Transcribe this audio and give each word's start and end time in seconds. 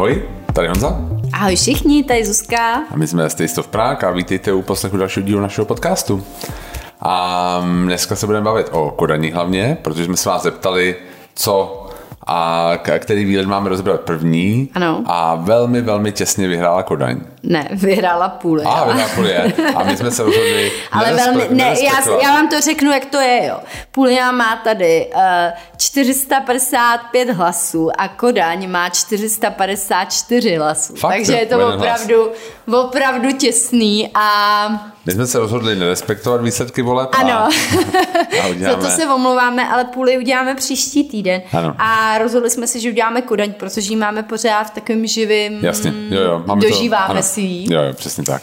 Ahoj, 0.00 0.22
tady 0.52 0.68
Honza. 0.68 1.00
Ahoj 1.32 1.56
všichni, 1.56 2.04
tady 2.04 2.26
Zuzka. 2.26 2.74
A 2.90 2.96
my 2.96 3.06
jsme 3.06 3.30
z 3.30 3.34
Taste 3.34 3.60
of 3.60 3.66
Prague 3.66 4.08
a 4.08 4.10
vítejte 4.10 4.52
u 4.52 4.62
poslechu 4.62 4.96
dalšího 4.96 5.26
dílu 5.26 5.40
našeho 5.40 5.64
podcastu. 5.64 6.24
A 7.00 7.64
dneska 7.84 8.16
se 8.16 8.26
budeme 8.26 8.44
bavit 8.44 8.66
o 8.70 8.90
Kodani 8.90 9.30
hlavně, 9.30 9.78
protože 9.82 10.04
jsme 10.04 10.16
se 10.16 10.28
vás 10.28 10.42
zeptali, 10.42 10.96
co 11.34 11.79
a 12.32 12.72
který 12.98 13.24
výlet 13.24 13.46
máme 13.46 13.68
rozebrat 13.68 14.00
první. 14.00 14.70
Ano. 14.74 15.02
A 15.06 15.34
velmi, 15.34 15.80
velmi 15.80 16.12
těsně 16.12 16.48
vyhrála 16.48 16.82
Kodaň. 16.82 17.20
Ne, 17.42 17.68
vyhrála 17.72 18.28
půl. 18.28 18.60
A 18.68 18.84
vyhrála 18.84 19.10
půl 19.14 19.26
je. 19.26 19.52
A 19.74 19.84
my 19.84 19.96
jsme 19.96 20.10
se 20.10 20.22
rozhodli 20.22 20.72
Ale 20.92 21.12
velmi, 21.12 21.46
ne, 21.50 21.74
já, 21.82 22.18
já 22.22 22.32
vám 22.34 22.48
to 22.48 22.60
řeknu, 22.60 22.92
jak 22.92 23.04
to 23.04 23.20
je, 23.20 23.46
jo. 23.46 23.56
Půlina 23.90 24.32
má 24.32 24.60
tady 24.64 25.10
uh, 25.14 25.22
455 25.76 27.30
hlasů 27.30 27.90
a 27.98 28.08
Kodaň 28.08 28.70
má 28.70 28.88
454 28.88 30.56
hlasů. 30.56 30.94
Fakt, 30.94 31.12
Takže 31.12 31.32
je 31.32 31.46
to 31.46 31.74
opravdu, 31.74 32.30
opravdu 32.72 33.32
těsný 33.32 34.10
a... 34.14 34.89
My 35.06 35.12
jsme 35.12 35.26
se 35.26 35.38
rozhodli 35.38 35.76
nerespektovat 35.76 36.42
výsledky 36.42 36.82
voleb. 36.82 37.08
Ano. 37.12 37.32
A, 37.32 37.48
a 38.42 38.46
uděláme... 38.50 38.82
Za 38.82 38.88
to 38.88 38.96
se 38.96 39.06
omlouváme, 39.06 39.68
ale 39.68 39.84
půli 39.84 40.18
uděláme 40.18 40.54
příští 40.54 41.04
týden. 41.04 41.42
Ano. 41.52 41.74
A 41.78 42.18
rozhodli 42.18 42.50
jsme 42.50 42.66
se, 42.66 42.80
že 42.80 42.90
uděláme 42.90 43.22
Kodaň, 43.22 43.52
protože 43.52 43.90
ji 43.90 43.96
máme 43.96 44.22
pořád 44.22 44.64
v 44.64 44.70
takovém 44.70 45.06
živým... 45.06 45.64
Jasně, 45.64 45.94
jo, 46.10 46.20
jo. 46.20 46.42
Máme 46.46 46.60
dožíváme 46.60 47.14
to, 47.14 47.22
si 47.22 47.40
ji. 47.40 47.74
Jo, 47.74 47.82
jo, 47.82 47.92
přesně 47.92 48.24
tak. 48.24 48.42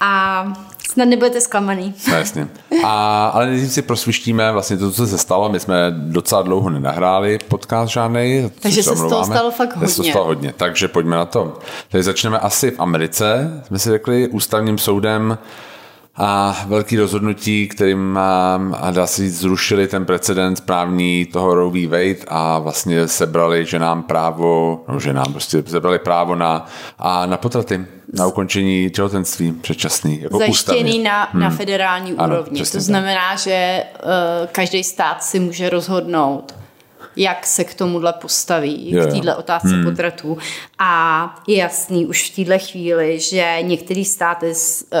A 0.00 0.44
snad 0.92 1.04
nebudete 1.08 1.40
zklamaný. 1.40 1.94
No, 2.08 2.14
jasně. 2.14 2.48
A, 2.84 3.26
ale 3.28 3.46
nejdřív 3.46 3.72
si 3.72 3.82
prosvištíme 3.82 4.52
vlastně 4.52 4.76
to, 4.76 4.92
co 4.92 5.06
se 5.06 5.18
stalo. 5.18 5.48
My 5.48 5.60
jsme 5.60 5.76
docela 5.96 6.42
dlouho 6.42 6.70
nenahráli 6.70 7.38
podcast 7.48 7.92
žádnej. 7.92 8.50
Takže 8.60 8.82
se 8.82 8.96
z 8.96 9.08
toho 9.08 9.24
stalo 9.24 9.50
fakt 9.50 9.76
hodně. 9.76 9.88
Se 9.88 9.96
to 9.96 10.08
stalo 10.08 10.24
hodně, 10.24 10.54
takže 10.56 10.88
pojďme 10.88 11.16
na 11.16 11.24
to. 11.24 11.58
Takže 11.88 12.02
začneme 12.02 12.38
asi 12.38 12.70
v 12.70 12.80
Americe. 12.80 13.50
Jsme 13.66 13.78
si 13.78 13.90
řekli 13.90 14.28
ústavním 14.28 14.78
soudem 14.78 15.38
a 16.16 16.56
velký 16.66 16.96
rozhodnutí, 16.96 17.68
kterým 17.68 18.18
a 18.18 18.90
dá 18.90 19.06
se 19.06 19.22
říct, 19.22 19.38
zrušili 19.38 19.88
ten 19.88 20.04
precedent 20.04 20.60
právní 20.60 21.26
toho 21.26 21.54
Roe 21.54 21.70
v. 21.70 21.86
Wade 21.86 22.24
a 22.28 22.58
vlastně 22.58 23.08
sebrali, 23.08 23.66
že 23.66 23.78
nám 23.78 24.02
právo, 24.02 24.84
no 24.88 25.00
že 25.00 25.12
nám 25.12 25.32
prostě 25.32 25.62
sebrali 25.66 25.98
právo 25.98 26.34
na, 26.34 26.66
a 26.98 27.26
na 27.26 27.36
potraty, 27.36 27.86
na 28.12 28.26
ukončení 28.26 28.90
těhotenství 28.90 29.52
předčasný. 29.52 30.20
Jako 30.22 30.38
Zajištěný 30.38 30.98
na, 30.98 31.28
hmm. 31.32 31.42
na 31.42 31.50
federální 31.50 32.12
ano, 32.18 32.34
úrovni. 32.34 32.60
To 32.60 32.80
znamená, 32.80 33.30
tak. 33.30 33.38
že 33.38 33.84
uh, 34.04 34.46
každý 34.52 34.84
stát 34.84 35.22
si 35.22 35.40
může 35.40 35.70
rozhodnout, 35.70 36.54
jak 37.16 37.46
se 37.46 37.64
k 37.64 37.74
tomuhle 37.74 38.12
postaví, 38.12 38.90
yeah. 38.90 39.06
k 39.06 39.10
téhle 39.10 39.36
otázce 39.36 39.68
hmm. 39.68 39.84
potratů. 39.84 40.38
A 40.78 41.42
je 41.46 41.56
jasný 41.56 42.06
už 42.06 42.30
v 42.30 42.36
téhle 42.36 42.58
chvíli, 42.58 43.20
že 43.20 43.58
některé 43.62 44.04
státy 44.04 44.46
uh, 44.46 44.98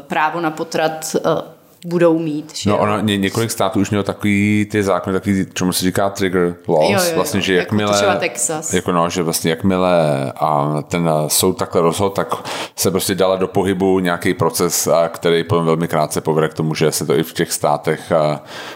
právo 0.00 0.40
na 0.40 0.50
potrat 0.50 1.16
uh, 1.24 1.55
budou 1.86 2.18
mít. 2.18 2.56
Že 2.56 2.70
no, 2.70 2.78
ono, 2.78 3.00
ně, 3.00 3.16
několik 3.16 3.50
států 3.50 3.80
už 3.80 3.90
mělo 3.90 4.02
takový 4.02 4.68
ty 4.70 4.82
zákony, 4.82 5.14
takový, 5.14 5.46
čemu 5.54 5.72
se 5.72 5.84
říká 5.84 6.10
trigger 6.10 6.54
laws, 6.68 6.90
jo, 6.90 6.98
jo, 6.98 7.04
jo. 7.08 7.14
vlastně, 7.14 7.40
že 7.40 7.54
jako 7.54 7.64
jakmile, 7.64 8.04
jako 8.04 8.20
Texas. 8.20 8.74
jako 8.74 8.92
no, 8.92 9.10
že 9.10 9.22
vlastně 9.22 9.50
jakmile 9.50 10.32
a 10.36 10.82
ten 10.88 11.10
soud 11.28 11.52
takhle 11.52 11.80
rozhodl, 11.80 12.10
tak 12.10 12.34
se 12.76 12.90
prostě 12.90 13.14
dala 13.14 13.36
do 13.36 13.48
pohybu 13.48 13.98
nějaký 13.98 14.34
proces, 14.34 14.88
který 15.08 15.44
potom 15.44 15.66
velmi 15.66 15.88
krátce 15.88 16.20
povede 16.20 16.48
k 16.48 16.54
tomu, 16.54 16.74
že 16.74 16.92
se 16.92 17.06
to 17.06 17.16
i 17.16 17.22
v 17.22 17.32
těch 17.32 17.52
státech 17.52 18.12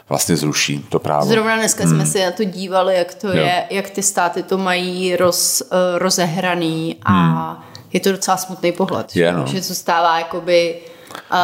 vlastně 0.09 0.37
zruší, 0.37 0.87
to 0.89 0.99
právo. 0.99 1.27
Zrovna 1.27 1.57
dneska 1.57 1.85
hmm. 1.85 1.95
jsme 1.95 2.07
si 2.07 2.25
na 2.25 2.31
to 2.31 2.45
dívali, 2.45 2.97
jak 2.97 3.15
to 3.15 3.29
jo. 3.29 3.35
je, 3.35 3.65
jak 3.71 3.91
ty 3.91 4.03
státy 4.03 4.43
to 4.43 4.59
mají 4.59 5.17
roz, 5.17 5.63
eh, 5.63 5.99
rozehraný 5.99 6.97
a 7.03 7.13
hmm. 7.13 7.63
je 7.93 8.01
to 8.01 8.13
docela 8.13 8.37
smutný 8.37 8.73
pohled, 8.73 9.17
je, 9.17 9.33
no. 9.33 9.47
že 9.47 9.69
to 9.69 9.75
stává 9.75 10.19
jakoby 10.19 10.77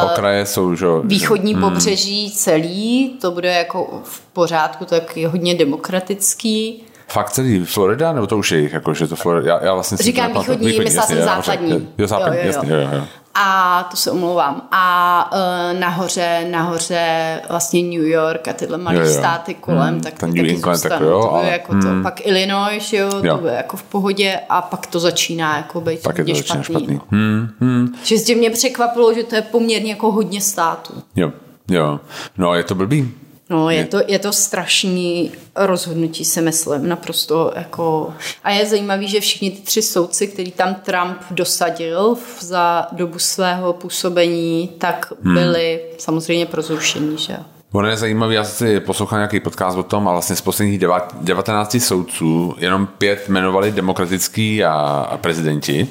Okraje 0.03 0.45
jsou, 0.45 0.75
že... 0.75 0.85
Východní 1.03 1.53
hmm. 1.53 1.63
pobřeží 1.63 2.31
celý, 2.31 3.17
to 3.21 3.31
bude 3.31 3.53
jako 3.53 4.01
v 4.03 4.19
pořádku, 4.19 4.85
tak 4.85 5.17
je 5.17 5.27
hodně 5.27 5.55
demokratický. 5.55 6.83
Fakt 7.07 7.31
celý 7.31 7.65
Florida, 7.65 8.13
nebo 8.13 8.27
to 8.27 8.37
už 8.37 8.51
je 8.51 8.59
jich, 8.59 8.73
jako, 8.73 8.93
že 8.93 9.07
to 9.07 9.15
Florida, 9.15 9.53
já, 9.53 9.65
já 9.65 9.73
vlastně 9.73 9.97
Říkám 9.97 10.33
východní, 10.33 10.67
východní 10.67 10.85
myslela 10.85 11.07
jsem 11.07 11.21
západní. 11.21 11.89
Jo, 11.97 12.07
západní, 12.07 12.37
jo, 12.37 12.43
jo, 12.43 12.51
jo. 12.51 12.53
jasně, 12.55 12.73
jo, 12.73 12.89
jo. 12.93 13.03
A 13.39 13.83
to 13.91 13.97
se 13.97 14.11
omlouvám. 14.11 14.61
A 14.71 15.31
uh, 15.33 15.79
nahoře, 15.79 16.47
nahoře 16.51 17.41
vlastně 17.49 17.83
New 17.83 18.07
York 18.07 18.47
a 18.47 18.53
tyhle 18.53 18.77
malé 18.77 19.09
státy 19.09 19.53
kolem, 19.53 19.93
hmm, 19.93 20.01
tak 20.01 20.21
New 20.21 20.35
taky 20.35 20.49
England, 20.49 20.81
tak 20.81 21.01
jo, 21.01 21.21
to 21.21 21.33
ale, 21.33 21.49
jako 21.49 21.71
hmm. 21.71 21.81
to. 21.81 22.03
Pak 22.03 22.25
Illinois, 22.25 22.93
jo, 22.93 23.09
jo, 23.23 23.35
to 23.35 23.41
bude 23.41 23.53
jako 23.53 23.77
v 23.77 23.83
pohodě 23.83 24.39
a 24.49 24.61
pak 24.61 24.87
to 24.87 24.99
začíná 24.99 25.57
jako 25.57 25.81
být 25.81 26.03
pak 26.03 26.17
hodně 26.17 26.35
špatný. 26.35 26.63
špatný. 26.63 26.93
No. 26.95 27.01
Hmm, 27.09 27.49
hmm. 27.59 27.95
Že 28.03 28.35
mě 28.35 28.49
překvapilo, 28.49 29.13
že 29.13 29.23
to 29.23 29.35
je 29.35 29.41
poměrně 29.41 29.89
jako 29.89 30.11
hodně 30.11 30.41
států. 30.41 30.93
Jo, 31.15 31.31
jo. 31.69 31.99
No 32.37 32.55
je 32.55 32.63
to 32.63 32.75
blbý. 32.75 33.13
No, 33.49 33.69
je 33.69 33.85
to, 33.85 33.99
je 34.07 34.19
to 34.19 34.33
strašný 34.33 35.31
rozhodnutí, 35.55 36.25
si 36.25 36.41
myslím, 36.41 36.89
naprosto 36.89 37.51
jako... 37.55 38.13
A 38.43 38.51
je 38.51 38.65
zajímavý, 38.65 39.07
že 39.07 39.19
všichni 39.19 39.51
ty 39.51 39.61
tři 39.61 39.81
soudci, 39.81 40.27
který 40.27 40.51
tam 40.51 40.75
Trump 40.75 41.17
dosadil 41.31 42.17
za 42.39 42.87
dobu 42.91 43.19
svého 43.19 43.73
působení, 43.73 44.69
tak 44.77 45.13
hmm. 45.23 45.33
byli 45.33 45.79
hmm. 45.83 45.95
samozřejmě 45.97 46.45
pro 46.45 46.61
zrušení, 46.61 47.17
že 47.17 47.37
Ono 47.71 47.87
je 47.87 47.97
zajímavé, 47.97 48.33
já 48.33 48.43
si 48.43 48.79
poslouchal 48.79 49.19
nějaký 49.19 49.39
podcast 49.39 49.77
o 49.77 49.83
tom 49.83 50.07
a 50.07 50.11
vlastně 50.11 50.35
z 50.35 50.41
posledních 50.41 50.79
19 51.21 51.77
soudců 51.79 52.55
jenom 52.57 52.87
pět 52.87 53.29
jmenovali 53.29 53.71
demokratický 53.71 54.63
a, 54.63 54.71
a 55.11 55.17
prezidenti 55.17 55.87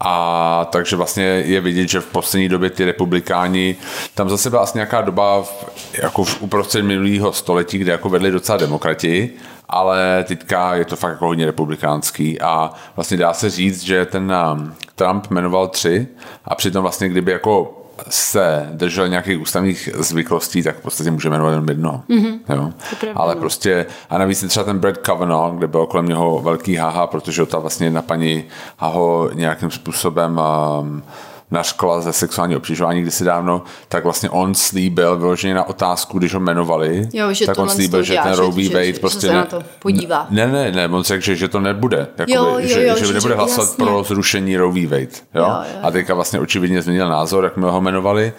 a 0.00 0.68
takže 0.72 0.96
vlastně 0.96 1.24
je 1.24 1.60
vidět, 1.60 1.88
že 1.88 2.00
v 2.00 2.06
poslední 2.06 2.48
době 2.48 2.70
ty 2.70 2.84
republikáni, 2.84 3.76
tam 4.14 4.28
zase 4.28 4.50
byla 4.50 4.62
asi 4.62 4.78
nějaká 4.78 5.00
doba 5.00 5.42
v, 5.42 5.64
jako 6.02 6.24
v 6.24 6.42
uprostřed 6.42 6.82
minulého 6.82 7.32
století, 7.32 7.78
kde 7.78 7.92
jako 7.92 8.08
vedli 8.08 8.30
docela 8.30 8.58
demokrati, 8.58 9.30
ale 9.68 10.24
teďka 10.28 10.74
je 10.74 10.84
to 10.84 10.96
fakt 10.96 11.10
jako 11.12 11.26
hodně 11.26 11.46
republikánský 11.46 12.40
a 12.40 12.72
vlastně 12.96 13.16
dá 13.16 13.32
se 13.32 13.50
říct, 13.50 13.82
že 13.82 14.06
ten 14.06 14.32
um, 14.52 14.74
Trump 14.94 15.30
jmenoval 15.30 15.68
tři 15.68 16.06
a 16.44 16.54
přitom 16.54 16.82
vlastně 16.82 17.08
kdyby 17.08 17.32
jako 17.32 17.82
se 18.08 18.68
držel 18.72 19.08
nějakých 19.08 19.40
ústavních 19.40 19.88
zvyklostí, 19.94 20.62
tak 20.62 20.76
v 20.76 20.82
podstatě 20.82 21.10
můžeme 21.10 21.34
jmenovat 21.34 21.50
jenom 21.50 21.68
jednoho. 21.68 22.02
Mm-hmm. 22.08 22.38
Jo? 22.54 22.72
Ale 23.14 23.36
prostě, 23.36 23.86
a 24.10 24.18
navíc 24.18 24.44
třeba 24.48 24.64
ten 24.64 24.78
Brad 24.78 24.96
Kavanaugh, 24.96 25.54
kde 25.54 25.66
byl 25.66 25.86
kolem 25.86 26.06
něho 26.06 26.40
velký 26.40 26.76
haha, 26.76 27.06
protože 27.06 27.46
ta 27.46 27.58
vlastně 27.58 27.90
na 27.90 28.02
paní 28.02 28.44
ho 28.78 29.30
nějakým 29.34 29.70
způsobem 29.70 30.40
um, 30.80 31.02
naškla 31.50 32.00
ze 32.00 32.12
sexuální 32.12 32.56
obtěžování 32.56 33.02
kdysi 33.02 33.24
dávno, 33.24 33.62
tak 33.88 34.04
vlastně 34.04 34.30
on 34.30 34.54
slíbil 34.54 35.16
vyloženě 35.16 35.54
na 35.54 35.64
otázku, 35.64 36.18
když 36.18 36.34
ho 36.34 36.40
jmenovali, 36.40 37.08
jo, 37.12 37.32
že 37.32 37.46
tak 37.46 37.58
on 37.58 37.68
slíbil, 37.68 38.02
že 38.02 38.18
ten 38.22 38.32
Roe. 38.32 38.50
Wade 38.50 38.92
prostě 38.92 39.32
ne, 39.32 39.44
to 39.44 39.62
podívá. 39.78 40.26
Ne, 40.30 40.46
ne, 40.46 40.72
ne, 40.72 40.88
on 40.88 41.02
řekl, 41.02 41.24
že, 41.24 41.36
že 41.36 41.48
to 41.48 41.60
nebude, 41.60 42.08
jakoby, 42.18 42.32
jo, 42.32 42.44
jo, 42.44 42.68
že, 42.68 42.86
jo, 42.86 42.96
že, 42.98 43.06
že 43.06 43.12
nebude 43.12 43.34
hlasovat 43.34 43.68
jasně. 43.68 43.84
pro 43.84 44.02
zrušení 44.02 44.56
Roe 44.56 44.72
v. 44.72 44.86
Wade. 44.86 45.02
Jo? 45.02 45.10
Jo, 45.34 45.46
jo. 45.74 45.80
A 45.82 45.90
teďka 45.90 46.14
vlastně 46.14 46.40
očividně 46.40 46.82
změnil 46.82 47.08
názor, 47.08 47.44
jak 47.44 47.56
my 47.56 47.66
ho 47.66 47.80
jmenovali 47.80 48.32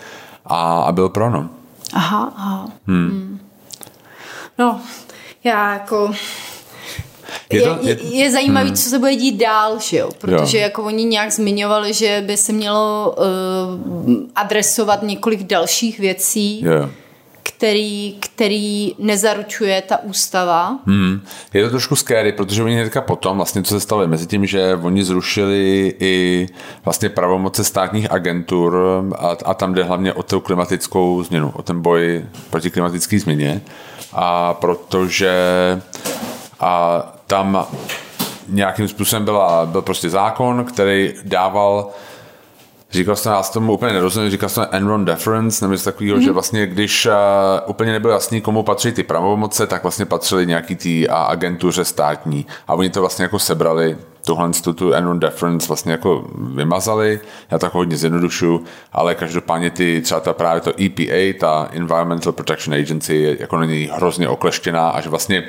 a, 0.45 0.81
a 0.81 0.91
byl 0.91 1.09
pro 1.09 1.29
no. 1.29 1.49
Aha, 1.93 2.33
aha. 2.37 2.65
Hmm. 2.87 3.09
Hmm. 3.09 3.39
No, 4.59 4.81
já 5.43 5.73
jako 5.73 6.11
je, 7.51 7.61
to, 7.61 7.77
je, 7.81 7.97
je, 8.01 8.17
je 8.17 8.31
zajímavý, 8.31 8.67
hmm. 8.67 8.75
co 8.75 8.89
se 8.89 8.99
bude 8.99 9.15
dít 9.15 9.37
dál, 9.37 9.79
že 9.79 9.97
jo? 9.97 10.09
protože 10.17 10.57
jo. 10.57 10.63
jako 10.63 10.83
oni 10.83 11.05
nějak 11.05 11.31
zmiňovali, 11.31 11.93
že 11.93 12.23
by 12.27 12.37
se 12.37 12.53
mělo 12.53 13.15
uh, 13.17 14.13
adresovat 14.35 15.03
několik 15.03 15.43
dalších 15.43 15.99
věcí, 15.99 16.65
jo. 16.65 16.89
který, 17.43 18.17
který 18.19 18.95
nezaručuje 18.99 19.81
ta 19.81 20.03
ústava. 20.03 20.79
Hmm. 20.85 21.21
Je 21.53 21.63
to 21.63 21.69
trošku 21.69 21.95
scary, 21.95 22.31
protože 22.31 22.63
oni 22.63 22.75
hnedka 22.75 23.01
potom, 23.01 23.37
vlastně 23.37 23.63
co 23.63 23.73
se 23.73 23.79
stalo 23.79 24.07
mezi 24.07 24.27
tím, 24.27 24.45
že 24.45 24.79
oni 24.81 25.03
zrušili 25.03 25.93
i 25.99 26.47
vlastně 26.85 27.09
pravomoce 27.09 27.63
státních 27.63 28.11
agentur 28.11 28.77
a, 29.15 29.37
a 29.45 29.53
tam 29.53 29.73
jde 29.73 29.83
hlavně 29.83 30.13
o 30.13 30.23
tu 30.23 30.39
klimatickou 30.39 31.23
změnu, 31.23 31.53
o 31.55 31.61
ten 31.61 31.81
boj 31.81 32.25
proti 32.49 32.69
klimatické 32.69 33.19
změně 33.19 33.61
a 34.13 34.53
protože 34.53 35.31
a 36.59 37.03
tam 37.27 37.67
nějakým 38.47 38.87
způsobem 38.87 39.25
byla, 39.25 39.65
byl 39.65 39.81
prostě 39.81 40.09
zákon, 40.09 40.65
který 40.65 41.13
dával 41.23 41.89
Říkal 42.91 43.15
jsem, 43.15 43.31
já 43.31 43.43
tomu 43.43 43.73
úplně 43.73 43.93
nerozumím, 43.93 44.29
říkal 44.29 44.49
jsem 44.49 44.67
Enron 44.71 45.05
Deference, 45.05 45.65
nebo 45.65 45.71
něco 45.71 45.91
takového, 45.91 46.17
mm-hmm. 46.17 46.23
že 46.23 46.31
vlastně 46.31 46.67
když 46.67 47.05
uh, 47.05 47.11
úplně 47.65 47.91
nebylo 47.91 48.13
jasný, 48.13 48.41
komu 48.41 48.63
patří 48.63 48.91
ty 48.91 49.03
pravomoce, 49.03 49.67
tak 49.67 49.83
vlastně 49.83 50.05
patřily 50.05 50.45
nějaký 50.45 50.75
ty 50.75 51.07
uh, 51.07 51.15
agentuře 51.15 51.85
státní. 51.85 52.45
A 52.67 52.73
oni 52.73 52.89
to 52.89 52.99
vlastně 52.99 53.23
jako 53.23 53.39
sebrali, 53.39 53.97
tuhle 54.25 54.51
tu 54.75 54.93
Enron 54.93 55.19
Deference 55.19 55.67
vlastně 55.67 55.91
jako 55.91 56.27
vymazali, 56.33 57.19
já 57.51 57.59
tak 57.59 57.73
hodně 57.73 57.97
zjednodušu, 57.97 58.63
ale 58.93 59.15
každopádně 59.15 59.69
ty, 59.69 60.01
třeba 60.01 60.19
ta 60.19 60.33
právě 60.33 60.61
to 60.61 60.71
EPA, 60.81 61.39
ta 61.39 61.69
Environmental 61.71 62.33
Protection 62.33 62.77
Agency, 62.77 63.15
je 63.15 63.37
jako 63.39 63.57
na 63.57 63.65
něj 63.65 63.89
hrozně 63.93 64.29
okleštěná 64.29 64.89
a 64.89 65.01
že 65.01 65.09
vlastně 65.09 65.43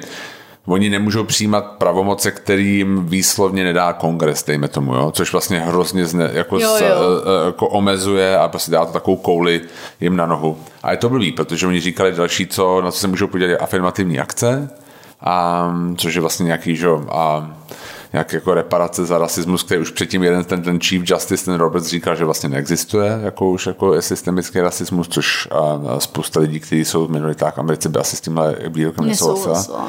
oni 0.69 0.91
nemůžou 0.91 1.25
přijímat 1.25 1.65
pravomoce, 1.65 2.31
kterým 2.31 3.07
výslovně 3.07 3.65
nedá 3.65 3.93
kongres, 3.93 4.45
dejme 4.45 4.69
tomu, 4.69 4.95
jo? 4.95 5.13
což 5.13 5.33
vlastně 5.33 5.61
hrozně 5.61 6.07
zne, 6.07 6.31
jako, 6.33 6.59
jo, 6.59 6.71
jo. 6.71 6.77
S, 6.77 6.83
e, 6.83 7.47
jako 7.47 7.69
omezuje 7.69 8.39
a 8.39 8.49
prostě 8.49 8.71
dá 8.71 8.85
to 8.85 8.93
takovou 8.93 9.17
kouli 9.17 9.61
jim 10.01 10.17
na 10.17 10.27
nohu. 10.27 10.59
A 10.83 10.91
je 10.91 10.97
to 10.97 11.09
blbý, 11.09 11.33
protože 11.33 11.67
oni 11.67 11.81
říkali 11.81 12.13
další, 12.13 12.47
co, 12.47 12.81
na 12.81 12.91
co 12.91 12.99
se 12.99 13.09
můžou 13.09 13.27
podívat, 13.27 13.51
je 13.51 13.59
afirmativní 13.59 14.19
akce, 14.21 14.71
a, 15.21 15.71
což 15.97 16.15
je 16.15 16.21
vlastně 16.21 16.45
nějaký, 16.45 16.77
že, 16.77 16.89
a, 17.11 17.51
nějak 18.13 18.33
jako 18.33 18.55
reparace 18.55 19.05
za 19.05 19.19
rasismus, 19.19 19.63
který 19.63 19.81
už 19.81 19.91
předtím 19.91 20.23
jeden 20.23 20.45
ten, 20.45 20.63
ten 20.63 20.81
Chief 20.81 21.11
Justice, 21.11 21.45
ten 21.45 21.55
Roberts 21.55 21.87
říkal, 21.87 22.17
že 22.17 22.25
vlastně 22.25 22.49
neexistuje 22.49 23.21
jako 23.23 23.51
už 23.51 23.67
jako 23.67 24.03
systemický 24.03 24.61
rasismus, 24.61 25.09
což 25.09 25.49
a, 25.51 26.01
spousta 26.01 26.41
lidí, 26.41 26.61
kteří 26.61 26.85
jsou 26.85 27.07
v 27.07 27.11
minoritách 27.11 27.59
Americe, 27.59 27.89
by 27.89 27.99
asi 27.99 28.17
s 28.17 28.21
tímhle 28.21 28.57
výrokem 28.69 29.07
nesouhlasila. 29.07 29.89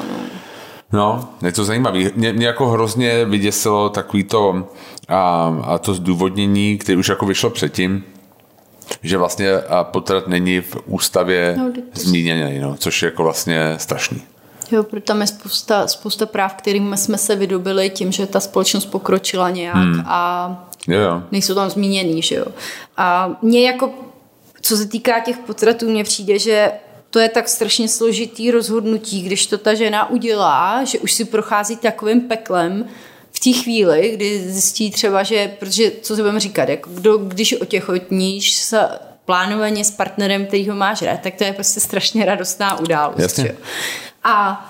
No, 0.92 1.28
je 1.42 1.52
to 1.52 1.64
zajímavé. 1.64 1.98
Mě, 2.14 2.32
mě 2.32 2.46
jako 2.46 2.68
hrozně 2.68 3.24
vyděsilo 3.24 3.88
takový 3.88 4.24
to, 4.24 4.68
a, 5.08 5.54
a 5.64 5.78
to 5.78 5.94
zdůvodnění, 5.94 6.78
které 6.78 6.98
už 6.98 7.08
jako 7.08 7.26
vyšlo 7.26 7.50
předtím, 7.50 8.04
že 9.02 9.18
vlastně 9.18 9.48
potrat 9.82 10.28
není 10.28 10.60
v 10.60 10.76
ústavě 10.86 11.54
no, 11.58 11.72
zmíněný, 11.94 12.58
no, 12.58 12.76
což 12.76 13.02
je 13.02 13.06
jako 13.06 13.22
vlastně 13.22 13.74
strašný. 13.76 14.22
Jo, 14.72 14.82
protože 14.82 15.00
tam 15.00 15.20
je 15.20 15.26
spousta, 15.26 15.86
spousta 15.86 16.26
práv, 16.26 16.54
kterými 16.54 16.96
jsme 16.96 17.18
se 17.18 17.36
vydobili 17.36 17.90
tím, 17.90 18.12
že 18.12 18.26
ta 18.26 18.40
společnost 18.40 18.86
pokročila 18.86 19.50
nějak 19.50 19.76
hmm. 19.76 20.02
a 20.06 20.70
jo. 20.88 21.22
nejsou 21.32 21.54
tam 21.54 21.70
zmíněný, 21.70 22.22
že 22.22 22.34
jo. 22.34 22.46
A 22.96 23.30
mě 23.42 23.66
jako, 23.66 23.90
co 24.60 24.76
se 24.76 24.86
týká 24.86 25.20
těch 25.20 25.38
potratů, 25.38 25.90
mně 25.90 26.04
přijde, 26.04 26.38
že 26.38 26.72
to 27.10 27.18
je 27.18 27.28
tak 27.28 27.48
strašně 27.48 27.88
složitý 27.88 28.50
rozhodnutí, 28.50 29.22
když 29.22 29.46
to 29.46 29.58
ta 29.58 29.74
žena 29.74 30.10
udělá, 30.10 30.84
že 30.84 30.98
už 30.98 31.12
si 31.12 31.24
prochází 31.24 31.76
takovým 31.76 32.20
peklem 32.20 32.88
v 33.32 33.40
té 33.40 33.52
chvíli, 33.52 34.10
kdy 34.14 34.50
zjistí 34.50 34.90
třeba, 34.90 35.22
že, 35.22 35.56
protože 35.58 35.92
co 36.02 36.16
si 36.16 36.22
budeme 36.22 36.40
říkat, 36.40 36.68
jako 36.68 36.90
kdo, 36.90 37.18
když 37.18 37.52
otěhotníš 37.52 38.54
se 38.54 38.88
plánovaně 39.24 39.84
s 39.84 39.90
partnerem, 39.90 40.46
který 40.46 40.68
ho 40.68 40.76
máš 40.76 41.02
rád, 41.02 41.20
tak 41.20 41.34
to 41.34 41.44
je 41.44 41.52
prostě 41.52 41.80
strašně 41.80 42.24
radostná 42.24 42.80
událost. 42.80 43.20
Jasně. 43.20 43.44
Že? 43.44 43.56
A 44.24 44.66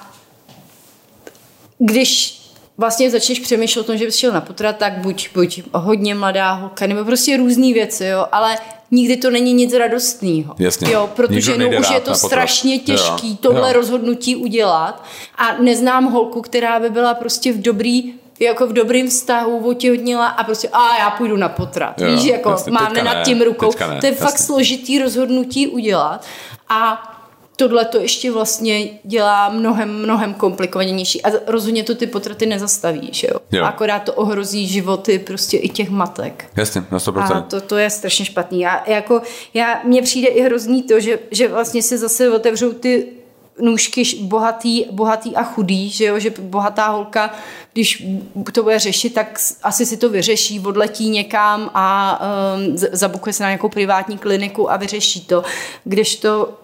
když 1.78 2.40
vlastně 2.78 3.10
začneš 3.10 3.38
přemýšlet 3.38 3.82
o 3.82 3.84
tom, 3.84 3.96
že 3.96 4.04
bys 4.04 4.16
šel 4.16 4.32
na 4.32 4.40
potrat, 4.40 4.76
tak 4.76 4.98
buď, 4.98 5.28
buď 5.34 5.62
hodně 5.72 6.14
mladá 6.14 6.52
holka, 6.52 6.86
nebo 6.86 7.04
prostě 7.04 7.36
různé 7.36 7.72
věci, 7.72 8.04
jo, 8.04 8.26
ale 8.32 8.58
nikdy 8.90 9.16
to 9.16 9.30
není 9.30 9.52
nic 9.52 9.74
radostného. 9.74 10.54
Jo, 10.90 11.10
protože 11.16 11.58
no, 11.58 11.78
už 11.78 11.90
je 11.90 12.00
to 12.00 12.14
strašně 12.14 12.78
těžký 12.78 13.30
jo. 13.30 13.36
tohle 13.40 13.68
jo. 13.68 13.72
rozhodnutí 13.72 14.36
udělat 14.36 15.04
a 15.38 15.56
neznám 15.62 16.04
holku, 16.04 16.42
která 16.42 16.80
by 16.80 16.90
byla 16.90 17.14
prostě 17.14 17.52
v 17.52 17.62
dobrý 17.62 18.14
jako 18.40 18.66
v 18.66 18.72
dobrým 18.72 19.08
vztahu 19.08 19.68
otěhotnila 19.68 20.26
a 20.26 20.44
prostě 20.44 20.68
a 20.72 20.98
já 20.98 21.10
půjdu 21.10 21.36
na 21.36 21.48
potrat. 21.48 22.00
Jo, 22.00 22.12
Víš, 22.12 22.24
jako 22.24 22.50
jasně, 22.50 22.72
máme 22.72 23.02
nad 23.02 23.22
tím 23.22 23.42
rukou. 23.42 23.70
Ne, 23.80 23.86
to 23.86 24.06
je 24.06 24.12
jasně. 24.12 24.26
fakt 24.26 24.38
složitý 24.38 24.98
rozhodnutí 24.98 25.68
udělat 25.68 26.26
a 26.68 27.09
tohle 27.56 27.84
to 27.84 28.00
ještě 28.00 28.30
vlastně 28.30 28.88
dělá 29.04 29.48
mnohem, 29.48 30.02
mnohem 30.02 30.34
komplikovanější. 30.34 31.22
A 31.22 31.30
rozhodně 31.46 31.84
to 31.84 31.94
ty 31.94 32.06
potraty 32.06 32.46
nezastaví, 32.46 33.08
že 33.12 33.28
jo? 33.30 33.40
jo. 33.52 33.64
Akorát 33.64 33.98
to 33.98 34.12
ohrozí 34.12 34.66
životy 34.66 35.18
prostě 35.18 35.56
i 35.56 35.68
těch 35.68 35.90
matek. 35.90 36.46
Jasně, 36.56 36.84
na 36.90 36.98
100%. 36.98 37.36
A 37.36 37.40
to, 37.40 37.60
to 37.60 37.76
je 37.76 37.90
strašně 37.90 38.24
špatný. 38.24 38.60
Já, 38.60 38.84
jako, 38.86 39.22
já, 39.54 39.80
mně 39.84 40.02
přijde 40.02 40.28
i 40.28 40.42
hrozný 40.42 40.82
to, 40.82 41.00
že, 41.00 41.18
že 41.30 41.48
vlastně 41.48 41.82
se 41.82 41.98
zase 41.98 42.30
otevřou 42.30 42.72
ty 42.72 43.19
nůžky 43.60 44.02
bohatý, 44.22 44.84
bohatý 44.90 45.36
a 45.36 45.42
chudý, 45.42 45.90
že 45.90 46.04
jo, 46.04 46.18
že 46.18 46.30
bohatá 46.38 46.88
holka, 46.88 47.34
když 47.72 48.06
to 48.52 48.62
bude 48.62 48.78
řešit, 48.78 49.14
tak 49.14 49.38
asi 49.62 49.86
si 49.86 49.96
to 49.96 50.08
vyřeší, 50.08 50.60
odletí 50.60 51.08
někam 51.08 51.70
a 51.74 52.20
um, 52.56 52.78
zabukuje 52.78 53.32
se 53.32 53.42
na 53.42 53.48
nějakou 53.48 53.68
privátní 53.68 54.18
kliniku 54.18 54.72
a 54.72 54.76
vyřeší 54.76 55.20
to. 55.20 55.42
Když 55.84 56.16
to, 56.16 56.54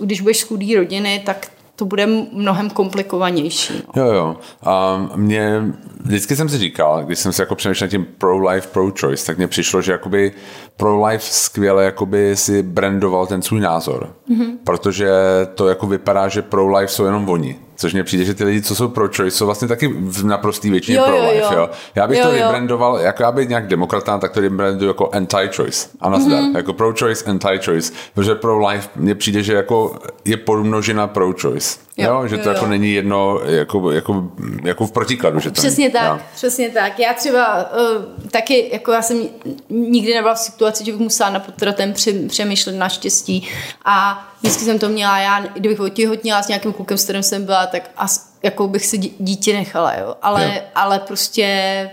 když 0.00 0.20
budeš 0.20 0.38
z 0.38 0.42
chudý 0.42 0.76
rodiny, 0.76 1.22
tak 1.26 1.50
to 1.76 1.84
bude 1.84 2.06
mnohem 2.32 2.70
komplikovanější. 2.70 3.82
No. 3.96 4.02
Jo, 4.02 4.12
jo. 4.12 4.36
A 4.62 4.98
mě, 5.16 5.62
vždycky 6.00 6.36
jsem 6.36 6.48
si 6.48 6.58
říkal, 6.58 7.04
když 7.04 7.18
jsem 7.18 7.32
si 7.32 7.42
jako 7.42 7.54
přemýšlel 7.54 7.90
tím 7.90 8.06
pro-life, 8.18 8.68
pro-choice, 8.68 9.26
tak 9.26 9.36
mně 9.36 9.48
přišlo, 9.48 9.82
že 9.82 9.92
jakoby 9.92 10.32
pro-life 10.76 11.24
skvěle 11.30 11.84
jakoby 11.84 12.36
si 12.36 12.62
brandoval 12.62 13.26
ten 13.26 13.42
svůj 13.42 13.60
názor. 13.60 14.14
Mm-hmm. 14.30 14.56
Protože 14.64 15.10
to 15.54 15.68
jako 15.68 15.86
vypadá, 15.86 16.28
že 16.28 16.42
pro-life 16.42 16.92
jsou 16.92 17.04
jenom 17.04 17.28
oni. 17.28 17.58
Což 17.76 17.92
mně 17.92 18.04
přijde, 18.04 18.24
že 18.24 18.34
ty 18.34 18.44
lidi, 18.44 18.62
co 18.62 18.74
jsou 18.74 18.88
pro 18.88 19.08
choice, 19.16 19.36
jsou 19.36 19.46
vlastně 19.46 19.68
taky 19.68 19.88
v 19.88 20.24
naprostý 20.24 20.70
většině 20.70 20.98
jo, 20.98 21.04
pro 21.06 21.16
life. 21.16 21.36
Jo, 21.36 21.50
jo. 21.52 21.70
Já 21.94 22.06
bych 22.06 22.18
jo, 22.18 22.24
to 22.24 22.30
vybrandoval, 22.30 22.98
jako 22.98 23.22
já 23.22 23.32
bych 23.32 23.48
nějak 23.48 23.66
demokratán, 23.66 24.20
tak 24.20 24.32
to 24.32 24.40
vybranduju 24.40 24.90
jako 24.90 25.04
anti-choice. 25.04 25.88
A 26.00 26.10
nazdar. 26.10 26.42
Mm-hmm. 26.42 26.56
Jako 26.56 26.72
pro 26.72 26.94
choice, 26.98 27.24
anti-choice. 27.24 27.92
Protože 28.14 28.34
pro 28.34 28.66
life 28.68 28.88
mně 28.96 29.14
přijde, 29.14 29.42
že 29.42 29.52
jako 29.52 29.98
je 30.24 30.36
podmnožina 30.36 31.06
pro 31.06 31.32
choice. 31.40 31.78
Jo, 31.96 32.08
jo, 32.14 32.28
že 32.28 32.38
to 32.38 32.48
jo, 32.48 32.54
jako 32.54 32.64
jo. 32.64 32.70
není 32.70 32.92
jedno 32.92 33.40
jako, 33.44 33.90
jako, 33.90 34.30
jako 34.64 34.86
v 34.86 34.92
protikladu. 34.92 35.40
Že 35.40 35.50
to 35.50 35.54
přesně 35.54 35.84
není, 35.84 35.92
tak, 35.92 36.18
jo. 36.18 36.26
přesně 36.34 36.70
tak. 36.70 36.98
Já 36.98 37.14
třeba 37.14 37.70
uh, 37.72 38.04
taky, 38.30 38.70
jako 38.72 38.92
já 38.92 39.02
jsem 39.02 39.22
nikdy 39.70 40.14
nebyla 40.14 40.34
v 40.34 40.38
situaci, 40.38 40.84
že 40.84 40.92
bych 40.92 41.00
musela 41.00 41.30
na 41.30 41.40
potratem 41.40 41.94
přemýšlet 42.28 42.72
naštěstí 42.72 43.48
a 43.84 44.28
vždycky 44.42 44.64
jsem 44.64 44.78
to 44.78 44.88
měla, 44.88 45.18
já, 45.18 45.40
kdybych 45.40 45.80
otěhotněla 45.80 46.42
s 46.42 46.48
nějakým 46.48 46.72
klukem, 46.72 46.98
s 46.98 47.04
kterým 47.04 47.22
jsem 47.22 47.44
byla, 47.44 47.66
tak 47.66 47.90
as, 47.96 48.32
jako 48.42 48.68
bych 48.68 48.86
si 48.86 48.98
dítě 48.98 49.52
nechala, 49.52 49.94
jo. 49.94 50.16
Ale, 50.22 50.44
jo. 50.44 50.62
ale 50.74 50.98
prostě 50.98 51.90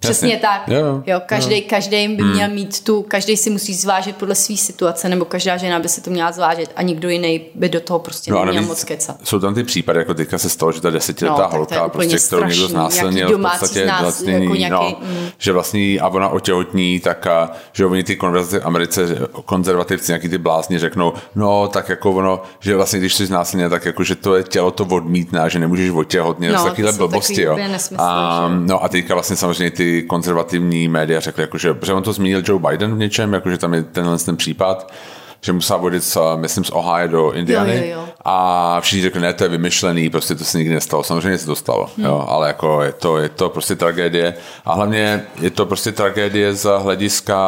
Přesně 0.00 0.28
Jasně. 0.28 0.48
tak. 0.48 0.68
Jo, 0.68 1.02
jo, 1.06 1.20
každý, 1.26 1.56
jo. 1.56 1.62
každý 1.70 2.08
by 2.08 2.22
hmm. 2.22 2.32
měl 2.32 2.48
mít 2.48 2.84
tu, 2.84 3.02
každý 3.02 3.36
si 3.36 3.50
musí 3.50 3.74
zvážit 3.74 4.16
podle 4.16 4.34
své 4.34 4.56
situace, 4.56 5.08
nebo 5.08 5.24
každá 5.24 5.56
žena 5.56 5.78
by 5.78 5.88
si 5.88 6.00
to 6.00 6.10
měla 6.10 6.32
zvážit 6.32 6.70
a 6.76 6.82
nikdo 6.82 7.08
jiný 7.08 7.40
by 7.54 7.68
do 7.68 7.80
toho 7.80 7.98
prostě 7.98 8.32
no, 8.32 8.44
neměl 8.44 8.62
moc 8.62 8.84
kecat. 8.84 9.16
Jsou 9.24 9.38
tam 9.38 9.54
ty 9.54 9.64
případy, 9.64 9.98
jako 9.98 10.14
teďka 10.14 10.38
se 10.38 10.48
stalo, 10.48 10.72
že 10.72 10.80
ta 10.80 10.90
desetiletá 10.90 11.42
no, 11.42 11.58
holka, 11.58 11.88
prostě, 11.88 12.18
kterou 12.18 12.44
někdo 12.44 12.68
znásilnil, 12.68 13.38
v 13.38 13.42
podstatě 13.42 13.90
vlastně, 14.00 14.32
jako 14.32 14.54
nějaký, 14.54 14.74
no, 14.74 14.96
mm. 15.02 15.28
že 15.38 15.52
vlastně 15.52 16.00
a 16.00 16.08
ona 16.08 16.28
otěhotní, 16.28 17.00
tak 17.00 17.26
a, 17.26 17.50
že 17.72 17.86
oni 17.86 18.04
ty 18.04 18.16
konverzace 18.16 18.60
v 18.60 18.66
Americe, 18.66 19.06
konzervativci, 19.44 20.12
nějaký 20.12 20.28
ty 20.28 20.38
blázni 20.38 20.78
řeknou, 20.78 21.12
no 21.34 21.68
tak 21.68 21.88
jako 21.88 22.12
ono, 22.12 22.42
že 22.60 22.76
vlastně 22.76 22.98
když 22.98 23.14
jsi 23.14 23.26
znásilně, 23.26 23.68
tak 23.68 23.84
jako, 23.84 24.04
že 24.04 24.14
to 24.14 24.36
je 24.36 24.42
tělo 24.42 24.70
to 24.70 24.84
odmítná, 24.84 25.48
že 25.48 25.58
nemůžeš 25.58 25.90
otěhotnit, 25.90 26.52
no, 26.52 26.64
takovýhle 26.64 26.92
blbosti, 26.92 27.42
jo. 27.42 27.58
A, 27.98 28.48
no 28.58 28.84
a 28.84 28.88
teďka 28.88 29.14
vlastně 29.14 29.36
samozřejmě 29.36 29.70
ty 29.70 29.87
konzervativní 30.08 30.88
média 30.88 31.20
řekli, 31.20 31.42
jako, 31.42 31.58
že, 31.58 31.76
on 31.94 32.02
to 32.02 32.12
zmínil 32.12 32.42
Joe 32.44 32.62
Biden 32.68 32.94
v 32.94 32.98
něčem, 32.98 33.32
jako, 33.32 33.50
že 33.50 33.58
tam 33.58 33.74
je 33.74 33.82
tenhle 33.82 34.18
ten 34.18 34.36
případ, 34.36 34.92
že 35.40 35.52
musel 35.52 35.78
vodit, 35.78 36.16
myslím, 36.36 36.64
z 36.64 36.70
Ohio 36.70 37.08
do 37.08 37.32
Indiany 37.32 37.76
jo, 37.76 37.84
jo, 37.84 37.90
jo. 37.90 38.08
a 38.24 38.80
všichni 38.80 39.02
řekli, 39.02 39.20
ne, 39.20 39.32
to 39.32 39.44
je 39.44 39.48
vymyšlený, 39.48 40.10
prostě 40.10 40.34
to 40.34 40.44
se 40.44 40.58
nikdy 40.58 40.74
nestalo. 40.74 41.02
Samozřejmě 41.02 41.38
se 41.38 41.46
to 41.46 41.56
stalo, 41.56 41.90
hmm. 41.96 42.06
jo, 42.06 42.26
ale 42.28 42.48
jako 42.48 42.82
je 42.82 42.92
to, 42.92 43.18
je 43.18 43.28
to 43.28 43.48
prostě 43.48 43.76
tragédie 43.76 44.34
a 44.64 44.74
hlavně 44.74 45.22
je 45.40 45.50
to 45.50 45.66
prostě 45.66 45.92
tragédie 45.92 46.54
z 46.54 46.78
hlediska, 46.78 47.38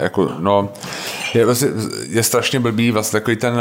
jako, 0.00 0.32
no, 0.38 0.68
je, 1.34 1.46
je 2.08 2.22
strašně 2.22 2.60
blbý 2.60 2.90
vlastně 2.90 3.20
takový 3.20 3.36
ten 3.36 3.54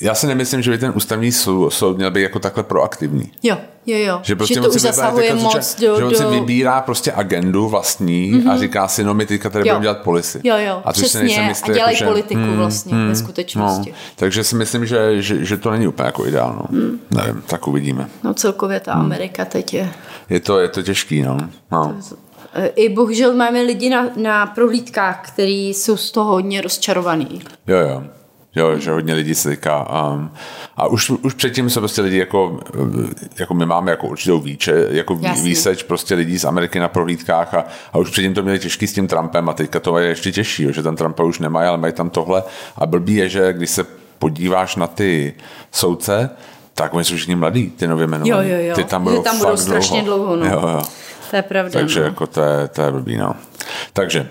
já 0.00 0.14
si 0.14 0.26
nemyslím, 0.26 0.62
že 0.62 0.70
by 0.70 0.78
ten 0.78 0.92
ústavní 0.96 1.32
soud, 1.32 1.70
soud 1.70 1.96
měl 1.96 2.10
být 2.10 2.22
jako 2.22 2.38
takhle 2.38 2.62
proaktivní. 2.62 3.32
Jo, 3.42 3.56
jo, 3.86 3.98
jo. 3.98 4.20
Že, 4.22 4.36
prostě 4.36 4.54
že 4.54 4.60
to 4.60 4.70
už 4.70 4.80
zasahuje 4.80 5.34
moc 5.34 5.80
do, 5.80 5.96
Že 5.96 6.04
on 6.04 6.10
do... 6.10 6.16
si 6.16 6.24
vybírá 6.24 6.80
prostě 6.80 7.12
agendu 7.12 7.68
vlastní 7.68 8.32
mm-hmm. 8.32 8.50
a 8.50 8.52
mhm. 8.52 8.60
říká 8.60 8.88
si, 8.88 9.04
no 9.04 9.14
my 9.14 9.26
teďka 9.26 9.50
tady 9.50 9.64
budeme 9.64 9.82
dělat 9.82 9.98
policy. 9.98 10.40
Jo, 10.44 10.56
jo, 10.58 10.82
a 10.84 10.92
přesně. 10.92 11.20
Nejsem 11.20 11.48
jistý, 11.48 11.70
a 11.70 11.74
dělají 11.74 11.96
jako, 12.00 12.10
politiku 12.10 12.40
hmm, 12.40 12.56
vlastně 12.56 12.94
hmm, 12.94 13.08
ve 13.08 13.16
skutečnosti. 13.16 13.90
No, 13.90 13.96
takže 14.16 14.44
si 14.44 14.56
myslím, 14.56 14.86
že, 14.86 15.22
že, 15.22 15.44
že 15.44 15.56
to 15.56 15.70
není 15.70 15.86
úplně 15.86 16.06
jako 16.06 16.26
ideálno. 16.26 16.62
Hmm. 16.70 17.00
Nevím, 17.10 17.42
tak 17.46 17.68
uvidíme. 17.68 18.08
No 18.24 18.34
celkově 18.34 18.80
ta 18.80 18.94
hmm. 18.94 19.04
Amerika 19.04 19.44
teď 19.44 19.74
je... 19.74 19.90
Je 20.30 20.40
to, 20.40 20.58
je 20.58 20.68
to 20.68 20.82
těžký, 20.82 21.22
no. 21.22 21.38
no. 21.72 21.96
I 22.74 22.88
bohužel 22.88 23.34
máme 23.34 23.62
lidi 23.62 23.90
na, 23.90 24.06
na 24.16 24.46
prohlídkách, 24.46 25.22
kteří 25.26 25.68
jsou 25.68 25.96
z 25.96 26.10
toho 26.10 26.30
hodně 26.30 26.60
rozčarovaní. 26.60 27.42
Jo, 27.66 27.78
jo. 27.78 28.04
Jo, 28.54 28.78
že 28.78 28.90
hodně 28.90 29.14
lidí 29.14 29.34
se 29.34 29.50
říká. 29.50 29.86
Um, 30.12 30.30
a 30.76 30.86
už, 30.86 31.10
už 31.10 31.34
předtím 31.34 31.70
se 31.70 31.80
prostě 31.80 32.02
lidi 32.02 32.18
jako, 32.18 32.60
jako 33.38 33.54
my 33.54 33.66
máme 33.66 33.90
jako 33.90 34.06
určitou 34.06 34.40
výče, 34.40 34.86
jako 34.90 35.18
Jasný. 35.22 35.44
výseč 35.44 35.82
prostě 35.82 36.14
lidí 36.14 36.38
z 36.38 36.44
Ameriky 36.44 36.80
na 36.80 36.88
prohlídkách 36.88 37.54
a, 37.54 37.64
a 37.92 37.98
už 37.98 38.10
předtím 38.10 38.34
to 38.34 38.42
měli 38.42 38.58
těžký 38.58 38.86
s 38.86 38.92
tím 38.92 39.06
Trumpem 39.06 39.48
a 39.48 39.52
teďka 39.52 39.80
to 39.80 39.98
je 39.98 40.08
ještě 40.08 40.32
těžší, 40.32 40.62
jo, 40.62 40.72
že 40.72 40.82
ten 40.82 40.96
Trumpa 40.96 41.22
už 41.22 41.38
nemají, 41.38 41.68
ale 41.68 41.78
mají 41.78 41.92
tam 41.92 42.10
tohle 42.10 42.42
a 42.76 42.86
blbý 42.86 43.14
je, 43.14 43.28
že 43.28 43.52
když 43.52 43.70
se 43.70 43.86
podíváš 44.18 44.76
na 44.76 44.86
ty 44.86 45.34
soudce, 45.72 46.30
tak 46.74 46.94
oni 46.94 47.04
jsou 47.04 47.16
všichni 47.16 47.34
mladí, 47.34 47.70
ty 47.70 47.86
nově 47.86 48.04
jmenovaní. 48.04 48.30
Jo, 48.30 48.56
jo, 48.56 48.64
jo. 48.68 48.74
Ty 48.74 48.84
tam 48.84 49.04
budou, 49.04 49.22
tam 49.22 49.38
budou 49.38 49.56
strašně 49.56 50.02
dlouho. 50.02 50.36
dlouho 50.36 50.50
no. 50.50 50.60
jo, 50.60 50.68
jo. 50.68 50.82
To 51.30 51.36
je 51.36 51.42
pravda. 51.42 51.70
Takže 51.72 52.00
no. 52.00 52.06
jako 52.06 52.26
to 52.26 52.42
je, 52.42 52.68
to 52.68 52.82
je 52.82 52.90
blbý, 52.90 53.16
no. 53.16 53.34
Takže 53.92 54.28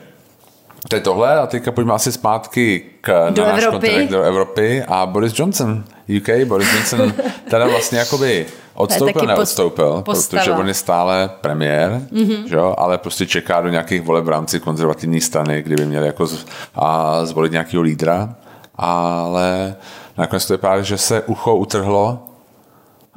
To 0.88 0.96
je 0.96 1.02
tohle 1.02 1.40
a 1.40 1.48
teďka 1.48 1.72
pojďme 1.72 1.94
asi 1.94 2.12
zpátky 2.12 2.84
k, 3.02 3.30
do 3.30 3.42
na 3.44 3.52
náš 3.52 3.64
Evropy. 3.64 3.88
kontinent 3.88 4.12
do 4.12 4.22
Evropy 4.22 4.84
a 4.88 5.06
Boris 5.06 5.40
Johnson, 5.40 5.84
UK, 6.18 6.48
Boris 6.48 6.74
Johnson 6.74 7.14
teda 7.50 7.68
vlastně 7.68 8.00
jakoby 8.00 8.46
odstoupil, 8.74 9.26
neodstoupil, 9.26 10.02
postava. 10.02 10.44
protože 10.44 10.52
on 10.52 10.68
je 10.68 10.74
stále 10.74 11.30
premiér, 11.42 12.02
mm-hmm. 12.12 12.46
že 12.46 12.56
jo, 12.56 12.76
ale 12.78 12.98
prostě 12.98 13.26
čeká 13.26 13.62
do 13.62 13.70
nějakých 13.70 14.02
voleb 14.02 14.26
v 14.26 14.30
rámci 14.30 14.60
konzervativní 14.60 15.22
strany, 15.22 15.62
kdyby 15.62 15.86
měl 15.86 16.04
jako 16.04 16.28
z, 16.28 16.46
a 16.76 17.20
zvolit 17.26 17.52
nějakého 17.52 17.84
lídra, 17.84 18.36
ale 18.76 19.76
nakonec 20.18 20.46
to 20.46 20.54
vypadá, 20.54 20.82
že 20.82 20.98
se 20.98 21.22
ucho 21.22 21.56
utrhlo 21.56 22.29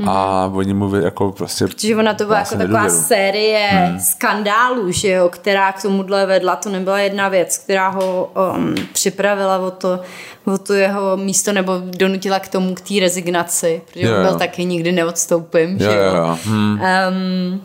a 0.07 0.51
oni 0.55 0.75
mu 0.75 0.95
jako 0.95 1.33
prostě... 1.33 1.67
Protože 1.67 1.97
ona 1.97 2.15
to 2.15 2.25
byla 2.25 2.39
jako 2.39 2.57
taková 2.57 2.89
série 2.89 3.69
hmm. 3.69 4.01
skandálů, 4.01 4.93
že 4.93 5.09
jo, 5.09 5.29
která 5.29 5.73
k 5.73 5.83
tomuhle 5.83 6.27
vedla. 6.27 6.57
To 6.57 6.71
nebyla 6.71 6.99
jedna 6.99 7.29
věc, 7.29 7.59
která 7.59 7.89
ho 7.89 8.33
um, 8.57 8.75
připravila 8.93 9.59
o 9.59 9.71
to, 9.71 10.01
o 10.45 10.59
to 10.59 10.75
jeho 10.75 11.17
místo 11.17 11.53
nebo 11.53 11.73
donutila 11.97 12.39
k 12.39 12.49
tomu, 12.49 12.75
k 12.75 12.81
té 12.81 12.95
rezignaci. 13.01 13.83
Protože 13.93 14.07
jo, 14.07 14.17
on 14.17 14.23
byl 14.23 14.33
jo. 14.33 14.39
taky 14.39 14.65
nikdy 14.65 14.93
neodstoupím, 14.93 15.71
jo, 15.71 15.91
že 15.91 15.97
jo. 15.97 16.15
jo. 16.17 16.39
Hmm. 16.45 16.81
Um, 16.81 17.63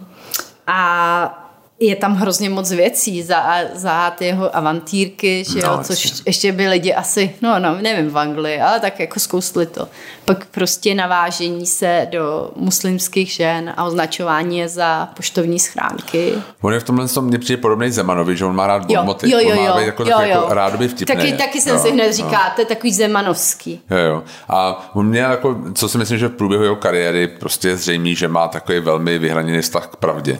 a 0.68 1.47
je 1.80 1.96
tam 1.96 2.16
hrozně 2.16 2.50
moc 2.50 2.72
věcí 2.72 3.24
za, 3.24 3.44
za 3.74 4.12
ty 4.12 4.26
jeho 4.26 4.56
avantýrky, 4.56 5.44
že 5.54 5.60
jo, 5.60 5.78
no, 5.78 5.84
což 5.84 6.06
jasně. 6.06 6.24
ještě 6.26 6.52
by 6.52 6.68
lidi 6.68 6.94
asi, 6.94 7.36
no, 7.42 7.60
no, 7.60 7.78
nevím 7.82 8.10
v 8.10 8.18
Anglii, 8.18 8.62
ale 8.62 8.80
tak 8.80 9.00
jako 9.00 9.20
zkousli 9.20 9.66
to. 9.66 9.88
Pak 10.26 10.46
prostě 10.46 10.96
navážení 10.96 11.66
se 11.66 12.08
do 12.12 12.52
muslimských 12.56 13.32
žen 13.32 13.74
a 13.78 13.84
označování 13.84 14.58
je 14.58 14.70
za 14.70 15.10
poštovní 15.16 15.60
schránky. 15.60 16.34
On 16.62 16.74
je 16.74 16.80
v 16.80 16.84
tomhle 16.84 17.08
tom 17.08 17.26
mě 17.26 17.40
přijde 17.40 17.62
podobný 17.62 17.92
Zemanovi, 17.92 18.38
že 18.38 18.46
on 18.46 18.56
má 18.56 18.68
rád 18.68 18.86
bonmoty. 18.86 19.32
Jo, 19.32 19.40
jo, 19.40 19.50
jo, 19.50 19.62
on 19.62 19.70
má 19.70 19.82
jako, 19.82 20.04
jo, 20.04 20.10
jo. 20.10 20.22
jako 20.22 20.54
rádoby 20.54 20.88
vtipný. 20.88 21.16
Taky, 21.16 21.34
taky 21.34 21.62
jsem 21.62 21.76
jo, 21.76 21.82
si 21.82 21.92
hned 21.92 22.14
říká, 22.14 22.44
jo. 22.46 22.52
to 22.56 22.62
je 22.62 22.66
takový 22.66 22.94
Zemanovský. 22.94 23.82
Jo, 23.90 23.98
jo. 23.98 24.24
A 24.50 24.90
on 24.94 25.08
mě 25.08 25.20
jako, 25.20 25.58
co 25.74 25.90
si 25.90 25.98
myslím, 25.98 26.18
že 26.18 26.28
v 26.28 26.32
průběhu 26.32 26.64
jeho 26.64 26.76
kariéry 26.76 27.28
prostě 27.28 27.68
je 27.68 27.78
zřejmý, 27.78 28.16
že 28.16 28.28
má 28.28 28.48
takový 28.48 28.80
velmi 28.80 29.20
vyhraněný 29.20 29.62
vztah 29.62 29.88
k 29.88 29.96
pravdě 29.96 30.40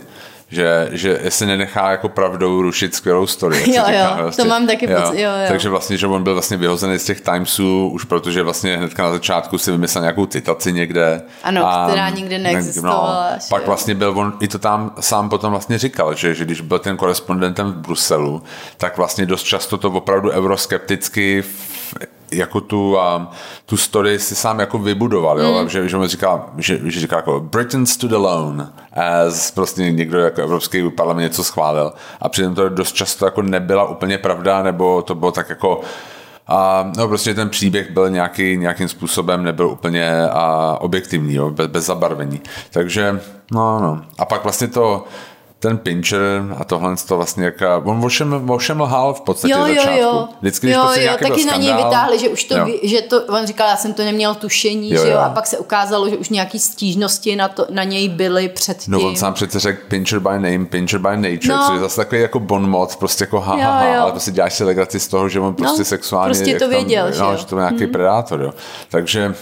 že, 0.50 0.90
že 0.92 1.20
se 1.30 1.46
nenechá 1.46 1.92
jako 1.92 2.10
pravdou 2.10 2.62
rušit 2.62 2.96
skvělou 2.96 3.28
story. 3.28 3.58
Jo, 3.58 3.64
říká, 3.66 3.92
jo, 3.92 4.24
vlastně. 4.24 4.44
to 4.44 4.50
mám 4.50 4.68
taky 4.68 4.88
pocit, 4.88 5.22
jo, 5.22 5.30
jo. 5.30 5.48
Takže 5.48 5.70
vlastně, 5.70 5.98
že 5.98 6.08
on 6.08 6.24
byl 6.24 6.34
vlastně 6.34 6.58
vyhozený 6.58 7.00
z 7.00 7.06
těch 7.06 7.22
Timesů, 7.22 7.90
už 7.94 8.04
protože 8.04 8.44
vlastně 8.44 8.78
hnedka 8.78 9.04
na 9.04 9.12
začátku 9.12 9.58
si 9.58 9.72
vymyslel 9.72 10.02
nějakou 10.02 10.26
citaci 10.26 10.74
někde. 10.74 11.22
Ano, 11.44 11.68
a, 11.68 11.88
která 11.88 12.10
nikdy 12.10 12.38
neexistovala. 12.38 13.30
No, 13.34 13.40
pak 13.50 13.66
vlastně 13.66 13.96
byl, 13.96 14.14
on 14.20 14.34
i 14.40 14.48
to 14.48 14.60
tam 14.60 14.92
sám 15.00 15.30
potom 15.30 15.52
vlastně 15.52 15.78
říkal, 15.78 16.14
že, 16.14 16.36
že 16.36 16.46
když 16.46 16.62
byl 16.62 16.80
ten 16.80 16.98
korespondentem 16.98 17.72
v 17.72 17.76
Bruselu, 17.76 18.44
tak 18.78 18.98
vlastně 18.98 19.26
dost 19.26 19.44
často 19.44 19.78
to 19.78 19.92
opravdu 19.92 20.32
euroskepticky 20.32 21.44
jako 22.32 22.62
tu, 22.62 22.98
um, 23.16 23.28
tu 23.66 23.78
story 23.78 24.20
si 24.20 24.36
sám 24.36 24.60
jako 24.60 24.78
vybudoval, 24.78 25.40
jo? 25.40 25.62
Mm. 25.62 25.70
Že, 25.70 25.90
že 25.90 25.98
on 25.98 26.08
říká, 26.08 26.46
že, 26.58 26.80
že 26.84 27.00
říká 27.00 27.16
jako 27.16 27.40
Britain 27.40 27.86
stood 27.86 28.14
alone 28.14 28.68
as 28.94 29.52
prostě 29.52 29.92
někdo 29.92 30.20
jako 30.20 30.42
Evropský 30.42 30.90
parlament 30.90 31.24
něco 31.24 31.44
schválil 31.44 31.94
a 32.22 32.30
přitom 32.30 32.56
to 32.56 32.70
dost 32.70 32.96
často 32.96 33.26
jako 33.26 33.42
nebyla 33.42 33.90
úplně 33.90 34.18
pravda, 34.18 34.64
nebo 34.64 35.02
to 35.02 35.16
bylo 35.16 35.32
tak 35.32 35.50
jako 35.50 35.82
a 36.48 36.92
no 36.98 37.08
prostě 37.08 37.34
ten 37.34 37.50
příběh 37.50 37.92
byl 37.92 38.10
nějaký, 38.10 38.58
nějakým 38.58 38.88
způsobem, 38.88 39.44
nebyl 39.44 39.70
úplně 39.70 40.30
a, 40.30 40.78
objektivní, 40.82 41.34
jo, 41.34 41.50
bez, 41.50 41.68
bez 41.68 41.86
zabarvení. 41.86 42.42
Takže, 42.72 43.22
no, 43.52 43.80
no. 43.80 44.02
A 44.20 44.26
pak 44.26 44.44
vlastně 44.44 44.68
to, 44.68 45.04
ten 45.60 45.78
Pincher 45.78 46.56
a 46.58 46.64
tohle 46.64 46.96
to 47.08 47.16
vlastně 47.16 47.46
jak, 47.46 47.56
on 47.84 48.06
ovšem, 48.06 48.50
ovšem 48.50 48.82
lhal 48.82 49.14
v 49.14 49.22
podstatě 49.22 49.54
jo, 49.54 49.68
začátku. 49.68 49.90
Jo, 49.92 50.04
jo. 50.04 50.28
Vždycky, 50.42 50.70
jo, 50.70 50.82
prostě 50.82 51.04
jo, 51.04 51.12
taky 51.22 51.46
na 51.46 51.56
něj 51.56 51.74
vytáhli, 51.74 52.20
že 52.20 52.30
už 52.30 52.44
to, 52.44 52.58
jo. 52.58 52.68
že 52.84 53.02
to, 53.02 53.24
on 53.24 53.48
říkal, 53.48 53.70
já 53.70 53.76
jsem 53.76 53.94
to 53.94 54.04
neměl 54.04 54.36
tušení, 54.36 54.92
jo, 54.92 55.06
že 55.06 55.12
jo, 55.12 55.18
a 55.18 55.30
pak 55.30 55.48
se 55.48 55.58
ukázalo, 55.58 56.10
že 56.10 56.18
už 56.18 56.30
nějaký 56.30 56.60
stížnosti 56.60 57.36
na, 57.36 57.48
to, 57.48 57.66
na 57.70 57.84
něj 57.84 58.10
byly 58.10 58.50
předtím. 58.50 58.94
No 58.94 59.00
on 59.00 59.16
sám 59.16 59.34
přece 59.34 59.60
řekl 59.60 59.82
Pincher 59.88 60.20
by 60.20 60.30
name, 60.30 60.66
Pincher 60.66 61.00
by 61.00 61.18
nature, 61.18 61.56
no. 61.56 61.64
což 61.68 61.74
je 61.74 61.80
zase 61.80 61.96
takový 61.96 62.22
jako 62.22 62.40
bon 62.40 62.70
mod, 62.70 62.96
prostě 62.96 63.24
jako 63.24 63.40
ha, 63.40 63.56
ha, 63.56 63.80
ha, 63.80 64.02
ale 64.02 64.12
prostě 64.12 64.32
děláš 64.32 64.54
si 64.54 64.64
legraci 64.64 65.00
z 65.00 65.08
toho, 65.08 65.30
že 65.30 65.40
on 65.40 65.56
prostě 65.56 65.82
no, 65.82 65.86
sexuálně... 65.86 66.36
Prostě 66.36 66.60
to 66.60 66.70
věděl, 66.70 67.04
tam, 67.04 67.14
že 67.14 67.22
no, 67.22 67.38
že 67.38 67.46
to 67.46 67.56
byl 67.56 67.62
nějaký 67.62 67.84
hmm. 67.84 67.92
predátor, 67.92 68.42
jo. 68.42 68.54
Takže 68.90 69.36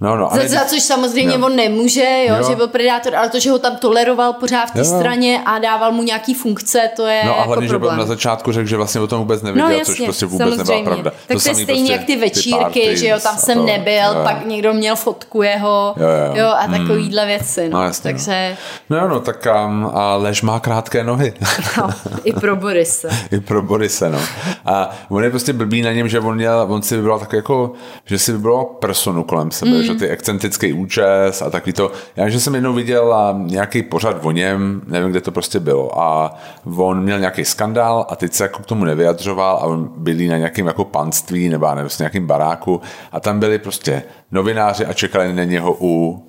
No, 0.00 0.16
no, 0.16 0.30
za, 0.32 0.48
za 0.48 0.64
což 0.64 0.82
samozřejmě 0.82 1.34
jo. 1.34 1.46
on 1.46 1.56
nemůže, 1.56 2.24
jo, 2.28 2.36
jo. 2.36 2.48
že 2.48 2.56
byl 2.56 2.68
predátor, 2.68 3.14
ale 3.14 3.28
to, 3.28 3.40
že 3.40 3.50
ho 3.50 3.58
tam 3.58 3.76
toleroval 3.76 4.32
pořád 4.32 4.66
v 4.66 4.72
té 4.72 4.84
straně 4.84 5.42
a 5.46 5.58
dával 5.58 5.92
mu 5.92 6.02
nějaký 6.02 6.34
funkce, 6.34 6.90
to 6.96 7.06
je 7.06 7.22
No 7.24 7.34
a 7.34 7.36
jako 7.36 7.48
hlavně, 7.48 7.68
problém. 7.68 7.94
že 7.94 8.00
na 8.00 8.06
začátku 8.06 8.52
řekl, 8.52 8.68
že 8.68 8.76
vlastně 8.76 9.00
o 9.00 9.06
tom 9.06 9.18
vůbec 9.18 9.42
nevěděl, 9.42 9.68
no, 9.68 9.78
jasně, 9.78 9.94
což 9.94 10.04
prostě 10.04 10.26
vůbec 10.26 10.48
samozřejmě. 10.48 10.74
nebyla 10.74 10.94
pravda. 10.94 11.10
Tak 11.10 11.38
to, 11.38 11.42
to 11.42 11.48
je 11.48 11.54
stejně 11.54 11.66
prostě 11.66 11.92
jak 11.92 12.04
ty 12.04 12.16
večírky, 12.16 12.80
ty 12.80 12.96
že 12.96 13.08
jo, 13.08 13.18
tam 13.22 13.36
jsem 13.36 13.58
to, 13.58 13.64
nebyl, 13.64 14.14
jo. 14.14 14.20
pak 14.22 14.46
někdo 14.46 14.74
měl 14.74 14.96
fotku 14.96 15.42
jeho, 15.42 15.94
jo, 15.96 16.08
jo. 16.08 16.34
jo 16.34 16.46
a 16.46 16.60
hmm. 16.60 16.78
takovýhle 16.78 17.22
hmm. 17.22 17.28
věci, 17.28 17.68
no. 17.68 17.78
no 17.78 17.84
jasně, 17.84 18.12
takže... 18.12 18.56
No, 18.90 19.08
no, 19.08 19.20
tak 19.20 19.46
um, 19.66 19.90
a 19.94 20.16
lež 20.16 20.42
má 20.42 20.60
krátké 20.60 21.04
nohy. 21.04 21.34
no, 21.78 21.90
i 22.24 22.32
pro 22.32 22.56
Borise. 22.56 23.08
I 23.30 23.40
pro 23.40 23.62
Borise, 23.62 24.10
no. 24.10 24.20
A 24.64 24.90
on 25.08 25.24
je 25.24 25.30
prostě 25.30 25.52
blbý 25.52 25.82
na 25.82 25.92
něm, 25.92 26.08
že 26.08 26.20
on, 26.20 26.34
měl, 26.34 26.66
on 26.68 26.82
si 26.82 26.96
vybral 26.96 27.18
tak 27.18 27.32
jako, 27.32 27.72
že 28.04 28.18
si 28.18 28.32
vybral 28.32 28.64
personu 28.64 29.24
kolem 29.24 29.50
sebe, 29.50 29.70
mm. 29.70 29.87
Že 29.92 29.98
ty 29.98 30.08
excentrické 30.08 30.66
nějaký 30.66 30.82
účes 30.82 31.42
a 31.42 31.50
takový 31.50 31.72
to. 31.72 31.92
Já 32.16 32.28
že 32.28 32.40
jsem 32.40 32.54
jednou 32.54 32.72
viděl 32.72 33.14
nějaký 33.46 33.82
pořad 33.82 34.16
o 34.22 34.30
něm, 34.30 34.82
nevím, 34.86 35.10
kde 35.10 35.20
to 35.20 35.32
prostě 35.32 35.60
bylo 35.60 36.00
a 36.00 36.34
on 36.76 37.02
měl 37.02 37.18
nějaký 37.18 37.44
skandál 37.44 38.06
a 38.08 38.16
teď 38.16 38.32
se 38.32 38.42
jako 38.42 38.62
k 38.62 38.66
tomu 38.66 38.84
nevyjadřoval 38.84 39.56
a 39.56 39.60
on 39.60 39.90
byli 39.96 40.28
na 40.28 40.36
nějakém 40.36 40.66
jako 40.66 40.84
panství 40.84 41.48
nebo 41.48 41.74
nevím, 41.74 41.90
nějakým 41.98 42.26
baráku 42.26 42.80
a 43.12 43.20
tam 43.20 43.40
byli 43.40 43.58
prostě 43.58 44.02
novináři 44.32 44.86
a 44.86 44.92
čekali 44.92 45.32
na 45.32 45.44
něho 45.44 45.76
u 45.80 46.24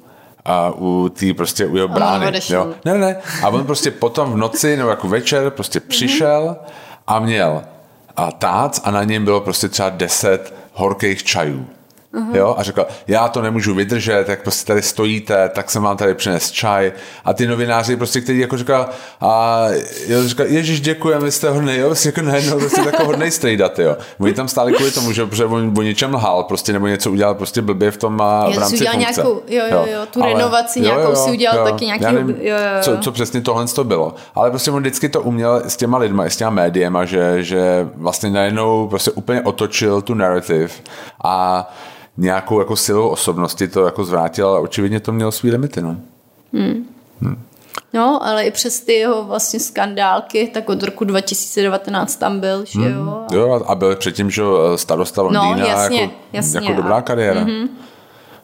a 0.45 0.71
u 0.77 1.09
tý 1.09 1.33
prostě 1.33 1.65
u 1.65 1.75
jeho 1.75 1.87
brány. 1.87 2.39
jo. 2.49 2.73
Ne, 2.85 2.97
ne, 2.97 3.15
a 3.43 3.49
on 3.49 3.65
prostě 3.65 3.91
potom 3.91 4.31
v 4.31 4.37
noci 4.37 4.77
nebo 4.77 4.89
jako 4.89 5.07
večer 5.07 5.49
prostě 5.49 5.79
přišel 5.79 6.55
a 7.07 7.19
měl 7.19 7.61
a 8.15 8.31
tác 8.31 8.71
a 8.83 8.91
na 8.91 9.03
něm 9.03 9.25
bylo 9.25 9.41
prostě 9.41 9.69
třeba 9.69 9.89
deset 9.89 10.53
horkých 10.73 11.23
čajů. 11.23 11.65
Uh-huh. 12.13 12.35
Jo, 12.35 12.55
a 12.57 12.63
řekl, 12.63 12.85
já 13.07 13.27
to 13.27 13.41
nemůžu 13.41 13.75
vydržet, 13.75 14.29
jak 14.29 14.41
prostě 14.41 14.67
tady 14.67 14.81
stojíte, 14.81 15.49
tak 15.49 15.71
jsem 15.71 15.83
vám 15.83 15.97
tady 15.97 16.13
přines 16.13 16.51
čaj. 16.51 16.91
A 17.25 17.33
ty 17.33 17.47
novináři 17.47 17.95
prostě, 17.95 18.21
kteří 18.21 18.39
jako 18.39 18.57
říkal, 18.57 18.89
a 19.21 19.65
jo, 20.07 20.27
říkal, 20.27 20.45
ježiš, 20.45 20.81
děkujeme, 20.81 21.25
vy 21.25 21.31
jste 21.31 21.49
hodný, 21.49 21.75
jo, 21.77 21.87
prostě 21.87 22.09
jako 22.09 22.21
najednou 22.21 22.59
prostě 22.59 22.81
jako 22.81 23.05
hodnej 23.05 23.31
strejdat, 23.31 23.79
jo. 23.79 23.97
Oni 24.19 24.33
tam 24.33 24.47
stáli 24.47 24.73
kvůli 24.73 24.91
tomu, 24.91 25.11
že 25.11 25.25
protože 25.25 25.45
on 25.45 25.73
o 25.77 25.81
něčem 25.81 26.13
lhal, 26.13 26.43
prostě, 26.43 26.73
nebo 26.73 26.87
něco 26.87 27.11
udělal 27.11 27.35
prostě 27.35 27.61
blbě 27.61 27.91
v 27.91 27.97
tom 27.97 28.21
a 28.21 28.49
v 28.49 28.57
rámci 28.57 28.75
udělal 28.75 28.93
funkce. 28.93 29.21
nějakou, 29.21 29.41
jo, 29.47 29.63
jo, 29.71 29.85
jo, 29.93 30.05
tu 30.13 30.23
Ale, 30.23 30.33
renovaci 30.33 30.79
jo, 30.79 30.85
nějakou 30.85 31.09
jo, 31.09 31.15
si 31.15 31.31
udělal 31.31 31.57
jo, 31.57 31.71
taky 31.71 31.85
nějaký, 31.85 32.05
nevím, 32.05 32.29
jo, 32.29 32.35
jo, 32.41 32.53
jo. 32.75 32.81
Co, 32.81 32.97
co, 32.97 33.11
přesně 33.11 33.41
tohle 33.41 33.65
to 33.67 33.83
bylo. 33.83 34.15
Ale 34.35 34.49
prostě 34.49 34.71
on 34.71 34.79
vždycky 34.79 35.09
to 35.09 35.21
uměl 35.21 35.61
s 35.67 35.77
těma 35.77 35.97
lidma, 35.97 36.25
s 36.25 36.37
těma 36.37 36.49
médiema, 36.51 37.05
že, 37.05 37.43
že 37.43 37.89
vlastně 37.95 38.29
najednou 38.29 38.87
prostě 38.87 39.11
úplně 39.11 39.41
otočil 39.41 40.01
tu 40.01 40.13
narrative 40.13 40.69
a 41.23 41.69
nějakou 42.17 42.59
jako 42.59 42.75
silou 42.75 43.07
osobnosti 43.07 43.67
to 43.67 43.85
jako 43.85 44.03
zvrátil, 44.03 44.47
ale 44.47 44.59
očividně 44.59 44.99
to 44.99 45.11
mělo 45.11 45.31
svý 45.31 45.51
limity, 45.51 45.81
no. 45.81 45.95
Hmm. 46.53 46.85
Hmm. 47.21 47.43
No, 47.93 48.25
ale 48.25 48.45
i 48.45 48.51
přes 48.51 48.81
ty 48.81 48.93
jeho 48.93 49.23
vlastně 49.23 49.59
skandálky, 49.59 50.47
tak 50.53 50.69
od 50.69 50.83
roku 50.83 51.03
2019 51.03 52.15
tam 52.15 52.39
byl, 52.39 52.65
že 52.65 52.79
hmm. 52.79 53.07
jo? 53.07 53.23
Jo, 53.31 53.63
a 53.67 53.75
byl 53.75 53.95
předtím, 53.95 54.31
že 54.31 54.43
starosta 54.75 55.21
Londýna, 55.21 55.55
no, 55.55 55.65
jasně, 55.65 56.01
jako, 56.01 56.13
jasně, 56.33 56.59
jako 56.63 56.81
dobrá 56.81 57.01
kariéra. 57.01 57.43
Mm-hmm. 57.43 57.67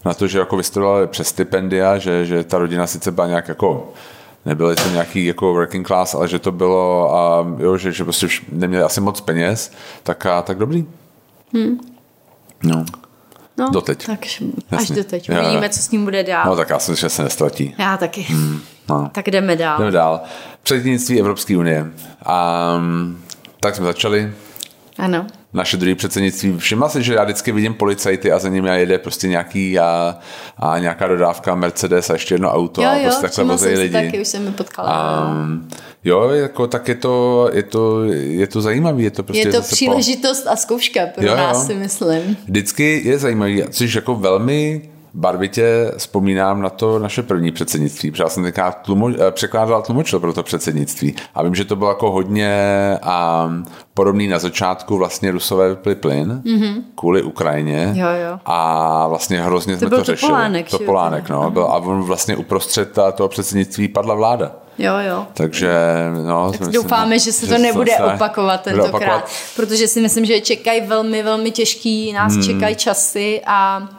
Na 0.05 0.13
to, 0.13 0.27
že 0.27 0.39
jako 0.39 0.57
vystudoval 0.57 1.07
přes 1.07 1.27
stipendia, 1.27 1.97
že, 1.97 2.25
že 2.25 2.43
ta 2.43 2.57
rodina 2.57 2.87
sice 2.87 3.11
byla 3.11 3.27
nějak 3.27 3.47
jako 3.47 3.93
nebyly 4.45 4.75
to 4.75 4.89
nějaký 4.89 5.25
jako 5.25 5.53
working 5.53 5.87
class, 5.87 6.15
ale 6.15 6.27
že 6.27 6.39
to 6.39 6.51
bylo 6.51 7.15
a 7.15 7.45
jo, 7.57 7.77
že, 7.77 7.91
že 7.91 8.03
prostě 8.03 8.27
neměli 8.51 8.83
asi 8.83 9.01
moc 9.01 9.21
peněz, 9.21 9.71
tak, 10.03 10.25
a, 10.25 10.41
tak 10.41 10.57
dobrý. 10.57 10.85
Hmm. 11.53 11.79
No. 12.63 12.85
No, 13.57 13.69
doteď. 13.69 14.05
Tak 14.05 14.19
až 14.71 14.89
doteď. 14.89 15.29
Uvidíme, 15.29 15.69
co 15.69 15.79
s 15.79 15.91
ním 15.91 16.03
bude 16.03 16.23
dál. 16.23 16.43
No 16.45 16.55
tak 16.55 16.69
já 16.69 16.79
si 16.79 16.91
myslím, 16.91 17.09
že 17.09 17.15
se 17.15 17.23
nestratí. 17.23 17.75
Já 17.77 17.97
taky. 17.97 18.21
Hmm, 18.21 18.61
no. 18.89 19.09
Tak 19.11 19.27
jdeme 19.27 19.55
dál. 19.55 19.79
Jdeme 19.79 19.91
dál. 19.91 20.21
Předsednictví 20.63 21.19
Evropské 21.19 21.57
unie. 21.57 21.91
Um, 22.77 23.21
tak 23.59 23.75
jsme 23.75 23.85
začali. 23.85 24.33
Ano. 24.97 25.27
Naše 25.55 25.77
druhé 25.77 25.95
předsednictví. 25.95 26.57
Všimla 26.57 26.89
si, 26.89 27.03
že 27.03 27.13
já 27.13 27.23
vždycky 27.23 27.51
vidím 27.51 27.73
policajty 27.73 28.31
a 28.31 28.39
za 28.39 28.49
nimi 28.49 28.69
jede 28.79 28.97
prostě 28.97 29.27
nějaký 29.27 29.79
a, 29.79 30.19
a 30.57 30.79
nějaká 30.79 31.07
dodávka 31.07 31.55
Mercedes 31.55 32.09
a 32.09 32.13
ještě 32.13 32.35
jedno 32.35 32.51
auto 32.51 32.81
jo, 32.81 32.89
a 32.89 32.99
prostě 33.03 33.21
takhle 33.21 33.43
vozejí 33.43 33.77
lidi. 33.77 33.93
taky, 33.93 34.21
už 34.21 34.27
jsem 34.27 34.45
mi 34.45 34.51
potkala. 34.51 35.27
Um, 35.29 35.69
jo, 36.03 36.29
jako 36.29 36.67
tak 36.67 36.87
je 36.87 36.95
to, 36.95 37.49
je 37.53 37.63
to, 37.63 38.03
je 38.13 38.47
to 38.47 38.61
zajímavý. 38.61 39.03
Je 39.03 39.11
to, 39.11 39.23
prostě 39.23 39.47
je 39.47 39.51
to 39.51 39.61
příležitost 39.61 40.43
po... 40.43 40.49
a 40.49 40.55
zkouška 40.55 41.05
pro 41.05 41.25
jo, 41.25 41.35
nás, 41.35 41.57
jo. 41.57 41.65
si 41.65 41.73
myslím. 41.73 42.37
Vždycky 42.45 43.01
je 43.05 43.19
zajímavý, 43.19 43.63
což 43.69 43.95
jako 43.95 44.15
velmi 44.15 44.89
barvitě 45.15 45.91
vzpomínám 45.97 46.61
na 46.61 46.69
to 46.69 46.99
naše 46.99 47.23
první 47.23 47.51
předsednictví, 47.51 48.11
protože 48.11 48.23
já 48.23 48.29
jsem 48.29 48.43
teďka 48.43 48.71
tlumo, 48.71 49.09
eh, 49.09 49.31
překládal 49.31 49.81
tlumočil 49.81 50.19
pro 50.19 50.33
to 50.33 50.43
předsednictví 50.43 51.15
a 51.35 51.43
vím, 51.43 51.55
že 51.55 51.65
to 51.65 51.75
bylo 51.75 51.89
jako 51.89 52.11
hodně 52.11 52.53
a, 53.01 53.49
podobný 53.93 54.27
na 54.27 54.39
začátku, 54.39 54.97
vlastně 54.97 55.31
Rusové 55.31 55.69
vypli 55.69 55.95
plyn 55.95 56.41
mm-hmm. 56.45 56.81
kvůli 56.95 57.23
Ukrajině 57.23 57.93
jo, 57.95 58.07
jo. 58.07 58.39
a 58.45 59.07
vlastně 59.07 59.41
hrozně 59.41 59.73
to 59.73 59.79
jsme 59.79 59.97
to 59.97 60.03
řešili. 60.03 60.29
Topolánek, 60.29 60.69
Topolánek, 60.69 61.29
no, 61.29 61.51
byl, 61.51 61.63
a 61.63 61.75
on 61.77 62.03
vlastně 62.03 62.35
uprostřed 62.35 62.99
toho 63.15 63.29
předsednictví 63.29 63.87
padla 63.87 64.15
vláda. 64.15 64.51
Jo, 64.77 64.93
jo. 65.07 65.27
Takže 65.33 65.73
no, 66.27 66.51
tak 66.51 66.67
doufáme, 66.67 67.19
že 67.19 67.31
se 67.31 67.47
to 67.47 67.57
nebude 67.57 67.91
se 67.91 68.03
opakovat 68.03 68.61
tentokrát, 68.61 68.89
opakovat. 68.89 69.29
protože 69.55 69.87
si 69.87 70.01
myslím, 70.01 70.25
že 70.25 70.41
čekají 70.41 70.81
velmi, 70.81 71.23
velmi 71.23 71.51
těžký, 71.51 72.13
nás 72.13 72.33
hmm. 72.33 72.43
čekají 72.43 72.75
časy 72.75 73.41
a 73.45 73.89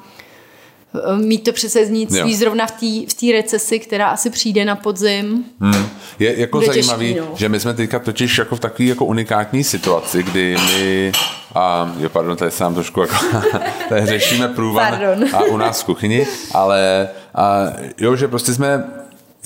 mít 1.17 1.45
to 1.45 1.53
předsednictví 1.53 2.33
jo. 2.33 2.39
zrovna 2.39 2.67
v 2.67 2.71
té 3.15 3.27
v 3.27 3.33
recesi, 3.33 3.79
která 3.79 4.09
asi 4.09 4.31
přijde 4.31 4.65
na 4.65 4.77
podzim. 4.77 5.45
Hmm. 5.61 5.89
Je 6.19 6.41
jako 6.41 6.61
zajímavý, 6.61 7.15
těžký, 7.15 7.21
no. 7.21 7.37
že 7.37 7.49
my 7.49 7.61
jsme 7.61 7.75
teďka 7.75 7.99
totiž 7.99 8.39
jako 8.39 8.57
v 8.57 8.61
takové 8.61 8.89
jako 8.89 9.05
unikátní 9.05 9.65
situaci, 9.65 10.23
kdy 10.23 10.57
my 10.67 11.13
a 11.55 11.95
jo, 11.99 12.09
pardon, 12.09 12.37
tady 12.37 12.51
se 12.51 12.65
nám 12.65 12.75
trošku 12.75 13.01
jako, 13.01 13.15
tady 13.89 14.07
řešíme 14.07 14.49
průvan 14.49 14.95
a 15.33 15.43
u 15.43 15.57
nás 15.57 15.83
v 15.83 15.85
kuchyni, 15.85 16.27
ale 16.53 17.09
a, 17.35 17.59
jo, 17.99 18.17
že 18.17 18.29
prostě 18.29 18.55
jsme 18.55 18.85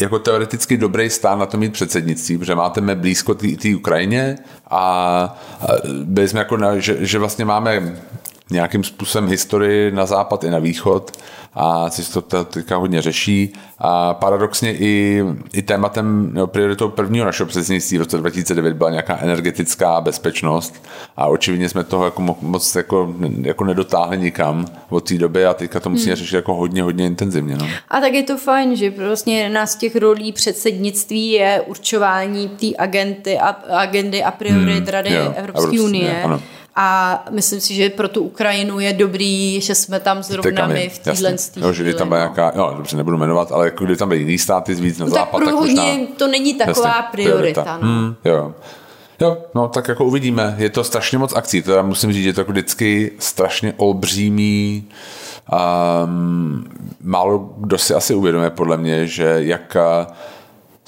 jako 0.00 0.18
teoreticky 0.18 0.76
dobrý 0.76 1.10
stát 1.10 1.38
na 1.38 1.46
to 1.46 1.56
mít 1.56 1.72
předsednictví, 1.72 2.38
protože 2.38 2.54
máte 2.54 2.80
blízko 2.94 3.34
té 3.34 3.74
Ukrajině 3.76 4.38
a, 4.70 4.78
a 5.60 5.66
byli 6.04 6.28
jsme 6.28 6.38
jako, 6.38 6.56
na, 6.56 6.78
že, 6.78 6.96
že 7.00 7.18
vlastně 7.18 7.44
máme 7.44 7.96
nějakým 8.50 8.84
způsobem 8.84 9.28
historii 9.28 9.90
na 9.90 10.06
západ 10.06 10.44
i 10.44 10.50
na 10.50 10.58
východ 10.58 11.12
a 11.54 11.90
se 11.90 12.20
to 12.20 12.44
teďka 12.44 12.76
hodně 12.76 13.02
řeší. 13.02 13.52
A 13.78 14.14
paradoxně 14.14 14.74
i, 14.74 15.24
i 15.52 15.62
tématem, 15.62 16.34
nebo 16.34 16.46
prioritou 16.46 16.88
prvního 16.88 17.26
našeho 17.26 17.46
předsednictví 17.46 17.98
v 17.98 18.00
roce 18.00 18.18
2009 18.18 18.74
byla 18.74 18.90
nějaká 18.90 19.18
energetická 19.20 20.00
bezpečnost 20.00 20.84
a 21.16 21.26
očividně 21.26 21.68
jsme 21.68 21.84
toho 21.84 22.04
jako 22.04 22.36
moc 22.42 22.74
jako, 22.74 23.14
jako 23.42 23.64
nedotáhli 23.64 24.18
nikam 24.18 24.66
od 24.88 25.08
té 25.08 25.18
doby 25.18 25.46
a 25.46 25.54
teďka 25.54 25.80
to 25.80 25.90
musíme 25.90 26.12
hmm. 26.12 26.16
řešit 26.16 26.36
jako 26.36 26.54
hodně, 26.54 26.82
hodně 26.82 27.06
intenzivně. 27.06 27.56
No. 27.56 27.66
A 27.88 28.00
tak 28.00 28.12
je 28.12 28.22
to 28.22 28.36
fajn, 28.36 28.76
že 28.76 28.90
vlastně 28.90 29.40
jedna 29.40 29.66
z 29.66 29.76
těch 29.76 29.96
rolí 29.96 30.32
předsednictví 30.32 31.30
je 31.30 31.62
určování 31.66 32.48
té 32.48 32.66
agendy 32.78 33.38
a, 33.38 33.48
agendy 33.70 34.24
a 34.24 34.30
priorit 34.30 34.78
hmm, 34.78 34.88
Rady 34.88 35.18
Evropské 35.18 35.80
unie. 35.80 36.22
Ano 36.22 36.40
a 36.76 37.24
myslím 37.30 37.60
si, 37.60 37.74
že 37.74 37.90
pro 37.90 38.08
tu 38.08 38.20
Ukrajinu 38.20 38.80
je 38.80 38.92
dobrý, 38.92 39.60
že 39.60 39.74
jsme 39.74 40.00
tam 40.00 40.22
zrovna 40.22 40.66
my 40.66 40.88
v 40.88 40.98
téhle 40.98 41.36
jo, 41.56 41.72
že 41.72 41.94
tam 41.94 42.08
byla 42.08 42.20
nějaká, 42.20 42.52
jo, 42.56 42.74
dobře, 42.76 42.96
nebudu 42.96 43.18
jmenovat, 43.18 43.52
ale 43.52 43.64
jako 43.64 43.84
kdy 43.84 43.96
tam 43.96 44.08
byly 44.08 44.20
jiný 44.20 44.38
státy 44.38 44.74
víc 44.74 44.98
na 44.98 45.06
no, 45.06 45.10
západ, 45.10 45.30
tak, 45.30 45.40
pro 45.40 45.46
tak 45.46 45.54
možná, 45.54 45.84
to 46.16 46.26
není 46.28 46.54
taková 46.54 46.88
jasně, 46.88 47.08
priorita. 47.12 47.62
priorita. 47.62 47.86
No. 47.86 47.92
Hmm, 47.92 48.14
jo. 48.24 48.54
Jo, 49.20 49.38
no 49.54 49.68
tak 49.68 49.88
jako 49.88 50.04
uvidíme. 50.04 50.54
Je 50.58 50.70
to 50.70 50.84
strašně 50.84 51.18
moc 51.18 51.32
akcí. 51.36 51.62
To 51.62 51.72
já 51.72 51.82
musím 51.82 52.12
říct, 52.12 52.24
že 52.24 52.32
to 52.32 52.40
jako 52.40 52.52
vždycky 52.52 53.12
strašně 53.18 53.74
olbřímý. 53.76 54.88
Um, 56.04 56.64
málo 57.02 57.54
kdo 57.56 57.78
si 57.78 57.94
asi 57.94 58.14
uvědomuje 58.14 58.50
podle 58.50 58.76
mě, 58.76 59.06
že 59.06 59.36
jak 59.38 59.76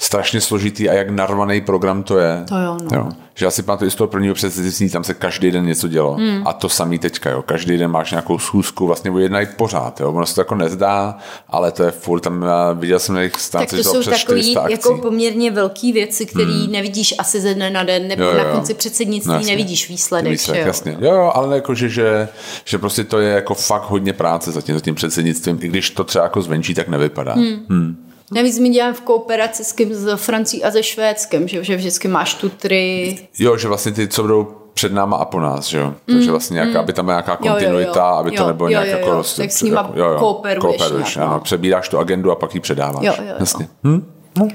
strašně 0.03 0.41
složitý 0.41 0.89
a 0.89 0.93
jak 0.93 1.09
narvaný 1.09 1.61
program 1.61 2.03
to 2.03 2.17
je. 2.17 2.43
To 2.49 2.57
jo, 2.57 2.77
no. 2.91 2.97
jo. 2.97 3.09
Že 3.35 3.45
já 3.45 3.51
si 3.51 3.63
pamatuju 3.63 3.91
z 3.91 3.95
toho 3.95 4.07
prvního 4.07 4.35
předsednictví, 4.35 4.89
tam 4.89 5.03
se 5.03 5.13
každý 5.13 5.51
den 5.51 5.65
něco 5.65 5.87
dělo. 5.87 6.13
Hmm. 6.13 6.47
A 6.47 6.53
to 6.53 6.69
samý 6.69 6.99
teďka, 6.99 7.29
jo. 7.29 7.41
Každý 7.41 7.77
den 7.77 7.91
máš 7.91 8.11
nějakou 8.11 8.39
schůzku, 8.39 8.87
vlastně 8.87 9.11
jednají 9.17 9.47
pořád, 9.57 9.99
jo. 9.99 10.11
Ono 10.11 10.25
se 10.25 10.35
to 10.35 10.41
jako 10.41 10.55
nezdá, 10.55 11.17
ale 11.47 11.71
to 11.71 11.83
je 11.83 11.91
furt, 11.91 12.19
tam 12.19 12.45
viděl 12.73 12.99
jsem 12.99 13.15
na 13.15 13.21
jejich 13.21 13.35
stánci, 13.35 13.75
tak 13.75 13.83
to 13.83 14.03
jsou 14.03 14.11
takový 14.11 14.55
jako 14.69 14.97
poměrně 14.97 15.51
velký 15.51 15.91
věci, 15.93 16.25
které 16.25 16.51
hmm. 16.51 16.71
nevidíš 16.71 17.15
asi 17.17 17.41
ze 17.41 17.53
dne 17.53 17.69
na 17.69 17.83
den, 17.83 18.07
nebo 18.07 18.23
jo, 18.23 18.29
jo. 18.29 18.37
na 18.37 18.43
konci 18.43 18.73
předsednictví 18.73 19.33
no, 19.33 19.39
nevidíš 19.39 19.89
výsledek. 19.89 20.31
Výsledek, 20.31 20.61
jo? 20.61 20.67
jasně. 20.67 20.97
Jo, 20.99 21.13
jo, 21.13 21.31
ale 21.35 21.55
jako, 21.55 21.75
že, 21.75 21.89
že, 21.89 22.27
že, 22.65 22.77
prostě 22.77 23.03
to 23.03 23.19
je 23.19 23.33
jako 23.33 23.53
fakt 23.53 23.89
hodně 23.89 24.13
práce 24.13 24.51
za 24.51 24.61
tím, 24.61 24.75
za 24.75 24.81
tím 24.81 24.95
předsednictvím, 24.95 25.59
i 25.61 25.67
když 25.67 25.89
to 25.89 26.03
třeba 26.03 26.23
jako 26.23 26.41
zvenčí, 26.41 26.73
tak 26.73 26.87
nevypadá. 26.87 27.33
Hmm. 27.33 27.65
Hmm. 27.69 28.12
Navíc 28.35 28.59
my 28.59 28.69
děláme 28.69 28.93
v 28.93 29.01
kooperaci 29.01 29.63
s, 29.63 29.71
kým, 29.71 29.93
s 29.93 30.15
Francí 30.15 30.63
a 30.63 30.71
se 30.71 30.83
Švédskem, 30.83 31.47
že, 31.47 31.63
že 31.63 31.75
vždycky 31.75 32.07
máš 32.07 32.33
tu 32.33 32.49
tři... 32.49 33.17
Jo, 33.39 33.57
že 33.57 33.67
vlastně 33.67 33.91
ty, 33.91 34.07
co 34.07 34.21
budou 34.21 34.47
před 34.73 34.93
náma 34.93 35.17
a 35.17 35.25
po 35.25 35.39
nás, 35.39 35.65
že 35.65 35.77
jo? 35.77 35.93
Takže 36.05 36.25
mm, 36.25 36.31
vlastně 36.31 36.53
nějaká, 36.53 36.71
mm. 36.71 36.77
aby 36.77 36.93
tam 36.93 37.05
byla 37.05 37.15
nějaká 37.15 37.35
kontinuita, 37.35 37.99
jo, 37.99 38.05
jo, 38.05 38.11
jo. 38.11 38.15
aby 38.15 38.31
to 38.31 38.41
jo, 38.41 38.47
nebylo 38.47 38.69
jo, 38.69 38.69
nějak 38.69 38.87
jo, 38.87 38.97
jako... 38.97 39.09
Jo. 39.09 39.23
Tak 39.37 39.51
s 39.51 39.61
nima 39.61 39.81
jako, 39.81 39.99
jo, 39.99 40.05
jo, 40.05 40.19
kooperuješ. 40.19 40.77
kooperuješ 40.77 41.17
ano, 41.17 41.39
přebíráš 41.39 41.89
tu 41.89 41.99
agendu 41.99 42.31
a 42.31 42.35
pak 42.35 42.55
ji 42.55 42.61
předáváš. 42.61 43.03
Jo, 43.05 43.13
jo, 43.17 43.23
jo. 43.27 43.35
Jasně. 43.39 43.67
Hm? 43.83 44.11
No. 44.37 44.47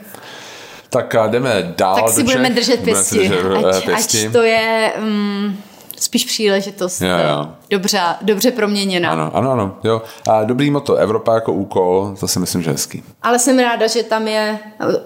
Tak 0.90 1.16
jdeme 1.28 1.74
dál 1.76 1.94
Tak 1.94 2.08
si 2.08 2.22
budeme 2.22 2.50
držet 2.50 2.80
pěsti, 2.80 3.30
ať, 3.68 3.88
ať 3.88 4.32
to 4.32 4.42
je... 4.42 4.92
Um, 5.02 5.58
spíš 6.00 6.24
příležitost 6.24 7.00
jo, 7.00 7.08
jo. 7.08 7.48
Dobře, 7.70 8.00
dobře 8.22 8.50
proměněna. 8.50 9.10
Ano, 9.10 9.30
ano, 9.34 9.50
ano. 9.50 9.76
Jo. 9.84 10.02
A 10.30 10.44
dobrý 10.44 10.70
moto, 10.70 10.94
Evropa 10.94 11.34
jako 11.34 11.52
úkol, 11.52 12.14
to 12.20 12.28
si 12.28 12.38
myslím, 12.38 12.62
že 12.62 12.70
hezký. 12.70 13.02
Ale 13.22 13.38
jsem 13.38 13.58
ráda, 13.58 13.86
že 13.86 14.02
tam 14.02 14.28
je, 14.28 14.58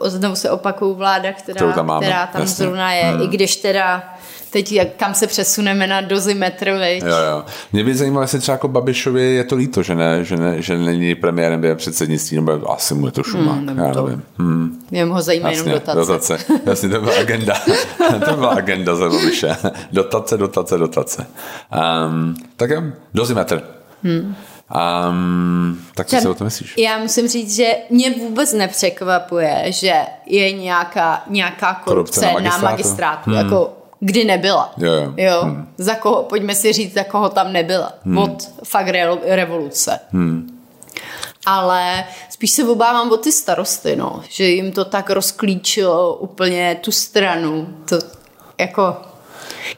znovu 0.04 0.36
se 0.36 0.50
opakuju, 0.50 0.94
vláda, 0.94 1.32
která, 1.32 1.72
tam, 1.72 1.86
máme. 1.86 2.06
která 2.06 2.26
tam 2.26 2.40
Jasně. 2.40 2.64
zrovna 2.64 2.92
je, 2.92 3.04
hmm. 3.04 3.22
i 3.22 3.26
když 3.26 3.56
teda 3.56 4.14
teď 4.52 4.72
jak, 4.72 4.88
kam 4.96 5.14
se 5.14 5.26
přesuneme 5.26 5.86
na 5.86 6.00
dozimetr, 6.00 6.70
veď. 6.70 7.02
Jo, 7.02 7.16
jo. 7.30 7.44
Mě 7.72 7.84
by 7.84 7.94
zajímalo, 7.94 8.22
jestli 8.22 8.38
třeba 8.38 8.54
jako 8.54 8.68
Babišovi 8.68 9.22
je 9.22 9.44
to 9.44 9.56
líto, 9.56 9.82
že, 9.82 9.94
ne, 9.94 10.24
že, 10.24 10.36
ne, 10.36 10.62
že 10.62 10.78
není 10.78 11.14
premiérem 11.14 11.60
během 11.60 11.76
předsednictví, 11.76 12.36
nebo 12.36 12.72
asi 12.72 12.94
mu 12.94 13.06
je 13.06 13.12
to 13.12 13.22
šumák, 13.22 13.56
hmm, 13.56 13.78
já 13.78 13.92
to, 13.92 14.06
nevím. 14.06 14.22
Hmm. 14.38 14.78
Mě 14.90 15.04
ho 15.04 15.22
zajímá 15.22 15.50
jenom 15.50 15.70
dotace. 15.70 15.98
dotace. 15.98 16.38
Jasně, 16.66 16.88
to 16.88 17.00
byla 17.00 17.14
agenda. 17.20 17.54
to 18.26 18.36
byla 18.36 18.48
agenda 18.50 18.94
za 18.96 19.08
Babiše. 19.08 19.56
Dotace, 19.92 20.36
dotace, 20.36 20.78
dotace. 20.78 21.26
Um, 22.06 22.34
tak 22.56 22.70
jo, 22.70 22.82
dozimetr. 23.14 23.62
Hmm. 24.02 24.34
Um, 25.08 25.80
tak 25.94 26.06
co 26.06 26.16
si 26.16 26.28
o 26.28 26.34
to 26.34 26.44
myslíš? 26.44 26.74
Já 26.78 26.98
musím 26.98 27.28
říct, 27.28 27.56
že 27.56 27.68
mě 27.90 28.10
vůbec 28.10 28.52
nepřekvapuje, 28.52 29.64
že 29.68 29.92
je 30.26 30.52
nějaká, 30.52 31.22
nějaká 31.30 31.74
korupce, 31.74 32.20
korupce 32.20 32.42
na 32.42 32.58
magistrátu. 32.58 32.64
Na 32.64 32.70
magistrátu. 32.70 33.30
Hmm. 33.30 33.38
Jako 33.38 33.81
kdy 34.04 34.24
nebyla. 34.24 34.72
Jo, 34.76 34.92
jo. 34.92 35.14
jo? 35.16 35.40
Hmm. 35.42 35.68
Za 35.78 35.94
koho, 35.94 36.22
pojďme 36.22 36.54
si 36.54 36.72
říct, 36.72 36.94
za 36.94 37.04
koho 37.04 37.28
tam 37.28 37.52
nebyla. 37.52 37.92
Hmm. 38.04 38.18
Od 38.18 38.50
fakt 38.64 38.88
re, 38.88 39.06
revoluce. 39.22 39.98
Hmm. 40.10 40.60
Ale 41.46 42.04
spíš 42.30 42.50
se 42.50 42.64
obávám 42.64 43.10
o 43.10 43.16
ty 43.16 43.32
starosty, 43.32 43.96
no, 43.96 44.22
že 44.28 44.44
jim 44.44 44.72
to 44.72 44.84
tak 44.84 45.10
rozklíčilo 45.10 46.14
úplně 46.14 46.78
tu 46.80 46.92
stranu. 46.92 47.68
To 47.88 47.98
jako... 48.58 48.96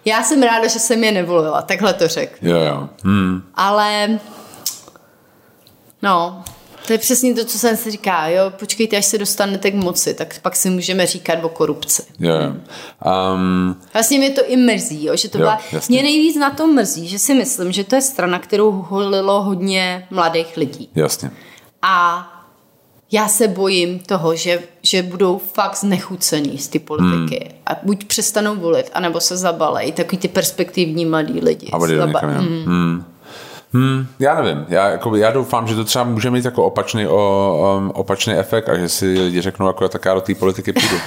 Já 0.05 0.23
jsem 0.23 0.43
ráda, 0.43 0.67
že 0.67 0.79
jsem 0.79 1.05
je 1.05 1.13
nevolila, 1.13 1.63
takhle 1.63 1.95
to 1.95 2.09
řeknu. 2.09 2.51
Jo, 2.51 2.59
jo. 2.59 2.89
Hmm. 3.05 3.43
Ale 3.55 4.19
no, 6.03 6.45
to 6.87 6.93
je 6.93 6.99
přesně 6.99 7.35
to, 7.35 7.45
co 7.45 7.59
jsem 7.59 7.77
si 7.77 7.91
říká, 7.91 8.29
jo, 8.29 8.53
počkejte, 8.59 8.97
až 8.97 9.07
se 9.07 9.19
dostanete 9.19 9.71
k 9.71 9.75
moci, 9.75 10.15
tak 10.15 10.41
pak 10.43 10.57
si 10.57 10.71
můžeme 10.71 11.07
říkat 11.07 11.45
o 11.45 11.49
korupci. 11.49 12.03
Yeah. 12.21 12.55
Um, 13.35 13.77
vlastně 13.93 14.19
mě 14.19 14.31
to 14.31 14.47
i 14.47 14.57
mrzí, 14.57 15.05
jo, 15.05 15.17
že 15.17 15.29
to 15.29 15.39
jo, 15.39 15.43
byla, 15.43 15.61
jasně. 15.73 15.95
mě 15.95 16.03
nejvíc 16.03 16.37
na 16.37 16.51
tom 16.51 16.75
mrzí, 16.75 17.09
že 17.09 17.19
si 17.19 17.35
myslím, 17.35 17.73
že 17.73 17.85
to 17.85 17.95
je 17.95 18.03
strana, 18.03 18.39
kterou 18.39 18.71
holilo 18.71 19.43
hodně 19.43 20.07
mladých 20.11 20.57
lidí. 20.57 20.89
Jasně. 20.95 21.31
A 21.83 22.31
já 23.13 23.29
se 23.29 23.49
bojím 23.49 23.99
toho, 23.99 24.37
že, 24.37 24.63
že 24.83 25.03
budou 25.03 25.39
fakt 25.39 25.77
znechucení 25.77 26.59
z 26.59 26.69
ty 26.69 26.79
politiky. 26.79 27.49
Hmm. 27.51 27.59
A 27.67 27.77
buď 27.83 28.05
přestanou 28.05 28.57
volit, 28.57 28.91
anebo 28.95 29.21
se 29.21 29.37
zabalejí 29.37 29.93
takový 29.93 30.19
ty 30.19 30.29
perspektivní 30.29 31.07
mladí 31.07 31.41
lidi. 31.41 31.71
A 31.73 31.79
bude 31.79 31.99
Zaba-. 31.99 32.39
Hmm. 32.39 33.05
Hmm, 33.75 34.07
já 34.19 34.43
nevím. 34.43 34.67
Já, 34.69 34.89
jako, 34.89 35.17
já 35.17 35.31
doufám, 35.31 35.67
že 35.67 35.75
to 35.75 35.85
třeba 35.85 36.05
může 36.05 36.31
mít 36.31 36.45
jako 36.45 36.65
opačný, 36.65 37.07
o, 37.07 37.77
um, 37.79 37.91
opačný 37.95 38.35
efekt 38.35 38.69
a 38.69 38.77
že 38.77 38.89
si 38.89 39.07
lidi 39.07 39.41
řeknou, 39.41 39.67
jako 39.67 39.89
tak 39.89 40.05
já 40.05 40.15
do 40.15 40.21
té 40.21 40.35
politiky 40.35 40.73
půjdu. 40.73 40.97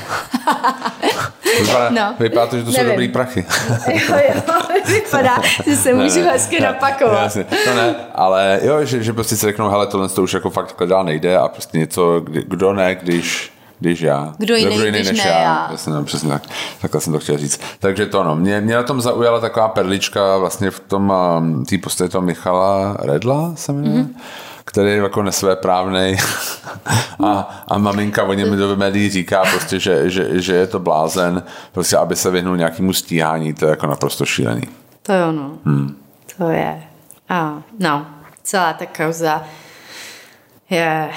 Vypadá, 1.60 1.89
no, 1.89 2.15
vypadá 2.19 2.47
to, 2.47 2.58
že 2.58 2.63
to 2.63 2.71
nevím. 2.71 2.86
jsou 2.86 2.91
dobrý 2.91 3.08
prachy. 3.08 3.45
jo, 3.88 4.15
jo, 4.30 4.41
vypadá, 4.86 5.41
že 5.65 5.75
se 5.75 5.93
můžu 5.93 6.19
ne, 6.19 6.32
hezky 6.32 6.60
ne, 6.60 6.67
napakovat. 6.67 7.23
Jasně, 7.23 7.43
to 7.43 7.73
ne, 7.75 7.95
ale 8.15 8.60
jo, 8.63 8.86
že, 8.86 9.03
že 9.03 9.13
prostě 9.13 9.36
si 9.36 9.45
řeknou, 9.45 9.69
hele, 9.69 9.88
tohle 9.88 10.10
to 10.10 10.23
už 10.23 10.34
jako 10.34 10.49
fakt 10.49 10.82
dál 10.86 11.03
nejde 11.03 11.38
a 11.38 11.47
prostě 11.47 11.77
něco, 11.77 12.21
kdo 12.25 12.73
ne, 12.73 12.95
když 12.95 13.51
když 13.79 14.01
já. 14.01 14.33
Kdo 14.37 14.55
jiný, 14.55 14.75
Kdo 14.75 14.85
jiný 14.85 14.97
když 14.97 15.09
než 15.09 15.23
ne 15.23 15.31
já. 15.31 15.41
já. 15.41 15.67
Jasně, 15.71 15.93
no, 15.93 16.03
přesně 16.03 16.29
tak. 16.29 16.43
Takhle 16.81 17.01
jsem 17.01 17.13
to 17.13 17.19
chtěl 17.19 17.37
říct. 17.37 17.61
Takže 17.79 18.05
to 18.05 18.23
no, 18.23 18.35
mě, 18.35 18.61
mě 18.61 18.75
na 18.75 18.83
tom 18.83 19.01
zaujala 19.01 19.39
taková 19.39 19.67
perlička 19.67 20.37
vlastně 20.37 20.71
v 20.71 20.79
tom 20.79 21.13
um, 21.37 21.65
té 21.65 21.77
postavě 21.77 22.09
toho 22.09 22.21
Michala 22.21 22.97
Redla 22.99 23.51
se 23.55 23.73
jmenuje. 23.73 24.03
Mm-hmm 24.03 24.15
který 24.67 24.89
je 24.89 24.97
jako 24.97 25.23
nesvéprávnej 25.23 26.17
a, 27.25 27.63
a 27.67 27.77
maminka 27.77 28.23
o 28.23 28.33
něm 28.33 28.57
do 28.57 28.75
médií 28.75 29.09
říká 29.09 29.43
prostě, 29.51 29.79
že, 29.79 30.09
že, 30.09 30.41
že, 30.41 30.53
je 30.53 30.67
to 30.67 30.79
blázen, 30.79 31.43
prostě 31.71 31.97
aby 31.97 32.15
se 32.15 32.31
vyhnul 32.31 32.57
nějakému 32.57 32.93
stíhání, 32.93 33.53
to 33.53 33.65
je 33.65 33.69
jako 33.69 33.87
naprosto 33.87 34.25
šílený. 34.25 34.61
To 35.01 35.11
je 35.11 35.25
ono. 35.25 35.57
Hmm. 35.65 35.95
To 36.37 36.49
je. 36.49 36.83
A, 37.29 37.63
no, 37.79 38.05
celá 38.43 38.73
ta 38.73 38.85
kauza 38.85 39.43
je 40.69 41.09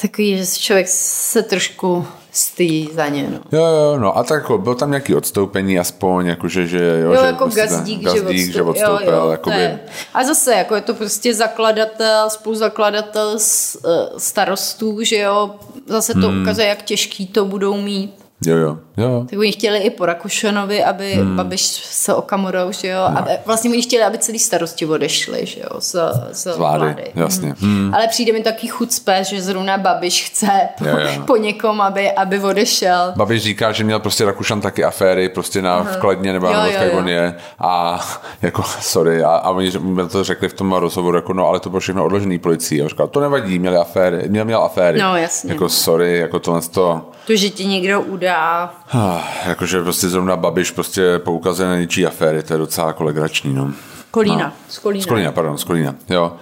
takový, 0.00 0.38
že 0.38 0.46
člověk 0.46 0.88
se 0.88 1.42
trošku 1.42 2.06
stydí 2.32 2.90
za 2.92 3.08
ně. 3.08 3.28
No. 3.30 3.58
Jo, 3.58 3.64
jo, 3.64 3.98
no 3.98 4.18
a 4.18 4.24
tak 4.24 4.42
jako, 4.42 4.58
byl 4.58 4.74
tam 4.74 4.90
nějaký 4.90 5.14
odstoupení 5.14 5.78
aspoň, 5.78 6.26
jakože, 6.26 6.66
že 6.66 7.00
jo, 7.02 7.12
jo 7.12 7.20
že 7.20 7.26
jako 7.26 7.44
prostě 7.44 7.60
gazdík, 7.60 8.02
gazdík, 8.02 8.22
že, 8.22 8.22
odstup, 8.22 8.54
že 8.54 8.62
odstoupil. 8.62 9.12
Jo, 9.12 9.20
jo, 9.24 9.30
jakoby... 9.30 9.78
A 10.14 10.24
zase, 10.24 10.54
jako 10.54 10.74
je 10.74 10.80
to 10.80 10.94
prostě 10.94 11.34
zakladatel, 11.34 12.30
spoluzakladatel 12.30 13.36
eh, 13.36 13.88
starostů, 14.18 15.02
že 15.02 15.16
jo, 15.16 15.54
zase 15.86 16.14
to 16.14 16.28
hmm. 16.28 16.42
ukazuje, 16.42 16.66
jak 16.66 16.82
těžký 16.82 17.26
to 17.26 17.44
budou 17.44 17.76
mít. 17.80 18.17
Jo, 18.46 18.56
jo, 18.56 18.78
jo. 18.96 19.26
Tak 19.30 19.38
oni 19.38 19.52
chtěli 19.52 19.78
i 19.78 19.90
po 19.90 20.06
Rakušanovi, 20.06 20.84
aby 20.84 21.14
hmm. 21.14 21.36
Babiš 21.36 21.62
se 21.84 22.14
Okamurou, 22.14 22.72
že 22.72 22.88
jo, 22.88 23.00
no. 23.10 23.18
aby, 23.18 23.30
vlastně 23.46 23.70
oni 23.70 23.82
chtěli, 23.82 24.04
aby 24.04 24.18
celý 24.18 24.38
starosti 24.38 24.86
odešli, 24.86 25.46
že 25.46 25.60
jo, 25.60 25.80
z, 25.80 25.96
z, 26.32 26.52
z 26.52 26.56
vlády. 26.56 26.84
vlády. 26.84 27.04
Jasně. 27.14 27.54
Hmm. 27.58 27.78
Hmm. 27.78 27.94
Ale 27.94 28.08
přijde 28.08 28.32
mi 28.32 28.42
taky 28.42 28.66
chucpe, 28.66 29.24
že 29.24 29.42
zrovna 29.42 29.78
Babiš 29.78 30.24
chce 30.24 30.50
po, 30.78 30.84
jo, 30.84 30.98
jo. 30.98 31.22
po 31.26 31.36
někom, 31.36 31.80
aby, 31.80 32.12
aby 32.12 32.40
odešel. 32.40 33.12
Babiš 33.16 33.42
říká, 33.42 33.72
že 33.72 33.84
měl 33.84 34.00
prostě 34.00 34.24
Rakušan 34.24 34.60
taky 34.60 34.84
aféry, 34.84 35.28
prostě 35.28 35.62
na 35.62 35.84
uh-huh. 35.84 35.96
vkladně 35.96 36.32
nebo 36.32 36.46
jak 36.46 36.94
on 36.94 37.08
je 37.08 37.34
a 37.58 38.00
jako, 38.42 38.62
sorry, 38.80 39.22
a, 39.22 39.30
a 39.30 39.50
oni 39.50 39.72
to 40.10 40.24
řekli 40.24 40.48
v 40.48 40.54
tom 40.54 40.72
rozhovoru, 40.72 41.16
jako 41.16 41.32
no, 41.32 41.48
ale 41.48 41.60
to 41.60 41.70
bylo 41.70 41.80
všechno 41.80 42.04
odložený 42.04 42.38
policií. 42.38 42.82
A 42.82 42.88
říkal, 42.88 43.08
to 43.08 43.20
nevadí, 43.20 43.58
měli 43.58 43.76
aféry, 43.76 44.28
měl, 44.28 44.44
měl 44.44 44.62
aféry. 44.62 44.98
No, 44.98 45.16
jasně. 45.16 45.52
Jako 45.52 45.68
sorry, 45.68 46.18
jako 46.18 46.38
tohle 46.38 46.60
to... 46.60 47.10
To, 47.26 47.36
že 47.36 47.50
ti 47.50 47.64
někdo 47.66 48.00
udá 48.28 48.74
Jakože 49.46 49.82
prostě 49.82 50.08
zrovna 50.08 50.36
Babiš 50.36 50.70
prostě 50.70 51.18
poukazuje 51.18 51.68
na 51.68 51.76
něčí 51.76 52.06
aféry, 52.06 52.42
to 52.42 52.54
je 52.54 52.58
docela 52.58 52.86
jako 52.86 53.04
legrační, 53.04 53.54
no. 53.54 53.72
Kolína. 54.10 54.36
No. 54.36 54.52
Z 54.68 54.78
Kolína. 54.78 55.02
Z 55.02 55.06
Kolína, 55.06 55.32
pardon, 55.32 55.58
z 55.58 55.64
Kolína, 55.64 55.94
jo. 56.08 56.36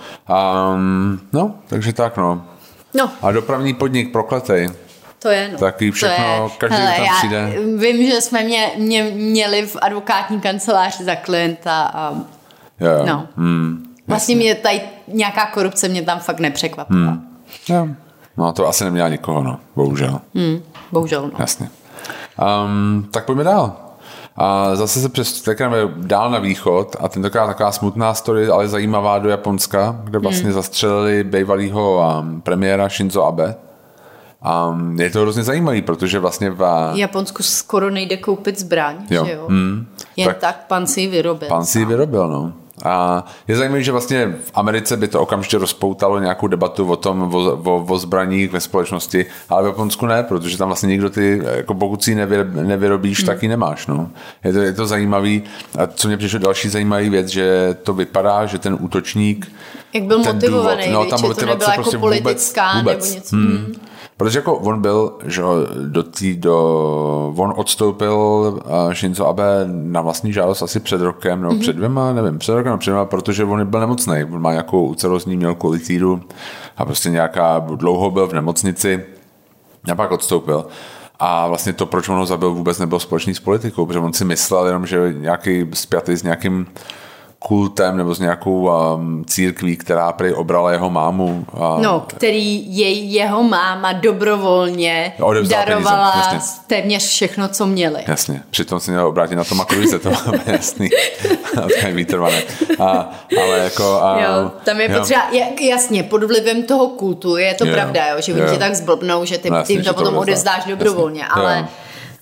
Um, 0.75 1.20
no, 1.33 1.55
takže 1.66 1.92
tak, 1.92 2.16
no. 2.16 2.46
No. 2.94 3.11
A 3.22 3.33
dopravní 3.33 3.75
podnik 3.75 4.12
prokletej. 4.12 4.68
To 5.18 5.29
je, 5.29 5.49
no. 5.53 5.59
Taky 5.59 5.90
všechno, 5.90 6.25
je. 6.25 6.51
každý 6.59 6.77
Hele, 6.77 6.96
tam 6.96 7.07
přijde. 7.18 7.55
Vím, 7.79 8.07
že 8.07 8.20
jsme 8.20 8.44
mě, 8.44 8.70
mě 8.79 9.03
měli 9.14 9.66
v 9.66 9.77
advokátní 9.83 10.40
kanceláři 10.40 11.05
za 11.05 11.14
klienta 11.14 11.90
a 11.94 12.14
jo, 12.81 12.90
jo. 12.90 13.07
no. 13.07 13.29
Hmm, 13.37 13.94
vlastně 14.07 14.37
mě 14.37 14.55
tady 14.55 14.81
nějaká 15.09 15.46
korupce 15.46 15.88
mě 15.88 16.03
tam 16.03 16.18
fakt 16.18 16.40
nepřekvapila. 16.40 17.11
Hmm. 17.11 17.38
Jo. 17.68 17.88
No 18.37 18.53
to 18.53 18.68
asi 18.68 18.85
neměla 18.85 19.09
nikoho, 19.09 19.42
no, 19.42 19.59
bohužel. 19.77 20.20
Hmm, 20.35 20.62
bohužel, 20.92 21.22
no. 21.22 21.31
Jasně. 21.38 21.70
Um, 22.64 23.09
tak 23.11 23.25
pojďme 23.25 23.44
dál. 23.44 23.72
A 24.37 24.77
zase 24.77 25.01
se 25.01 25.09
přestěkneme 25.09 25.77
dál 25.96 26.31
na 26.31 26.38
východ 26.38 26.96
a 27.01 27.09
tentokrát 27.09 27.46
taková 27.46 27.72
smutná 27.72 28.14
story, 28.14 28.49
ale 28.49 28.68
zajímavá 28.68 29.18
do 29.18 29.29
Japonska, 29.29 30.01
kde 30.05 30.18
vlastně 30.18 30.44
hmm. 30.44 30.53
zastřelili 30.53 31.25
bývalého 31.25 32.11
um, 32.20 32.40
premiéra 32.40 32.88
Shinzo 32.88 33.25
Abe. 33.25 33.55
Um, 34.70 35.01
je 35.01 35.11
to 35.11 35.20
hrozně 35.20 35.42
zajímavý, 35.42 35.83
protože 35.83 36.18
vlastně 36.18 36.51
v 36.51 36.92
Japonsku 36.94 37.42
skoro 37.42 37.90
nejde 37.90 38.16
koupit 38.16 38.59
zbraň, 38.59 38.96
jo. 39.11 39.25
že 39.25 39.33
jo? 39.33 39.46
Hmm. 39.49 39.87
Jen 40.16 40.29
tak, 40.29 40.38
tak 40.38 40.66
pan 40.66 40.87
si 40.87 41.01
ji 41.01 41.07
vyrobil. 41.07 41.49
Pan 41.49 41.64
si 41.64 41.79
ji 41.79 41.85
vyrobil, 41.85 42.29
no. 42.29 42.53
A 42.85 43.25
je 43.49 43.57
zajímavé, 43.57 43.83
že 43.83 43.93
vlastně 43.93 44.37
v 44.45 44.51
Americe 44.55 44.97
by 44.97 45.09
to 45.09 45.21
okamžitě 45.21 45.59
rozpoutalo 45.59 46.19
nějakou 46.19 46.47
debatu 46.47 46.91
o 46.91 46.97
tom, 46.97 47.35
o, 47.35 47.39
o, 47.65 47.85
o 47.89 47.99
zbraních 47.99 48.51
ve 48.51 48.61
společnosti, 48.61 49.27
ale 49.49 49.62
v 49.62 49.67
Japonsku 49.67 50.07
ne, 50.07 50.23
protože 50.23 50.59
tam 50.59 50.69
vlastně 50.69 50.89
nikdo 50.89 51.11
ty, 51.11 51.43
jako 51.45 51.75
pokud 51.75 52.05
si 52.05 52.11
ji 52.11 52.17
nevyrobíš, 52.47 53.19
hmm. 53.19 53.27
tak 53.27 53.43
ji 53.43 53.49
nemáš. 53.49 53.87
No. 53.87 54.11
Je, 54.45 54.53
to, 54.53 54.59
je 54.59 54.73
to 54.73 54.87
zajímavý. 54.87 55.43
A 55.79 55.87
co 55.87 56.09
mě 56.09 56.17
přišlo 56.17 56.39
další 56.39 56.69
zajímavý 56.69 57.11
věc, 57.11 57.29
že 57.29 57.77
to 57.83 57.95
vypadá, 57.95 58.47
že 58.47 58.59
ten 58.59 58.77
útočník 58.81 59.53
jak 59.93 60.05
byl 60.05 60.19
motivovaný, 60.19 60.87
důvod, 60.87 61.05
no, 61.05 61.11
tam 61.11 61.21
to 61.21 61.47
nebyla 61.47 61.71
jako 61.71 61.83
prostě 61.83 61.99
politická 61.99 62.79
vůbec, 62.79 62.85
vůbec. 62.95 63.11
nebo 63.11 63.21
něco. 63.21 63.37
Hmm. 63.37 63.75
Protože 64.16 64.38
jako 64.38 64.55
on 64.55 64.81
byl, 64.81 65.12
že 65.24 65.42
do 65.88 66.02
tý, 66.02 66.37
do, 66.37 67.35
on 67.37 67.52
odstoupil 67.57 68.14
uh, 68.14 68.92
Shinzo 68.92 69.26
Abe 69.26 69.44
na 69.66 70.00
vlastní 70.00 70.33
žádost 70.33 70.62
asi 70.62 70.81
před 70.81 71.00
rokem, 71.00 71.40
nebo 71.40 71.55
mm-hmm. 71.55 71.61
před 71.61 71.76
dvěma, 71.76 72.12
nevím, 72.12 72.38
před 72.38 72.55
rokem, 72.55 72.79
před 72.79 72.90
dvěma, 72.90 73.05
protože 73.05 73.44
on 73.44 73.66
byl 73.66 73.81
nemocný. 73.81 74.24
On 74.24 74.42
má 74.42 74.50
nějakou 74.52 74.87
ucelozní 74.87 75.37
měl 75.37 75.55
kolitíru 75.55 76.22
a 76.76 76.85
prostě 76.85 77.11
nějaká, 77.11 77.59
dlouho 77.59 78.11
byl 78.11 78.26
v 78.26 78.33
nemocnici 78.33 79.05
a 79.92 79.94
pak 79.94 80.11
odstoupil. 80.11 80.66
A 81.18 81.46
vlastně 81.46 81.72
to, 81.72 81.87
proč 81.87 82.09
on 82.09 82.16
ho 82.16 82.26
zabil, 82.26 82.55
vůbec 82.55 82.79
nebyl 82.79 82.98
společný 82.98 83.35
s 83.35 83.40
politikou, 83.40 83.87
protože 83.87 83.98
on 83.98 84.12
si 84.12 84.24
myslel 84.24 84.66
jenom, 84.66 84.87
že 84.87 85.14
nějaký 85.18 85.66
spjatý 85.72 86.16
s 86.16 86.22
nějakým 86.22 86.66
kultem 87.47 87.97
nebo 87.97 88.15
s 88.15 88.19
nějakou 88.19 88.71
um, 88.95 89.25
církví, 89.25 89.77
která 89.77 90.13
prý 90.13 90.33
obrala 90.33 90.73
jeho 90.73 90.91
mámu. 90.91 91.45
Uh, 91.53 91.83
no, 91.83 92.05
který 92.09 92.77
jej 92.79 93.13
jeho 93.13 93.43
máma 93.43 93.93
dobrovolně 93.93 95.13
darovala 95.49 96.13
peníze, 96.31 96.47
téměř 96.67 97.09
všechno, 97.09 97.49
co 97.49 97.67
měli. 97.67 98.05
Jasně, 98.07 98.43
přitom 98.51 98.81
se 98.81 98.91
měl 98.91 99.07
obrátit 99.07 99.37
na 99.37 99.45
Toma 99.45 99.65
Cruise, 99.65 99.99
to 99.99 100.11
máme 100.11 100.43
jasný. 100.47 100.89
to 101.55 101.87
je 101.87 101.93
výtrvané. 101.93 102.43
A, 102.81 103.11
ale 103.43 103.59
jako... 103.59 104.03
A, 104.03 104.21
jo, 104.21 104.51
tam 104.65 104.81
je 104.81 104.91
jo. 104.91 104.99
potřeba, 104.99 105.23
jasně, 105.61 106.03
pod 106.03 106.25
vlivem 106.25 106.63
toho 106.63 106.89
kultu 106.89 107.37
je 107.37 107.55
to 107.55 107.67
jo, 107.67 107.73
pravda, 107.73 108.07
jo, 108.07 108.17
že 108.21 108.35
oni 108.35 108.53
tě 108.53 108.59
tak 108.59 108.75
zblbnou, 108.75 109.25
že 109.25 109.39
ty, 109.39 109.51
no, 109.51 109.57
jasně, 109.57 109.75
tím 109.75 109.85
to 109.85 109.95
potom 109.95 110.17
odezdáš 110.17 110.65
dobrovolně, 110.65 111.21
jasně. 111.21 111.43
ale... 111.43 111.69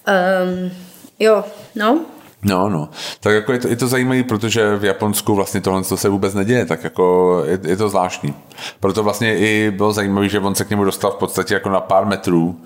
Um, 0.06 0.70
jo, 1.18 1.44
no, 1.74 2.00
No, 2.44 2.68
no. 2.68 2.88
Tak 3.20 3.34
jako 3.34 3.52
je 3.52 3.58
to, 3.58 3.68
je 3.68 3.76
to 3.76 3.88
zajímavé, 3.88 4.22
protože 4.22 4.76
v 4.76 4.84
Japonsku 4.84 5.34
vlastně 5.34 5.60
tohle 5.60 5.84
se 5.84 6.08
vůbec 6.08 6.34
neděje, 6.34 6.66
tak 6.66 6.84
jako 6.84 7.42
je, 7.46 7.58
je 7.62 7.76
to 7.76 7.88
zvláštní. 7.88 8.34
Proto 8.80 9.02
vlastně 9.02 9.38
i 9.38 9.70
bylo 9.70 9.92
zajímavé, 9.92 10.28
že 10.28 10.40
on 10.40 10.54
se 10.54 10.64
k 10.64 10.70
němu 10.70 10.84
dostal 10.84 11.10
v 11.10 11.14
podstatě 11.16 11.54
jako 11.54 11.70
na 11.70 11.80
pár 11.80 12.06
metrů, 12.06 12.60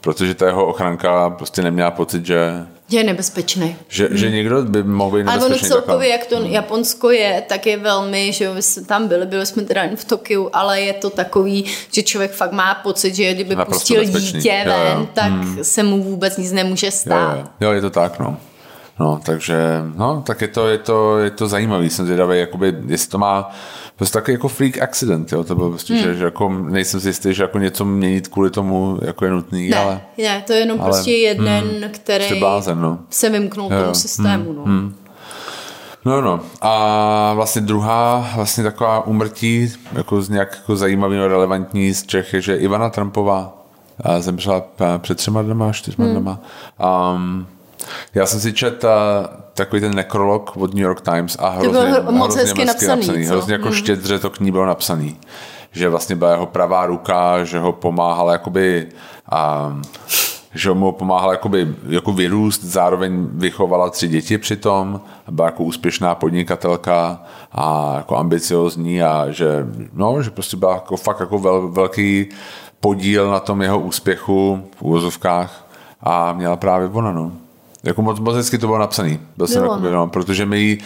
protože 0.00 0.34
ta 0.34 0.46
jeho 0.46 0.66
ochranka 0.66 1.30
prostě 1.30 1.62
neměla 1.62 1.90
pocit, 1.90 2.26
že 2.26 2.66
je 2.90 3.04
nebezpečný. 3.04 3.76
Že, 3.88 4.06
hmm. 4.06 4.16
že 4.16 4.30
někdo 4.30 4.62
by 4.62 4.82
mohl 4.82 5.16
být 5.16 5.24
nebezpečný. 5.24 5.46
Ale 5.46 5.56
ono 5.56 5.68
celkově, 5.68 6.08
jak 6.08 6.26
to 6.26 6.36
hmm. 6.36 6.46
Japonsko 6.46 7.10
je, 7.10 7.42
tak 7.48 7.66
je 7.66 7.76
velmi, 7.76 8.32
že 8.32 8.54
my 8.54 8.62
jsme 8.62 8.82
tam 8.82 9.08
byli, 9.08 9.26
byli 9.26 9.46
jsme 9.46 9.62
teda 9.62 9.82
jen 9.82 9.96
v 9.96 10.04
Tokiu, 10.04 10.50
ale 10.52 10.80
je 10.80 10.92
to 10.92 11.10
takový, 11.10 11.64
že 11.92 12.02
člověk 12.02 12.32
fakt 12.32 12.52
má 12.52 12.74
pocit, 12.74 13.14
že 13.14 13.34
kdyby 13.34 13.54
Naprosto 13.54 13.80
pustil 13.80 14.00
bezpečný. 14.00 14.32
dítě 14.32 14.62
ven, 14.66 14.74
jo, 14.92 15.00
jo. 15.00 15.08
tak 15.14 15.32
hmm. 15.32 15.64
se 15.64 15.82
mu 15.82 16.02
vůbec 16.02 16.36
nic 16.36 16.52
nemůže 16.52 16.90
stát. 16.90 17.36
Jo, 17.36 17.42
jo. 17.60 17.68
jo 17.68 17.72
je 17.72 17.80
to 17.80 17.90
tak, 17.90 18.18
no. 18.18 18.36
No, 19.00 19.20
takže, 19.24 19.82
no, 19.96 20.22
tak 20.26 20.40
je 20.40 20.48
to, 20.48 20.68
je 20.68 20.78
to, 20.78 21.18
je 21.18 21.30
to 21.30 21.48
zajímavý, 21.48 21.90
jsem 21.90 22.06
zvědavý, 22.06 22.38
jakoby, 22.38 22.74
jestli 22.86 23.10
to 23.10 23.18
má 23.18 23.50
prostě 23.96 24.18
takový 24.18 24.32
jako 24.32 24.48
freak 24.48 24.82
accident, 24.82 25.32
jo, 25.32 25.44
to 25.44 25.54
bylo 25.54 25.70
prostě, 25.70 25.94
hmm. 25.94 26.02
že, 26.02 26.14
že, 26.14 26.24
jako 26.24 26.48
nejsem 26.48 27.00
si 27.00 27.08
jistý, 27.08 27.34
že 27.34 27.42
jako 27.42 27.58
něco 27.58 27.84
měnit 27.84 28.28
kvůli 28.28 28.50
tomu 28.50 28.98
jako 29.02 29.24
je 29.24 29.30
nutný, 29.30 29.68
ne, 29.68 29.76
ale... 29.76 30.00
Ne, 30.18 30.42
to 30.46 30.52
je 30.52 30.58
jenom 30.58 30.80
ale, 30.80 30.90
prostě 30.90 31.12
jeden, 31.12 31.64
hmm, 31.64 31.90
který 31.90 32.38
blázen, 32.38 32.80
no. 32.80 32.98
se 33.10 33.30
vymknul 33.30 33.72
jo, 33.72 33.82
tomu 33.82 33.94
systému, 33.94 34.44
hmm, 34.44 34.56
no. 34.56 34.64
Hmm. 34.64 34.96
No, 36.04 36.20
no. 36.20 36.40
A 36.60 37.32
vlastně 37.34 37.62
druhá, 37.62 38.30
vlastně 38.34 38.64
taková 38.64 39.06
umrtí, 39.06 39.72
jako 39.92 40.22
z 40.22 40.28
nějak 40.28 40.56
jako 40.56 40.76
zajímavý, 40.76 41.16
relevantní 41.16 41.94
z 41.94 42.06
Čech 42.06 42.34
je, 42.34 42.40
že 42.40 42.56
Ivana 42.56 42.90
Trumpová 42.90 43.52
zemřela 44.18 44.62
před 44.98 45.14
třema 45.14 45.42
dnama, 45.42 45.72
čtyřma 45.72 46.04
hmm. 46.04 46.14
dnama. 46.14 46.40
Um, 47.14 47.46
já 48.14 48.26
jsem 48.26 48.40
si 48.40 48.52
četl 48.52 48.88
takový 49.54 49.80
ten 49.80 49.94
nekrolog 49.94 50.56
od 50.56 50.74
New 50.74 50.82
York 50.82 51.00
Times 51.00 51.36
a 51.40 51.48
hrozně, 51.48 51.94
to 51.94 52.02
bylo 52.02 52.12
moc 52.12 52.34
hrozně 52.34 52.50
hezky 52.50 52.64
napsaný, 52.64 52.96
napsaný 52.96 53.24
hrozně 53.24 53.52
jako 53.52 53.68
hmm. 53.68 53.74
štědře 53.74 54.18
to 54.18 54.30
k 54.30 54.40
ní 54.40 54.50
bylo 54.50 54.66
napsaný. 54.66 55.18
Že 55.72 55.88
vlastně 55.88 56.16
byla 56.16 56.30
jeho 56.30 56.46
pravá 56.46 56.86
ruka, 56.86 57.44
že 57.44 57.58
ho 57.58 57.72
pomáhala 57.72 58.32
jakoby 58.32 58.86
a, 59.30 59.72
že 60.54 60.72
mu 60.72 60.92
pomáhala 60.92 61.32
jakoby, 61.32 61.74
jako 61.88 62.12
vyrůst, 62.12 62.64
zároveň 62.64 63.26
vychovala 63.32 63.90
tři 63.90 64.08
děti 64.08 64.38
přitom, 64.38 65.00
byla 65.30 65.46
jako 65.46 65.62
úspěšná 65.62 66.14
podnikatelka 66.14 67.22
a 67.52 67.94
jako 67.96 68.16
ambiciozní 68.16 69.02
a 69.02 69.30
že, 69.30 69.66
no, 69.92 70.22
že 70.22 70.30
prostě 70.30 70.56
byla 70.56 70.74
jako 70.74 70.96
fakt 70.96 71.20
jako 71.20 71.38
vel, 71.38 71.68
velký 71.68 72.28
podíl 72.80 73.30
na 73.30 73.40
tom 73.40 73.62
jeho 73.62 73.80
úspěchu 73.80 74.68
v 74.76 74.82
úvozovkách 74.82 75.66
a 76.00 76.32
měla 76.32 76.56
právě 76.56 76.88
ona, 76.88 77.12
no. 77.12 77.32
Jako 77.84 78.02
moc, 78.02 78.20
moc 78.20 78.36
hezky 78.36 78.58
to 78.58 78.66
bylo 78.66 78.78
napsaný. 78.78 79.20
Byl 79.36 79.46
jsem 79.46 79.62
jako, 79.62 79.76
no, 79.76 80.08
protože 80.08 80.46
my 80.46 80.78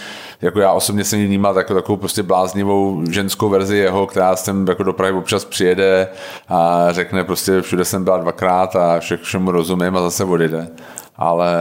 jako 0.42 0.60
já 0.60 0.72
osobně 0.72 1.04
jsem 1.04 1.26
vnímal 1.26 1.56
jako 1.56 1.74
takovou 1.74 1.96
prostě 1.96 2.22
bláznivou 2.22 3.02
ženskou 3.10 3.48
verzi 3.48 3.76
jeho, 3.76 4.06
která 4.06 4.36
sem 4.36 4.66
jako 4.68 4.82
do 4.82 4.92
Prahy 4.92 5.12
občas 5.12 5.44
přijede 5.44 6.08
a 6.48 6.86
řekne 6.90 7.24
prostě 7.24 7.62
všude 7.62 7.84
jsem 7.84 8.04
byla 8.04 8.18
dvakrát 8.18 8.76
a 8.76 9.00
vše, 9.00 9.16
všemu 9.16 9.50
rozumím 9.50 9.96
a 9.96 10.00
zase 10.02 10.24
odjede. 10.24 10.68
Ale 11.16 11.56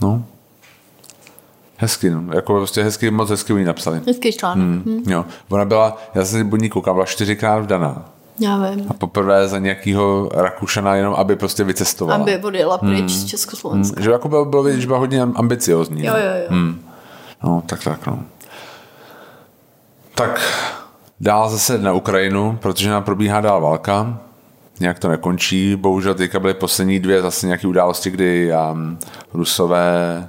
no, 0.00 0.24
Hezky, 1.78 2.10
no. 2.10 2.22
jako 2.34 2.54
prostě 2.54 2.82
hezky, 2.82 3.10
moc 3.10 3.30
hezky 3.30 3.52
u 3.52 3.56
ní 3.56 3.64
napsali. 3.64 4.00
Hezký 4.06 4.32
článek. 4.32 4.64
Hmm, 4.64 4.82
hmm. 4.86 5.12
Jo. 5.12 5.24
Ona 5.48 5.64
byla, 5.64 5.96
já 6.14 6.24
jsem 6.24 6.38
si 6.38 6.44
budní 6.44 6.68
koukal, 6.68 6.94
byla 6.94 7.06
čtyřikrát 7.06 7.58
vdaná. 7.58 8.04
Já 8.40 8.70
vím. 8.70 8.86
A 8.88 8.94
poprvé 8.94 9.48
za 9.48 9.58
nějakého 9.58 10.30
Rakušana 10.34 10.94
jenom, 10.94 11.14
aby 11.14 11.36
prostě 11.36 11.64
vycestovala. 11.64 12.22
Aby 12.22 12.36
odjela 12.36 12.78
pryč 12.78 12.98
hmm. 12.98 13.08
z 13.08 13.24
Československa. 13.24 13.94
Hmm. 13.96 14.04
Že 14.04 14.10
jako 14.10 14.28
bylo, 14.28 14.44
bylo 14.44 14.62
vidět, 14.62 14.80
že 14.80 14.86
byla 14.86 14.98
hodně 14.98 15.22
ambiciozní. 15.22 16.04
Jo, 16.04 16.14
jo, 16.16 16.32
jo. 16.42 16.46
Hmm. 16.48 16.80
No, 17.44 17.62
tak 17.66 17.84
tak, 17.84 18.06
no. 18.06 18.18
Tak 20.14 20.40
dál 21.20 21.48
zase 21.48 21.78
na 21.78 21.92
Ukrajinu, 21.92 22.58
protože 22.62 22.90
nám 22.90 23.02
probíhá 23.02 23.40
dál 23.40 23.60
válka. 23.60 24.18
Nějak 24.80 24.98
to 24.98 25.08
nekončí. 25.08 25.76
Bohužel 25.76 26.14
teďka 26.14 26.40
byly 26.40 26.54
poslední 26.54 27.00
dvě 27.00 27.22
zase 27.22 27.46
nějaké 27.46 27.68
události, 27.68 28.10
kdy 28.10 28.52
um, 28.72 28.98
Rusové 29.34 30.26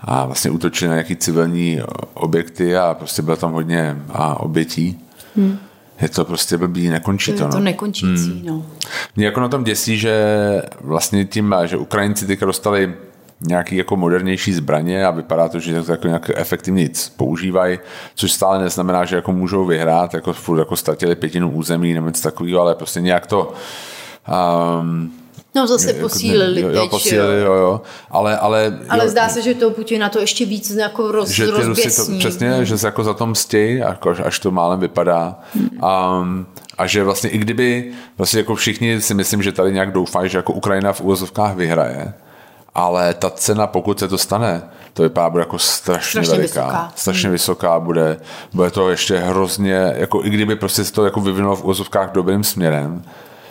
a 0.00 0.26
vlastně 0.26 0.50
útočili 0.50 0.88
na 0.88 0.94
nějaké 0.94 1.16
civilní 1.16 1.80
objekty 2.14 2.76
a 2.76 2.94
prostě 2.94 3.22
bylo 3.22 3.36
tam 3.36 3.52
hodně 3.52 3.96
a 4.12 4.40
obětí. 4.40 5.00
Hmm. 5.36 5.58
Je 6.00 6.08
to 6.08 6.24
prostě 6.24 6.58
blbý, 6.58 6.88
nekončí 6.88 7.32
to. 7.32 7.42
Je 7.42 7.48
to 7.48 7.58
no. 7.58 7.64
nekončící, 7.64 8.30
hmm. 8.30 8.46
no. 8.46 8.66
Mě 9.16 9.26
jako 9.26 9.40
na 9.40 9.48
tom 9.48 9.64
děsí, 9.64 9.98
že 9.98 10.22
vlastně 10.80 11.24
tím, 11.24 11.54
že 11.64 11.76
Ukrajinci 11.76 12.26
teďka 12.26 12.46
dostali 12.46 12.94
nějaký 13.40 13.76
jako 13.76 13.96
modernější 13.96 14.52
zbraně 14.52 15.06
a 15.06 15.10
vypadá 15.10 15.48
to, 15.48 15.60
že 15.60 15.82
to 15.82 15.92
jako 15.92 16.06
nějak 16.06 16.30
efektivně 16.34 16.88
používají, 17.16 17.78
což 18.14 18.32
stále 18.32 18.62
neznamená, 18.62 19.04
že 19.04 19.16
jako 19.16 19.32
můžou 19.32 19.64
vyhrát, 19.64 20.14
jako 20.14 20.32
furt 20.32 20.58
jako 20.58 20.76
ztratili 20.76 21.14
pětinu 21.14 21.50
území 21.50 21.94
nebo 21.94 22.06
něco 22.06 22.22
takového, 22.22 22.60
ale 22.60 22.74
prostě 22.74 23.00
nějak 23.00 23.26
to 23.26 23.54
um, 24.80 25.12
No 25.56 25.66
zase 25.66 25.88
jako, 25.88 26.00
posílili 26.00 26.60
jo, 26.60 26.68
jo, 26.68 26.88
posílili, 26.88 27.40
jo, 27.40 27.52
jo. 27.52 27.80
Ale, 28.10 28.38
ale, 28.38 28.78
ale 28.88 29.04
jo, 29.04 29.10
zdá 29.10 29.28
se, 29.28 29.42
že 29.42 29.54
to 29.54 29.70
Putina 29.70 30.08
to 30.08 30.20
ještě 30.20 30.44
víc 30.44 30.70
jako 30.70 31.12
roz, 31.12 31.28
že 31.28 31.44
ty 31.44 31.50
Rusy 31.50 31.96
to, 31.96 32.18
Přesně, 32.18 32.50
hmm. 32.50 32.64
že 32.64 32.78
se 32.78 32.86
jako 32.86 33.04
za 33.04 33.14
tom 33.14 33.34
stějí, 33.34 33.78
jako, 33.78 34.14
až 34.24 34.38
to 34.38 34.50
málem 34.50 34.80
vypadá. 34.80 35.38
Hmm. 35.54 35.68
Um, 36.20 36.46
a 36.78 36.86
že 36.86 37.04
vlastně 37.04 37.30
i 37.30 37.38
kdyby, 37.38 37.92
vlastně 38.18 38.40
jako 38.40 38.54
všichni 38.54 39.00
si 39.00 39.14
myslím, 39.14 39.42
že 39.42 39.52
tady 39.52 39.72
nějak 39.72 39.92
doufají, 39.92 40.30
že 40.30 40.38
jako 40.38 40.52
Ukrajina 40.52 40.92
v 40.92 41.00
úvozovkách 41.00 41.56
vyhraje, 41.56 42.14
ale 42.74 43.14
ta 43.14 43.30
cena, 43.30 43.66
pokud 43.66 43.98
se 43.98 44.08
to 44.08 44.18
stane, 44.18 44.62
to 44.92 45.02
vypadá 45.02 45.30
bude 45.30 45.42
jako 45.42 45.58
strašně, 45.58 46.10
strašně 46.10 46.36
veliká. 46.36 46.62
Vysoká. 46.62 46.92
Strašně 46.96 47.26
hmm. 47.26 47.32
vysoká 47.32 47.80
bude, 47.80 48.16
bude 48.52 48.70
to 48.70 48.90
ještě 48.90 49.16
hrozně, 49.16 49.92
jako 49.96 50.24
i 50.24 50.30
kdyby 50.30 50.56
prostě 50.56 50.84
se 50.84 50.92
to 50.92 51.04
jako 51.04 51.20
vyvinulo 51.20 51.56
v 51.56 51.64
úvozovkách 51.64 52.12
dobrým 52.12 52.44
směrem, 52.44 53.02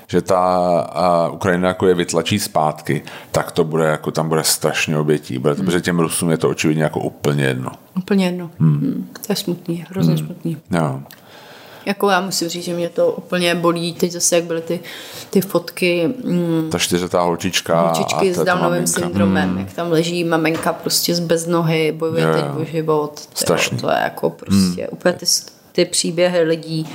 že 0.08 0.22
ta 0.22 1.30
Ukrajina 1.32 1.68
jako 1.68 1.88
je 1.88 1.94
vytlačí 1.94 2.40
zpátky, 2.40 3.02
tak 3.32 3.52
to 3.52 3.64
bude, 3.64 3.86
jako 3.86 4.12
tam 4.12 4.30
bude 4.30 4.44
strašně 4.44 4.98
obětí. 4.98 5.38
Bude 5.38 5.56
to, 5.56 5.60
hmm. 5.60 5.66
protože 5.66 5.82
těm 5.82 6.00
Rusům 6.00 6.32
je 6.32 6.38
to 6.38 6.50
očividně 6.50 6.84
jako 6.84 7.00
úplně 7.00 7.44
jedno. 7.44 7.72
Úplně 7.98 8.26
jedno. 8.26 8.52
Hmm. 8.60 8.80
Hmm. 8.80 9.10
To 9.14 9.34
je 9.34 9.36
smutný, 9.36 9.86
hrozně 9.90 10.16
hmm. 10.16 10.26
smutný. 10.26 10.58
Jo. 10.72 11.00
Jako 11.86 12.10
já 12.10 12.22
musím 12.22 12.50
říct, 12.50 12.64
že 12.64 12.74
mě 12.74 12.90
to 12.90 13.12
úplně 13.12 13.56
bolí. 13.56 13.94
Teď 13.94 14.12
zase, 14.12 14.36
jak 14.36 14.46
byly 14.46 14.62
ty, 14.62 14.80
ty 15.30 15.42
fotky. 15.42 16.14
Mm, 16.24 16.68
ta 16.72 16.80
čtyřetá 16.80 17.22
holčička. 17.22 17.82
Holčičky 17.82 18.34
s 18.34 18.44
Downovým 18.44 18.88
syndromem, 18.88 19.50
mm. 19.50 19.58
jak 19.58 19.74
tam 19.74 19.92
leží 19.92 20.24
maminka 20.24 20.74
prostě 20.74 21.16
z 21.16 21.20
bez 21.20 21.48
nohy, 21.48 21.92
bojuje 21.92 22.24
jo, 22.24 22.34
teď 22.34 22.46
o 22.62 22.66
život. 22.66 23.30
Strašný. 23.34 23.78
To 23.78 23.90
je 23.90 23.98
jako 24.04 24.30
prostě 24.30 24.82
mm. 24.82 24.88
úplně 24.92 25.14
ty, 25.14 25.26
ty 25.72 25.86
příběhy 25.86 26.44
lidí 26.44 26.88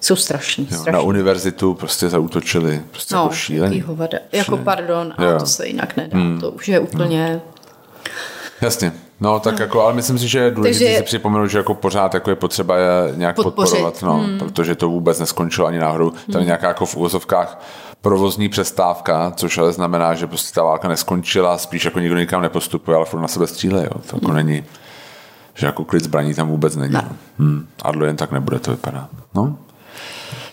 jsou 0.00 0.16
strašní. 0.16 0.68
Jo, 0.70 0.84
Na 0.92 1.00
univerzitu 1.00 1.74
prostě 1.74 2.08
zautočili, 2.08 2.82
prostě 2.90 3.14
no, 3.14 3.22
jako 3.22 3.34
šílený. 3.34 3.80
Hovada. 3.80 4.18
Jako 4.32 4.56
pardon, 4.56 5.14
ale 5.16 5.38
to 5.38 5.46
se 5.46 5.66
jinak 5.66 5.96
nedá. 5.96 6.18
Mm. 6.18 6.40
To 6.40 6.50
už 6.50 6.68
je 6.68 6.80
úplně... 6.80 7.40
Mm. 7.44 7.58
Jasně. 8.60 8.92
No, 9.20 9.40
tak 9.40 9.58
no. 9.58 9.64
jako, 9.64 9.82
ale 9.82 9.94
myslím 9.94 10.18
si, 10.18 10.28
že 10.28 10.38
je 10.38 10.50
důležité 10.50 10.84
Takže... 10.84 10.98
si 10.98 11.02
připomenout, 11.02 11.46
že 11.46 11.58
jako 11.58 11.74
pořád 11.74 12.14
jako 12.14 12.30
je 12.30 12.36
potřeba 12.36 12.76
je 12.76 13.16
nějak 13.16 13.36
Podpořit. 13.36 13.70
podporovat, 13.70 14.02
no, 14.02 14.14
hmm. 14.14 14.38
protože 14.38 14.74
to 14.74 14.88
vůbec 14.88 15.20
neskončilo 15.20 15.66
ani 15.66 15.78
náhodou. 15.78 16.10
Hmm. 16.10 16.32
Tam 16.32 16.40
je 16.40 16.46
nějaká 16.46 16.68
jako 16.68 16.86
v 16.86 16.96
úvozovkách 16.96 17.64
provozní 18.00 18.48
přestávka, 18.48 19.32
což 19.36 19.58
ale 19.58 19.72
znamená, 19.72 20.14
že 20.14 20.26
prostě 20.26 20.54
ta 20.54 20.62
válka 20.62 20.88
neskončila, 20.88 21.58
spíš 21.58 21.84
jako 21.84 21.98
nikdo 21.98 22.18
nikam 22.18 22.42
nepostupuje, 22.42 22.96
ale 22.96 23.06
furt 23.06 23.20
na 23.20 23.28
sebe 23.28 23.46
stříle, 23.46 23.82
jo. 23.82 24.00
To 24.10 24.16
jako 24.16 24.26
hmm. 24.26 24.36
není, 24.36 24.64
že 25.54 25.66
jako 25.66 25.84
klid 25.84 26.04
zbraní 26.04 26.34
tam 26.34 26.48
vůbec 26.48 26.76
není. 26.76 26.92
Ne. 26.92 27.04
No. 27.08 27.16
Hmm. 27.38 27.68
A 27.82 28.04
jen 28.04 28.16
tak 28.16 28.32
nebude 28.32 28.58
to 28.58 28.70
vypadat. 28.70 29.08
No, 29.34 29.58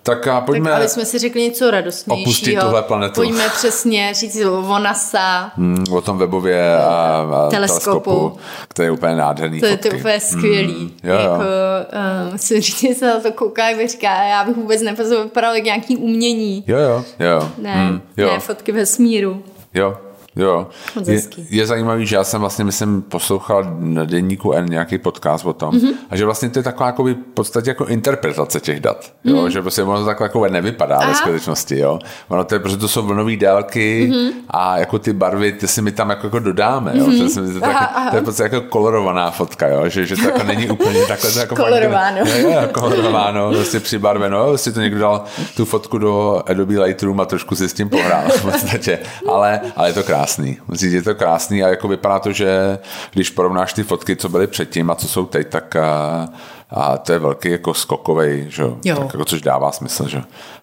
tak 0.06 0.28
a 0.28 0.42
pojďme... 0.42 0.70
Tak 0.70 0.80
aby 0.80 0.90
jsme 0.90 1.06
si 1.06 1.20
řekli 1.20 1.42
něco 1.42 1.72
radostnějšího. 1.72 2.30
Opustit 2.30 2.60
tuhle 2.60 2.82
planetu. 2.82 3.16
Pojďme 3.16 3.50
přesně 3.50 4.14
říct 4.14 4.46
o 4.46 4.80
NASA. 4.80 5.52
Hmm, 5.56 5.86
o 5.92 6.02
tom 6.02 6.18
webově 6.18 6.78
a, 6.78 7.28
a 7.34 7.50
teleskopu, 7.50 8.00
teleskopu, 8.00 8.38
který 8.68 8.88
je 8.88 8.92
úplně 8.92 9.16
nádherný 9.16 9.60
To 9.60 9.66
je 9.66 9.78
to 9.78 9.90
úplně 9.90 10.20
skvělý. 10.20 10.74
Hmm, 10.74 10.92
jo, 11.04 11.14
jo. 11.14 11.20
Jako, 11.20 11.36
uh, 11.36 12.32
musím 12.32 12.62
říct, 12.62 13.00
se 13.00 13.08
na 13.08 13.20
to 13.20 13.32
kouká, 13.32 13.70
jak 13.70 13.90
říká, 13.90 14.24
já 14.24 14.44
bych 14.44 14.56
vůbec 14.56 14.82
nepoznal, 14.82 15.24
vypadal 15.24 15.56
jak 15.56 15.64
nějaký 15.64 15.98
umění. 15.98 16.64
Jo, 16.68 16.78
jo, 16.78 17.04
jo. 17.20 17.50
Ne, 17.58 17.74
hmm, 17.74 18.02
jo. 18.18 18.32
ne 18.32 18.40
fotky 18.40 18.72
ve 18.72 18.86
smíru. 18.86 19.44
Jo, 19.74 19.98
Jo. 20.36 20.68
Je, 21.08 21.22
je 21.50 21.68
zajímavý, 21.68 22.06
že 22.06 22.16
já 22.16 22.24
jsem 22.24 22.42
vlastně, 22.42 22.66
myslím, 22.66 23.02
poslouchal 23.02 23.76
na 23.80 24.06
denníku 24.06 24.52
N 24.52 24.66
nějaký 24.66 24.98
podcast 24.98 25.46
o 25.46 25.54
tom 25.54 25.72
mm-hmm. 25.76 25.94
a 26.10 26.16
že 26.16 26.26
vlastně 26.26 26.50
to 26.50 26.60
je 26.60 26.64
taková 26.64 26.86
jako 26.86 27.04
v 27.04 27.16
podstatě 27.34 27.70
jako 27.70 27.86
interpretace 27.86 28.60
těch 28.60 28.80
dat. 28.80 29.14
Jo? 29.24 29.36
Mm-hmm. 29.36 29.48
Že 29.48 29.62
prostě 29.62 29.84
ono 29.84 30.00
to 30.00 30.06
takhle 30.06 30.26
jako 30.26 30.48
nevypadá 30.48 30.98
Aha. 30.98 31.08
ve 31.08 31.16
skutečnosti. 31.16 31.80
Jo? 31.80 32.00
Ono 32.28 32.44
to 32.44 32.56
je, 32.56 32.60
protože 32.60 32.78
to 32.78 32.88
jsou 32.88 33.02
vlnové 33.02 33.36
délky 33.36 34.10
mm-hmm. 34.12 34.32
a 34.50 34.78
jako 34.78 35.00
ty 35.00 35.14
barvy, 35.14 35.52
ty 35.52 35.68
si 35.68 35.82
my 35.82 35.92
tam 35.92 36.10
jako, 36.10 36.28
jako 36.28 36.40
dodáme. 36.40 36.92
Jo? 36.96 37.06
Mm-hmm. 37.06 37.34
To, 37.36 37.42
je, 37.42 37.60
to, 37.60 37.66
aha, 37.66 37.86
aha. 37.86 38.10
to 38.10 38.16
je 38.16 38.22
prostě 38.22 38.44
jako 38.44 38.62
kolorovaná 38.62 39.32
fotka, 39.32 39.68
jo? 39.68 39.90
Že, 39.90 40.06
že 40.06 40.16
to 40.16 40.24
jako 40.24 40.44
není 40.44 40.70
úplně 40.70 41.06
takhle. 41.08 41.32
To 41.32 41.40
jako 41.40 41.56
kolorováno. 41.56 42.18
Fakt, 42.26 42.40
jo, 42.40 42.50
jo, 42.50 42.68
kolorováno, 42.72 43.52
prostě 43.52 43.80
přibarveno. 43.80 44.48
Prostě 44.48 44.72
to 44.72 44.82
někdo 44.82 45.00
dal 45.00 45.24
tu 45.58 45.66
fotku 45.66 45.98
do 45.98 46.42
Adobe 46.46 46.80
Lightroom 46.80 47.20
a 47.20 47.26
trošku 47.26 47.56
si 47.56 47.70
s 47.70 47.74
tím 47.74 47.90
pohrál 47.90 48.24
v 48.30 48.42
podstatě. 48.42 49.00
Ale, 49.30 49.62
ale 49.76 49.90
je 49.90 49.94
to 49.94 50.04
krásné 50.04 50.25
krásný. 50.26 50.58
Musím 50.68 50.94
je 50.94 51.02
to 51.02 51.16
krásný 51.16 51.64
a 51.64 51.68
jako 51.68 51.88
vypadá 51.88 52.20
to, 52.20 52.32
že 52.32 52.80
když 53.14 53.30
porovnáš 53.30 53.74
ty 53.74 53.84
fotky, 53.84 54.16
co 54.16 54.30
byly 54.30 54.48
předtím 54.48 54.92
a 54.92 54.96
co 54.96 55.08
jsou 55.08 55.26
teď, 55.26 55.48
tak 55.48 55.76
a, 55.76 56.28
a 56.70 56.98
to 56.98 57.14
je 57.14 57.20
velký 57.20 57.50
jako 57.50 57.74
skokovej, 57.74 58.46
že? 58.50 58.64
Jo. 58.64 58.96
Tak 58.96 59.14
jako, 59.14 59.26
což 59.26 59.42
dává 59.42 59.72
smysl. 59.72 60.08
Že? 60.08 60.22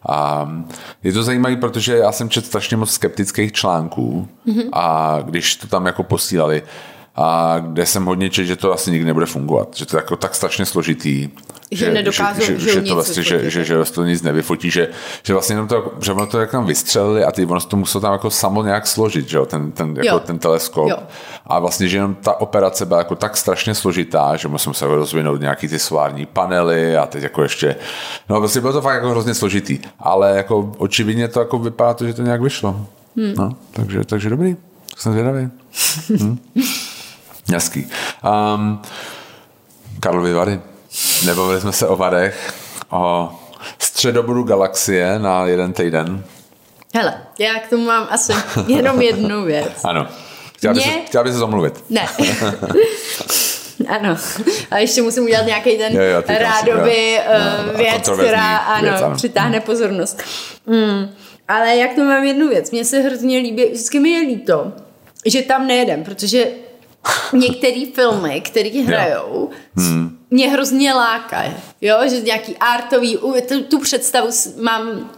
A 0.08 0.48
je 1.02 1.12
to 1.12 1.22
zajímavé, 1.22 1.56
protože 1.56 1.96
já 1.96 2.12
jsem 2.12 2.28
četl 2.28 2.46
strašně 2.46 2.76
moc 2.76 2.90
skeptických 2.90 3.52
článků 3.52 4.28
mm-hmm. 4.46 4.68
a 4.72 5.18
když 5.22 5.56
to 5.56 5.66
tam 5.66 5.86
jako 5.86 6.02
posílali, 6.02 6.62
a 7.16 7.58
kde 7.58 7.86
jsem 7.86 8.04
hodně 8.04 8.30
četl, 8.30 8.46
že 8.46 8.56
to 8.56 8.72
asi 8.72 8.90
nikdy 8.90 9.06
nebude 9.06 9.26
fungovat, 9.26 9.68
že 9.76 9.86
to 9.86 9.96
je 9.96 9.98
jako 9.98 10.16
tak 10.16 10.34
strašně 10.34 10.66
složitý, 10.66 11.28
že, 11.72 11.86
že 11.86 11.92
nedokážou, 11.92 12.40
že, 12.40 12.58
že, 12.58 12.72
že, 12.72 12.80
to 12.80 12.94
vlastně, 12.94 13.22
že, 13.22 13.50
že, 13.50 13.64
že, 13.64 13.84
to 13.84 14.04
nic 14.04 14.22
nevyfotí, 14.22 14.70
že, 14.70 14.88
že 15.22 15.32
vlastně 15.32 15.52
jenom 15.52 15.68
to, 15.68 15.92
že 16.00 16.12
ono 16.12 16.26
to 16.26 16.40
jak 16.40 16.50
tam 16.50 16.66
vystřelili 16.66 17.24
a 17.24 17.32
ty 17.32 17.46
ono 17.46 17.60
to 17.60 17.76
muselo 17.76 18.02
tam 18.02 18.12
jako 18.12 18.30
samo 18.30 18.62
nějak 18.62 18.86
složit, 18.86 19.28
že 19.28 19.36
jo, 19.36 19.46
ten, 19.46 19.72
ten, 19.72 19.96
jako 20.02 20.20
ten 20.20 20.38
teleskop. 20.38 20.88
Jo. 20.88 20.96
A 21.46 21.58
vlastně, 21.58 21.88
že 21.88 21.96
jenom 21.96 22.14
ta 22.14 22.40
operace 22.40 22.86
byla 22.86 22.98
jako 22.98 23.16
tak 23.16 23.36
strašně 23.36 23.74
složitá, 23.74 24.36
že 24.36 24.48
musím 24.48 24.74
se 24.74 24.86
rozvinout 24.86 25.40
nějaký 25.40 25.68
ty 25.68 25.78
solární 25.78 26.26
panely 26.26 26.96
a 26.96 27.06
teď 27.06 27.22
jako 27.22 27.42
ještě, 27.42 27.76
no 28.28 28.40
vlastně 28.40 28.60
bylo 28.60 28.72
to 28.72 28.82
fakt 28.82 28.94
jako 28.94 29.10
hrozně 29.10 29.34
složitý, 29.34 29.78
ale 29.98 30.36
jako 30.36 30.72
očividně 30.78 31.28
to 31.28 31.40
jako 31.40 31.58
vypadá 31.58 31.94
to, 31.94 32.06
že 32.06 32.14
to 32.14 32.22
nějak 32.22 32.40
vyšlo. 32.40 32.86
Hmm. 33.16 33.34
No, 33.36 33.56
takže, 33.70 34.04
takže 34.04 34.30
dobrý, 34.30 34.56
jsem 34.96 35.12
zvědavý. 35.12 35.48
Hm. 36.20 36.38
Hezký. 37.52 37.90
Um, 38.54 38.82
Karlovy 40.00 40.32
Vary. 40.32 40.60
Nebavili 41.24 41.60
jsme 41.60 41.72
se 41.72 41.86
o 41.88 41.96
Varech, 41.96 42.54
o 42.90 43.32
středobodu 43.78 44.42
galaxie 44.42 45.18
na 45.18 45.46
jeden 45.46 45.72
týden. 45.72 46.24
Hele, 46.94 47.14
já 47.38 47.54
k 47.58 47.68
tomu 47.68 47.84
mám 47.84 48.06
asi 48.10 48.32
jenom 48.66 49.02
jednu 49.02 49.44
věc. 49.44 49.84
ano. 49.84 50.06
Chtěla, 50.56 50.74
Mě... 50.74 50.84
by 50.84 50.90
se, 50.90 50.98
chtěla 50.98 51.24
by 51.24 51.32
se 51.32 51.38
zamluvit. 51.38 51.84
Ne. 51.90 52.08
Ano, 53.88 54.16
a 54.70 54.78
ještě 54.78 55.02
musím 55.02 55.24
udělat 55.24 55.46
nějaký 55.46 55.78
ten 55.78 55.96
jo, 55.96 56.02
jo, 56.02 56.22
rádoby 56.28 57.12
jo. 57.12 57.20
Uh, 57.70 57.76
věc, 57.78 58.08
která 58.08 58.56
ano, 58.56 58.82
věc, 58.82 59.02
ano. 59.02 59.16
přitáhne 59.16 59.60
pozornost. 59.60 60.22
Mm. 60.66 61.14
Ale 61.48 61.76
jak 61.76 61.94
to 61.94 62.04
mám 62.04 62.24
jednu 62.24 62.48
věc, 62.48 62.70
mně 62.70 62.84
se 62.84 63.00
hrozně 63.00 63.38
líbí, 63.38 63.64
vždycky 63.64 64.00
mi 64.00 64.10
je 64.10 64.20
líto, 64.20 64.72
že 65.26 65.42
tam 65.42 65.66
nejedem, 65.66 66.04
protože 66.04 66.46
některé 67.32 67.82
filmy, 67.94 68.40
které 68.40 68.84
hrajou, 68.86 69.50
hmm. 69.76 70.18
mě 70.30 70.50
hrozně 70.50 70.94
lákají. 70.94 71.52
Jo, 71.80 71.98
že 72.10 72.20
nějaký 72.20 72.56
artový, 72.56 73.18
tu, 73.48 73.62
tu 73.62 73.80
představu 73.80 74.28
mám 74.60 75.10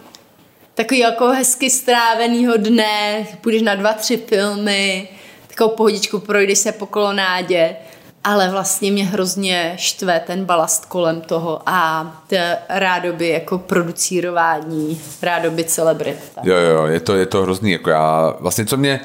takový 0.74 1.00
jako 1.00 1.28
hezky 1.28 1.70
strávenýho 1.70 2.56
dne, 2.56 3.26
půjdeš 3.40 3.62
na 3.62 3.74
dva, 3.74 3.92
tři 3.92 4.16
filmy, 4.16 5.08
takovou 5.46 5.76
pohodičku 5.76 6.18
projdeš 6.18 6.58
se 6.58 6.72
po 6.72 6.86
kolonádě, 6.86 7.76
ale 8.24 8.50
vlastně 8.50 8.92
mě 8.92 9.04
hrozně 9.04 9.74
štve 9.76 10.20
ten 10.20 10.44
balast 10.44 10.86
kolem 10.86 11.20
toho 11.20 11.60
a 11.66 12.12
rádoby 12.68 13.28
jako 13.28 13.58
producírování, 13.58 15.00
rádoby 15.22 15.64
celebrita. 15.64 16.40
Jo, 16.42 16.56
jo, 16.56 16.86
je 16.86 17.00
to, 17.00 17.14
je 17.14 17.26
to 17.26 17.42
hrozný, 17.42 17.72
jako 17.72 17.90
já, 17.90 18.34
vlastně 18.40 18.66
co 18.66 18.76
mě, 18.76 19.00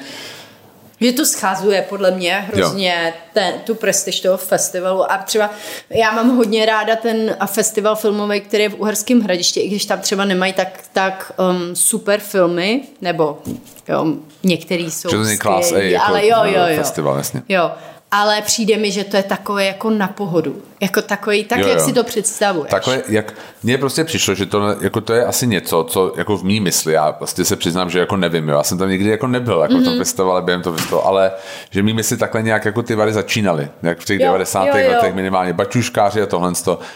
že 1.00 1.12
to 1.12 1.26
scházuje 1.26 1.86
podle 1.88 2.10
mě 2.10 2.46
hrozně 2.52 3.14
ten, 3.32 3.54
tu 3.64 3.74
prestiž 3.74 4.20
toho 4.20 4.36
festivalu 4.36 5.12
a 5.12 5.18
třeba 5.18 5.50
já 5.90 6.10
mám 6.12 6.36
hodně 6.36 6.66
ráda 6.66 6.96
ten 6.96 7.36
festival 7.46 7.96
filmový, 7.96 8.40
který 8.40 8.62
je 8.62 8.68
v 8.68 8.80
Uherském 8.80 9.20
hradišti, 9.20 9.60
i 9.60 9.68
když 9.68 9.84
tam 9.84 10.00
třeba 10.00 10.24
nemají 10.24 10.52
tak, 10.52 10.80
tak 10.92 11.32
um, 11.50 11.76
super 11.76 12.20
filmy, 12.20 12.82
nebo 13.00 13.38
jo, 13.88 14.06
některý 14.42 14.90
jsou 14.90 15.08
skvělý, 15.08 15.90
jako 15.92 16.04
ale 16.06 16.26
jo, 16.26 16.38
jo, 16.44 16.66
jo. 16.68 16.76
Festival, 16.76 17.16
jasně. 17.16 17.42
Jo, 17.48 17.70
ale 18.10 18.42
přijde 18.42 18.76
mi, 18.76 18.90
že 18.90 19.04
to 19.04 19.16
je 19.16 19.22
takové 19.22 19.64
jako 19.64 19.90
na 19.90 20.08
pohodu. 20.08 20.62
Jako 20.80 21.02
takový, 21.02 21.44
tak 21.44 21.58
jo, 21.58 21.68
jak 21.68 21.78
jo. 21.78 21.84
si 21.84 21.92
to 21.92 22.04
představuješ. 22.04 22.70
Takhle, 22.70 23.02
jak 23.08 23.34
mně 23.62 23.78
prostě 23.78 24.04
přišlo, 24.04 24.34
že 24.34 24.46
to, 24.46 24.76
jako 24.80 25.00
to 25.00 25.12
je 25.12 25.24
asi 25.24 25.46
něco, 25.46 25.84
co 25.84 26.12
jako 26.16 26.36
v 26.36 26.44
mý 26.44 26.60
mysli, 26.60 26.92
já 26.92 27.16
vlastně 27.18 27.44
se 27.44 27.56
přiznám, 27.56 27.90
že 27.90 27.98
jako 27.98 28.16
nevím, 28.16 28.48
jo. 28.48 28.56
já 28.56 28.62
jsem 28.62 28.78
tam 28.78 28.88
nikdy 28.88 29.10
jako 29.10 29.26
nebyl 29.26 29.60
jako 29.60 29.74
mm-hmm. 29.74 29.90
mhm. 29.90 29.98
festivalu, 29.98 30.32
ale 30.32 30.42
během 30.42 30.62
toho 30.62 30.76
festivalu, 30.76 31.06
ale 31.06 31.32
že 31.70 31.82
mý 31.82 31.92
mysli 31.92 32.16
takhle 32.16 32.42
nějak 32.42 32.64
jako 32.64 32.82
ty 32.82 32.94
vary 32.94 33.12
začínaly, 33.12 33.68
jak 33.82 33.98
v 33.98 34.04
těch 34.04 34.20
jo, 34.20 34.26
90. 34.26 34.66
Jo, 34.66 34.72
jo. 34.76 34.90
letech 34.90 35.14
minimálně 35.14 35.52
bačuškáři 35.52 36.22
a 36.22 36.26
tohle 36.26 36.52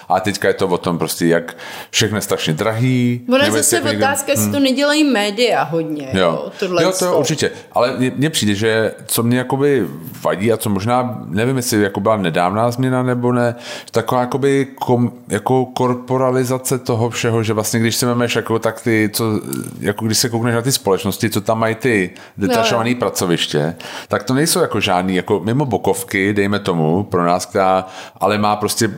a 0.09 0.20
teďka 0.20 0.49
je 0.49 0.55
to 0.55 0.68
o 0.68 0.79
tom 0.79 0.99
prostě, 0.99 1.27
jak 1.27 1.57
všechno 1.90 2.18
je 2.18 2.23
strašně 2.23 2.53
drahý. 2.53 3.20
Ono 3.29 3.51
zase 3.51 3.81
otázka, 3.81 3.90
někdo... 3.90 4.33
jestli 4.33 4.47
to 4.47 4.57
hmm. 4.57 4.64
nedělají 4.64 5.05
média 5.05 5.62
hodně, 5.62 6.09
jo. 6.12 6.51
Jo, 6.62 6.79
jo 6.81 6.92
to 6.99 7.05
jo, 7.05 7.18
určitě, 7.18 7.51
ale 7.73 7.97
mně 8.16 8.31
přijde, 8.31 8.55
že 8.55 8.92
co 9.07 9.23
mě 9.23 9.38
jakoby 9.38 9.87
vadí 10.23 10.53
a 10.53 10.57
co 10.57 10.70
možná, 10.70 11.23
nevím, 11.27 11.57
jestli 11.57 11.83
jako 11.83 12.01
byla 12.01 12.16
nedávná 12.16 12.70
změna 12.70 13.03
nebo 13.03 13.33
ne, 13.33 13.55
taková 13.91 14.21
jakoby 14.21 14.67
kom, 14.75 15.13
jako 15.29 15.67
korporalizace 15.67 16.79
toho 16.79 17.11
všeho, 17.11 17.43
že 17.43 17.53
vlastně 17.53 17.81
když 17.81 17.97
si 17.97 18.07
memeš 18.07 18.37
jako 18.37 18.59
tak 18.59 18.81
ty, 18.81 19.11
co, 19.13 19.41
jako 19.81 20.07
když 20.07 20.19
se 20.19 20.29
koukneš 20.29 20.55
na 20.55 20.63
ty 20.63 20.73
společnosti, 20.73 21.31
co 21.31 21.41
tam 21.41 21.59
mají 21.59 21.75
ty 21.75 22.11
detašované 22.39 22.91
no, 22.91 22.97
pracoviště, 22.97 23.77
tak 24.09 24.23
to 24.23 24.35
nejsou 24.35 24.61
jako 24.61 24.81
žádný, 24.81 25.15
jako 25.15 25.41
mimo 25.41 25.65
bokovky, 25.65 26.33
dejme 26.33 26.59
tomu, 26.59 27.03
pro 27.03 27.25
nás, 27.25 27.47
která 27.47 27.87
ale 28.21 28.39
má 28.39 28.57
prostě 28.57 28.91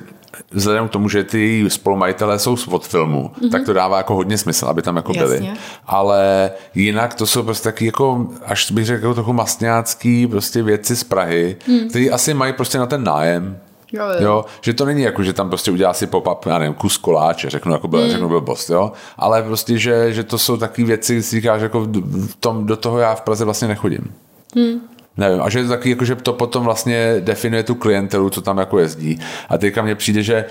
vzhledem 0.51 0.89
k 0.89 0.91
tomu, 0.91 1.09
že 1.09 1.25
ty 1.25 1.65
spolumajitelé 1.69 2.39
jsou 2.39 2.57
od 2.71 2.87
filmu, 2.87 3.31
mm-hmm. 3.35 3.51
tak 3.51 3.65
to 3.65 3.73
dává 3.73 3.97
jako 3.97 4.15
hodně 4.15 4.39
smysl, 4.39 4.67
aby 4.67 4.83
tam 4.83 4.97
jako 4.97 5.12
Jasně. 5.15 5.39
byli. 5.39 5.53
Ale 5.87 6.51
jinak 6.75 7.15
to 7.15 7.27
jsou 7.27 7.43
prostě 7.43 7.65
taky 7.65 7.87
jako, 7.87 8.27
až 8.47 8.71
bych 8.71 8.87
řekl, 8.87 9.03
jako 9.03 9.15
trochu 9.15 9.33
masňácký 9.33 10.27
prostě 10.27 10.62
věci 10.62 10.97
z 10.97 11.05
Prahy, 11.05 11.57
mm. 11.69 11.89
které 11.89 12.09
asi 12.11 12.35
mají 12.35 12.53
prostě 12.53 12.79
na 12.79 12.87
ten 12.87 13.05
nájem. 13.05 13.59
Jo, 13.92 14.05
jo. 14.05 14.25
jo, 14.25 14.44
že 14.61 14.75
to 14.75 14.85
není 14.85 15.03
jako, 15.03 15.22
že 15.22 15.33
tam 15.33 15.49
prostě 15.49 15.70
udělá 15.70 15.94
si 15.94 16.07
pop-up, 16.07 16.46
já 16.46 16.59
nevím, 16.59 16.75
kus 16.75 16.96
koláče, 16.96 17.51
řeknu, 17.51 17.72
jako 17.72 17.88
byl, 17.88 18.05
mm. 18.05 18.11
řeknu 18.11 18.29
byl 18.29 18.40
bost, 18.40 18.70
jo, 18.70 18.92
ale 19.16 19.42
prostě, 19.42 19.79
že, 19.79 20.12
že 20.12 20.22
to 20.22 20.38
jsou 20.38 20.57
takové 20.57 20.87
věci, 20.87 21.14
kdy 21.14 21.22
si 21.22 21.37
říkáš, 21.37 21.62
jako 21.62 21.81
v 21.81 22.37
tom, 22.40 22.66
do 22.66 22.77
toho 22.77 22.99
já 22.99 23.14
v 23.14 23.20
Praze 23.20 23.44
vlastně 23.44 23.68
nechodím. 23.68 24.14
Mm. 24.55 24.81
Nevím, 25.16 25.42
a 25.42 25.49
že 25.49 25.59
je 25.59 25.62
to 25.62 25.70
taky, 25.70 25.90
jako, 25.90 26.05
že 26.05 26.14
to 26.14 26.33
potom 26.33 26.64
vlastně 26.64 27.16
definuje 27.20 27.62
tu 27.62 27.75
klientelu, 27.75 28.31
co 28.31 28.42
tam 28.42 28.59
jako 28.59 28.79
jezdí. 28.79 29.20
A 29.49 29.59
teďka 29.59 29.83
mně 29.83 29.94
přijde, 29.94 30.22
že 30.22 30.44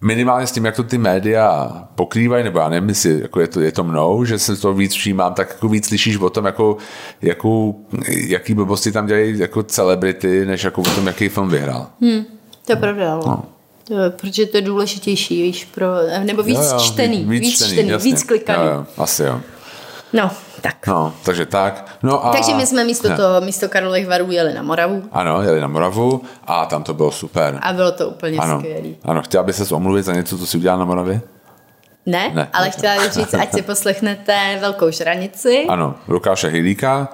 minimálně 0.00 0.46
s 0.46 0.52
tím, 0.52 0.64
jak 0.64 0.76
to 0.76 0.82
ty 0.82 0.98
média 0.98 1.72
pokrývají, 1.94 2.44
nebo 2.44 2.58
já 2.58 2.68
nevím, 2.68 2.88
jestli 2.88 3.20
jako 3.20 3.40
je, 3.40 3.48
to, 3.48 3.60
je 3.60 3.72
to 3.72 3.84
mnou, 3.84 4.24
že 4.24 4.38
se 4.38 4.56
to 4.56 4.74
víc 4.74 4.92
všímám, 4.92 5.34
tak 5.34 5.48
jako 5.50 5.68
víc 5.68 5.88
slyšíš 5.88 6.16
o 6.16 6.30
tom, 6.30 6.44
jako, 6.44 6.76
jakou, 7.22 7.86
jaký 8.08 8.54
blbosti 8.54 8.92
tam 8.92 9.06
dělají 9.06 9.38
jako 9.38 9.62
celebrity, 9.62 10.46
než 10.46 10.64
jako 10.64 10.80
o 10.80 10.94
tom, 10.94 11.06
jaký 11.06 11.28
film 11.28 11.48
vyhrál. 11.48 11.86
Hmm, 12.00 12.24
to 12.66 12.72
je 12.72 12.76
pravda, 12.76 13.14
no. 13.14 13.44
To, 13.84 13.94
protože 14.16 14.46
to 14.46 14.56
je 14.56 14.62
důležitější, 14.62 15.42
víš, 15.42 15.64
pro, 15.64 15.86
nebo 16.24 16.42
víc 16.42 16.58
jo, 16.58 16.70
jo, 16.72 16.78
čtený, 16.80 17.24
víc, 17.24 17.40
víc 17.40 17.56
čtený, 17.56 17.72
čtený 17.72 18.02
víc 18.02 18.22
klikaný. 18.22 18.64
Jo, 18.64 18.72
jo, 18.72 18.86
asi 18.96 19.22
jo. 19.22 19.40
No, 20.12 20.30
tak. 20.60 20.86
No, 20.86 21.14
takže 21.24 21.46
tak. 21.46 21.98
No 22.02 22.26
a... 22.26 22.32
Takže 22.32 22.54
my 22.54 22.66
jsme 22.66 22.84
místo 22.84 23.08
ne. 23.08 23.16
toho, 23.16 23.40
místo 23.40 23.68
Karlových 23.68 24.08
varů 24.08 24.30
jeli 24.30 24.54
na 24.54 24.62
Moravu. 24.62 25.02
Ano, 25.12 25.42
jeli 25.42 25.60
na 25.60 25.66
Moravu 25.66 26.22
a 26.44 26.66
tam 26.66 26.82
to 26.82 26.94
bylo 26.94 27.10
super. 27.10 27.58
A 27.62 27.72
bylo 27.72 27.92
to 27.92 28.08
úplně 28.08 28.38
ano. 28.38 28.58
skvělý. 28.58 28.96
Ano, 29.04 29.22
chtěla 29.22 29.44
by 29.44 29.52
se 29.52 29.74
omluvit 29.74 30.02
za 30.02 30.12
něco, 30.12 30.38
co 30.38 30.46
si 30.46 30.58
udělal 30.58 30.78
na 30.78 30.84
Moravě? 30.84 31.20
Ne, 32.06 32.30
ne 32.34 32.48
ale 32.52 32.64
ne. 32.64 32.70
chtěla 32.70 33.02
bych 33.02 33.12
říct, 33.12 33.34
ať 33.34 33.52
si 33.52 33.62
poslechnete 33.62 34.58
Velkou 34.60 34.90
žranici. 34.90 35.66
Ano, 35.68 35.94
Lukáše 36.08 36.48
Hylíka, 36.48 37.08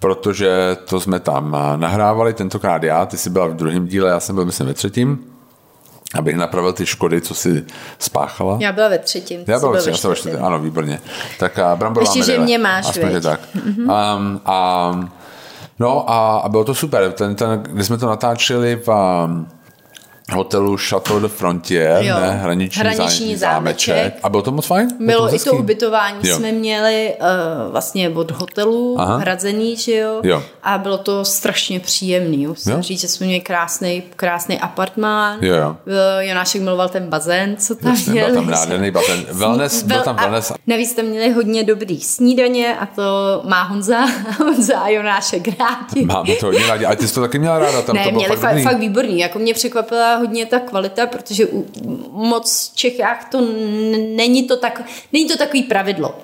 protože 0.00 0.76
to 0.84 1.00
jsme 1.00 1.20
tam 1.20 1.56
nahrávali, 1.76 2.34
tentokrát 2.34 2.82
já, 2.82 3.06
ty 3.06 3.16
jsi 3.16 3.30
byla 3.30 3.46
v 3.46 3.54
druhém 3.54 3.86
díle, 3.86 4.10
já 4.10 4.20
jsem 4.20 4.34
byl 4.34 4.44
myslím 4.44 4.66
ve 4.66 4.74
třetím 4.74 5.30
abych 6.14 6.36
napravil 6.36 6.72
ty 6.72 6.86
škody, 6.86 7.20
co 7.20 7.34
si 7.34 7.64
spáchala. 7.98 8.58
Já 8.60 8.72
byla 8.72 8.88
ve 8.88 8.98
třetím. 8.98 9.44
Já 9.46 9.58
byla 9.58 9.72
ve 9.72 9.80
třetím, 9.80 10.10
ve 10.10 10.16
třetím. 10.16 10.44
ano, 10.44 10.58
výborně. 10.58 11.00
Tak 11.38 11.58
a 11.58 11.76
bramborová 11.76 12.12
Ještě, 12.16 12.32
že 12.32 12.38
mě 12.38 12.58
máš, 12.58 12.88
Aspoň, 12.88 13.20
tak. 13.22 13.40
Mm-hmm. 13.56 14.16
Um, 14.16 14.40
a, 14.44 15.10
no 15.78 16.10
a, 16.10 16.38
a, 16.38 16.48
bylo 16.48 16.64
to 16.64 16.74
super. 16.74 17.12
Ten, 17.12 17.34
ten, 17.34 17.62
když 17.62 17.86
jsme 17.86 17.98
to 17.98 18.06
natáčeli 18.06 18.76
v, 18.86 18.88
um, 18.88 19.48
hotelu 20.30 20.76
Chateau 20.88 21.20
de 21.20 21.28
Frontier, 21.28 22.04
jo. 22.04 22.20
ne? 22.20 22.30
Hraniční, 22.42 22.80
Hraniční 22.80 23.36
zámeček. 23.36 23.96
zámeček. 23.96 24.20
A 24.22 24.28
bylo 24.28 24.42
to 24.42 24.52
moc 24.52 24.66
fajn? 24.66 24.88
Bylo, 25.00 25.28
to 25.28 25.34
i 25.34 25.38
to 25.38 25.52
ubytování 25.52 26.18
jo. 26.22 26.36
jsme 26.36 26.52
měli 26.52 27.14
uh, 27.20 27.72
vlastně 27.72 28.08
od 28.08 28.30
hotelu 28.30 28.96
Aha. 28.98 29.16
hrazený, 29.16 29.76
že 29.76 29.96
jo? 29.96 30.20
jo? 30.22 30.42
A 30.62 30.78
bylo 30.78 30.98
to 30.98 31.24
strašně 31.24 31.80
příjemný. 31.80 32.46
Musím 32.46 32.72
jo? 32.72 32.82
říct, 32.82 33.00
že 33.00 33.08
jsme 33.08 33.26
měli 33.26 33.40
krásný, 33.40 34.02
krásný 34.16 34.60
apartmán. 34.60 35.38
Jo, 35.40 35.54
jo. 35.54 35.76
Uh, 35.86 35.94
Jonášek 36.20 36.62
miloval 36.62 36.88
ten 36.88 37.08
bazén, 37.08 37.56
co 37.56 37.74
tam 37.74 37.92
Jasně, 37.92 38.12
měli. 38.12 38.32
Byl 38.32 38.40
tam 38.42 38.50
nádherný 38.50 38.90
bazén. 38.90 39.26
Wellness, 39.32 39.82
byl, 39.82 39.96
byl 39.96 40.04
tam 40.04 40.16
wellness. 40.16 40.50
A 40.50 40.54
navíc 40.66 40.94
tam 40.94 41.04
měli 41.04 41.32
hodně 41.32 41.64
dobrý 41.64 42.00
snídaně 42.00 42.76
a 42.76 42.86
to 42.86 43.02
má 43.44 43.62
Honza, 43.62 43.98
Honza 44.38 44.78
a 44.78 44.88
Jonášek 44.88 45.48
rádi. 45.48 46.06
Máme 46.06 46.34
to 46.34 46.46
hodně 46.46 46.66
rádi. 46.66 46.84
A 46.84 46.94
ty 46.96 47.08
jsi 47.08 47.14
to 47.14 47.20
taky 47.20 47.38
měla 47.38 47.58
ráda? 47.58 47.82
Tam 47.82 47.96
ne, 47.96 48.04
to 48.04 48.10
bylo 48.10 48.20
měli 48.22 48.40
fakt, 48.40 48.62
fakt 48.62 48.78
výborný. 48.78 49.18
Jako 49.18 49.38
mě 49.38 49.54
překvapila 49.54 50.16
hodně 50.20 50.46
ta 50.46 50.58
kvalita, 50.58 51.06
protože 51.06 51.46
u, 51.46 51.66
moc 52.12 52.70
v 52.72 52.76
Čechách 52.76 53.28
to 53.30 53.40
není 54.16 54.42
to, 54.42 54.56
tak, 54.56 54.82
není 55.12 55.28
to 55.28 55.36
takový 55.36 55.62
pravidlo. 55.62 56.14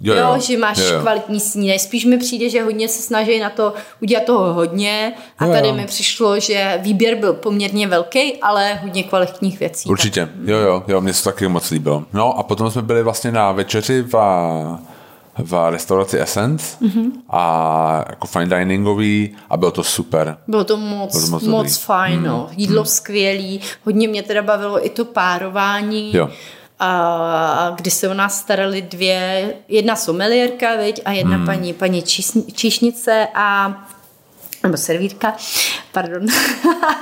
Jo, 0.00 0.14
jo. 0.14 0.20
jo 0.20 0.40
že 0.40 0.58
máš 0.58 0.78
jo, 0.78 0.84
jo. 0.84 1.00
kvalitní 1.00 1.40
snídaně. 1.40 1.78
Spíš 1.78 2.04
mi 2.04 2.18
přijde, 2.18 2.50
že 2.50 2.62
hodně 2.62 2.88
se 2.88 3.02
snaží 3.02 3.38
na 3.38 3.50
to 3.50 3.74
udělat 4.02 4.24
toho 4.24 4.54
hodně 4.54 5.12
a 5.38 5.44
jo, 5.44 5.52
tady 5.52 5.68
jo. 5.68 5.74
mi 5.74 5.86
přišlo, 5.86 6.40
že 6.40 6.80
výběr 6.82 7.14
byl 7.14 7.32
poměrně 7.32 7.86
velký, 7.86 8.36
ale 8.36 8.74
hodně 8.74 9.02
kvalitních 9.02 9.60
věcí. 9.60 9.88
Určitě, 9.88 10.20
tak. 10.20 10.30
jo, 10.44 10.58
jo, 10.58 10.84
jo, 10.88 11.00
mně 11.00 11.14
se 11.14 11.24
to 11.24 11.30
taky 11.30 11.48
moc 11.48 11.70
líbilo. 11.70 12.04
No 12.12 12.38
a 12.38 12.42
potom 12.42 12.70
jsme 12.70 12.82
byli 12.82 13.02
vlastně 13.02 13.32
na 13.32 13.52
večeři 13.52 14.02
v 14.02 14.14
v 15.38 15.70
restauraci 15.70 16.20
Essence 16.20 16.76
mm-hmm. 16.82 17.10
a 17.30 18.04
jako 18.08 18.26
fine 18.26 18.58
diningový 18.58 19.36
a 19.50 19.56
bylo 19.56 19.70
to 19.70 19.84
super. 19.84 20.36
Bylo 20.48 20.64
to 20.64 20.76
moc, 20.76 21.12
bylo 21.12 21.26
to 21.26 21.30
moc, 21.30 21.42
moc 21.42 21.76
fajn, 21.76 22.18
mm. 22.18 22.26
no. 22.26 22.48
jídlo 22.56 22.82
mm. 22.82 22.86
skvělý, 22.86 23.60
hodně 23.84 24.08
mě 24.08 24.22
teda 24.22 24.42
bavilo 24.42 24.86
i 24.86 24.90
to 24.90 25.04
párování. 25.04 26.16
Jo. 26.16 26.28
A 26.78 27.72
kdy 27.76 27.90
se 27.90 28.08
o 28.08 28.14
nás 28.14 28.38
starali 28.38 28.82
dvě, 28.82 29.54
jedna 29.68 29.96
someliérka, 29.96 30.76
veď, 30.76 31.02
a 31.04 31.12
jedna 31.12 31.38
mm. 31.38 31.46
paní, 31.46 31.72
paní 31.72 32.02
číšnice 32.52 33.28
a 33.34 33.76
nebo 34.62 34.76
servírka, 34.76 35.36
pardon. 35.92 36.26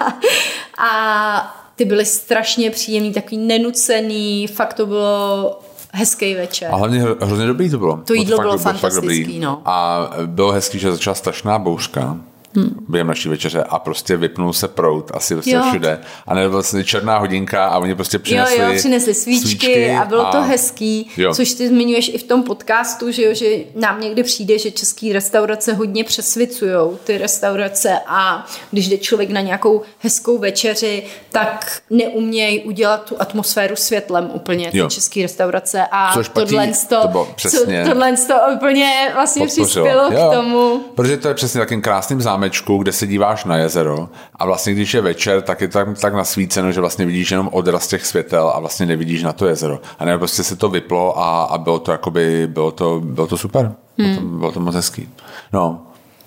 a 0.78 1.70
ty 1.76 1.84
byly 1.84 2.04
strašně 2.04 2.70
příjemný, 2.70 3.12
takový 3.12 3.38
nenucený, 3.38 4.46
fakt 4.46 4.74
to 4.74 4.86
bylo 4.86 5.60
hezký 5.94 6.34
večer. 6.34 6.68
A 6.72 6.76
hlavně 6.76 7.02
hrozně 7.20 7.46
dobrý 7.46 7.70
to 7.70 7.78
bylo. 7.78 7.96
To 7.96 8.14
jídlo 8.14 8.36
bylo, 8.38 8.42
bylo 8.42 8.58
fantastický, 8.58 9.38
no. 9.40 9.62
A 9.64 10.10
bylo 10.26 10.52
hezký, 10.52 10.78
že 10.78 10.92
začala 10.92 11.14
strašná 11.14 11.58
bouřka 11.58 12.16
hmm. 12.56 12.86
během 12.88 13.06
naší 13.06 13.28
večeře 13.28 13.64
a 13.68 13.78
prostě 13.78 14.16
vypnul 14.16 14.52
se 14.52 14.68
prout 14.68 15.10
asi 15.14 15.34
prostě 15.34 15.60
všude. 15.68 15.98
A 16.26 16.34
nebyla 16.34 16.52
vlastně 16.52 16.84
černá 16.84 17.18
hodinka 17.18 17.66
a 17.66 17.78
oni 17.78 17.94
prostě 17.94 18.18
přinesli, 18.18 18.58
jo, 18.58 18.68
jo, 18.68 18.74
přinesli 18.76 19.14
svíčky, 19.14 19.48
svíčky 19.48 19.90
a 19.90 20.04
bylo 20.04 20.26
a... 20.26 20.32
to 20.32 20.42
hezký, 20.42 21.10
jo. 21.16 21.34
což 21.34 21.52
ty 21.52 21.68
zmiňuješ 21.68 22.08
i 22.14 22.18
v 22.18 22.22
tom 22.22 22.42
podcastu, 22.42 23.10
že, 23.10 23.22
jo, 23.22 23.34
že 23.34 23.46
nám 23.74 24.00
někdy 24.00 24.22
přijde, 24.22 24.58
že 24.58 24.70
české 24.70 25.12
restaurace 25.12 25.72
hodně 25.74 26.04
přesvicujou 26.04 26.98
ty 27.04 27.18
restaurace 27.18 27.98
a 28.06 28.46
když 28.70 28.88
jde 28.88 28.98
člověk 28.98 29.30
na 29.30 29.40
nějakou 29.40 29.82
hezkou 29.98 30.38
večeři, 30.38 31.02
tak 31.30 31.82
neumějí 31.90 32.60
udělat 32.60 33.04
tu 33.04 33.16
atmosféru 33.18 33.76
světlem 33.76 34.30
úplně 34.32 34.70
ty 34.70 34.82
české 34.88 35.22
restaurace 35.22 35.86
a 35.90 36.12
což 36.14 36.28
tohle, 36.28 36.72
to, 36.88 37.08
to 37.08 37.28
přesně. 37.34 37.84
tohle 37.88 38.16
to 38.16 38.34
úplně 38.54 39.10
vlastně 39.14 39.46
Podpořilo. 39.46 39.66
přispělo 39.66 40.12
jo. 40.12 40.28
k 40.30 40.34
tomu. 40.34 40.80
Protože 40.94 41.16
to 41.16 41.28
je 41.28 41.34
přesně 41.34 41.60
takým 41.60 41.82
krásným 41.82 42.20
zámečkem 42.20 42.43
zámečku, 42.44 42.78
kde 42.78 42.92
se 42.92 43.06
díváš 43.06 43.44
na 43.44 43.56
jezero 43.56 44.08
a 44.36 44.46
vlastně 44.46 44.72
když 44.72 44.94
je 44.94 45.00
večer, 45.00 45.42
tak 45.42 45.60
je 45.60 45.68
tam 45.68 45.94
tak 45.94 46.14
nasvíceno, 46.14 46.72
že 46.72 46.80
vlastně 46.80 47.06
vidíš 47.06 47.30
jenom 47.30 47.48
odraz 47.52 47.88
těch 47.88 48.06
světel 48.06 48.52
a 48.54 48.60
vlastně 48.60 48.86
nevidíš 48.86 49.22
na 49.22 49.32
to 49.32 49.46
jezero. 49.46 49.80
A 49.98 50.04
nebo 50.04 50.18
prostě 50.18 50.42
se 50.42 50.56
to 50.56 50.68
vyplo 50.68 51.18
a, 51.18 51.44
a 51.44 51.58
bylo 51.58 51.78
to 51.78 51.92
jakoby, 51.92 52.46
bylo 52.46 52.70
to, 52.70 53.00
bylo 53.04 53.26
to 53.26 53.38
super. 53.38 53.72
Hmm. 53.98 54.14
Bylo, 54.14 54.16
to, 54.16 54.38
bylo 54.38 54.52
to 54.52 54.60
moc 54.60 54.74
hezký. 54.74 55.08
No, 55.52 55.80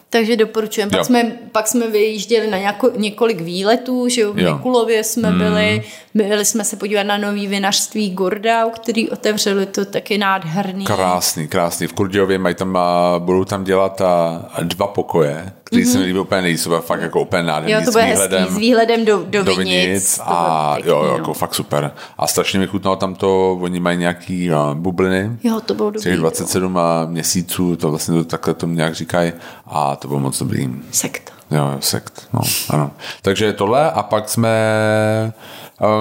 takže 0.10 0.36
doporučujeme. 0.36 0.92
Pak 0.92 1.06
jsme, 1.06 1.32
pak 1.52 1.68
jsme 1.68 1.88
vyjížděli 1.88 2.52
na 2.52 2.58
nějako, 2.58 2.92
několik 2.98 3.42
výletů, 3.42 4.08
že 4.08 4.22
jo, 4.22 4.34
v 4.34 4.36
Mikulově 4.36 5.04
jsme 5.04 5.30
hmm. 5.30 5.38
byli, 5.38 5.84
byli 6.14 6.46
jsme 6.46 6.64
se 6.64 6.76
podívat 6.76 7.04
na 7.04 7.18
nový 7.18 7.48
vinařství 7.48 8.10
Gordau, 8.12 8.70
který 8.70 9.10
otevřeli, 9.10 9.66
to 9.66 9.86
taky 9.86 10.18
nádherný. 10.18 10.86
Krásný, 10.86 11.48
krásný. 11.48 11.88
V 11.88 11.94
Kurdějově 11.94 12.38
mají 12.38 12.56
tam, 12.56 12.78
budou 13.18 13.46
tam 13.46 13.64
dělat 13.64 14.02
a, 14.02 14.46
dva 14.64 14.88
pokoje, 14.88 15.52
který 15.68 15.84
mm-hmm. 15.84 15.92
se 15.92 15.98
mi 15.98 16.04
líbí 16.04 16.20
úplně 16.20 16.42
nejvíc, 16.42 16.64
to 16.64 16.82
fakt 16.82 17.02
jako 17.02 17.22
úplně 17.22 17.44
nádherný. 17.44 17.72
Jo, 17.72 17.82
to 17.86 17.92
bude 17.92 18.04
s 18.04 18.08
výhledem, 18.08 18.40
hezký, 18.40 18.56
s 18.56 18.58
výhledem 18.58 19.06
do, 19.06 19.24
do, 19.28 19.44
do 19.44 19.56
vinic. 19.56 19.86
vinic 19.86 20.20
a 20.24 20.72
pěkný, 20.76 20.92
jo, 20.92 21.04
jo, 21.04 21.14
jako 21.14 21.28
no. 21.28 21.34
fakt 21.34 21.56
super. 21.56 21.92
A 22.18 22.28
strašně 22.28 22.60
mi 22.60 22.68
chutnalo 22.68 22.96
tam 22.96 23.16
to, 23.16 23.58
oni 23.62 23.80
mají 23.80 23.98
nějaký 23.98 24.52
uh, 24.52 24.74
bubliny. 24.74 25.32
Jo, 25.44 25.62
to 25.66 25.74
bylo 25.74 25.92
dobrý. 25.92 26.04
Těch 26.04 26.18
27 26.18 26.76
jo. 26.76 26.82
měsíců, 27.06 27.76
to 27.76 27.90
vlastně 27.90 28.14
to, 28.14 28.24
takhle 28.24 28.54
to 28.54 28.68
nějak 28.68 28.96
říkají 28.96 29.34
a 29.66 29.96
to 29.96 30.08
bylo 30.08 30.20
moc 30.20 30.40
dobrý. 30.40 30.70
Sekta. 30.92 31.37
Jo, 31.52 31.78
sekt, 31.80 32.28
no, 32.34 32.42
ano. 32.70 32.92
Takže 33.22 33.54
tohle 33.54 33.92
a 33.92 34.04
pak 34.04 34.30
jsme 34.30 34.52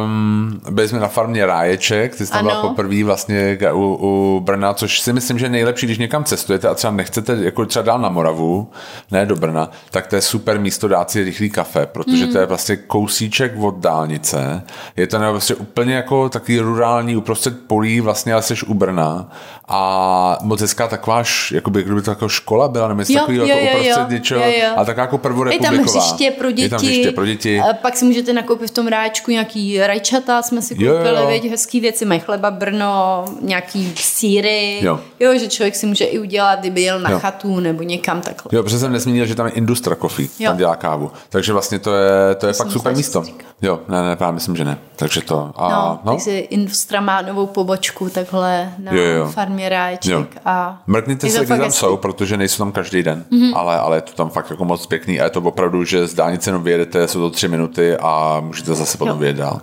Um, 0.04 0.60
byli 0.70 0.88
jsme 0.88 1.00
na 1.00 1.08
farmě 1.08 1.46
Ráječek, 1.46 2.16
ty 2.16 2.26
jsi 2.26 2.32
tam 2.32 2.44
byla 2.44 2.60
poprvé 2.60 3.04
vlastně 3.04 3.58
u, 3.72 3.98
u 4.00 4.40
Brna, 4.40 4.74
což 4.74 5.00
si 5.00 5.12
myslím, 5.12 5.38
že 5.38 5.46
je 5.46 5.50
nejlepší, 5.50 5.86
když 5.86 5.98
někam 5.98 6.24
cestujete 6.24 6.68
a 6.68 6.74
třeba 6.74 6.90
nechcete 6.92 7.36
jako 7.40 7.66
třeba 7.66 7.82
dál 7.82 7.98
na 7.98 8.08
Moravu, 8.08 8.70
ne 9.10 9.26
do 9.26 9.36
Brna, 9.36 9.70
tak 9.90 10.06
to 10.06 10.16
je 10.16 10.22
super 10.22 10.60
místo 10.60 10.88
dát 10.88 11.10
si 11.10 11.24
rychlý 11.24 11.50
kafe, 11.50 11.86
protože 11.86 12.26
mm. 12.26 12.32
to 12.32 12.38
je 12.38 12.46
vlastně 12.46 12.76
kousíček 12.76 13.52
od 13.58 13.78
dálnice. 13.78 14.62
Je 14.96 15.06
to 15.06 15.18
vlastně 15.18 15.54
úplně 15.54 15.94
jako 15.94 16.28
takový 16.28 16.60
rurální 16.60 17.16
uprostřed 17.16 17.66
polí, 17.66 18.00
vlastně 18.00 18.32
ale 18.32 18.42
jsi 18.42 18.54
u 18.66 18.74
Brna 18.74 19.30
a 19.68 20.38
moc 20.42 20.60
hezká 20.60 20.88
taková, 20.88 21.22
jakoby, 21.52 21.82
kdyby 21.82 22.02
to 22.02 22.10
jako 22.10 22.28
škola 22.28 22.68
byla, 22.68 22.88
nebo 22.88 23.02
jo, 23.08 23.20
takový 23.20 23.38
jo, 23.38 23.46
jako 23.46 23.66
jo, 23.66 23.70
uprostřed 23.70 24.10
něčeho, 24.10 24.42
a 24.76 24.84
taková 24.84 25.02
jako 25.02 25.18
prvorepubliková. 25.18 25.35
Je 25.50 25.58
tam 25.58 25.74
hřiště 25.74 26.30
pro 26.30 26.50
děti, 26.50 26.62
je 26.62 26.68
tam 26.68 26.78
hřiště 26.78 27.12
pro 27.12 27.26
děti. 27.26 27.60
pak 27.82 27.96
si 27.96 28.04
můžete 28.04 28.32
nakoupit 28.32 28.70
v 28.70 28.74
tom 28.74 28.86
ráčku 28.86 29.30
nějaký 29.30 29.78
rajčata 29.78 30.42
jsme 30.42 30.62
si 30.62 30.74
koupili, 30.74 31.08
jo, 31.08 31.16
jo. 31.20 31.26
Věď, 31.26 31.50
hezký 31.50 31.80
věci, 31.80 32.04
mají 32.04 32.20
chleba 32.20 32.50
Brno, 32.50 33.24
nějaký 33.40 33.94
síry, 33.96 34.78
jo. 34.82 35.00
jo. 35.20 35.38
že 35.38 35.48
člověk 35.48 35.76
si 35.76 35.86
může 35.86 36.04
i 36.04 36.18
udělat, 36.18 36.60
kdyby 36.60 36.82
jel 36.82 37.00
na 37.00 37.10
jo. 37.10 37.18
chatu 37.18 37.60
nebo 37.60 37.82
někam 37.82 38.20
takhle. 38.20 38.50
Jo, 38.52 38.62
protože 38.62 38.78
jsem 38.78 38.92
nesmínil, 38.92 39.26
že 39.26 39.34
tam 39.34 39.46
je 39.46 39.52
Industra 39.52 39.96
Coffee, 39.96 40.28
jo. 40.38 40.50
tam 40.50 40.56
dělá 40.56 40.76
kávu, 40.76 41.10
takže 41.28 41.52
vlastně 41.52 41.78
to 41.78 41.94
je, 41.94 42.34
to 42.34 42.46
je 42.46 42.52
fakt 42.52 42.70
super 42.70 42.96
místo. 42.96 43.24
Jo, 43.62 43.80
ne, 43.88 44.02
ne, 44.02 44.16
právě 44.16 44.34
myslím, 44.34 44.56
že 44.56 44.64
ne, 44.64 44.78
takže 44.96 45.20
to. 45.22 45.52
A, 45.56 45.68
no, 45.68 46.00
no. 46.04 46.12
takže 46.12 46.38
Industra 46.38 47.00
má 47.00 47.22
novou 47.22 47.46
pobočku 47.46 48.08
takhle 48.10 48.72
na 48.78 48.92
jo, 48.92 49.02
jo. 49.02 49.26
farmě 49.26 49.68
Ráječek. 49.68 50.12
Jo. 50.12 50.26
A 50.44 50.82
Mrkněte 50.86 51.28
se, 51.28 51.44
kde 51.44 51.58
tam 51.58 51.72
jsou, 51.72 51.96
protože 51.96 52.36
nejsou 52.36 52.58
tam 52.58 52.72
každý 52.72 53.02
den, 53.02 53.24
mm-hmm. 53.32 53.52
ale, 53.56 53.78
ale 53.78 53.96
je 53.96 54.00
to 54.00 54.12
tam 54.12 54.30
fakt 54.30 54.50
jako 54.50 54.64
moc 54.64 54.86
pěkný 54.86 55.20
a 55.20 55.25
je 55.26 55.30
to 55.30 55.40
opravdu, 55.40 55.84
že 55.84 56.06
z 56.06 56.14
dálnice 56.14 56.50
jenom 56.50 56.62
vyjedete, 56.62 57.08
jsou 57.08 57.20
to 57.20 57.30
tři 57.30 57.48
minuty 57.48 57.96
a 57.96 58.40
můžete 58.40 58.74
zase 58.74 58.98
potom 58.98 59.18
vyjet 59.18 59.36
dál. 59.36 59.60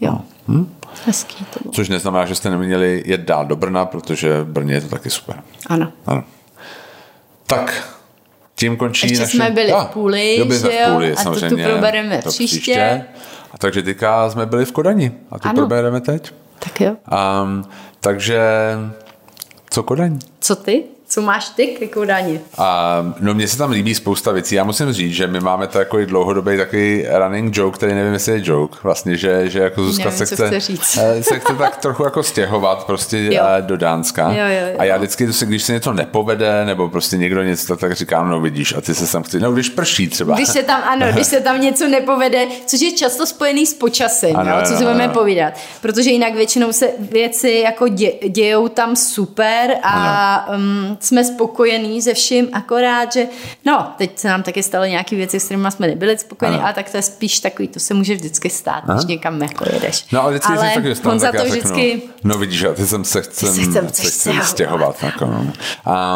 Jo. 0.00 0.12
No. 0.12 0.24
Hm? 0.48 0.74
Hezký 1.06 1.44
to 1.44 1.60
bylo. 1.62 1.72
Což 1.72 1.88
neznamená, 1.88 2.26
že 2.26 2.34
jste 2.34 2.50
neměli 2.50 3.02
jet 3.06 3.20
dál 3.20 3.46
do 3.46 3.56
Brna, 3.56 3.86
protože 3.86 4.42
v 4.42 4.46
Brně 4.46 4.74
je 4.74 4.80
to 4.80 4.88
taky 4.88 5.10
super. 5.10 5.42
Ano. 5.66 5.92
ano. 6.06 6.24
Tak, 7.46 7.94
tím 8.54 8.76
končí 8.76 9.06
Ještě 9.06 9.20
naše... 9.20 9.36
jsme 9.36 9.50
byli 9.50 9.72
v 9.72 9.84
půli, 9.92 10.36
jo, 10.36 10.44
jsme 10.44 10.58
v 10.58 10.92
půli, 10.92 11.14
a 11.14 11.24
to 11.24 11.40
tu 11.48 11.56
probereme 11.56 12.22
to 12.22 12.28
příště. 12.28 12.56
příště. 12.56 13.04
A 13.52 13.58
takže 13.58 13.82
teďka 13.82 14.30
jsme 14.30 14.46
byli 14.46 14.64
v 14.64 14.72
Kodani 14.72 15.12
a 15.30 15.38
to 15.38 15.48
ano. 15.48 15.56
probereme 15.56 16.00
teď. 16.00 16.32
Tak 16.58 16.80
jo. 16.80 16.96
Um, 17.42 17.64
takže 18.00 18.40
co 19.70 19.82
Kodaň? 19.82 20.18
Co 20.40 20.56
ty? 20.56 20.84
Co 21.14 21.22
máš 21.22 21.48
ty 21.48 21.66
ke 21.66 21.88
Kodani? 21.88 22.40
A, 22.58 23.02
no 23.20 23.34
mně 23.34 23.48
se 23.48 23.58
tam 23.58 23.70
líbí 23.70 23.94
spousta 23.94 24.32
věcí. 24.32 24.54
Já 24.54 24.64
musím 24.64 24.92
říct, 24.92 25.12
že 25.12 25.26
my 25.26 25.40
máme 25.40 25.66
takový 25.66 26.06
dlouhodobý 26.06 26.56
takový 26.56 27.06
running 27.08 27.56
joke, 27.56 27.76
který 27.76 27.94
nevím, 27.94 28.12
jestli 28.12 28.32
je 28.32 28.40
joke. 28.42 28.78
Vlastně, 28.82 29.16
že, 29.16 29.50
že 29.50 29.58
jako 29.58 29.84
Zuzka 29.84 30.04
nevím, 30.04 30.18
se, 30.18 30.26
chce, 30.26 30.50
eh, 31.00 31.22
se 31.22 31.38
chce 31.38 31.54
tak 31.54 31.76
trochu 31.76 32.04
jako 32.04 32.22
stěhovat 32.22 32.84
prostě 32.84 33.18
jo. 33.18 33.42
Eh, 33.58 33.62
do 33.62 33.76
Dánska. 33.76 34.32
Jo, 34.32 34.38
jo, 34.38 34.68
jo. 34.70 34.76
A 34.78 34.84
já 34.84 34.96
vždycky, 34.96 35.26
když 35.44 35.62
se 35.62 35.72
něco 35.72 35.92
nepovede, 35.92 36.64
nebo 36.64 36.88
prostě 36.88 37.16
někdo 37.16 37.42
něco, 37.42 37.76
tak 37.76 37.92
říkám, 37.92 38.30
no 38.30 38.40
vidíš, 38.40 38.74
a 38.74 38.80
ty 38.80 38.94
se 38.94 39.12
tam 39.12 39.22
chci, 39.22 39.40
no 39.40 39.52
když 39.52 39.68
prší 39.68 40.08
třeba. 40.08 40.34
Když 40.34 40.48
se 40.48 40.62
tam, 40.62 40.82
ano, 40.84 41.06
když 41.12 41.26
se 41.26 41.40
tam 41.40 41.60
něco 41.60 41.88
nepovede, 41.88 42.46
což 42.66 42.80
je 42.80 42.92
často 42.92 43.26
spojený 43.26 43.66
s 43.66 43.74
počasem, 43.74 44.36
ano, 44.36 44.50
jo, 44.50 44.66
co 44.66 44.76
si 44.76 44.82
budeme 44.82 45.08
povídat. 45.08 45.54
Protože 45.80 46.10
jinak 46.10 46.34
většinou 46.34 46.72
se 46.72 46.88
věci 46.98 47.50
jako 47.50 47.88
dě, 47.88 48.12
dějou 48.28 48.68
tam 48.68 48.96
super 48.96 49.74
a 49.82 50.48
um, 50.56 50.98
jsme 51.04 51.24
spokojení 51.24 52.02
se 52.02 52.14
vším, 52.14 52.48
akorát, 52.52 53.12
že 53.12 53.26
no, 53.64 53.92
teď 53.98 54.18
se 54.18 54.28
nám 54.28 54.42
taky 54.42 54.62
stalo 54.62 54.84
nějaké 54.84 55.16
věci, 55.16 55.40
s 55.40 55.44
kterými 55.44 55.70
jsme 55.70 55.86
nebyli 55.86 56.18
spokojení, 56.18 56.58
ale 56.58 56.72
tak 56.72 56.90
to 56.90 56.96
je 56.96 57.02
spíš 57.02 57.40
takový, 57.40 57.68
to 57.68 57.80
se 57.80 57.94
může 57.94 58.14
vždycky 58.14 58.50
stát, 58.50 58.82
Aha. 58.84 58.94
když 58.94 59.06
někam 59.06 59.42
jako 59.42 59.64
jedeš. 59.72 60.06
No 60.12 60.22
ale 60.22 60.32
vždycky 60.32 60.52
ale 60.52 60.70
taky 60.74 60.88
dostanu, 60.88 61.10
Honza 61.10 61.32
tak 61.32 61.40
to 61.40 61.46
vždycky... 61.46 62.02
No, 62.24 62.34
no 62.34 62.38
vidíš, 62.38 62.60
já 62.60 62.74
ty 62.74 62.86
jsem 62.86 63.04
se 63.04 63.22
chcem, 63.22 63.54
se 63.54 63.62
chcem, 63.62 63.88
se 63.92 64.02
chcem 64.02 64.40
stěhovat. 64.42 65.02
Jako, 65.02 65.26
no. 65.26 65.52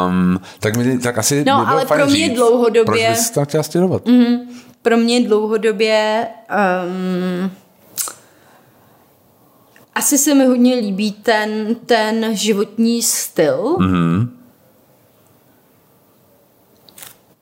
um, 0.08 0.40
tak, 0.60 0.76
mi, 0.76 0.98
tak 0.98 1.18
asi 1.18 1.44
No, 1.44 1.68
ale 1.68 1.86
pro 1.86 2.06
mě 2.06 2.26
říct, 2.26 2.36
dlouhodobě... 2.36 2.84
Proč 2.84 3.00
bys 3.08 3.32
chtěla 3.44 3.62
stěhovat? 3.62 4.06
Mm, 4.06 4.38
pro 4.82 4.96
mě 4.96 5.28
dlouhodobě 5.28 6.26
um, 6.84 7.50
asi 9.98 10.18
se 10.18 10.34
mi 10.34 10.46
hodně 10.46 10.74
líbí 10.74 11.12
ten, 11.12 11.76
ten 11.86 12.36
životní 12.36 13.02
styl. 13.02 13.76
Mm-hmm. 13.78 14.28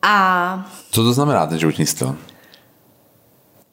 A... 0.09 0.70
Co 0.90 1.02
to 1.02 1.12
znamená 1.12 1.46
ten 1.46 1.59
životní 1.59 1.86
styl? 1.86 2.16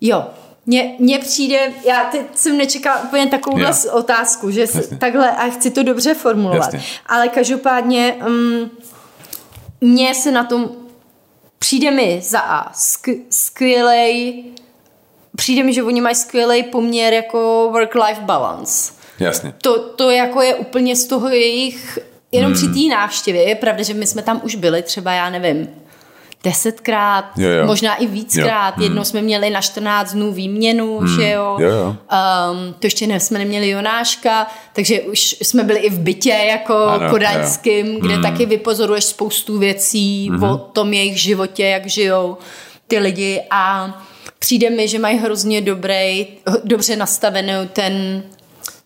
Jo, 0.01 0.25
mně, 0.65 0.95
mně 0.99 1.19
přijde, 1.19 1.73
já 1.85 2.03
teď 2.03 2.21
jsem 2.35 2.57
nečekala 2.57 3.03
úplně 3.03 3.27
takovouhle 3.27 3.71
jo. 3.85 3.91
otázku, 3.93 4.51
že 4.51 4.61
Jasně. 4.61 4.97
takhle, 4.97 5.31
a 5.31 5.49
chci 5.49 5.71
to 5.71 5.83
dobře 5.83 6.13
formulovat, 6.13 6.73
Jasně. 6.73 6.83
ale 7.05 7.29
každopádně 7.29 8.15
um, 8.27 8.71
mně 9.81 10.15
se 10.15 10.31
na 10.31 10.43
tom 10.43 10.69
přijde 11.59 11.91
mi 11.91 12.21
za 12.23 12.39
A 12.39 12.71
skvělej, 13.29 14.43
přijde 15.35 15.63
mi, 15.63 15.73
že 15.73 15.83
oni 15.83 16.01
mají 16.01 16.15
skvělý 16.15 16.63
poměr 16.63 17.13
jako 17.13 17.69
work-life 17.73 18.21
balance. 18.21 18.93
Jasně. 19.19 19.53
To, 19.61 19.79
to 19.79 20.09
jako 20.09 20.41
je 20.41 20.55
úplně 20.55 20.95
z 20.95 21.05
toho 21.05 21.29
jejich, 21.29 21.99
jenom 22.31 22.53
hmm. 22.53 22.57
při 22.57 22.67
té 22.67 22.95
návštěvě, 22.95 23.49
je 23.49 23.55
pravda, 23.55 23.83
že 23.83 23.93
my 23.93 24.07
jsme 24.07 24.21
tam 24.21 24.41
už 24.43 24.55
byli 24.55 24.81
třeba, 24.81 25.11
já 25.11 25.29
nevím, 25.29 25.82
desetkrát, 26.43 27.25
jo, 27.37 27.49
jo. 27.49 27.65
možná 27.65 27.95
i 27.95 28.07
víckrát. 28.07 28.77
Jo. 28.77 28.83
Jednou 28.83 28.99
hmm. 28.99 29.05
jsme 29.05 29.21
měli 29.21 29.49
na 29.49 29.61
14 29.61 30.13
dnů 30.13 30.33
výměnu, 30.33 30.99
hmm. 30.99 31.15
že 31.15 31.29
jo. 31.29 31.57
jo, 31.59 31.69
jo. 31.69 31.87
Um, 31.87 32.73
to 32.79 32.87
ještě 32.87 33.07
ne, 33.07 33.19
jsme 33.19 33.39
neměli 33.39 33.69
Jonáška, 33.69 34.47
takže 34.73 35.01
už 35.01 35.35
jsme 35.41 35.63
byli 35.63 35.79
i 35.79 35.89
v 35.89 35.99
bytě 35.99 36.29
jako 36.29 36.75
ano, 36.75 37.09
kodaňským, 37.09 37.87
jo. 37.87 37.99
kde 37.99 38.13
hmm. 38.13 38.23
taky 38.23 38.45
vypozoruješ 38.45 39.03
spoustu 39.03 39.59
věcí 39.59 40.29
hmm. 40.29 40.43
o 40.43 40.57
tom 40.57 40.93
jejich 40.93 41.21
životě, 41.21 41.65
jak 41.65 41.87
žijou 41.87 42.37
ty 42.87 42.99
lidi 42.99 43.41
a 43.51 43.93
přijde 44.39 44.69
mi, 44.69 44.87
že 44.87 44.99
mají 44.99 45.17
hrozně 45.17 45.61
dobrý, 45.61 46.27
dobře 46.63 46.95
nastavenou 46.95 47.67
ten 47.73 48.23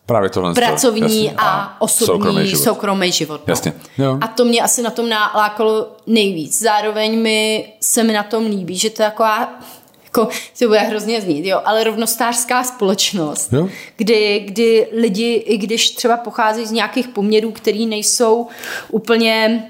Právě 0.08 0.30
tohle. 0.30 0.54
Pracovní 0.54 1.26
jasně. 1.26 1.34
a 1.38 1.82
osobní 1.82 2.06
soukromý 2.06 2.48
život. 2.48 2.64
Soukromý 2.64 3.12
život 3.12 3.42
no. 3.48 3.52
Jasně. 3.52 3.74
Jo. 3.98 4.18
A 4.22 4.28
to 4.28 4.46
mě 4.46 4.62
asi 4.62 4.82
na 4.82 4.90
tom 4.90 5.10
nalákalo 5.10 5.88
nejvíc. 6.08 6.62
Zároveň 6.62 7.22
mi 7.22 7.74
se 7.80 8.04
mi 8.04 8.14
na 8.14 8.24
tom 8.24 8.46
líbí, 8.46 8.78
že 8.78 8.90
to 8.90 9.04
je 9.04 9.10
taková 9.10 9.60
jako, 10.04 10.28
to 10.60 10.68
bude 10.68 10.80
hrozně 10.80 11.22
znít, 11.22 11.46
jo, 11.46 11.62
ale 11.66 11.84
rovnostářská 11.84 12.64
společnost, 12.64 13.54
jo. 13.54 13.70
Kdy, 13.98 14.40
kdy 14.40 14.88
lidi, 14.92 15.34
i 15.34 15.58
když 15.58 15.92
třeba 15.92 16.18
pochází 16.18 16.66
z 16.66 16.72
nějakých 16.72 17.08
poměrů, 17.08 17.52
které 17.52 17.86
nejsou 17.86 18.48
úplně 18.90 19.64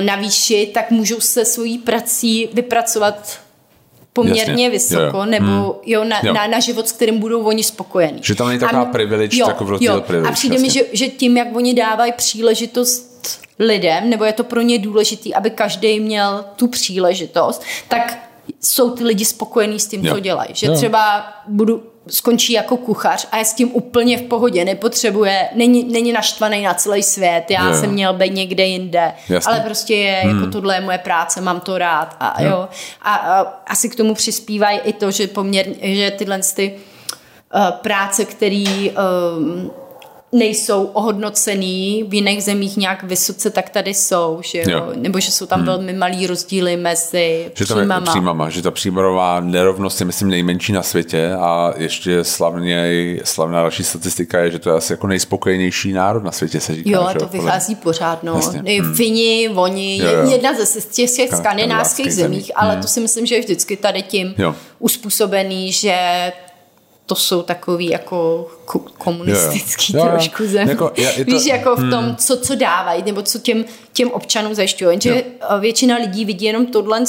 na 0.00 0.16
výši, 0.16 0.70
tak 0.74 0.90
můžou 0.90 1.20
se 1.20 1.44
svojí 1.44 1.78
prací 1.78 2.48
vypracovat 2.52 3.38
poměrně 4.12 4.64
Jasně. 4.64 4.70
vysoko, 4.70 5.02
jo, 5.02 5.12
jo. 5.14 5.24
nebo 5.24 5.46
hmm. 5.46 5.72
jo, 5.86 6.04
na, 6.04 6.20
jo. 6.22 6.32
Na, 6.32 6.46
na 6.46 6.60
život, 6.60 6.88
s 6.88 6.92
kterým 6.92 7.18
budou 7.18 7.42
oni 7.42 7.64
spokojeni. 7.64 8.18
Že 8.22 8.34
tam 8.34 8.48
není 8.48 8.60
taková 8.60 8.84
privilege, 8.84 9.36
jo, 9.38 9.48
jako 9.48 9.64
v 9.64 9.78
privilege. 10.00 10.28
A 10.28 10.32
přijde 10.32 10.58
mi, 10.58 10.70
že, 10.70 10.80
že 10.92 11.08
tím, 11.08 11.36
jak 11.36 11.56
oni 11.56 11.74
dávají 11.74 12.12
příležitost 12.12 13.10
lidem, 13.58 14.10
nebo 14.10 14.24
je 14.24 14.32
to 14.32 14.44
pro 14.44 14.60
ně 14.60 14.78
důležité, 14.78 15.30
aby 15.34 15.50
každý 15.50 16.00
měl 16.00 16.44
tu 16.56 16.68
příležitost, 16.68 17.62
tak 17.88 18.29
jsou 18.60 18.90
ty 18.90 19.04
lidi 19.04 19.24
spokojení 19.24 19.80
s 19.80 19.86
tím, 19.86 20.04
jo. 20.04 20.14
co 20.14 20.20
dělají. 20.20 20.50
Že 20.54 20.66
jo. 20.66 20.74
třeba 20.74 21.32
budu 21.48 21.82
skončí 22.08 22.52
jako 22.52 22.76
kuchař 22.76 23.28
a 23.32 23.36
je 23.36 23.44
s 23.44 23.54
tím 23.54 23.70
úplně 23.72 24.18
v 24.18 24.22
pohodě, 24.22 24.64
nepotřebuje, 24.64 25.48
není, 25.54 25.84
není 25.84 26.12
naštvaný 26.12 26.62
na 26.62 26.74
celý 26.74 27.02
svět, 27.02 27.44
já 27.50 27.68
jo. 27.68 27.80
jsem 27.80 27.90
měl 27.90 28.14
být 28.14 28.34
někde 28.34 28.64
jinde, 28.64 29.12
Jasně. 29.28 29.52
ale 29.52 29.60
prostě 29.60 29.94
je, 29.94 30.16
jako 30.16 30.28
hmm. 30.28 30.38
jako 30.38 30.52
tohle 30.52 30.74
je 30.74 30.80
moje 30.80 30.98
práce, 30.98 31.40
mám 31.40 31.60
to 31.60 31.78
rád 31.78 32.16
a 32.20 32.42
jo. 32.42 32.50
jo. 32.50 32.68
A, 33.02 33.14
a 33.14 33.40
asi 33.66 33.88
k 33.88 33.96
tomu 33.96 34.14
přispívají 34.14 34.78
i 34.78 34.92
to, 34.92 35.10
že 35.10 35.26
poměrně, 35.26 35.96
že 35.96 36.10
tyhle 36.10 36.40
ty 36.54 36.74
uh, 37.54 37.70
práce, 37.70 38.24
který 38.24 38.90
uh, 38.90 39.70
nejsou 40.32 40.84
ohodnocený 40.84 42.04
v 42.08 42.14
jiných 42.14 42.44
zemích 42.44 42.76
nějak 42.76 43.02
vysoce, 43.02 43.50
tak 43.50 43.70
tady 43.70 43.94
jsou, 43.94 44.40
že 44.44 44.58
jo? 44.58 44.64
jo. 44.68 44.92
Nebo 44.94 45.20
že 45.20 45.30
jsou 45.30 45.46
tam 45.46 45.58
hmm. 45.58 45.66
velmi 45.66 45.92
malý 45.92 46.26
rozdíly 46.26 46.76
mezi 46.76 47.50
že 47.54 47.64
příjmama. 47.64 47.94
Tam 47.94 48.02
je 48.02 48.10
příjmama. 48.10 48.50
Že 48.50 48.62
ta 48.62 48.70
příjmová 48.70 49.40
nerovnost 49.40 50.00
je, 50.00 50.06
myslím, 50.06 50.28
nejmenší 50.28 50.72
na 50.72 50.82
světě 50.82 51.32
a 51.40 51.72
ještě 51.76 52.24
slavně, 52.24 52.90
slavná 53.24 53.60
další 53.60 53.84
statistika 53.84 54.38
je, 54.38 54.50
že 54.50 54.58
to 54.58 54.70
je 54.70 54.76
asi 54.76 54.92
jako 54.92 55.06
nejspokojenější 55.06 55.92
národ 55.92 56.24
na 56.24 56.32
světě, 56.32 56.60
se 56.60 56.74
říká. 56.74 56.90
Jo, 56.90 57.00
a 57.00 57.14
to 57.14 57.26
vychází 57.26 57.74
pořád, 57.74 58.22
no. 58.22 58.34
Hmm. 58.34 58.94
Fini, 58.94 59.48
oni, 59.54 59.98
jo, 59.98 60.10
jo. 60.10 60.30
jedna 60.30 60.50
ze 60.54 60.80
těch, 60.80 61.10
těch 61.10 61.34
skandinávských 61.34 62.14
zemích, 62.14 62.52
ale 62.54 62.72
hmm. 62.72 62.82
to 62.82 62.88
si 62.88 63.00
myslím, 63.00 63.26
že 63.26 63.34
je 63.34 63.40
vždycky 63.40 63.76
tady 63.76 64.02
tím 64.02 64.34
jo. 64.38 64.54
uspůsobený, 64.78 65.72
že 65.72 65.96
to 67.10 67.14
jsou 67.14 67.42
takový 67.42 67.86
jako 67.86 68.46
komunistický 68.98 69.96
jo, 69.96 70.04
jo. 70.04 70.10
trošku 70.10 70.46
zem. 70.46 70.68
Jako, 70.68 70.92
je, 70.96 71.12
je 71.18 71.24
to, 71.24 71.30
Víš, 71.30 71.46
jako 71.46 71.76
v 71.76 71.90
tom, 71.90 72.04
hmm. 72.04 72.16
co, 72.16 72.36
co 72.36 72.54
dávají, 72.54 73.02
nebo 73.02 73.22
co 73.22 73.38
těm, 73.38 73.64
těm 73.92 74.10
občanům 74.10 74.54
zajišťují. 74.54 74.90
Jenže 74.90 75.10
jo. 75.10 75.58
většina 75.60 75.96
lidí 75.96 76.24
vidí 76.24 76.46
jenom 76.46 76.66
tohle 76.66 77.02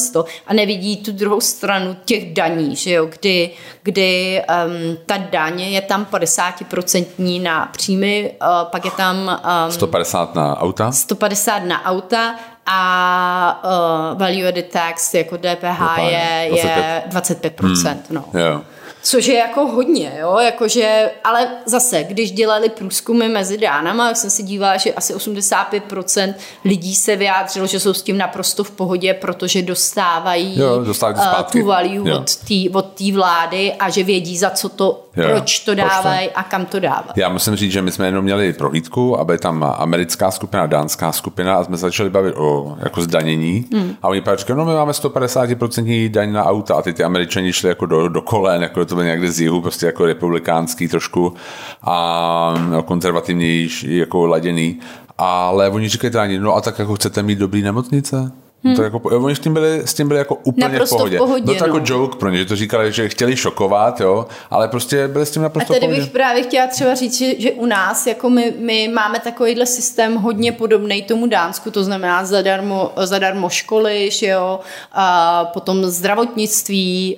a 0.48 0.54
nevidí 0.54 0.98
tu 0.98 1.12
druhou 1.12 1.42
stranu 1.42 1.96
těch 2.06 2.34
daní, 2.34 2.76
že 2.76 2.92
jo, 2.92 3.06
kdy, 3.06 3.52
kdy 3.84 4.42
um, 4.42 4.98
ta 5.06 5.18
daň 5.18 5.62
je 5.62 5.82
tam 5.82 6.08
50% 6.12 7.42
na 7.42 7.66
příjmy, 7.66 8.34
uh, 8.42 8.48
pak 8.64 8.86
je 8.86 8.92
tam... 8.92 9.40
Um, 9.66 9.72
150 9.72 10.36
na 10.36 10.62
auta? 10.62 10.92
150 10.92 11.60
na 11.60 11.86
auta 11.86 12.36
a 12.66 13.62
uh, 13.64 14.20
value 14.20 14.48
added 14.48 14.72
tax 14.72 15.14
jako 15.14 15.38
DPH 15.38 15.98
je, 15.98 16.48
25. 16.50 16.54
je 16.54 17.04
25%. 17.10 17.90
Hmm. 17.90 18.02
No. 18.10 18.26
Jo. 18.34 18.62
Což 19.04 19.26
je 19.26 19.38
jako 19.38 19.68
hodně, 19.68 20.18
jo, 20.20 20.38
jakože, 20.40 21.12
ale 21.24 21.48
zase, 21.66 22.04
když 22.04 22.32
dělali 22.32 22.70
průzkumy 22.70 23.28
mezi 23.28 23.58
dánama, 23.58 24.08
jak 24.08 24.18
jsem 24.18 24.30
si 24.30 24.44
dívala, 24.44 24.78
že 24.78 24.94
asi 24.94 25.14
85% 25.14 26.34
lidí 26.66 26.96
se 26.96 27.16
vyjádřilo, 27.16 27.68
že 27.68 27.80
jsou 27.80 27.94
s 27.94 28.02
tím 28.02 28.18
naprosto 28.18 28.64
v 28.64 28.72
pohodě, 28.72 29.14
protože 29.14 29.62
dostávají, 29.62 30.60
jo, 30.60 30.84
dostávají 30.84 31.18
uh, 31.18 31.52
tu 31.52 31.66
value 31.66 32.10
jo. 32.10 32.24
od 32.74 32.86
té 32.86 33.12
vlády 33.14 33.74
a 33.74 33.90
že 33.90 34.04
vědí, 34.04 34.38
za 34.38 34.50
co 34.50 34.70
to, 34.70 35.04
jo. 35.16 35.30
proč 35.30 35.60
to 35.60 35.76
dávají 35.76 36.30
a 36.30 36.44
kam 36.44 36.66
to 36.66 36.80
dávají. 36.80 37.14
Já 37.16 37.30
musím 37.30 37.56
říct, 37.56 37.72
že 37.72 37.82
my 37.82 37.92
jsme 37.92 38.06
jenom 38.06 38.24
měli 38.24 38.54
prohlídku, 38.54 39.20
aby 39.20 39.38
tam 39.38 39.64
americká 39.78 40.32
skupina, 40.32 40.66
dánská 40.66 41.12
skupina 41.12 41.56
a 41.56 41.64
jsme 41.64 41.78
začali 41.78 42.10
bavit 42.10 42.36
o 42.38 42.78
jako 42.80 43.02
zdanění 43.02 43.66
hmm. 43.74 43.96
a 44.02 44.08
oni 44.08 44.22
pak 44.22 44.40
říkali, 44.40 44.58
no 44.58 44.66
my 44.66 44.74
máme 44.74 44.92
150% 44.92 46.10
daň 46.10 46.32
na 46.32 46.46
auta 46.46 46.76
a 46.76 46.82
ty 46.82 46.94
ty 46.94 47.04
američani 47.04 47.54
šli 47.54 47.70
jako 47.70 47.86
do, 47.86 48.10
do 48.10 48.22
kolen, 48.22 48.62
jako 48.62 48.86
to 48.86 48.96
byl 48.96 49.04
někde 49.04 49.32
z 49.32 49.42
jihu, 49.42 49.62
prostě 49.62 49.86
jako 49.86 50.06
republikánský 50.06 50.88
trošku 50.88 51.34
a 51.84 52.54
no, 52.70 52.84
konzervativnější 52.84 53.98
jako 53.98 54.28
laděný. 54.28 54.80
Ale 55.18 55.70
oni 55.70 55.90
říkají 55.90 56.40
no 56.40 56.56
a 56.56 56.62
tak 56.62 56.80
jako 56.80 56.96
chcete 56.96 57.24
mít 57.24 57.40
dobrý 57.40 57.62
nemocnice? 57.62 58.32
Hmm. 58.64 58.76
To 58.76 58.84
jako, 58.84 59.00
oni 59.00 59.36
s 59.36 59.40
tím 59.40 59.54
byli, 59.54 59.82
s 59.86 59.94
tím 59.94 60.08
byli 60.08 60.18
jako 60.18 60.36
úplně 60.36 60.70
naprosto 60.70 60.96
v 60.96 60.98
pohodě. 60.98 61.18
V 61.18 61.20
pohodě 61.20 61.46
Byl 61.46 61.56
to 61.56 61.64
jako 61.64 61.78
no. 61.78 61.84
jako 61.84 61.94
joke 61.94 62.18
pro 62.18 62.30
ně, 62.30 62.38
že 62.38 62.46
to 62.46 62.56
říkali, 62.56 62.92
že 62.92 63.10
chtěli 63.10 63.38
šokovat, 63.38 64.02
jo, 64.02 64.26
ale 64.50 64.68
prostě 64.68 65.08
byli 65.08 65.26
s 65.26 65.32
tím 65.32 65.42
naprosto 65.42 65.74
A 65.74 65.76
tady 65.76 65.80
v 65.80 65.90
pohodě. 65.90 66.02
bych 66.02 66.12
právě 66.12 66.44
chtěla 66.44 66.68
třeba 66.68 66.96
říct, 66.96 67.18
že, 67.18 67.40
že 67.42 67.52
u 67.52 67.66
nás, 67.66 68.08
jako 68.08 68.30
my, 68.30 68.54
my 68.60 68.88
máme 68.88 69.20
takovýhle 69.20 69.66
systém 69.66 70.16
hodně 70.16 70.52
podobný 70.52 71.02
tomu 71.02 71.28
Dánsku, 71.28 71.72
to 71.72 71.84
znamená 71.84 72.26
zadarmo, 72.26 72.92
zadarmo 72.96 73.50
školy, 73.50 74.12
že 74.12 74.28
jo, 74.28 74.60
a 74.92 75.46
potom 75.46 75.86
zdravotnictví, 75.86 77.18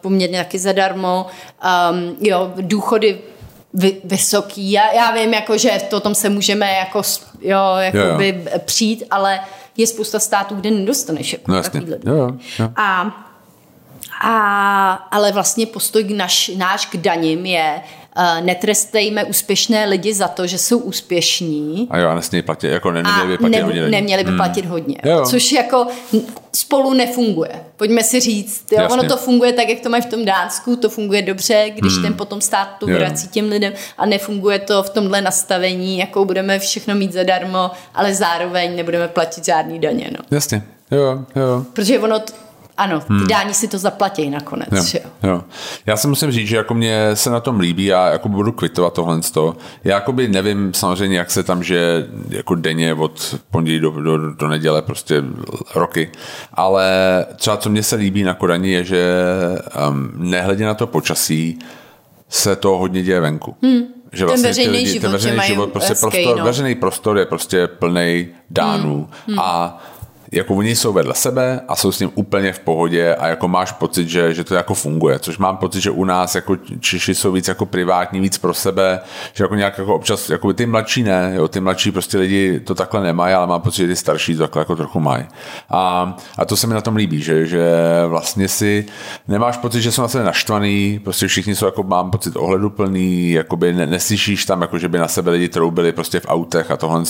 poměrně 0.00 0.38
taky 0.38 0.58
zadarmo, 0.58 1.26
um, 1.90 2.16
jo, 2.20 2.52
důchody 2.56 3.18
vy, 3.74 3.96
vysoký. 4.04 4.72
Já, 4.72 4.92
já 4.92 5.10
vím, 5.10 5.34
jako, 5.34 5.58
že 5.58 5.70
to 5.90 6.00
tom 6.00 6.14
se 6.14 6.28
můžeme 6.28 6.72
jako, 6.72 7.02
jo, 7.40 7.74
jakoby 7.76 8.28
jo, 8.28 8.50
jo. 8.52 8.60
přijít, 8.64 9.04
ale 9.10 9.40
je 9.76 9.86
spousta 9.86 10.18
států, 10.18 10.54
kde 10.54 10.70
nedostaneš 10.70 11.32
jako 11.32 11.52
no, 11.52 11.62
takovýhle. 11.62 11.98
Jo, 12.06 12.14
jo, 12.14 12.36
jo. 12.58 12.70
A, 12.76 13.16
a, 14.20 14.92
ale 14.92 15.32
vlastně 15.32 15.66
postoj 15.66 16.04
naš, 16.14 16.50
náš 16.56 16.86
k 16.86 16.96
daním 16.96 17.46
je, 17.46 17.80
netrestejme 18.40 19.24
úspěšné 19.24 19.84
lidi 19.84 20.14
za 20.14 20.28
to, 20.28 20.46
že 20.46 20.58
jsou 20.58 20.78
úspěšní. 20.78 21.88
A 21.90 21.98
jo, 21.98 22.08
a 22.08 22.14
nesmějí 22.14 22.42
platit, 22.42 22.68
jako 22.68 22.90
ne, 22.90 23.02
neměli 23.02 23.28
by 23.28 23.38
platit 23.38 23.56
ne, 23.56 23.62
hodně. 23.62 23.88
Neměli 23.88 24.24
by 24.24 24.28
hmm. 24.28 24.38
platit 24.38 24.60
hmm. 24.60 24.70
hodně. 24.70 24.96
Jo. 25.04 25.24
Což 25.26 25.52
jako 25.52 25.86
spolu 26.52 26.94
nefunguje. 26.94 27.50
Pojďme 27.76 28.02
si 28.02 28.20
říct, 28.20 28.72
jo, 28.72 28.88
ono 28.90 29.08
to 29.08 29.16
funguje 29.16 29.52
tak, 29.52 29.68
jak 29.68 29.80
to 29.80 29.88
mají 29.88 30.02
v 30.02 30.06
tom 30.06 30.24
Dánsku, 30.24 30.76
to 30.76 30.88
funguje 30.88 31.22
dobře, 31.22 31.70
když 31.74 31.92
hmm. 31.92 32.02
ten 32.02 32.14
potom 32.14 32.40
stát 32.40 32.68
to 32.80 32.86
vrací 32.86 33.28
těm 33.28 33.48
lidem 33.48 33.72
a 33.98 34.06
nefunguje 34.06 34.58
to 34.58 34.82
v 34.82 34.90
tomhle 34.90 35.20
nastavení, 35.20 35.98
jakou 35.98 36.24
budeme 36.24 36.58
všechno 36.58 36.94
mít 36.94 37.12
zadarmo, 37.12 37.70
ale 37.94 38.14
zároveň 38.14 38.76
nebudeme 38.76 39.08
platit 39.08 39.44
žádný 39.44 39.78
daně. 39.78 40.10
No. 40.18 40.24
Jasně. 40.30 40.62
Jo, 40.90 41.24
jo. 41.36 41.64
Protože 41.72 41.98
ono 41.98 42.20
ano, 42.76 43.00
ty 43.00 43.06
hmm. 43.08 43.26
dáni 43.26 43.54
si 43.54 43.68
to 43.68 43.78
zaplatí 43.78 44.30
nakonec. 44.30 44.68
Jo, 44.72 44.82
že 44.84 44.98
jo? 45.04 45.30
Jo. 45.30 45.44
Já 45.86 45.96
si 45.96 46.08
musím 46.08 46.30
říct, 46.30 46.48
že 46.48 46.56
jako 46.56 46.74
mě 46.74 47.10
se 47.14 47.30
na 47.30 47.40
tom 47.40 47.60
líbí, 47.60 47.84
já 47.84 48.08
jako 48.08 48.28
budu 48.28 48.52
kvitovat 48.52 48.94
tohle 48.94 49.22
z 49.22 49.30
toho. 49.30 49.56
Já 49.84 49.94
jako 49.94 50.12
by 50.12 50.28
nevím 50.28 50.74
samozřejmě, 50.74 51.18
jak 51.18 51.30
se 51.30 51.42
tam, 51.42 51.62
že 51.62 52.06
jako 52.28 52.54
denně 52.54 52.94
od 52.94 53.34
pondělí 53.50 53.80
do, 53.80 53.90
do, 53.90 54.32
do 54.32 54.48
neděle 54.48 54.82
prostě 54.82 55.24
roky, 55.74 56.10
ale 56.54 56.86
třeba 57.36 57.56
co 57.56 57.70
mně 57.70 57.82
se 57.82 57.96
líbí 57.96 58.22
na 58.22 58.34
Kodani 58.34 58.70
je, 58.70 58.84
že 58.84 59.14
um, 59.88 60.10
nehledě 60.16 60.64
na 60.64 60.74
to 60.74 60.86
počasí 60.86 61.58
se 62.28 62.56
to 62.56 62.68
hodně 62.68 63.02
děje 63.02 63.20
venku. 63.20 63.56
Hmm. 63.62 63.82
Že 64.12 64.24
vlastně 64.24 64.42
ten 64.42 64.50
veřejný 64.50 64.72
lidi, 64.78 64.90
život, 64.90 65.02
ten 65.02 65.12
veřejný 65.12 65.40
život 65.46 65.72
prostě 65.72 65.94
prostor, 66.00 66.38
no. 66.38 66.44
veřejný 66.44 66.74
prostor 66.74 67.18
je 67.18 67.26
prostě 67.26 67.66
plný 67.66 68.28
dánů 68.50 69.08
hmm. 69.26 69.36
Hmm. 69.36 69.38
a 69.38 69.84
jako 70.32 70.54
oni 70.54 70.76
jsou 70.76 70.92
vedle 70.92 71.14
sebe 71.14 71.60
a 71.68 71.76
jsou 71.76 71.92
s 71.92 71.98
tím 71.98 72.10
úplně 72.14 72.52
v 72.52 72.58
pohodě 72.58 73.14
a 73.14 73.26
jako 73.28 73.48
máš 73.48 73.72
pocit, 73.72 74.08
že, 74.08 74.34
že 74.34 74.44
to 74.44 74.54
jako 74.54 74.74
funguje, 74.74 75.18
což 75.18 75.38
mám 75.38 75.56
pocit, 75.56 75.80
že 75.80 75.90
u 75.90 76.04
nás 76.04 76.34
jako 76.34 76.56
Češi 76.80 77.14
jsou 77.14 77.32
víc 77.32 77.48
jako 77.48 77.66
privátní, 77.66 78.20
víc 78.20 78.38
pro 78.38 78.54
sebe, 78.54 79.00
že 79.32 79.44
jako 79.44 79.54
nějak 79.54 79.78
jako 79.78 79.94
občas, 79.94 80.30
jako 80.30 80.52
ty 80.52 80.66
mladší 80.66 81.02
ne, 81.02 81.32
jo, 81.34 81.48
ty 81.48 81.60
mladší 81.60 81.92
prostě 81.92 82.18
lidi 82.18 82.60
to 82.60 82.74
takhle 82.74 83.02
nemají, 83.02 83.34
ale 83.34 83.46
mám 83.46 83.60
pocit, 83.60 83.82
že 83.82 83.88
ty 83.88 83.96
starší 83.96 84.36
to 84.36 84.42
takhle 84.42 84.60
jako 84.60 84.76
trochu 84.76 85.00
mají. 85.00 85.24
A, 85.70 86.16
a 86.38 86.44
to 86.44 86.56
se 86.56 86.66
mi 86.66 86.74
na 86.74 86.80
tom 86.80 86.96
líbí, 86.96 87.22
že, 87.22 87.46
že 87.46 87.72
vlastně 88.06 88.48
si 88.48 88.84
nemáš 89.28 89.56
pocit, 89.56 89.82
že 89.82 89.92
jsou 89.92 90.02
na 90.02 90.08
sebe 90.08 90.24
naštvaný, 90.24 91.00
prostě 91.04 91.26
všichni 91.26 91.54
jsou 91.54 91.66
jako, 91.66 91.82
mám 91.82 92.10
pocit, 92.10 92.36
ohleduplný, 92.36 93.30
jakoby 93.30 93.72
ne, 93.72 93.86
neslyšíš 93.86 94.44
tam, 94.44 94.62
jako 94.62 94.78
že 94.78 94.88
by 94.88 94.98
na 94.98 95.08
sebe 95.08 95.30
lidi 95.30 95.48
troubili 95.48 95.92
prostě 95.92 96.20
v 96.20 96.26
autech 96.28 96.70
a 96.70 96.76
tohle, 96.76 97.04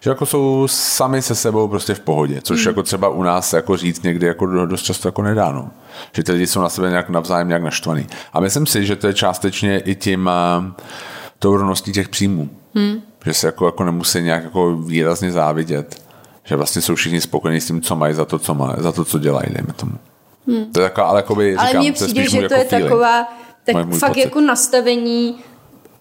že 0.00 0.10
jako 0.10 0.26
jsou 0.26 0.68
sami 0.70 1.22
se 1.22 1.34
sebou 1.34 1.68
prostě 1.68 1.94
v 1.94 2.00
pohodě, 2.00 2.40
což 2.42 2.57
jako 2.66 2.82
třeba 2.82 3.08
u 3.08 3.22
nás 3.22 3.52
jako 3.52 3.76
říct 3.76 4.02
někdy 4.02 4.26
jako 4.26 4.46
dost 4.66 4.82
často 4.82 5.08
jako 5.08 5.22
nedá, 5.22 5.52
no. 5.52 5.70
Že 6.12 6.22
ty 6.22 6.32
lidi 6.32 6.46
jsou 6.46 6.60
na 6.60 6.68
sebe 6.68 6.90
nějak 6.90 7.08
navzájem 7.08 7.48
nějak 7.48 7.62
naštvaný. 7.62 8.06
A 8.32 8.40
myslím 8.40 8.66
si, 8.66 8.86
že 8.86 8.96
to 8.96 9.06
je 9.06 9.14
částečně 9.14 9.78
i 9.78 9.94
tím 9.94 10.30
tou 11.38 11.56
rovností 11.56 11.92
těch 11.92 12.08
příjmů. 12.08 12.48
Hmm. 12.74 13.02
Že 13.24 13.34
se 13.34 13.46
jako, 13.46 13.66
jako 13.66 13.84
nemusí 13.84 14.22
nějak 14.22 14.44
jako 14.44 14.76
výrazně 14.76 15.32
závidět. 15.32 16.02
Že 16.44 16.56
vlastně 16.56 16.82
jsou 16.82 16.94
všichni 16.94 17.20
spokojení 17.20 17.60
s 17.60 17.66
tím, 17.66 17.80
co 17.80 17.96
mají 17.96 18.14
za 18.14 18.24
to, 18.24 18.38
co 18.38 18.54
mají, 18.54 18.74
za 18.78 18.92
to, 18.92 19.04
co 19.04 19.18
dělají, 19.18 19.46
dejme 19.50 19.72
tomu. 19.72 19.92
Hmm. 20.46 20.72
To 20.72 20.80
je 20.80 20.88
taková, 20.88 21.06
ale 21.06 21.18
jakoby, 21.18 21.56
ale 21.56 21.68
říkám, 21.68 21.82
mně 21.82 21.92
přijde, 21.92 22.28
že 22.28 22.36
to 22.36 22.42
jako 22.42 22.54
je 22.54 22.64
feeling. 22.64 22.90
taková 22.90 23.28
tak 23.64 23.76
fakt 23.98 24.10
pocit. 24.10 24.20
jako 24.24 24.40
nastavení 24.40 25.38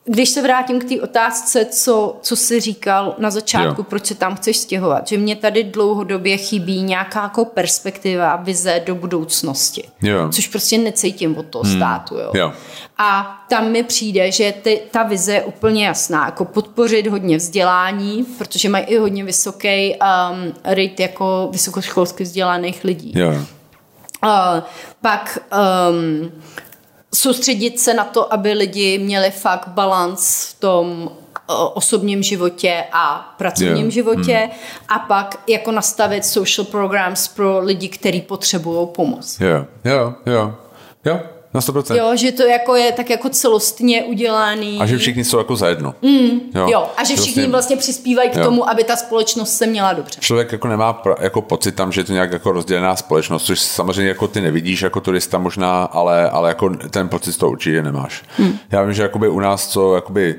když 0.10 0.30
se 0.30 0.42
vrátím 0.42 0.80
k 0.80 0.84
té 0.84 1.02
otázce, 1.02 1.66
co, 1.66 2.18
co 2.22 2.36
jsi 2.36 2.60
říkal 2.60 3.16
na 3.18 3.30
začátku, 3.30 3.82
jo. 3.82 3.86
proč 3.90 4.06
se 4.06 4.16
tam 4.16 4.36
chceš 4.36 4.58
stěhovat, 4.58 5.08
že 5.08 5.18
mě 5.18 5.36
tady 5.36 5.64
dlouhodobě 5.64 6.38
chybí 6.38 6.82
nějaká 6.82 7.24
jako 7.24 7.46
perspektiva, 7.46 8.36
vize 8.36 8.82
do 8.86 8.96
budoucnosti. 8.96 9.84
Jo. 10.02 10.30
Což 10.32 10.48
prostě 10.48 10.78
necítím 10.78 11.38
od 11.38 11.46
toho 11.46 11.64
hmm. 11.64 11.76
státu. 11.76 12.16
Jo. 12.16 12.32
Jo. 12.34 12.54
A 12.98 13.38
tam 13.50 13.72
mi 13.72 13.84
přijde, 13.84 14.32
že 14.32 14.54
ty, 14.62 14.82
ta 14.92 15.04
vize 15.04 15.34
je 15.34 15.44
úplně 15.44 15.86
jasná, 15.86 16.26
jako 16.26 16.46
podpořit 16.46 17.08
hodně 17.08 17.38
vzdělání, 17.38 18.26
protože 18.38 18.70
mají 18.70 18.86
i 18.86 18.98
hodně 18.98 19.24
vysoký 19.24 19.96
um, 19.96 20.54
rate 20.64 21.02
jako 21.04 21.50
vysokoškolsky 21.52 22.24
vzdělaných 22.24 22.84
lidí. 22.84 23.14
Jo. 23.16 23.30
Uh, 24.24 24.64
pak 25.02 25.40
um, 25.90 26.32
soustředit 27.18 27.80
se 27.80 27.94
na 27.94 28.04
to, 28.04 28.34
aby 28.34 28.54
lidi 28.54 28.98
měli 28.98 29.32
fakt 29.32 29.68
balans 29.68 30.46
v 30.46 30.60
tom 30.60 31.12
osobním 31.74 32.24
životě 32.24 32.84
a 32.92 33.36
pracovním 33.38 33.78
yeah. 33.78 33.92
životě 33.92 34.38
hmm. 34.38 34.52
a 34.88 35.00
pak 35.00 35.40
jako 35.48 35.72
nastavit 35.72 36.26
social 36.26 36.66
programs 36.66 37.28
pro 37.28 37.60
lidi, 37.60 37.90
kteří 37.90 38.22
potřebují 38.22 38.88
pomoc. 38.88 39.40
Jo, 39.40 39.66
jo, 39.86 40.14
jo. 40.26 40.56
Jo, 41.06 41.20
na 41.54 41.62
100%. 41.62 41.96
Jo, 41.96 42.16
že 42.16 42.32
to 42.32 42.44
jako 42.44 42.76
je 42.76 42.92
tak 42.92 43.10
jako 43.10 43.30
celostně 43.30 44.04
udělaný. 44.04 44.80
A 44.82 44.86
že 44.86 44.98
všichni 44.98 45.24
jsou 45.24 45.38
jako 45.38 45.56
zajedno. 45.56 45.96
Mm, 46.02 46.40
jo. 46.56 46.68
jo, 46.70 46.90
a 46.98 47.04
že 47.04 47.16
všichni 47.16 47.26
vlastně, 47.26 47.48
vlastně 47.48 47.78
přispívají 47.78 48.30
k 48.30 48.36
jo. 48.36 48.44
tomu, 48.44 48.70
aby 48.70 48.84
ta 48.84 48.96
společnost 48.96 49.58
se 49.58 49.68
měla 49.68 49.94
dobře. 49.94 50.20
Člověk 50.20 50.52
jako 50.52 50.68
nemá 50.68 51.02
jako 51.20 51.42
pocit 51.42 51.72
tam, 51.72 51.92
že 51.92 52.02
je 52.02 52.06
to 52.06 52.14
nějak 52.14 52.32
jako 52.32 52.52
rozdělená 52.52 52.96
společnost, 52.96 53.46
což 53.46 53.60
samozřejmě 53.60 54.10
jako 54.10 54.28
ty 54.28 54.42
nevidíš 54.42 54.82
jako 54.82 55.02
turista 55.02 55.38
možná, 55.38 55.84
ale, 55.84 56.30
ale 56.30 56.50
jako 56.50 56.70
ten 56.70 57.10
pocit 57.10 57.38
to 57.38 57.50
určitě 57.50 57.84
nemáš. 57.84 58.24
Mm. 58.38 58.58
Já 58.72 58.84
vím, 58.84 58.94
že 58.94 59.02
jakoby 59.02 59.30
u 59.30 59.40
nás, 59.40 59.68
co 59.68 59.96
jakoby 59.96 60.36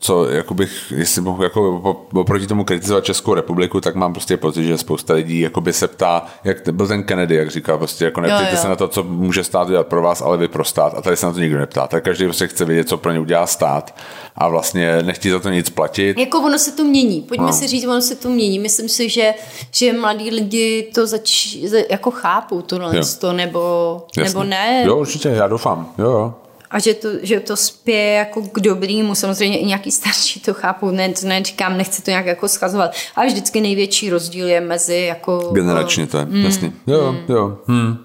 co, 0.00 0.30
jako 0.30 0.54
bych, 0.54 0.92
jestli 0.96 1.22
mohu 1.22 1.42
jako 1.42 1.78
oproti 2.14 2.46
tomu 2.46 2.64
kritizovat 2.64 3.04
Českou 3.04 3.34
republiku, 3.34 3.80
tak 3.80 3.94
mám 3.94 4.12
prostě 4.12 4.36
pocit, 4.36 4.64
že 4.64 4.78
spousta 4.78 5.14
lidí 5.14 5.40
jakoby 5.40 5.72
se 5.72 5.88
ptá, 5.88 6.26
jak 6.44 6.68
byl 6.72 6.88
ten 6.88 7.02
Kennedy, 7.02 7.34
jak 7.34 7.50
říkal, 7.50 7.78
prostě 7.78 8.04
jako 8.04 8.20
neptejte 8.20 8.56
se 8.56 8.68
na 8.68 8.76
to, 8.76 8.88
co 8.88 9.02
může 9.02 9.44
stát 9.44 9.68
udělat 9.68 9.86
pro 9.86 10.02
vás, 10.02 10.22
ale 10.22 10.36
vy 10.36 10.48
pro 10.48 10.64
stát. 10.64 10.94
A 10.96 11.02
tady 11.02 11.16
se 11.16 11.26
na 11.26 11.32
to 11.32 11.40
nikdo 11.40 11.58
neptá. 11.58 11.86
Tak 11.86 12.04
každý 12.04 12.24
prostě 12.24 12.46
chce 12.46 12.64
vědět, 12.64 12.88
co 12.88 12.96
pro 12.96 13.12
ně 13.12 13.20
udělá 13.20 13.46
stát 13.46 13.94
a 14.36 14.48
vlastně 14.48 15.02
nechtí 15.02 15.30
za 15.30 15.38
to 15.38 15.48
nic 15.48 15.70
platit. 15.70 16.18
Jako 16.18 16.40
ono 16.40 16.58
se 16.58 16.72
to 16.72 16.84
mění. 16.84 17.20
Pojďme 17.20 17.46
no. 17.46 17.52
si 17.52 17.66
říct, 17.66 17.84
ono 17.84 18.00
se 18.00 18.14
to 18.14 18.28
mění. 18.28 18.58
Myslím 18.58 18.88
si, 18.88 19.08
že, 19.08 19.34
že 19.72 19.92
mladí 19.92 20.30
lidi 20.30 20.90
to 20.94 21.06
zač, 21.06 21.56
jako 21.90 22.10
chápou 22.10 22.62
tohle, 22.62 23.00
to, 23.20 23.32
nebo, 23.32 24.06
nebo 24.16 24.44
ne. 24.44 24.82
Jo, 24.86 24.96
určitě, 24.96 25.28
já 25.28 25.48
doufám. 25.48 25.94
Jo, 25.98 26.10
jo. 26.10 26.34
A 26.70 26.78
že 26.78 26.94
to, 26.94 27.08
že 27.22 27.40
to 27.40 27.56
spěje 27.56 28.14
jako 28.14 28.42
k 28.42 28.60
dobrýmu, 28.60 29.14
samozřejmě 29.14 29.58
i 29.58 29.66
nějaký 29.66 29.90
starší 29.90 30.40
to 30.40 30.54
chápou, 30.54 30.90
ne, 30.90 31.08
to 31.08 31.26
neříkám, 31.26 31.76
nechci 31.76 32.02
to 32.02 32.10
nějak 32.10 32.26
jako 32.26 32.48
schazovat, 32.48 32.90
ale 33.16 33.26
vždycky 33.26 33.60
největší 33.60 34.10
rozdíl 34.10 34.48
je 34.48 34.60
mezi 34.60 34.96
jako... 34.96 35.50
Generačně 35.54 36.06
to 36.06 36.18
je, 36.18 36.24
mm, 36.24 36.44
jasně. 36.44 36.72
Jo, 36.86 37.12
mm. 37.12 37.18
jo. 37.34 37.58
Hm. 37.68 37.96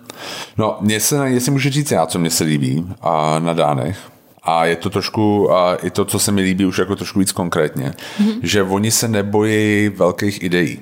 No, 0.58 0.78
mě 0.82 1.00
se, 1.00 1.30
jestli 1.30 1.52
můžu 1.52 1.70
říct 1.70 1.92
já, 1.92 2.06
co 2.06 2.20
mě 2.20 2.30
se 2.30 2.44
líbí 2.44 2.86
a 3.02 3.40
na 3.40 3.54
dánech, 3.54 3.98
a 4.44 4.66
je 4.66 4.76
to 4.76 4.90
trošku, 4.90 5.52
a 5.52 5.76
i 5.76 5.90
to, 5.90 6.06
co 6.06 6.20
se 6.20 6.32
mi 6.32 6.42
líbí 6.42 6.66
už 6.66 6.78
jako 6.78 6.96
trošku 6.96 7.20
víc 7.20 7.32
konkrétně, 7.32 7.94
mm-hmm. 8.20 8.40
že 8.44 8.64
oni 8.64 8.92
se 8.92 9.08
nebojí 9.08 9.90
velkých 9.90 10.44
ideí. 10.44 10.80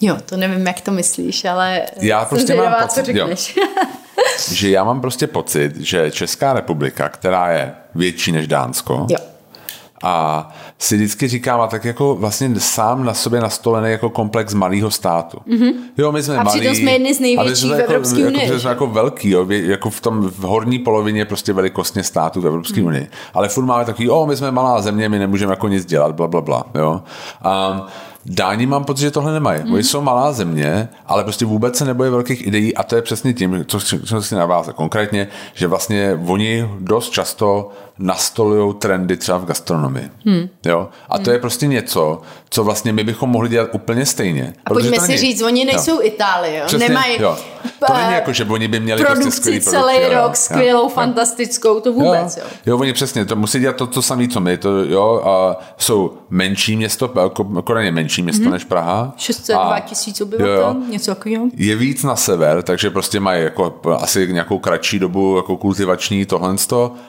Jo, 0.00 0.16
to 0.26 0.36
nevím, 0.36 0.66
jak 0.66 0.80
to 0.80 0.90
myslíš, 0.90 1.44
ale 1.44 1.82
já 2.00 2.24
prostě 2.24 2.54
mám 2.54 2.74
pocit, 2.82 3.00
co 3.00 3.06
řekneš. 3.06 3.56
Jo, 3.56 3.64
že 4.48 4.70
já 4.70 4.84
mám 4.84 5.00
prostě 5.00 5.26
pocit, 5.26 5.76
že 5.76 6.10
Česká 6.10 6.52
republika, 6.52 7.08
která 7.08 7.50
je 7.50 7.72
větší 7.94 8.32
než 8.32 8.46
Dánsko, 8.46 9.06
jo 9.10 9.18
a 10.02 10.48
si 10.78 10.96
vždycky 10.96 11.28
říkám, 11.28 11.60
a 11.60 11.66
tak 11.66 11.84
jako 11.84 12.14
vlastně 12.14 12.60
sám 12.60 13.04
na 13.04 13.14
sobě 13.14 13.40
nastolený 13.40 13.90
jako 13.90 14.10
komplex 14.10 14.54
malého 14.54 14.90
státu. 14.90 15.38
Mm-hmm. 15.48 15.72
Jo, 15.98 16.12
my 16.12 16.22
jsme 16.22 16.36
a 16.36 16.42
malí. 16.42 16.76
jsme 16.76 16.92
jedni 16.92 17.14
z 17.14 17.20
největších 17.20 17.70
v 17.70 17.78
jako- 17.78 17.92
Evropské 17.92 18.26
unii. 18.26 18.46
Jako, 18.46 18.60
jsme 18.60 18.70
jako 18.70 18.86
velký, 18.86 19.30
jo, 19.30 19.46
jako 19.50 19.90
v 19.90 20.00
tom 20.00 20.28
v 20.28 20.38
horní 20.38 20.78
polovině 20.78 21.24
prostě 21.24 21.52
velikostně 21.52 22.02
států 22.02 22.40
v 22.40 22.46
Evropské 22.46 22.80
mm. 22.80 22.86
unii. 22.86 23.08
Ale 23.34 23.48
furt 23.48 23.64
máme 23.64 23.84
takový, 23.84 24.10
o, 24.10 24.26
my 24.26 24.36
jsme 24.36 24.50
malá 24.50 24.82
země, 24.82 25.08
my 25.08 25.18
nemůžeme 25.18 25.52
jako 25.52 25.68
nic 25.68 25.84
dělat, 25.84 26.14
bla, 26.14 26.28
bla, 26.28 26.40
bla, 26.40 26.64
jo. 26.74 27.02
Um, 27.72 27.82
Dáni 28.32 28.66
mám 28.66 28.84
pocit, 28.84 29.00
že 29.00 29.10
tohle 29.10 29.32
nemají. 29.32 29.62
Mm. 29.64 29.72
Oni 29.72 29.82
jsou 29.82 30.00
malá 30.00 30.32
země, 30.32 30.88
ale 31.06 31.24
prostě 31.24 31.44
vůbec 31.44 31.76
se 31.76 31.84
nebojí 31.84 32.10
velkých 32.10 32.46
ideí 32.46 32.76
a 32.76 32.82
to 32.82 32.96
je 32.96 33.02
přesně 33.02 33.32
tím, 33.32 33.64
co, 33.68 33.80
co 33.80 34.22
si 34.22 34.34
navázat 34.34 34.76
konkrétně, 34.76 35.28
že 35.54 35.66
vlastně 35.66 36.20
oni 36.26 36.68
dost 36.80 37.10
často 37.10 37.70
nastolují 37.98 38.74
trendy 38.74 39.16
třeba 39.16 39.38
v 39.38 39.44
gastronomii. 39.44 40.10
Hmm. 40.26 40.48
Jo? 40.64 40.88
A 41.08 41.18
to 41.18 41.24
hmm. 41.24 41.32
je 41.32 41.38
prostě 41.38 41.66
něco, 41.66 42.20
co 42.50 42.64
vlastně 42.64 42.92
my 42.92 43.04
bychom 43.04 43.30
mohli 43.30 43.48
dělat 43.48 43.68
úplně 43.72 44.06
stejně. 44.06 44.54
A 44.64 44.70
pojďme 44.70 45.00
si 45.00 45.08
není... 45.08 45.18
říct, 45.18 45.42
oni 45.42 45.64
nejsou 45.64 45.90
jo. 45.90 46.00
Itálie, 46.02 46.58
jo? 46.58 46.64
Přesně, 46.66 46.88
nemají 46.88 47.22
jo. 47.22 47.36
To 47.86 47.94
není 47.94 48.12
jako, 48.12 48.32
že 48.32 48.44
oni 48.44 48.68
by 48.68 48.80
měli 48.80 49.04
produkci 49.04 49.22
prostě 49.22 49.40
skvělý 49.40 49.60
celý 49.60 49.94
produkci, 49.94 50.14
rok, 50.14 50.30
jo. 50.30 50.34
skvělou, 50.34 50.82
jo. 50.82 50.88
fantastickou, 50.88 51.80
to 51.80 51.92
vůbec. 51.92 52.36
Jo. 52.36 52.42
jo. 52.46 52.50
jo, 52.66 52.78
oni 52.78 52.92
přesně, 52.92 53.24
to 53.24 53.36
musí 53.36 53.60
dělat 53.60 53.76
to, 53.76 53.86
to 53.86 54.02
samé, 54.02 54.28
co 54.28 54.40
my. 54.40 54.56
To, 54.56 54.84
jo, 54.84 55.22
a 55.24 55.58
jsou 55.78 56.12
menší 56.30 56.76
město, 56.76 57.12
jako, 57.22 57.44
Koreň 57.44 57.94
menší 57.94 58.19
město 58.22 58.42
hmm. 58.42 58.52
než 58.52 58.64
Praha. 58.64 59.14
602 59.16 59.80
tisíc 59.80 60.20
obyvatel, 60.20 60.54
jo, 60.54 60.60
jo. 60.60 60.90
něco 60.90 61.14
takového. 61.14 61.48
Je 61.56 61.76
víc 61.76 62.02
na 62.02 62.16
sever, 62.16 62.62
takže 62.62 62.90
prostě 62.90 63.20
mají 63.20 63.44
jako 63.44 63.80
asi 64.00 64.32
nějakou 64.32 64.58
kratší 64.58 64.98
dobu 64.98 65.36
jako 65.36 65.56
kultivační 65.56 66.26
tohle, 66.26 66.54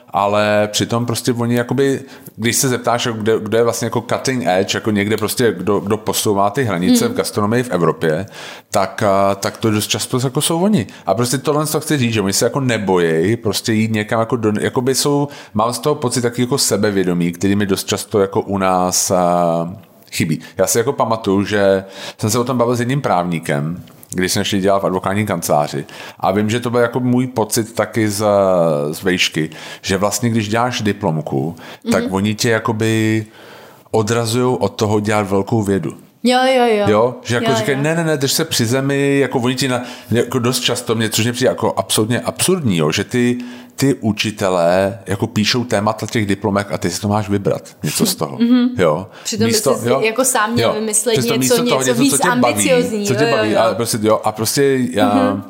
ale 0.10 0.70
přitom 0.72 1.06
prostě 1.06 1.34
oni 1.34 1.56
jakoby, 1.56 2.02
když 2.36 2.56
se 2.56 2.70
zeptáš, 2.70 3.08
kde, 3.12 3.40
kde 3.40 3.58
je 3.58 3.64
vlastně 3.64 3.86
jako 3.86 4.02
cutting 4.02 4.44
edge, 4.48 4.78
jako 4.78 4.92
někde 4.92 5.18
prostě, 5.18 5.56
kdo, 5.58 5.80
kdo 5.80 5.98
posouvá 5.98 6.50
ty 6.50 6.64
hranice 6.64 7.06
hmm. 7.06 7.14
v 7.14 7.18
gastronomii 7.18 7.64
v 7.64 7.70
Evropě, 7.70 8.26
tak, 8.72 9.04
tak 9.40 9.58
to 9.58 9.72
dost 9.72 9.88
často 9.88 10.20
jako 10.24 10.42
jsou 10.42 10.62
oni. 10.62 10.88
A 11.06 11.14
prostě 11.14 11.38
tohle 11.38 11.68
to 11.68 11.80
chci 11.80 11.98
říct, 11.98 12.14
že 12.14 12.22
oni 12.22 12.34
se 12.34 12.46
jako 12.46 12.60
nebojí 12.60 13.38
prostě 13.38 13.74
jít 13.74 13.92
někam 13.92 14.20
jako 14.20 14.36
do, 14.36 14.54
jakoby 14.60 14.96
jsou, 14.96 15.28
mám 15.54 15.74
z 15.74 15.80
toho 15.80 15.96
pocit 15.96 16.22
taky 16.22 16.42
jako 16.42 16.58
sebevědomí, 16.58 17.32
který 17.32 17.56
mi 17.56 17.66
dost 17.66 17.88
často 17.88 18.20
jako 18.20 18.42
u 18.42 18.58
nás 18.58 19.12
a, 19.12 19.76
chybí. 20.12 20.40
Já 20.58 20.68
si 20.68 20.78
jako 20.78 20.94
pamatuju, 20.94 21.46
že 21.46 21.84
jsem 22.18 22.30
se 22.30 22.40
o 22.40 22.44
tom 22.44 22.58
bavil 22.58 22.76
s 22.76 22.80
jedním 22.80 23.02
právníkem, 23.02 23.84
když 24.14 24.32
jsem 24.32 24.44
šli 24.44 24.60
dělat 24.60 24.80
v 24.80 24.86
advokátní 24.86 25.26
kanceláři. 25.26 25.86
A 26.20 26.32
vím, 26.32 26.50
že 26.50 26.60
to 26.60 26.70
byl 26.70 26.80
jako 26.80 27.00
můj 27.00 27.28
pocit 27.28 27.76
taky 27.76 28.10
z, 28.10 28.26
z 28.92 29.04
vejšky, 29.04 29.50
že 29.82 29.98
vlastně 29.98 30.30
když 30.30 30.50
děláš 30.50 30.82
diplomku, 30.82 31.56
mm-hmm. 31.56 31.92
tak 31.92 32.04
mhm. 32.04 32.14
oni 32.14 32.36
tě 32.36 32.50
jakoby 32.50 33.26
odrazují 33.92 34.58
od 34.60 34.70
toho 34.70 35.00
dělat 35.00 35.30
velkou 35.30 35.62
vědu. 35.62 35.98
Jo, 36.24 36.40
jo, 36.56 36.66
jo. 36.66 36.86
Jo, 36.88 37.16
že 37.24 37.36
jako 37.36 37.52
jo, 37.52 37.58
říkají, 37.58 37.78
jo. 37.78 37.84
ne, 37.84 37.96
ne, 37.96 38.04
ne, 38.04 38.18
drž 38.18 38.32
se 38.32 38.46
při 38.46 38.66
zemi, 38.66 39.20
jako 39.20 39.40
oni 39.40 39.56
ti 39.56 39.68
na, 39.68 39.82
jako 40.12 40.40
dost 40.40 40.60
často 40.60 40.96
mě, 40.96 41.10
což 41.10 41.26
mě 41.26 41.34
přijde 41.34 41.50
jako 41.50 41.74
absolutně 41.78 42.20
absurdní, 42.20 42.78
jo, 42.78 42.92
že 42.92 43.04
ty, 43.04 43.38
ty 43.76 43.94
učitelé 43.94 45.00
jako 45.08 45.28
píšou 45.28 45.64
témata 45.64 46.08
těch 46.08 46.26
diplomek 46.26 46.72
a 46.72 46.78
ty 46.78 46.90
si 46.90 47.02
to 47.02 47.08
máš 47.08 47.30
vybrat, 47.30 47.78
něco 47.84 48.06
z 48.06 48.16
toho, 48.16 48.38
mm-hmm. 48.38 48.70
jo. 48.78 49.08
Přitom 49.24 49.48
místo, 49.48 49.78
jsi 49.78 49.90
jo, 49.90 50.02
jako 50.02 50.26
sám 50.26 50.54
měl 50.54 50.70
jo, 50.70 50.76
vymyslet 50.80 51.16
něco, 51.16 51.36
něco, 51.36 51.66
toho, 51.66 51.82
něco 51.82 51.94
víc 51.94 52.12
co 52.12 52.18
tě 52.18 52.30
ambiciozní. 52.30 53.06
co 53.06 53.16
tě 53.16 53.32
baví, 53.32 53.50
jo, 53.50 53.56
jo. 53.56 53.62
ale 53.62 53.76
prostě, 53.76 53.98
jo, 54.02 54.22
a 54.24 54.32
prostě 54.32 54.80
já, 54.92 55.16
mm-hmm. 55.16 55.44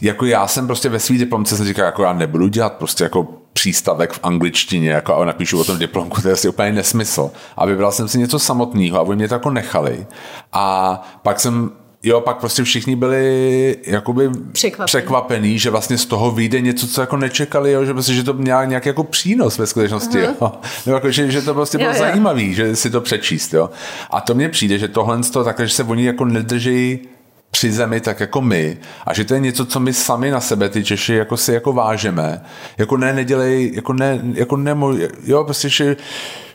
jako 0.00 0.26
já 0.26 0.46
jsem 0.46 0.66
prostě 0.66 0.88
ve 0.88 1.00
svý 1.00 1.18
diplomce 1.18 1.56
jsem 1.56 1.66
říkal, 1.66 1.84
jako 1.84 2.02
já 2.02 2.12
nebudu 2.12 2.48
dělat 2.48 2.72
prostě 2.72 3.04
jako 3.04 3.28
přístavek 3.52 4.12
v 4.12 4.20
angličtině 4.22 4.90
jako 4.90 5.16
a 5.16 5.24
napíšu 5.24 5.60
o 5.60 5.64
tom 5.64 5.78
diplomku, 5.78 6.22
to 6.22 6.28
je 6.28 6.34
asi 6.34 6.48
úplně 6.48 6.72
nesmysl. 6.72 7.30
A 7.56 7.66
vybral 7.66 7.92
jsem 7.92 8.08
si 8.08 8.18
něco 8.18 8.38
samotného 8.38 8.98
a 8.98 9.02
oni 9.02 9.16
mě 9.16 9.28
to 9.28 9.34
jako 9.34 9.50
nechali. 9.50 10.06
A 10.52 10.94
pak 11.22 11.40
jsem 11.40 11.70
Jo, 12.02 12.20
pak 12.20 12.36
prostě 12.38 12.64
všichni 12.64 12.96
byli 12.96 13.76
jakoby 13.86 14.30
překvapený, 14.52 14.86
překvapený 14.86 15.58
že 15.58 15.70
vlastně 15.70 15.98
z 15.98 16.06
toho 16.06 16.30
vyjde 16.30 16.60
něco, 16.60 16.86
co 16.86 17.00
jako 17.00 17.16
nečekali, 17.16 17.72
jo, 17.72 17.84
že, 17.84 17.92
prostě, 17.92 18.14
že 18.14 18.22
to 18.22 18.32
měl 18.32 18.66
nějaký 18.66 18.88
jako 18.88 19.04
přínos 19.04 19.58
ve 19.58 19.66
skutečnosti, 19.66 20.18
uh-huh. 20.18 20.34
jo. 20.40 20.52
Nebo 20.86 20.96
jako, 20.96 21.10
že, 21.10 21.30
že 21.30 21.42
to 21.42 21.54
prostě 21.54 21.78
bylo 21.78 21.90
jo, 21.90 21.96
jo. 21.96 21.98
zajímavý, 21.98 22.54
že 22.54 22.76
si 22.76 22.90
to 22.90 23.00
přečíst, 23.00 23.54
jo. 23.54 23.70
A 24.10 24.20
to 24.20 24.34
mně 24.34 24.48
přijde, 24.48 24.78
že 24.78 24.88
tohle 24.88 25.22
z 25.22 25.30
toho 25.30 25.44
takhle, 25.44 25.66
že 25.66 25.74
se 25.74 25.84
oni 25.84 26.04
jako 26.04 26.24
nedrží 26.24 26.98
při 27.50 27.72
zemi 27.72 28.00
tak 28.00 28.20
jako 28.20 28.40
my 28.40 28.78
a 29.06 29.14
že 29.14 29.24
to 29.24 29.34
je 29.34 29.40
něco, 29.40 29.66
co 29.66 29.80
my 29.80 29.92
sami 29.92 30.30
na 30.30 30.40
sebe, 30.40 30.68
ty 30.68 30.84
Češi, 30.84 31.14
jako 31.14 31.36
si 31.36 31.52
jako 31.52 31.72
vážeme. 31.72 32.40
Jako 32.78 32.96
ne, 32.96 33.12
nedělej, 33.12 33.72
jako 33.74 33.92
ne, 33.92 34.20
jako 34.34 34.56
nemo, 34.56 34.92
jo, 35.24 35.44
prostě, 35.44 35.68
že 35.68 35.96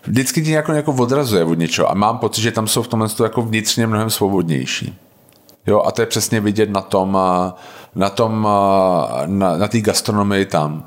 vždycky 0.08 0.42
ti 0.42 0.52
jako, 0.52 0.74
jako 0.74 0.94
odrazuje 0.94 1.44
od 1.44 1.60
něčeho 1.60 1.92
a 1.92 1.94
mám 1.94 2.18
pocit, 2.18 2.42
že 2.42 2.52
tam 2.52 2.68
jsou 2.68 2.82
v 2.82 2.88
tomhle 2.88 3.10
jako 3.24 3.42
vnitřně 3.42 3.88
mnohem 3.88 4.10
svobodnější. 4.10 5.05
Jo, 5.68 5.82
a 5.86 5.92
to 5.92 6.02
je 6.02 6.06
přesně 6.06 6.42
vidět 6.42 6.70
na 6.70 6.82
tom, 6.82 7.18
na 7.96 8.10
tom, 8.10 8.48
na, 9.26 9.58
na 9.58 9.68
té 9.68 9.82
gastronomii 9.82 10.46
tam. 10.46 10.84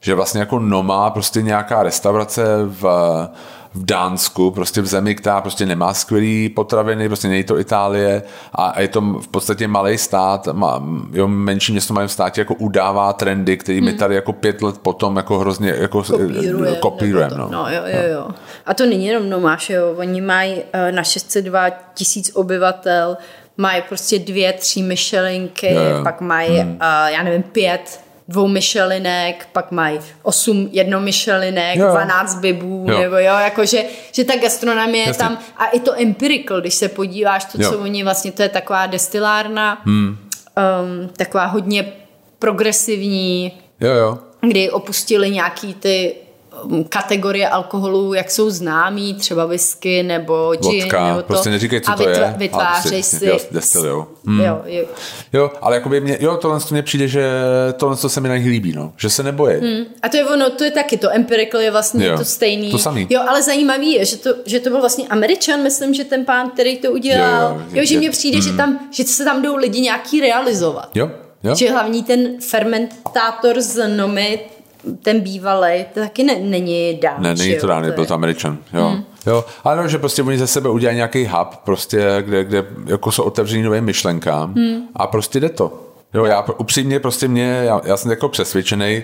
Že 0.00 0.14
vlastně 0.14 0.40
jako 0.40 0.58
Noma, 0.58 1.10
prostě 1.10 1.42
nějaká 1.42 1.82
restaurace 1.82 2.44
v, 2.64 2.82
v 3.74 3.84
Dánsku, 3.84 4.50
prostě 4.50 4.80
v 4.80 4.86
zemi, 4.86 5.14
která 5.14 5.40
prostě 5.40 5.66
nemá 5.66 5.94
skvělý 5.94 6.48
potraviny, 6.48 7.08
prostě 7.08 7.28
není 7.28 7.44
to 7.44 7.58
Itálie 7.58 8.22
a 8.54 8.80
je 8.80 8.88
to 8.88 9.00
v 9.00 9.28
podstatě 9.28 9.68
malý 9.68 9.98
stát, 9.98 10.48
má, 10.52 10.82
jo, 11.12 11.28
menší 11.28 11.72
město 11.72 11.94
mají 11.94 12.08
v 12.08 12.12
státě 12.12 12.40
jako 12.40 12.54
udává 12.54 13.12
trendy, 13.12 13.56
který 13.56 13.78
hmm. 13.78 13.86
my 13.86 13.92
tady 13.92 14.14
jako 14.14 14.32
pět 14.32 14.62
let 14.62 14.78
potom 14.78 15.16
jako 15.16 15.38
hrozně 15.38 15.74
jako 15.78 16.02
kopírujeme. 16.02 16.76
Kopírujem, 16.76 17.30
no. 17.36 17.48
no. 17.52 17.66
jo, 17.68 17.82
jo, 17.86 18.12
jo. 18.12 18.28
A 18.66 18.74
to 18.74 18.86
není 18.86 19.06
jenom 19.06 19.30
Nomáš, 19.30 19.70
jo, 19.70 19.94
oni 19.96 20.20
mají 20.20 20.54
uh, 20.54 20.62
na 20.90 21.02
602 21.02 21.70
tisíc 21.94 22.30
obyvatel 22.34 23.16
mají 23.56 23.82
prostě 23.88 24.18
dvě, 24.18 24.52
tři 24.52 24.82
myšelinky, 24.82 25.66
yeah. 25.66 26.02
pak 26.02 26.20
mají, 26.20 26.58
hmm. 26.58 26.70
uh, 26.70 26.78
já 27.06 27.22
nevím, 27.22 27.42
pět 27.42 28.00
dvou 28.28 28.48
myšelinek, 28.48 29.48
pak 29.52 29.70
mají 29.70 29.98
osm 30.22 30.68
jednomyšelinek, 30.72 31.76
jo. 31.76 31.88
12 31.90 32.34
bibů, 32.34 32.86
jo. 32.88 32.98
nebo 32.98 33.16
jo, 33.16 33.34
jakože, 33.38 33.84
že 34.12 34.24
ta 34.24 34.36
gastronomie 34.36 35.06
je 35.06 35.14
tam, 35.14 35.38
a 35.56 35.66
i 35.66 35.80
to 35.80 36.00
empirical, 36.02 36.60
když 36.60 36.74
se 36.74 36.88
podíváš, 36.88 37.44
to, 37.44 37.62
jo. 37.62 37.70
co 37.70 37.78
oni 37.78 38.04
vlastně, 38.04 38.32
to 38.32 38.42
je 38.42 38.48
taková 38.48 38.86
destilárna, 38.86 39.82
hmm. 39.84 40.08
um, 40.08 41.08
taková 41.16 41.44
hodně 41.44 41.92
progresivní, 42.38 43.52
jo, 43.80 43.92
jo. 43.92 44.18
kdy 44.40 44.70
opustili 44.70 45.30
nějaký 45.30 45.74
ty 45.74 46.14
kategorie 46.88 47.48
alkoholů, 47.48 48.14
jak 48.14 48.30
jsou 48.30 48.50
známí, 48.50 49.14
třeba 49.14 49.46
whisky 49.46 50.02
nebo 50.02 50.54
gin. 50.62 50.80
Vodka, 50.80 51.06
nebo 51.06 51.22
to, 51.22 51.26
prostě 51.26 51.50
neříkej, 51.50 51.80
co 51.80 51.90
a 51.90 51.96
to 51.96 52.08
je. 52.08 52.34
vytvářejí 52.36 53.02
si... 53.02 53.26
Jo, 53.26 53.38
destilujou. 53.50 54.06
Hmm. 54.26 54.40
Jo, 54.40 54.62
jo. 54.64 54.84
jo, 55.32 55.50
ale 55.60 55.76
jakoby 55.76 56.00
mě, 56.00 56.18
jo, 56.20 56.36
tohle 56.36 56.60
mně 56.70 56.82
přijde, 56.82 57.08
že 57.08 57.30
tohle 57.76 57.96
se 57.96 58.20
mi 58.20 58.28
na 58.28 58.36
nich 58.36 58.46
líbí, 58.46 58.72
no. 58.72 58.92
Že 58.96 59.10
se 59.10 59.22
neboje. 59.22 59.60
Hmm. 59.60 59.84
A 60.02 60.08
to 60.08 60.16
je 60.16 60.24
ono, 60.24 60.50
to 60.50 60.64
je 60.64 60.70
taky, 60.70 60.96
to 60.96 61.10
empirical 61.10 61.60
je 61.60 61.70
vlastně 61.70 62.06
jo. 62.06 62.18
to 62.18 62.24
stejný. 62.24 62.70
To 62.70 62.78
samý. 62.78 63.06
Jo, 63.10 63.20
ale 63.28 63.42
zajímavý 63.42 63.92
je, 63.92 64.04
že 64.04 64.16
to, 64.16 64.34
že 64.46 64.60
to 64.60 64.70
byl 64.70 64.80
vlastně 64.80 65.08
Američan, 65.08 65.62
myslím, 65.62 65.94
že 65.94 66.04
ten 66.04 66.24
pán, 66.24 66.50
který 66.50 66.78
to 66.78 66.92
udělal. 66.92 67.42
Jo, 67.42 67.58
jo, 67.58 67.66
jo 67.72 67.84
že 67.84 67.98
mně 67.98 68.10
přijde, 68.10 68.38
hmm. 68.38 68.48
že, 68.48 68.56
tam, 68.56 68.78
že 68.90 69.04
se 69.04 69.24
tam 69.24 69.42
jdou 69.42 69.56
lidi 69.56 69.80
nějaký 69.80 70.20
realizovat. 70.20 70.88
Jo, 70.94 71.10
Jo? 71.44 71.54
Že 71.54 71.70
hlavní 71.70 72.02
ten 72.02 72.40
fermentátor 72.40 73.60
z 73.60 73.88
Nomy, 73.88 74.40
ten 75.02 75.20
bývalý, 75.20 75.84
to 75.94 76.00
taky 76.00 76.22
ne, 76.22 76.36
není 76.40 76.98
dán. 77.02 77.22
Ne, 77.22 77.34
není 77.34 77.56
to 77.56 77.66
dán, 77.66 77.92
byl 77.92 78.06
to 78.06 78.14
američan. 78.14 78.58
Jo. 78.72 78.88
Hmm. 78.88 79.04
Jo, 79.26 79.44
ale 79.64 79.76
no, 79.76 79.88
že 79.88 79.98
prostě 79.98 80.22
oni 80.22 80.38
ze 80.38 80.46
sebe 80.46 80.68
udělají 80.68 80.96
nějaký 80.96 81.26
hub, 81.26 81.56
prostě, 81.64 82.16
kde, 82.20 82.44
kde 82.44 82.64
jako 82.86 83.12
jsou 83.12 83.22
otevřený 83.22 83.62
novým 83.62 83.84
myšlenkám 83.84 84.54
hmm. 84.54 84.82
a 84.96 85.06
prostě 85.06 85.40
jde 85.40 85.48
to. 85.48 85.82
Jo, 86.14 86.24
já 86.24 86.44
upřímně 86.58 87.00
prostě 87.00 87.28
mě, 87.28 87.62
já, 87.64 87.80
já 87.84 87.96
jsem 87.96 88.10
jako 88.10 88.28
přesvědčený, 88.28 89.02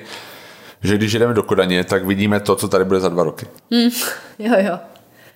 že 0.82 0.96
když 0.96 1.12
jdeme 1.12 1.34
do 1.34 1.42
Kodaně, 1.42 1.84
tak 1.84 2.06
vidíme 2.06 2.40
to, 2.40 2.56
co 2.56 2.68
tady 2.68 2.84
bude 2.84 3.00
za 3.00 3.08
dva 3.08 3.24
roky. 3.24 3.46
Hmm. 3.72 3.90
Jo, 4.38 4.54
jo. 4.58 4.78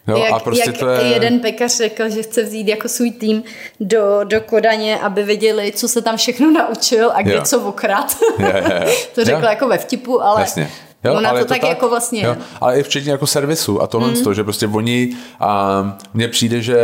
Jo, 0.07 0.17
jak, 0.17 0.33
a 0.33 0.39
prostě 0.39 0.71
jak 0.71 0.79
to 0.79 0.89
je... 0.89 1.07
jeden 1.07 1.41
pekař 1.41 1.77
řekl, 1.77 2.09
že 2.09 2.23
chce 2.23 2.43
vzít 2.43 2.69
jako 2.69 2.89
svůj 2.89 3.11
tým 3.11 3.43
do, 3.81 4.21
do 4.25 4.41
Kodaně, 4.41 5.01
aby 5.01 5.23
viděli, 5.23 5.73
co 5.73 5.89
se 5.89 6.03
tam 6.03 6.17
všechno 6.17 6.51
naučil 6.51 7.11
a 7.15 7.23
kde 7.23 7.35
jo. 7.35 7.43
co 7.43 7.61
je. 8.39 8.87
to 9.15 9.25
řekl 9.25 9.43
jo. 9.43 9.49
jako 9.49 9.69
ve 9.69 9.79
vtipu, 9.79 10.23
ale 10.23 10.41
Jasně. 10.41 10.71
Jo, 11.05 11.15
Ona 11.15 11.31
ale 11.31 11.41
to, 11.41 11.45
to 11.45 11.49
tak, 11.49 11.61
tak 11.61 11.71
jako 11.71 11.89
vlastně... 11.89 12.23
Jo, 12.23 12.37
ale 12.61 12.79
i 12.79 12.83
včetně 12.83 13.13
jako 13.13 13.27
servisu 13.27 13.83
a 13.83 13.87
tohle 13.87 14.09
mm. 14.09 14.25
to, 14.25 14.35
že 14.35 14.45
prostě 14.45 14.67
oni... 14.67 15.17
A 15.41 15.83
mně 16.15 16.29
přijde, 16.29 16.63
že 16.63 16.79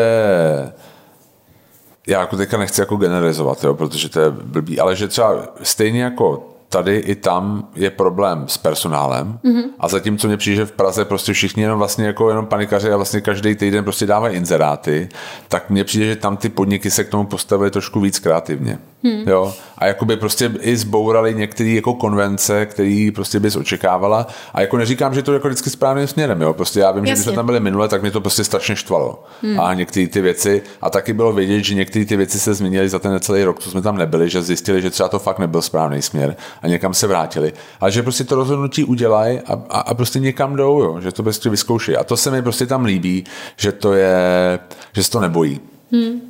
já 2.06 2.20
jako 2.20 2.36
teďka 2.36 2.58
nechci 2.58 2.80
jako 2.80 2.96
generalizovat, 2.96 3.64
jo, 3.64 3.74
protože 3.74 4.08
to 4.08 4.20
je 4.20 4.30
blbý, 4.30 4.80
ale 4.80 4.96
že 4.96 5.08
třeba 5.08 5.48
stejně 5.62 6.02
jako 6.02 6.57
tady 6.68 6.96
i 6.96 7.14
tam 7.14 7.68
je 7.74 7.90
problém 7.90 8.44
s 8.48 8.58
personálem 8.58 9.38
mm-hmm. 9.44 9.64
a 9.78 9.88
zatímco 9.88 10.26
mě 10.26 10.36
přijde, 10.36 10.56
že 10.56 10.66
v 10.66 10.72
Praze 10.72 11.04
prostě 11.04 11.32
všichni 11.32 11.62
jenom 11.62 11.78
vlastně 11.78 12.06
jako 12.06 12.28
jenom 12.28 12.46
panikaři 12.46 12.92
a 12.92 12.96
vlastně 12.96 13.20
každý 13.20 13.54
týden 13.54 13.84
prostě 13.84 14.06
dávají 14.06 14.36
inzeráty, 14.36 15.08
tak 15.48 15.70
mně 15.70 15.84
přijde, 15.84 16.06
že 16.06 16.16
tam 16.16 16.36
ty 16.36 16.48
podniky 16.48 16.90
se 16.90 17.04
k 17.04 17.08
tomu 17.08 17.26
postavily 17.26 17.70
trošku 17.70 18.00
víc 18.00 18.18
kreativně. 18.18 18.78
Hmm. 19.04 19.22
Jo? 19.26 19.54
A 19.78 19.86
jakoby 19.86 20.16
prostě 20.16 20.52
i 20.60 20.76
zbourali 20.76 21.34
některé 21.34 21.70
jako 21.70 21.94
konvence, 21.94 22.66
které 22.66 23.10
prostě 23.14 23.40
bys 23.40 23.56
očekávala. 23.56 24.26
A 24.54 24.60
jako 24.60 24.76
neříkám, 24.76 25.14
že 25.14 25.22
to 25.22 25.32
jako 25.32 25.48
vždycky 25.48 25.70
správným 25.70 26.06
směrem. 26.06 26.42
Jo? 26.42 26.54
Prostě 26.54 26.80
já 26.80 26.90
vím, 26.90 27.04
Jasně. 27.04 27.10
že 27.10 27.14
když 27.14 27.24
jsme 27.24 27.32
tam 27.32 27.46
byli 27.46 27.60
minule, 27.60 27.88
tak 27.88 28.02
mě 28.02 28.10
to 28.10 28.20
prostě 28.20 28.44
strašně 28.44 28.76
štvalo. 28.76 29.24
Hmm. 29.42 29.60
A 29.60 29.74
některé 29.74 30.08
ty 30.08 30.20
věci, 30.20 30.62
a 30.82 30.90
taky 30.90 31.12
bylo 31.12 31.32
vědět, 31.32 31.60
že 31.64 31.74
některé 31.74 32.04
ty 32.04 32.16
věci 32.16 32.40
se 32.40 32.54
změnily 32.54 32.88
za 32.88 32.98
ten 32.98 33.20
celý 33.20 33.44
rok, 33.44 33.58
co 33.58 33.70
jsme 33.70 33.82
tam 33.82 33.96
nebyli, 33.96 34.28
že 34.30 34.42
zjistili, 34.42 34.82
že 34.82 34.90
třeba 34.90 35.08
to 35.08 35.18
fakt 35.18 35.38
nebyl 35.38 35.62
správný 35.62 36.02
směr 36.02 36.36
a 36.62 36.68
někam 36.68 36.94
se 36.94 37.06
vrátili. 37.06 37.52
Ale 37.80 37.90
že 37.90 38.02
prostě 38.02 38.24
to 38.24 38.34
rozhodnutí 38.34 38.84
udělají 38.84 39.40
a, 39.40 39.52
a, 39.68 39.80
a, 39.80 39.94
prostě 39.94 40.18
někam 40.18 40.56
jdou, 40.56 40.82
jo? 40.82 41.00
že 41.00 41.12
to 41.12 41.22
prostě 41.22 41.50
vyzkouší. 41.50 41.96
A 41.96 42.04
to 42.04 42.16
se 42.16 42.30
mi 42.30 42.42
prostě 42.42 42.66
tam 42.66 42.84
líbí, 42.84 43.24
že 43.56 43.72
to 43.72 43.92
je, 43.92 44.58
že 44.92 45.04
se 45.04 45.10
to 45.10 45.20
nebojí. 45.20 45.60
Hmm. 45.92 46.20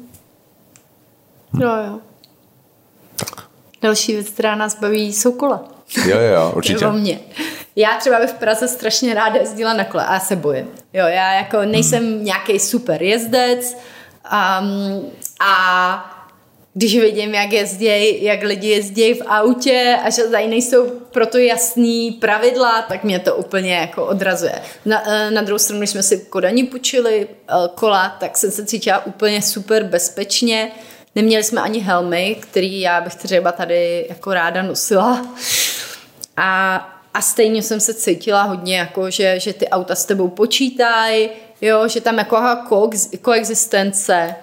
Jo, 1.60 1.70
jo. 1.86 1.98
Tak. 3.16 3.48
Další 3.82 4.12
věc, 4.12 4.28
která 4.28 4.54
nás 4.54 4.80
baví, 4.80 5.12
jsou 5.12 5.32
kola. 5.32 5.64
Jo, 6.06 6.18
jo, 6.18 6.52
určitě. 6.56 6.84
Nebo 6.84 6.98
mě. 6.98 7.20
Já 7.76 7.96
třeba 8.00 8.20
bych 8.20 8.30
v 8.30 8.38
Praze 8.38 8.68
strašně 8.68 9.14
ráda 9.14 9.40
jezdila 9.40 9.74
na 9.74 9.84
kole 9.84 10.06
a 10.06 10.14
já 10.14 10.20
se 10.20 10.36
bojím. 10.36 10.66
Jo, 10.92 11.06
já 11.06 11.32
jako 11.32 11.62
nejsem 11.62 12.04
hmm. 12.04 12.24
nějaký 12.24 12.58
super 12.58 13.02
jezdec 13.02 13.76
um, 14.32 15.10
a 15.40 16.17
když 16.78 16.98
vidím, 16.98 17.34
jak 17.34 17.52
jezdí, 17.52 18.24
jak 18.24 18.42
lidi 18.42 18.68
jezdí 18.68 19.14
v 19.14 19.22
autě 19.26 19.98
a 20.04 20.10
že 20.10 20.22
tady 20.22 20.46
nejsou 20.46 20.90
proto 20.90 21.38
jasný 21.38 22.10
pravidla, 22.10 22.82
tak 22.82 23.04
mě 23.04 23.18
to 23.18 23.36
úplně 23.36 23.74
jako 23.74 24.06
odrazuje. 24.06 24.62
Na, 24.84 25.02
eh, 25.06 25.30
na 25.30 25.42
druhou 25.42 25.58
stranu, 25.58 25.80
když 25.80 25.90
jsme 25.90 26.02
si 26.02 26.18
Kodani 26.18 26.64
půjčili 26.64 27.28
eh, 27.28 27.52
kola, 27.74 28.16
tak 28.20 28.36
jsem 28.36 28.50
se 28.50 28.66
cítila 28.66 29.06
úplně 29.06 29.42
super 29.42 29.84
bezpečně. 29.84 30.70
Neměli 31.14 31.44
jsme 31.44 31.60
ani 31.60 31.78
helmy, 31.78 32.36
který 32.40 32.80
já 32.80 33.00
bych 33.00 33.14
třeba 33.14 33.52
tady 33.52 34.06
jako 34.08 34.34
ráda 34.34 34.62
nosila. 34.62 35.26
A, 36.36 36.76
a 37.14 37.20
stejně 37.20 37.62
jsem 37.62 37.80
se 37.80 37.94
cítila 37.94 38.42
hodně, 38.42 38.78
jako 38.78 39.10
že, 39.10 39.40
že 39.40 39.52
ty 39.52 39.68
auta 39.68 39.94
s 39.94 40.04
tebou 40.04 40.28
počítají, 40.28 41.28
jo, 41.60 41.88
že 41.88 42.00
tam 42.00 42.18
jako 42.18 42.60
koexistence 43.22 44.34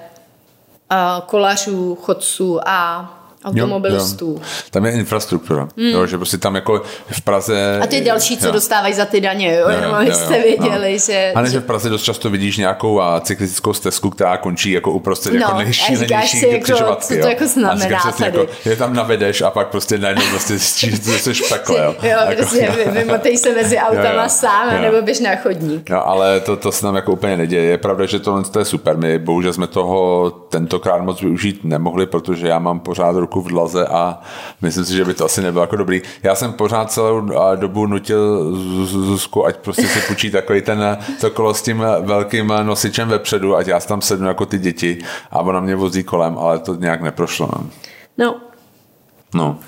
kolařů, 1.26 1.96
chodců 1.96 2.60
a 2.68 3.10
automobilistů. 3.46 4.28
Jo, 4.28 4.34
jo. 4.36 4.42
Tam 4.72 4.86
je 4.86 4.92
infrastruktura, 4.92 5.68
hmm. 5.78 5.88
jo, 5.88 6.06
že 6.06 6.18
prostě 6.18 6.38
tam 6.38 6.56
jako 6.56 6.82
v 7.08 7.22
Praze... 7.22 7.80
A 7.84 7.88
ty 7.88 8.02
další, 8.02 8.38
co 8.38 8.46
jo. 8.46 8.52
dostávají 8.52 8.94
za 8.94 9.06
ty 9.06 9.22
daně, 9.22 9.56
jo, 9.56 9.70
jo, 9.70 9.78
jo, 9.84 9.96
jo 10.02 10.14
jste 10.14 10.42
věděli, 10.42 10.94
no. 10.94 11.00
že... 11.06 11.32
A 11.36 11.42
ne, 11.42 11.50
že 11.50 11.60
v 11.60 11.64
Praze 11.64 11.90
dost 11.90 12.04
často 12.04 12.30
vidíš 12.30 12.58
nějakou 12.58 13.02
a 13.02 13.20
cyklistickou 13.20 13.74
stezku, 13.74 14.10
která 14.10 14.38
končí 14.38 14.72
jako 14.72 14.92
uprostřed 14.92 15.34
no, 15.34 15.40
jako 15.40 15.58
nejšílenější 15.58 16.52
jako, 16.52 16.96
co 17.00 17.08
to 17.08 17.28
jako 17.28 17.48
znamená 17.48 18.00
a 18.00 18.12
tady. 18.12 18.40
Jako, 18.40 18.52
je 18.66 18.76
tam 18.76 18.94
navedeš 18.94 19.42
a 19.42 19.50
pak 19.50 19.68
prostě 19.68 19.98
najednou 19.98 20.26
prostě 20.30 20.58
zjistíš, 20.58 21.04
že 21.04 21.20
jsi 21.20 21.34
peklo, 21.50 21.78
jo. 21.78 21.96
jo, 22.04 22.10
jako, 22.10 22.36
prostě 22.36 22.72
vymotej 22.92 23.38
se 23.38 23.56
mezi 23.56 23.78
autama 23.78 24.24
jo, 24.24 24.30
sám, 24.30 24.76
jo. 24.76 24.82
nebo 24.82 25.02
běž 25.02 25.20
na 25.20 25.36
chodník. 25.36 25.90
Jo, 25.90 26.02
ale 26.06 26.40
to, 26.40 26.58
to 26.58 26.72
se 26.72 26.86
nám 26.86 26.96
jako 26.96 27.12
úplně 27.12 27.38
neděje. 27.38 27.64
Je 27.64 27.78
pravda, 27.78 28.06
že 28.06 28.20
to, 28.20 28.44
to 28.44 28.60
je 28.60 28.66
super. 28.66 28.98
My 28.98 29.20
bohužel 29.20 29.54
jsme 29.54 29.68
toho 29.68 30.32
tentokrát 30.32 31.02
moc 31.02 31.22
využít 31.22 31.60
nemohli, 31.64 32.06
protože 32.06 32.48
já 32.48 32.60
mám 32.60 32.80
pořád 32.80 33.16
ruku 33.16 33.35
v 33.42 33.48
dlaze 33.48 33.88
a 33.88 34.20
myslím 34.62 34.86
si, 34.86 34.94
že 34.94 35.06
by 35.06 35.14
to 35.14 35.26
asi 35.26 35.42
nebylo 35.42 35.64
jako 35.64 35.76
dobrý. 35.76 36.02
Já 36.24 36.36
jsem 36.36 36.54
pořád 36.54 36.92
celou 36.92 37.30
dobu 37.56 37.86
nutil 37.88 38.56
Zuzku, 38.86 39.46
ať 39.46 39.58
prostě 39.58 39.88
si 39.88 40.00
půjčí 40.00 40.32
takový 40.32 40.62
ten 40.62 40.98
to 41.22 41.32
kolo 41.32 41.54
s 41.54 41.62
tím 41.62 41.84
velkým 42.02 42.54
nosičem 42.64 43.08
vepředu, 43.08 43.56
ať 43.56 43.68
já 43.68 43.80
tam 43.80 44.02
sednu 44.02 44.28
jako 44.28 44.46
ty 44.46 44.60
děti 44.60 44.98
a 45.32 45.40
ona 45.40 45.60
mě 45.60 45.76
vozí 45.76 46.04
kolem, 46.04 46.38
ale 46.38 46.60
to 46.60 46.76
nějak 46.76 47.02
neprošlo. 47.02 47.50
No. 47.52 47.66
No. 48.18 48.36
No. 49.34 49.60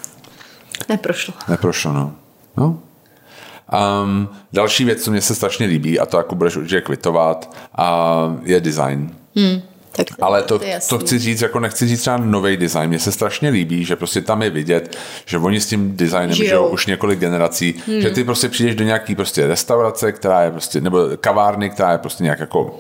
Neprošlo. 0.89 1.33
Neprošlo, 1.47 1.93
no. 1.93 2.13
No, 2.57 2.79
Um, 4.03 4.29
další 4.53 4.85
věc, 4.85 5.03
co 5.03 5.11
mě 5.11 5.21
se 5.21 5.35
strašně 5.35 5.65
líbí, 5.65 5.99
a 5.99 6.05
to 6.05 6.17
jako 6.17 6.35
budeš 6.35 6.55
určitě 6.55 6.81
kvitovat, 6.81 7.57
uh, 7.79 7.85
je 8.43 8.59
design. 8.59 9.15
Hmm. 9.35 9.61
Tak 9.97 10.07
Ale 10.21 10.43
to, 10.43 10.59
to 10.89 10.99
chci 10.99 11.19
říct, 11.19 11.41
jako 11.41 11.59
nechci 11.59 11.87
říct 11.87 12.01
třeba 12.01 12.17
nový 12.17 12.57
design. 12.57 12.89
Mně 12.89 12.99
se 12.99 13.11
strašně 13.11 13.49
líbí, 13.49 13.85
že 13.85 13.95
prostě 13.95 14.21
tam 14.21 14.41
je 14.41 14.49
vidět, 14.49 14.97
že 15.25 15.37
oni 15.37 15.59
s 15.59 15.65
tím 15.65 15.97
designem 15.97 16.33
žijou, 16.33 16.47
žijou 16.47 16.67
už 16.67 16.85
několik 16.85 17.19
generací, 17.19 17.75
hmm. 17.87 18.01
že 18.01 18.09
ty 18.09 18.23
prostě 18.23 18.49
přijdeš 18.49 18.75
do 18.75 18.83
nějaký 18.83 19.15
prostě 19.15 19.47
restaurace, 19.47 20.11
která 20.11 20.41
je 20.41 20.51
prostě, 20.51 20.81
nebo 20.81 20.99
kavárny, 21.19 21.69
která 21.69 21.91
je 21.91 21.97
prostě 21.97 22.23
nějak 22.23 22.39
jako 22.39 22.79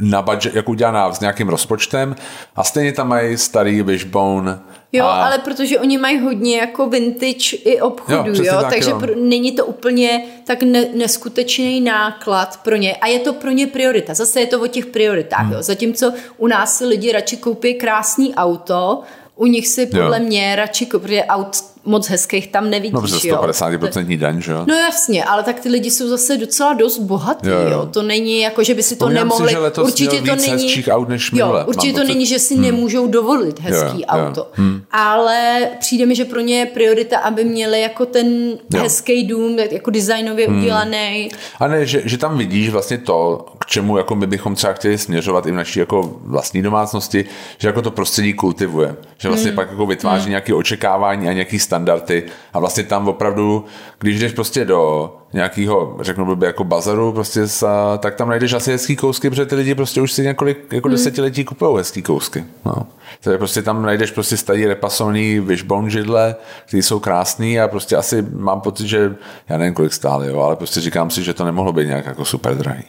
na 0.00 0.22
budget, 0.22 0.54
jako 0.54 0.70
udělaná 0.70 1.12
s 1.12 1.20
nějakým 1.20 1.48
rozpočtem 1.48 2.16
a 2.56 2.64
stejně 2.64 2.92
tam 2.92 3.08
mají 3.08 3.36
starý 3.36 3.82
wishbone 3.82 4.58
Jo, 4.94 5.04
a... 5.04 5.26
ale 5.26 5.38
protože 5.38 5.78
oni 5.78 5.98
mají 5.98 6.18
hodně 6.18 6.56
jako 6.56 6.86
vintage 6.86 7.56
i 7.64 7.80
obchodu, 7.80 8.32
jo, 8.34 8.44
jo? 8.44 8.54
Tak, 8.60 8.72
takže 8.72 8.90
jo. 8.90 8.98
Pro, 8.98 9.14
není 9.16 9.52
to 9.52 9.66
úplně 9.66 10.24
tak 10.44 10.62
ne, 10.62 10.86
neskutečný 10.94 11.80
náklad 11.80 12.60
pro 12.62 12.76
ně 12.76 12.96
a 12.96 13.06
je 13.06 13.18
to 13.18 13.32
pro 13.32 13.50
ně 13.50 13.66
priorita. 13.66 14.14
Zase 14.14 14.40
je 14.40 14.46
to 14.46 14.60
o 14.60 14.66
těch 14.66 14.86
prioritách, 14.86 15.40
hmm. 15.40 15.52
jo? 15.52 15.62
Zatímco 15.62 16.12
u 16.36 16.46
nás 16.46 16.78
si 16.78 16.86
lidi 16.86 17.12
radši 17.12 17.36
koupí 17.36 17.74
krásný 17.74 18.34
auto, 18.34 19.02
u 19.36 19.46
nich 19.46 19.68
si 19.68 19.86
podle 19.86 20.18
jo. 20.18 20.24
mě 20.24 20.56
radši, 20.56 20.86
protože 20.86 21.24
aut 21.24 21.73
moc 21.84 22.08
hezkých 22.08 22.46
tam 22.48 22.70
nevidíš. 22.70 22.92
No, 22.92 23.00
protože 23.00 23.16
150% 23.16 24.18
daň, 24.18 24.40
že 24.42 24.52
jo? 24.52 24.64
No 24.68 24.74
jasně, 24.74 25.24
ale 25.24 25.42
tak 25.42 25.60
ty 25.60 25.68
lidi 25.68 25.90
jsou 25.90 26.08
zase 26.08 26.36
docela 26.36 26.74
dost 26.74 26.98
bohatý, 26.98 27.48
jo, 27.48 27.54
jo. 27.56 27.70
jo. 27.70 27.88
To 27.92 28.02
není 28.02 28.40
jako, 28.40 28.64
že 28.64 28.74
by 28.74 28.82
si 28.82 28.96
to 28.96 29.04
Pomínám 29.04 29.28
nemohli... 29.28 29.48
Si, 29.48 29.54
že 29.54 29.82
určitě 29.82 30.22
to 30.22 30.36
není... 30.36 30.84
aut 30.90 31.08
než 31.08 31.30
minule, 31.30 31.60
jo, 31.60 31.66
určitě 31.66 31.92
to 31.92 32.00
pocit. 32.00 32.12
není, 32.12 32.26
že 32.26 32.38
si 32.38 32.54
hmm. 32.54 32.62
nemůžou 32.62 33.06
dovolit 33.06 33.60
hezký 33.60 34.00
jo, 34.00 34.06
auto. 34.08 34.40
Jo. 34.40 34.46
Hmm. 34.52 34.82
Ale 34.90 35.68
přijde 35.80 36.06
mi, 36.06 36.14
že 36.14 36.24
pro 36.24 36.40
ně 36.40 36.58
je 36.58 36.66
priorita, 36.66 37.18
aby 37.18 37.44
měli 37.44 37.80
jako 37.80 38.06
ten 38.06 38.58
jo. 38.74 38.82
hezký 38.82 39.24
dům, 39.26 39.58
jako 39.58 39.90
designově 39.90 40.48
hmm. 40.48 40.58
udělaný. 40.58 41.28
A 41.60 41.68
ne, 41.68 41.86
že, 41.86 42.02
že, 42.04 42.18
tam 42.18 42.38
vidíš 42.38 42.68
vlastně 42.68 42.98
to, 42.98 43.46
k 43.58 43.66
čemu 43.66 43.96
jako 43.96 44.14
my 44.14 44.26
bychom 44.26 44.54
třeba 44.54 44.72
chtěli 44.72 44.98
směřovat 44.98 45.46
i 45.46 45.50
v 45.50 45.54
naší 45.54 45.78
jako 45.78 46.16
vlastní 46.22 46.62
domácnosti, 46.62 47.24
že 47.58 47.68
jako 47.68 47.82
to 47.82 47.90
prostředí 47.90 48.32
kultivuje. 48.32 48.96
Že 49.18 49.28
vlastně 49.28 49.50
hmm. 49.50 49.56
pak 49.56 49.70
jako 49.70 49.86
vytváří 49.86 50.22
hmm. 50.22 50.30
nějaké 50.30 50.54
očekávání 50.54 51.28
a 51.28 51.32
nějaký 51.32 51.58
standardy 51.74 52.22
a 52.52 52.58
vlastně 52.58 52.82
tam 52.82 53.08
opravdu, 53.08 53.64
když 53.98 54.20
jdeš 54.20 54.32
prostě 54.32 54.64
do 54.64 55.12
nějakého, 55.32 55.96
řeknu 56.00 56.36
by 56.36 56.46
jako 56.46 56.64
bazaru, 56.64 57.12
prostě 57.12 57.48
sa, 57.48 57.98
tak 57.98 58.14
tam 58.14 58.28
najdeš 58.28 58.52
asi 58.52 58.70
hezký 58.70 58.96
kousky, 58.96 59.30
protože 59.30 59.46
ty 59.46 59.54
lidi 59.54 59.74
prostě 59.74 60.00
už 60.00 60.12
si 60.12 60.22
několik 60.22 60.72
jako 60.72 60.88
hmm. 60.88 60.96
desetiletí 60.96 61.44
kupují 61.44 61.76
hezký 61.76 62.02
kousky. 62.02 62.44
No. 62.64 62.86
Takže 63.20 63.38
prostě 63.38 63.62
tam 63.62 63.82
najdeš 63.82 64.10
prostě 64.10 64.36
starý 64.36 64.66
repasovaný 64.66 65.40
wishbone 65.40 65.90
židle, 65.90 66.36
které 66.66 66.82
jsou 66.82 67.00
krásný 67.00 67.60
a 67.60 67.68
prostě 67.68 67.96
asi 67.96 68.22
mám 68.22 68.60
pocit, 68.60 68.86
že 68.86 69.14
já 69.48 69.58
nevím, 69.58 69.74
kolik 69.74 69.92
stály, 69.92 70.28
jo, 70.28 70.40
ale 70.40 70.56
prostě 70.56 70.80
říkám 70.80 71.10
si, 71.10 71.22
že 71.22 71.34
to 71.34 71.44
nemohlo 71.44 71.72
být 71.72 71.86
nějak 71.86 72.06
jako 72.06 72.24
super 72.24 72.54
drahý. 72.54 72.84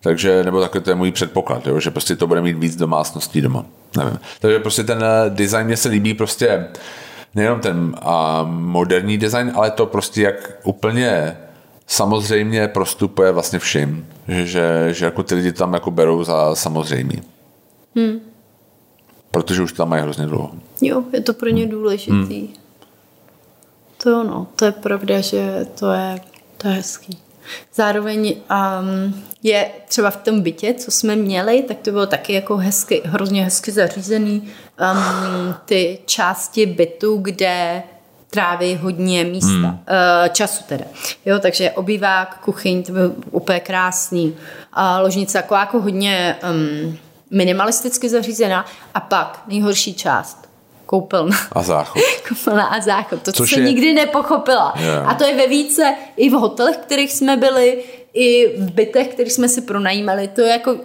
Takže, 0.00 0.44
nebo 0.44 0.60
takový 0.60 0.84
to 0.84 0.90
je 0.90 0.94
můj 0.94 1.12
předpoklad, 1.12 1.66
jo, 1.66 1.80
že 1.80 1.90
prostě 1.90 2.16
to 2.16 2.26
bude 2.26 2.42
mít 2.42 2.58
víc 2.58 2.76
domácností 2.76 3.40
doma. 3.40 3.64
Nevím. 3.96 4.18
Takže 4.40 4.58
prostě 4.58 4.84
ten 4.84 4.98
eh, 5.02 5.30
design 5.30 5.66
mě 5.66 5.76
se 5.76 5.88
líbí 5.88 6.14
prostě 6.14 6.66
nejenom 7.34 7.60
ten 7.60 7.94
a, 8.02 8.42
moderní 8.48 9.18
design, 9.18 9.52
ale 9.54 9.70
to 9.70 9.86
prostě 9.86 10.22
jak 10.22 10.58
úplně 10.64 11.36
samozřejmě 11.86 12.68
prostupuje 12.68 13.32
vlastně 13.32 13.58
všim. 13.58 14.06
Že, 14.28 14.46
že, 14.46 14.88
že 14.94 15.04
jako 15.04 15.22
ty 15.22 15.34
lidi 15.34 15.52
tam 15.52 15.74
jako 15.74 15.90
berou 15.90 16.24
za 16.24 16.54
samozřejmý. 16.54 17.22
Hmm. 17.96 18.20
Protože 19.30 19.62
už 19.62 19.72
tam 19.72 19.88
mají 19.88 20.02
hrozně 20.02 20.26
dlouho. 20.26 20.52
Jo, 20.80 21.02
je 21.12 21.20
to 21.20 21.34
pro 21.34 21.48
ně 21.48 21.62
hmm. 21.62 21.70
důležitý. 21.70 22.40
Hmm. 22.40 22.54
To 24.02 24.10
jo, 24.10 24.24
no, 24.24 24.46
to 24.56 24.64
je 24.64 24.72
pravda, 24.72 25.20
že 25.20 25.66
to 25.78 25.92
je, 25.92 26.20
to 26.56 26.68
je 26.68 26.74
hezký. 26.74 27.18
Zároveň 27.74 28.34
um, 28.50 29.22
je 29.42 29.70
třeba 29.88 30.10
v 30.10 30.16
tom 30.16 30.40
bytě, 30.40 30.74
co 30.74 30.90
jsme 30.90 31.16
měli, 31.16 31.62
tak 31.62 31.76
to 31.78 31.90
bylo 31.90 32.06
taky 32.06 32.32
jako 32.32 32.56
hezky, 32.56 33.02
hrozně 33.04 33.44
hezky 33.44 33.72
zařízený. 33.72 34.48
Um, 34.92 35.54
ty 35.64 35.98
části 36.06 36.66
bytu, 36.66 37.16
kde 37.16 37.82
tráví 38.30 38.76
hodně 38.76 39.24
místa, 39.24 39.48
hmm. 39.48 39.64
uh, 39.64 40.28
času 40.32 40.64
teda. 40.68 40.84
Jo, 41.26 41.38
takže 41.38 41.70
obývák, 41.70 42.38
kuchyň, 42.44 42.82
to 42.82 42.92
byl 42.92 43.14
úplně 43.30 43.60
krásný. 43.60 44.36
A 44.72 45.00
ložnice 45.00 45.38
taková 45.38 45.60
jako 45.60 45.80
hodně 45.80 46.36
um, 46.50 46.98
minimalisticky 47.30 48.08
zařízená. 48.08 48.66
A 48.94 49.00
pak 49.00 49.42
nejhorší 49.46 49.94
část, 49.94 50.47
koupelna. 50.88 51.36
A 51.52 51.62
záchod. 51.62 52.02
koupelna 52.28 52.64
a 52.64 52.80
záchod. 52.80 53.22
To, 53.22 53.32
Což 53.32 53.50
co 53.50 53.60
je... 53.60 53.66
nikdy 53.66 53.92
nepochopila. 53.92 54.74
Yeah. 54.80 55.08
A 55.08 55.14
to 55.14 55.24
je 55.24 55.36
ve 55.36 55.46
více, 55.46 55.94
i 56.16 56.30
v 56.30 56.32
hotelech, 56.32 56.76
kterých 56.76 57.12
jsme 57.12 57.36
byli, 57.36 57.84
i 58.14 58.46
v 58.58 58.70
bytech, 58.70 59.08
kterých 59.08 59.32
jsme 59.32 59.48
si 59.48 59.60
pronajímali. 59.60 60.28
To 60.28 60.40
je 60.40 60.48
jako 60.48 60.76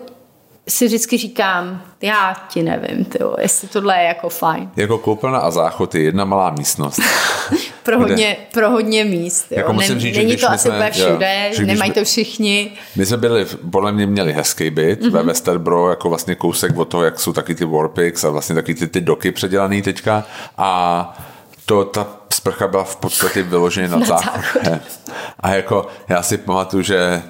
si 0.68 0.86
vždycky 0.86 1.18
říkám, 1.18 1.82
já 2.02 2.36
ti 2.50 2.64
nevím, 2.64 3.06
tyjo, 3.06 3.36
jestli 3.42 3.68
tohle 3.68 3.98
je 3.98 4.04
jako 4.04 4.30
fajn. 4.30 4.72
Jako 4.76 4.98
koupelna 4.98 5.40
a 5.40 5.52
záchod 5.52 5.96
je 5.96 6.04
jedna 6.04 6.26
malá 6.26 6.52
místnost. 6.52 7.00
pro, 7.84 8.00
hodně, 8.00 8.38
pro 8.54 8.70
hodně 8.70 9.04
míst. 9.04 9.52
Jo. 9.52 9.58
Jako 9.58 9.74
musím 9.74 10.00
říct, 10.00 10.18
Není 10.18 10.38
to 10.38 10.50
asi 10.50 10.70
úplně 10.70 10.92
všude, 10.92 11.52
jo, 11.54 11.66
nemají 11.66 11.92
to 11.92 12.04
všichni. 12.04 12.72
My 12.96 13.06
jsme 13.06 13.18
byli, 13.18 13.46
podle 13.72 13.92
mě 13.92 14.08
měli 14.08 14.34
hezký 14.34 14.70
byt 14.70 15.02
mm-hmm. 15.02 15.12
ve 15.12 15.20
mhm. 15.20 15.28
Westerbro, 15.28 15.90
jako 15.90 16.10
vlastně 16.10 16.36
kousek 16.36 16.78
od 16.78 16.86
toho, 16.86 17.04
jak 17.04 17.20
jsou 17.20 17.34
taky 17.34 17.56
ty 17.56 17.66
Warpix 17.66 18.24
a 18.24 18.30
vlastně 18.30 18.56
taky 18.56 18.76
ty, 18.76 18.88
ty 18.88 19.02
doky 19.02 19.32
předělaný 19.32 19.82
teďka 19.82 20.24
a 20.58 21.18
to, 21.66 21.86
ta 21.86 22.23
sprcha 22.34 22.68
byla 22.68 22.84
v 22.84 22.96
podstatě 22.96 23.44
vyloženě 23.44 23.88
na, 23.88 24.06
záchodě. 24.06 24.80
A 25.40 25.50
jako 25.50 25.88
já 26.10 26.24
si 26.24 26.38
pamatuju, 26.38 26.84
že 26.84 27.22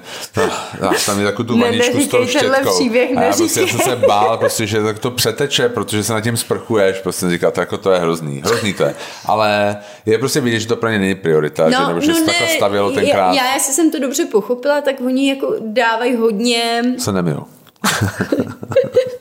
no, 0.82 0.90
tam 1.06 1.18
je 1.18 1.24
takovou 1.24 1.48
tu 1.48 1.58
vaničku 1.58 2.00
s 2.00 2.08
tou 2.08 2.26
štětkou. 2.26 2.74
Příběh, 2.74 3.16
a 3.16 3.22
já 3.22 3.32
prostě 3.32 3.66
jsem 3.66 3.80
se 3.80 3.96
bál, 3.96 4.38
prostě, 4.38 4.66
že 4.66 4.82
tak 4.82 4.98
to 4.98 5.10
přeteče, 5.10 5.68
protože 5.68 6.04
se 6.04 6.12
na 6.12 6.20
tím 6.20 6.36
sprchuješ, 6.36 6.98
prostě 6.98 7.30
říká, 7.30 7.50
to 7.50 7.60
jako 7.60 7.78
to 7.78 7.90
je 7.90 7.98
hrozný, 7.98 8.42
hrozný 8.44 8.74
to 8.74 8.82
je. 8.82 8.94
Ale 9.26 9.76
je 10.06 10.18
prostě 10.18 10.40
vidět, 10.40 10.60
že 10.60 10.66
to 10.66 10.76
pro 10.76 10.90
ně 10.90 10.98
není 10.98 11.14
priorita, 11.14 11.64
no, 11.64 11.70
že, 11.70 11.86
nebo 11.86 12.00
že 12.00 12.12
no 12.12 12.18
se 12.18 12.24
takhle 12.24 12.48
stavělo 12.48 12.90
tenkrát. 12.90 13.34
Já, 13.34 13.52
já, 13.52 13.58
jsem 13.58 13.90
to 13.90 13.98
dobře 13.98 14.24
pochopila, 14.24 14.80
tak 14.80 15.00
oni 15.00 15.28
jako 15.28 15.54
dávají 15.60 16.16
hodně... 16.16 16.82
Se 16.98 17.12
nemijou. 17.12 17.44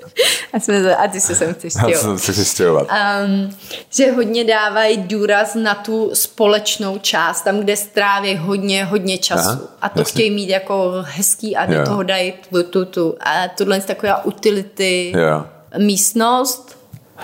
a, 0.54 0.60
jsme, 0.60 0.96
a 0.96 1.08
ty 1.08 1.22
se 1.22 1.36
sem 1.36 1.54
chceš 1.54 1.74
stěhovat. 1.84 2.22
chci 2.22 2.46
stěhovat. 2.46 2.88
Um, 3.26 3.56
že 3.90 4.12
hodně 4.12 4.44
dávají 4.44 4.98
důraz 4.98 5.56
na 5.56 5.76
tu 5.76 6.10
společnou 6.14 6.98
část, 6.98 7.42
tam, 7.42 7.60
kde 7.60 7.76
stráví 7.76 8.36
hodně, 8.36 8.86
hodně 8.86 9.18
času. 9.18 9.50
Aha, 9.50 9.62
a 9.82 9.90
to 9.90 10.00
jasně. 10.00 10.12
chtějí 10.12 10.32
mít 10.32 10.50
jako 10.50 10.92
hezký 11.02 11.56
a 11.56 11.66
do 11.66 11.74
jo. 11.74 11.86
toho 11.86 12.04
dají 12.04 12.34
tu, 12.50 12.64
tu, 12.64 12.86
tu. 12.86 13.16
A 13.20 13.48
tohle 13.48 13.78
je 13.78 13.82
taková 13.82 14.26
utility 14.26 15.14
jo. 15.16 15.46
místnost, 15.78 16.78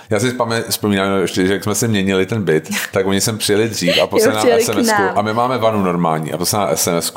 já 0.10 0.20
si 0.20 0.36
vzpomínám, 0.70 1.28
že 1.28 1.54
jak 1.54 1.64
jsme 1.64 1.76
si 1.76 1.88
měnili 1.88 2.26
ten 2.26 2.44
byt, 2.44 2.70
tak 2.92 3.08
oni 3.08 3.22
sem 3.22 3.38
přijeli 3.38 3.70
dřív 3.70 4.02
a 4.04 4.08
poslali 4.08 4.50
nám 4.50 4.60
sms 4.62 4.92
a 5.16 5.22
my 5.22 5.34
máme 5.34 5.58
vanu 5.58 5.84
normální 5.84 6.34
a 6.34 6.38
poslali 6.38 6.66
nám 6.68 6.78
sms 6.78 7.14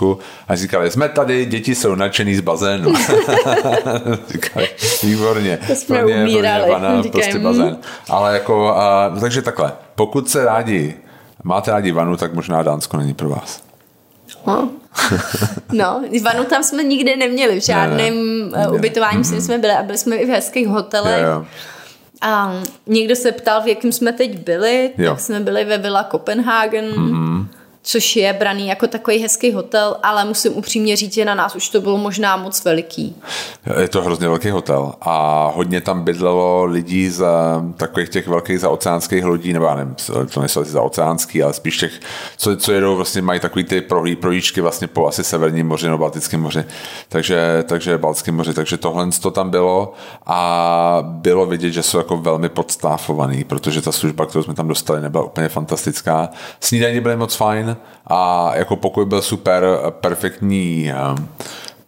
a 0.48 0.56
říkali, 0.56 0.90
jsme 0.90 1.08
tady, 1.08 1.46
děti 1.46 1.74
jsou 1.74 1.94
nadšený 1.94 2.34
z 2.34 2.40
bazénu. 2.40 2.92
říkali, 4.28 4.68
výborně. 5.02 5.58
To 5.66 5.74
jsme 5.74 6.04
umírali. 6.04 6.70
Vana, 6.70 7.02
prostě 7.12 7.38
bazén. 7.38 7.78
Ale 8.08 8.32
jako, 8.34 8.76
a, 8.76 9.10
no 9.14 9.20
takže 9.20 9.42
takhle, 9.42 9.72
pokud 9.94 10.30
se 10.30 10.44
rádi, 10.44 10.94
máte 11.44 11.70
rádi 11.70 11.92
vanu, 11.92 12.16
tak 12.16 12.34
možná 12.34 12.62
Dánsko 12.62 12.96
není 12.96 13.14
pro 13.14 13.28
vás. 13.28 13.62
No. 14.46 14.68
no, 15.72 16.02
vanu 16.22 16.44
tam 16.44 16.62
jsme 16.62 16.82
nikdy 16.82 17.16
neměli, 17.16 17.60
v 17.60 17.64
žádném 17.64 18.50
ne, 18.50 18.58
ne. 18.58 18.68
ubytování 18.68 19.22
mm-hmm. 19.22 19.40
jsme 19.40 19.58
byli 19.58 19.72
a 19.72 19.82
byli 19.82 19.98
jsme 19.98 20.16
i 20.16 20.26
v 20.26 20.28
hezkých 20.28 20.68
hotelech. 20.68 21.22
Jo, 21.22 21.28
jo. 21.28 21.46
A 22.22 22.62
někdo 22.86 23.16
se 23.16 23.32
ptal, 23.32 23.62
v 23.62 23.66
jakém 23.66 23.92
jsme 23.92 24.12
teď 24.12 24.38
byli, 24.38 24.92
jo. 24.98 25.10
tak 25.10 25.20
jsme 25.20 25.40
byli 25.40 25.64
ve 25.64 25.78
Villa 25.78 26.08
Copenhagen. 26.10 26.84
Mm-hmm 26.84 27.46
což 27.82 28.16
je 28.16 28.32
braný 28.32 28.68
jako 28.68 28.86
takový 28.86 29.18
hezký 29.18 29.52
hotel, 29.52 29.96
ale 30.02 30.24
musím 30.24 30.56
upřímně 30.56 30.96
říct, 30.96 31.14
že 31.14 31.24
na 31.24 31.34
nás 31.34 31.56
už 31.56 31.68
to 31.68 31.80
bylo 31.80 31.98
možná 31.98 32.36
moc 32.36 32.64
veliký. 32.64 33.16
Je 33.80 33.88
to 33.88 34.02
hrozně 34.02 34.28
velký 34.28 34.50
hotel 34.50 34.92
a 35.00 35.46
hodně 35.54 35.80
tam 35.80 36.04
bydlelo 36.04 36.64
lidí 36.64 37.10
z 37.10 37.24
takových 37.76 38.08
těch 38.08 38.28
velkých 38.28 38.60
zaoceánských 38.60 39.24
lodí, 39.24 39.52
nebo 39.52 39.64
já 39.64 39.74
nevím, 39.74 39.94
to 40.34 40.40
nejsou 40.40 40.60
asi 40.60 40.70
zaoceánský, 40.70 41.42
ale 41.42 41.52
spíš 41.52 41.78
těch, 41.78 42.00
co, 42.36 42.56
co 42.56 42.72
jedou, 42.72 42.96
vlastně 42.96 43.22
mají 43.22 43.40
takový 43.40 43.64
ty 43.64 43.80
prohlí, 43.80 44.16
projížďky 44.16 44.60
vlastně 44.60 44.86
po 44.86 45.06
asi 45.06 45.24
severním 45.24 45.68
moři 45.68 45.86
nebo 45.86 45.98
Baltickém 45.98 46.40
moři, 46.40 46.64
takže, 47.08 47.64
takže 47.68 47.98
Baltickém 47.98 48.36
moři, 48.36 48.54
takže 48.54 48.76
tohle 48.76 49.08
to 49.22 49.30
tam 49.30 49.50
bylo 49.50 49.92
a 50.26 50.98
bylo 51.02 51.46
vidět, 51.46 51.70
že 51.70 51.82
jsou 51.82 51.98
jako 51.98 52.16
velmi 52.16 52.48
podstáfovaný, 52.48 53.44
protože 53.44 53.82
ta 53.82 53.92
služba, 53.92 54.26
kterou 54.26 54.44
jsme 54.44 54.54
tam 54.54 54.68
dostali, 54.68 55.00
nebyla 55.00 55.24
úplně 55.24 55.48
fantastická. 55.48 56.28
Snídaně 56.60 57.00
byly 57.00 57.16
moc 57.16 57.34
fajn, 57.34 57.71
a 58.06 58.50
jako 58.56 58.76
pokoj 58.76 59.04
byl 59.04 59.22
super, 59.22 59.64
perfektní 59.90 60.92
eh, 60.92 61.22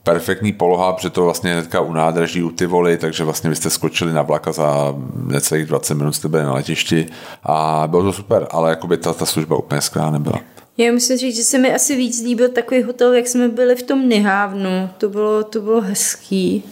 perfektní 0.04 0.52
poloha, 0.52 0.92
protože 0.92 1.10
to 1.10 1.24
vlastně 1.24 1.52
hnedka 1.52 1.80
u 1.80 1.92
nádraží, 1.92 2.42
u 2.42 2.50
Tivoli, 2.50 2.96
takže 2.96 3.24
vlastně 3.24 3.50
vy 3.50 3.56
jste 3.56 3.70
skočili 3.70 4.12
na 4.12 4.22
vlak 4.22 4.48
a 4.48 4.52
za 4.52 4.94
necelých 5.24 5.66
20 5.66 5.94
minut 5.94 6.12
jste 6.12 6.28
byli 6.28 6.42
na 6.42 6.54
letišti 6.54 7.06
a 7.42 7.84
bylo 7.86 8.02
to 8.02 8.12
super, 8.12 8.46
ale 8.50 8.70
jakoby 8.70 8.96
ta, 8.96 9.12
ta 9.12 9.26
služba 9.26 9.56
úplně 9.56 9.80
skvělá 9.80 10.10
nebyla. 10.10 10.40
Já 10.78 10.92
musím 10.92 11.16
říct, 11.16 11.36
že 11.36 11.42
se 11.42 11.58
mi 11.58 11.74
asi 11.74 11.96
víc 11.96 12.22
líbil 12.22 12.48
takový 12.48 12.82
hotel, 12.82 13.12
jak 13.12 13.28
jsme 13.28 13.48
byli 13.48 13.76
v 13.76 13.82
tom 13.82 14.08
Nihávnu. 14.08 14.90
To 14.98 15.08
bylo, 15.08 15.44
to 15.44 15.60
bylo 15.60 15.80
hezký. 15.80 16.64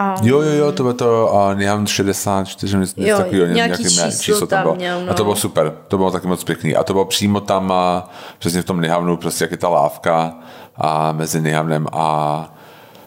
A... 0.00 0.14
Jo, 0.22 0.40
jo, 0.40 0.52
jo, 0.52 0.72
to 0.72 0.82
bylo 0.82 0.94
to 0.94 1.30
uh, 1.32 1.58
Nihan 1.58 1.86
64, 1.86 2.78
něco 2.78 2.94
jo, 2.96 3.16
takového, 3.16 3.46
nějaký, 3.46 3.56
nějaký 3.56 3.84
číslo, 3.84 4.10
číslo 4.10 4.46
tam 4.46 4.62
bylo. 4.62 4.74
Měl, 4.74 5.04
no. 5.04 5.10
A 5.10 5.14
to 5.14 5.22
bylo 5.22 5.36
super, 5.36 5.72
to 5.88 5.96
bylo 5.96 6.10
taky 6.10 6.26
moc 6.26 6.44
pěkný. 6.44 6.76
A 6.76 6.84
to 6.84 6.92
bylo 6.92 7.04
přímo 7.04 7.40
tam, 7.40 7.70
uh, 7.70 8.10
přesně 8.38 8.62
v 8.62 8.64
tom 8.64 8.80
Nihavnu, 8.80 9.16
prostě 9.16 9.44
jak 9.44 9.50
je 9.50 9.56
ta 9.56 9.68
lávka 9.68 10.34
a 10.76 11.12
mezi 11.12 11.40
Nihavnem 11.40 11.86
a, 11.92 12.54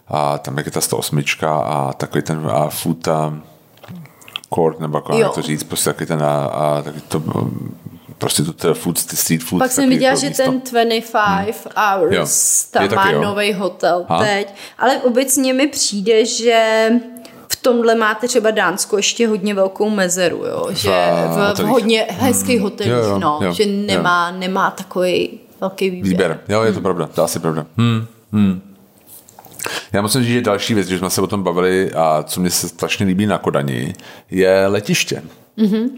a 0.08 0.38
tam 0.38 0.56
jak 0.56 0.66
je 0.66 0.72
ta 0.72 0.80
108 0.80 1.22
a 1.46 1.92
takový 1.92 2.22
ten 2.22 2.38
uh, 2.38 2.68
food 2.68 3.06
uh, 3.06 3.14
court, 4.54 4.80
nebo 4.80 5.02
jak 5.18 5.34
to 5.34 5.42
říct, 5.42 5.62
prostě 5.62 5.90
taky 5.90 6.06
ten, 6.06 6.22
a, 6.22 6.44
a 6.44 6.82
taky 6.82 7.00
to, 7.00 7.20
prostě 7.20 7.44
to 8.56 8.74
food, 8.74 8.98
street 8.98 9.42
food. 9.42 9.58
Pak 9.58 9.72
jsem 9.72 9.88
viděla, 9.88 10.14
že 10.14 10.30
ten 10.30 10.60
25 10.60 11.14
hmm. 11.14 11.72
hours 11.76 12.68
jo. 12.74 12.80
tam 12.88 12.94
má 12.94 13.10
nový 13.12 13.52
hotel 13.52 14.06
ha? 14.08 14.24
teď. 14.24 14.54
Ale 14.78 14.98
obecně 14.98 15.54
mi 15.54 15.66
přijde, 15.66 16.26
že 16.26 16.88
v 17.48 17.56
tomhle 17.56 17.94
máte 17.94 18.28
třeba 18.28 18.50
Dánsko 18.50 18.96
ještě 18.96 19.28
hodně 19.28 19.54
velkou 19.54 19.90
mezeru, 19.90 20.44
jo? 20.44 20.68
že 20.70 20.90
v, 21.28 21.54
v, 21.56 21.58
v 21.58 21.66
hodně 21.66 22.06
hezkých 22.10 22.56
hmm. 22.56 22.64
hotelích, 22.64 22.92
jo, 22.92 23.02
jo, 23.02 23.18
no, 23.18 23.38
jo, 23.42 23.52
že 23.52 23.66
nemá, 23.66 24.30
jo. 24.30 24.38
nemá 24.38 24.70
takový 24.70 25.40
velký 25.60 25.90
výběr. 25.90 26.10
výběr. 26.10 26.40
Jo, 26.48 26.62
je 26.62 26.72
to 26.72 26.74
hmm. 26.74 26.82
pravda, 26.82 27.06
to 27.06 27.24
asi 27.24 27.38
pravda. 27.38 27.66
Hmm. 27.76 28.06
Hmm. 28.32 28.74
Já 29.92 30.02
musím 30.02 30.22
říct, 30.22 30.32
že 30.32 30.40
další 30.40 30.74
věc, 30.74 30.86
když 30.86 30.98
jsme 30.98 31.10
se 31.10 31.20
o 31.20 31.26
tom 31.26 31.42
bavili 31.42 31.92
a 31.92 32.22
co 32.22 32.40
mě 32.40 32.50
se 32.50 32.68
strašně 32.68 33.06
líbí 33.06 33.26
na 33.26 33.38
Kodani, 33.38 33.94
je 34.30 34.66
letiště. 34.66 35.22
Mm-hmm 35.58 35.88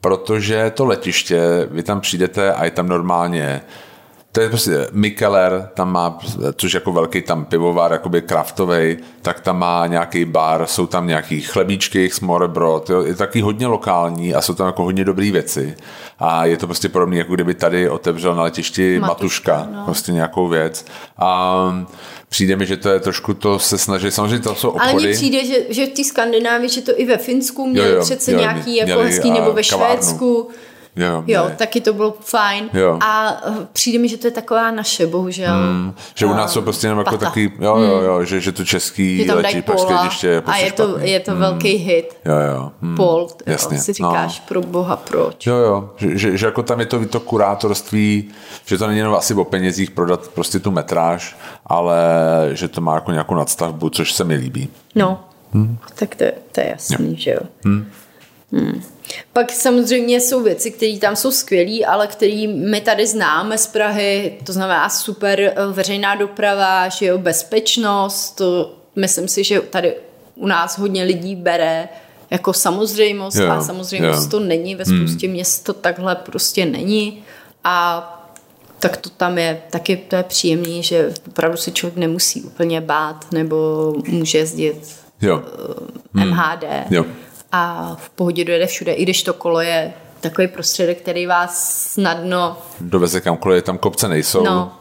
protože 0.00 0.72
to 0.74 0.84
letiště, 0.84 1.68
vy 1.70 1.82
tam 1.82 2.00
přijdete 2.00 2.52
a 2.52 2.64
je 2.64 2.70
tam 2.70 2.88
normálně 2.88 3.62
to 4.36 4.40
je 4.40 4.48
prostě 4.48 4.86
Mikeler, 4.92 5.68
tam 5.74 5.92
má, 5.92 6.18
což 6.56 6.74
jako 6.74 6.92
velký 6.92 7.22
tam 7.22 7.44
pivovar, 7.44 7.92
jakoby 7.92 8.22
kraftovej, 8.22 8.98
tak 9.22 9.40
tam 9.40 9.58
má 9.58 9.86
nějaký 9.86 10.24
bar, 10.24 10.66
jsou 10.66 10.86
tam 10.86 11.06
nějaký 11.06 11.40
chlebíčky, 11.40 12.10
smorbrod, 12.10 12.90
jo, 12.90 13.02
je 13.02 13.14
taky 13.14 13.40
hodně 13.40 13.66
lokální 13.66 14.34
a 14.34 14.40
jsou 14.40 14.54
tam 14.54 14.66
jako 14.66 14.82
hodně 14.82 15.04
dobré 15.04 15.30
věci. 15.30 15.76
A 16.18 16.44
je 16.44 16.56
to 16.56 16.66
prostě 16.66 16.88
podobné, 16.88 17.16
jako 17.16 17.34
kdyby 17.34 17.54
tady 17.54 17.90
otevřel 17.90 18.34
na 18.34 18.42
letišti 18.42 18.98
Matuška, 18.98 19.56
Matuška 19.56 19.78
no. 19.78 19.84
prostě 19.84 20.12
nějakou 20.12 20.48
věc. 20.48 20.86
A 21.18 21.86
přijde 22.28 22.56
mi, 22.56 22.66
že 22.66 22.76
to 22.76 22.88
je 22.88 23.00
trošku 23.00 23.34
to 23.34 23.58
se 23.58 23.78
snaží, 23.78 24.10
samozřejmě 24.10 24.38
to 24.38 24.54
jsou 24.54 24.68
obchody. 24.68 24.92
Ale 24.92 25.02
mně 25.02 25.12
přijde, 25.12 25.44
že, 25.44 25.56
že 25.68 25.86
v 25.86 25.88
té 25.88 26.04
Skandinávii, 26.04 26.68
že 26.68 26.80
to 26.80 26.92
i 27.00 27.06
ve 27.06 27.16
Finsku 27.16 27.66
měli 27.66 27.88
jo, 27.88 27.94
jo, 27.94 28.02
přece 28.02 28.32
jo, 28.32 28.38
nějaký 28.38 28.76
jako 28.76 29.00
hezký, 29.00 29.30
nebo 29.30 29.52
ve 29.52 29.62
kavárnu. 29.62 30.02
Švédsku. 30.02 30.50
Jo, 30.96 31.24
jo 31.26 31.50
taky 31.56 31.80
to 31.80 31.92
bylo 31.92 32.14
fajn. 32.20 32.70
Jo. 32.72 32.98
A 33.00 33.40
eh, 33.46 33.66
přijde 33.72 33.98
mi, 33.98 34.08
že 34.08 34.16
to 34.16 34.26
je 34.26 34.30
taková 34.30 34.70
naše, 34.70 35.06
bohužel. 35.06 35.54
Hmm, 35.54 35.94
že 36.14 36.26
u 36.26 36.32
nás 36.32 36.52
jsou 36.52 36.62
prostě 36.62 36.86
jenom 36.86 36.98
jako 36.98 37.18
taky, 37.18 37.52
jo, 37.60 37.76
jo, 37.76 38.00
jo, 38.00 38.24
že, 38.24 38.40
že 38.40 38.52
to 38.52 38.64
český 38.64 39.18
že 39.18 39.24
tam 39.24 39.36
letí 39.36 39.62
prostě 39.62 39.94
ještě 40.04 40.42
A 40.46 40.56
je 40.56 40.72
to, 40.72 40.98
je 40.98 41.20
to 41.20 41.30
hmm. 41.30 41.40
velký 41.40 41.68
hit. 41.68 42.16
Jo, 42.24 42.34
jo. 42.54 42.72
Hmm. 42.82 42.96
Pol, 42.96 43.28
Jasně. 43.46 43.78
si 43.78 43.92
říkáš, 43.92 44.38
no. 44.40 44.44
pro 44.48 44.60
boha, 44.60 44.96
proč. 44.96 45.46
Jo, 45.46 45.56
jo, 45.56 45.90
že, 45.96 46.18
že, 46.18 46.36
že, 46.36 46.46
jako 46.46 46.62
tam 46.62 46.80
je 46.80 46.86
to, 46.86 47.06
to 47.06 47.20
kurátorství, 47.20 48.28
že 48.64 48.78
to 48.78 48.86
není 48.86 48.98
jenom 48.98 49.14
asi 49.14 49.34
o 49.34 49.44
penězích 49.44 49.90
prodat 49.90 50.28
prostě 50.28 50.58
tu 50.58 50.70
metráž, 50.70 51.36
ale 51.66 51.98
že 52.52 52.68
to 52.68 52.80
má 52.80 52.94
jako 52.94 53.12
nějakou 53.12 53.34
nadstavbu, 53.34 53.90
což 53.90 54.12
se 54.12 54.24
mi 54.24 54.34
líbí. 54.34 54.68
No, 54.94 55.24
hmm. 55.52 55.78
tak 55.94 56.14
to, 56.14 56.24
to 56.52 56.60
je 56.60 56.68
jasný, 56.70 57.10
jo. 57.10 57.16
že 57.18 57.30
jo. 57.30 57.40
Hmm. 57.64 57.86
Hmm. 58.52 58.82
Pak 59.32 59.52
samozřejmě 59.52 60.20
jsou 60.20 60.42
věci, 60.42 60.70
které 60.70 60.98
tam 60.98 61.16
jsou 61.16 61.30
skvělé, 61.30 61.86
ale 61.86 62.06
které 62.06 62.46
my 62.46 62.80
tady 62.80 63.06
známe 63.06 63.58
z 63.58 63.66
Prahy, 63.66 64.38
to 64.44 64.52
znamená 64.52 64.88
super 64.88 65.40
eh, 65.40 65.54
veřejná 65.72 66.14
doprava, 66.14 66.88
že 66.88 67.06
jo, 67.06 67.18
bezpečnost, 67.18 68.30
to 68.30 68.74
myslím 68.96 69.28
si, 69.28 69.44
že 69.44 69.60
tady 69.60 69.94
u 70.34 70.46
nás 70.46 70.78
hodně 70.78 71.04
lidí 71.04 71.36
bere 71.36 71.88
jako 72.30 72.52
samozřejmost 72.52 73.36
jo, 73.36 73.50
a 73.50 73.60
samozřejmost 73.60 74.22
jo. 74.22 74.30
to 74.30 74.40
není, 74.40 74.74
ve 74.74 74.84
spoustě 74.84 75.26
hmm. 75.26 75.34
měst 75.34 75.64
to 75.64 75.72
takhle 75.72 76.14
prostě 76.16 76.66
není 76.66 77.22
a 77.64 78.12
tak 78.78 78.96
to 78.96 79.10
tam 79.10 79.38
je 79.38 79.62
taky 79.70 79.96
to 79.96 80.16
je 80.16 80.22
příjemný, 80.22 80.82
že 80.82 81.14
opravdu 81.28 81.56
si 81.56 81.72
člověk 81.72 81.96
nemusí 81.96 82.42
úplně 82.42 82.80
bát 82.80 83.32
nebo 83.32 83.92
může 84.08 84.38
jezdit 84.38 84.96
jo. 85.20 85.42
MHD 86.14 86.62
hmm. 86.62 86.84
jo. 86.90 87.04
A 87.56 87.96
v 88.00 88.10
pohodě 88.10 88.44
dojede 88.44 88.66
všude, 88.66 88.92
i 88.92 89.02
když 89.02 89.22
to 89.22 89.32
kolo 89.32 89.60
je 89.60 89.92
takový 90.20 90.48
prostředek, 90.48 90.98
který 90.98 91.26
vás 91.26 91.74
snadno... 91.92 92.58
Doveze 92.80 93.20
kamkoliv, 93.20 93.64
tam 93.64 93.78
kopce 93.78 94.08
nejsou. 94.08 94.44
No, 94.44 94.72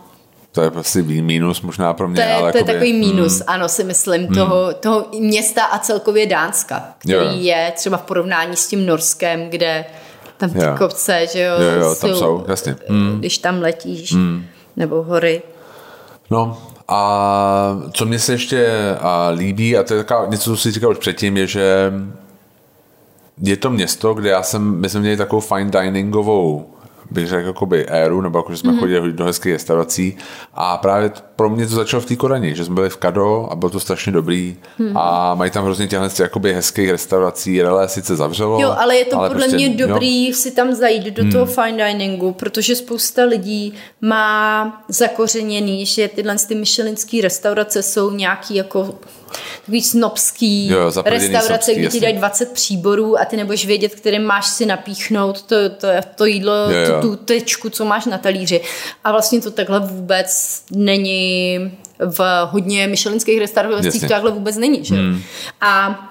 to 0.51 0.61
je 0.61 0.71
prostě 0.71 1.01
mínus 1.03 1.61
možná 1.61 1.93
pro 1.93 2.07
mě. 2.07 2.15
To 2.15 2.29
je, 2.29 2.35
ale 2.35 2.51
to 2.51 2.57
je 2.57 2.63
takový 2.63 2.93
mínus, 2.93 3.33
hmm. 3.33 3.43
ano, 3.47 3.69
si 3.69 3.83
myslím, 3.83 4.25
hmm. 4.25 4.35
toho, 4.35 4.73
toho 4.73 5.05
města 5.19 5.63
a 5.63 5.79
celkově 5.79 6.25
Dánska, 6.25 6.83
který 6.97 7.13
jo. 7.13 7.31
je 7.33 7.73
třeba 7.75 7.97
v 7.97 8.01
porovnání 8.01 8.55
s 8.55 8.67
tím 8.67 8.85
Norskem, 8.85 9.49
kde 9.49 9.85
tam 10.37 10.49
ty 10.49 10.63
jo. 10.63 10.75
kopce, 10.77 11.27
že 11.33 11.41
jo, 11.41 11.53
jo, 11.61 11.81
jo 11.81 11.95
tam 11.95 12.09
jsou, 12.09 12.45
jasně. 12.47 12.75
Hmm. 12.87 13.19
Když 13.19 13.37
tam 13.37 13.61
letíš, 13.61 14.13
hmm. 14.13 14.45
nebo 14.75 15.03
hory. 15.03 15.41
No, 16.31 16.57
a 16.87 17.81
co 17.91 18.05
mě 18.05 18.19
se 18.19 18.33
ještě 18.33 18.67
a, 18.99 19.29
líbí, 19.29 19.77
a 19.77 19.83
to 19.83 19.93
je 19.93 20.03
taková, 20.03 20.25
něco, 20.29 20.43
co 20.49 20.57
si 20.57 20.71
říkal 20.71 20.91
už 20.91 20.97
předtím, 20.97 21.37
je, 21.37 21.47
že 21.47 21.93
je 23.41 23.57
to 23.57 23.69
město, 23.69 24.13
kde 24.13 24.29
já 24.29 24.43
jsem, 24.43 24.79
my 24.81 24.89
jsme 24.89 24.99
měli 24.99 25.17
takovou 25.17 25.41
fine 25.41 25.71
diningovou 25.71 26.75
bych 27.11 27.27
řekl, 27.27 27.47
jakoby 27.47 27.85
éru, 27.85 28.21
nebo 28.21 28.39
jako, 28.39 28.51
že 28.51 28.57
jsme 28.57 28.71
mm-hmm. 28.71 28.79
chodili 28.79 29.13
do 29.13 29.25
hezkých 29.25 29.53
restaurací 29.53 30.17
a 30.53 30.77
právě 30.77 31.11
pro 31.35 31.49
mě 31.49 31.67
to 31.67 31.75
začalo 31.75 32.01
v 32.01 32.05
té 32.05 32.15
Korani, 32.15 32.55
že 32.55 32.65
jsme 32.65 32.75
byli 32.75 32.89
v 32.89 32.97
Kado 32.97 33.47
a 33.51 33.55
bylo 33.55 33.69
to 33.69 33.79
strašně 33.79 34.11
dobrý 34.11 34.57
mm-hmm. 34.79 34.91
a 34.95 35.35
mají 35.35 35.51
tam 35.51 35.63
hrozně 35.63 35.87
těchto 35.87 36.23
jakoby 36.23 36.53
hezkých 36.53 36.89
restaurací, 36.89 37.61
relé 37.61 37.89
sice 37.89 38.15
zavřelo. 38.15 38.61
Jo, 38.61 38.75
ale 38.79 38.95
je 38.95 39.05
to 39.05 39.17
ale 39.17 39.29
podle 39.29 39.47
prostě, 39.47 39.55
mě 39.57 39.69
dobrý 39.69 40.27
jo. 40.27 40.35
si 40.35 40.51
tam 40.51 40.73
zajít 40.73 41.03
do 41.03 41.23
mm. 41.23 41.31
toho 41.31 41.45
fine 41.45 41.93
diningu, 41.93 42.31
protože 42.31 42.75
spousta 42.75 43.23
lidí 43.23 43.73
má 44.01 44.83
zakořeněný, 44.87 45.85
že 45.85 46.07
tyhle 46.07 46.35
ty 46.47 46.55
myšelinské 46.55 47.21
restaurace 47.21 47.83
jsou 47.83 48.11
nějaký 48.11 48.55
jako 48.55 48.95
takový 49.61 49.81
snobský 49.81 50.67
jo, 50.67 50.91
restaurace, 51.05 51.73
kde 51.73 51.87
ti 51.87 51.99
dají 51.99 52.17
20 52.17 52.51
příborů 52.51 53.19
a 53.19 53.25
ty 53.25 53.37
nebudeš 53.37 53.65
vědět, 53.65 53.95
kterým 53.95 54.23
máš 54.23 54.47
si 54.47 54.65
napíchnout 54.65 55.41
to, 55.41 55.69
to, 55.69 55.87
to 56.15 56.25
jídlo, 56.25 56.53
jo, 56.53 56.79
jo. 56.79 57.01
Tu, 57.01 57.09
tu 57.09 57.15
tečku, 57.15 57.69
co 57.69 57.85
máš 57.85 58.05
na 58.05 58.17
talíři. 58.17 58.61
A 59.03 59.11
vlastně 59.11 59.41
to 59.41 59.51
takhle 59.51 59.79
vůbec 59.79 60.61
není 60.71 61.24
v 61.99 62.47
hodně 62.51 62.87
myšelinských 62.87 63.39
restauracích, 63.39 64.01
to 64.01 64.07
takhle 64.07 64.31
vůbec 64.31 64.57
není. 64.57 64.85
Že? 64.85 64.95
Hmm. 64.95 65.21
A 65.61 66.01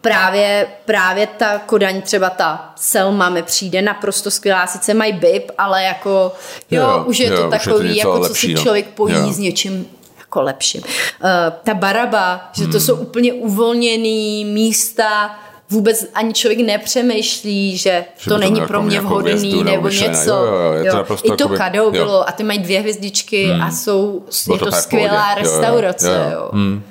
právě, 0.00 0.66
právě 0.84 1.26
ta 1.26 1.58
Kodaň, 1.58 2.02
třeba 2.02 2.30
ta 2.30 2.72
Selma 2.76 3.28
mi 3.28 3.42
přijde 3.42 3.82
naprosto 3.82 4.30
skvělá, 4.30 4.66
sice 4.66 4.94
mají 4.94 5.12
bib, 5.12 5.50
ale 5.58 5.84
jako 5.84 6.32
jo, 6.70 6.82
jo 6.82 7.04
už 7.06 7.18
je 7.18 7.28
jo, 7.28 7.36
to 7.36 7.50
takový, 7.50 7.96
je 7.96 8.02
to 8.02 8.08
jako 8.08 8.20
lepší, 8.20 8.34
co 8.34 8.46
si 8.46 8.54
no. 8.54 8.62
člověk 8.62 8.86
pojí 8.86 9.14
jo. 9.14 9.32
s 9.32 9.38
něčím 9.38 9.86
jako 10.18 10.42
lepším. 10.42 10.82
Uh, 10.82 11.28
ta 11.64 11.74
baraba, 11.74 12.50
že 12.52 12.64
to 12.64 12.70
hmm. 12.70 12.80
jsou 12.80 12.96
úplně 12.96 13.32
uvolněný 13.32 14.44
místa, 14.44 15.38
vůbec 15.70 16.06
ani 16.14 16.34
člověk 16.34 16.60
nepřemýšlí, 16.60 17.76
že, 17.76 18.04
že 18.18 18.30
to 18.30 18.38
není 18.38 18.60
pro 18.60 18.82
mě 18.82 19.00
vhodný 19.00 19.64
nebo, 19.64 19.88
něco. 19.88 20.30
Jo, 20.30 20.44
jo, 20.44 20.72
jo, 20.72 20.84
jo. 20.84 21.04
To 21.04 21.32
I 21.32 21.36
to 21.36 21.48
kadou 21.48 21.90
bylo 21.90 22.28
a 22.28 22.32
ty 22.32 22.42
mají 22.42 22.58
dvě 22.58 22.80
hvězdičky 22.80 23.44
hmm. 23.44 23.62
a 23.62 23.70
jsou, 23.70 24.22
je 24.52 24.58
to, 24.58 24.64
to 24.64 24.72
skvělá 24.72 25.34
restaurace. 25.34 26.08
Jo, 26.08 26.14
jo. 26.14 26.30
Jo. 26.30 26.32
Jo. 26.32 26.50
Hmm. 26.52 26.82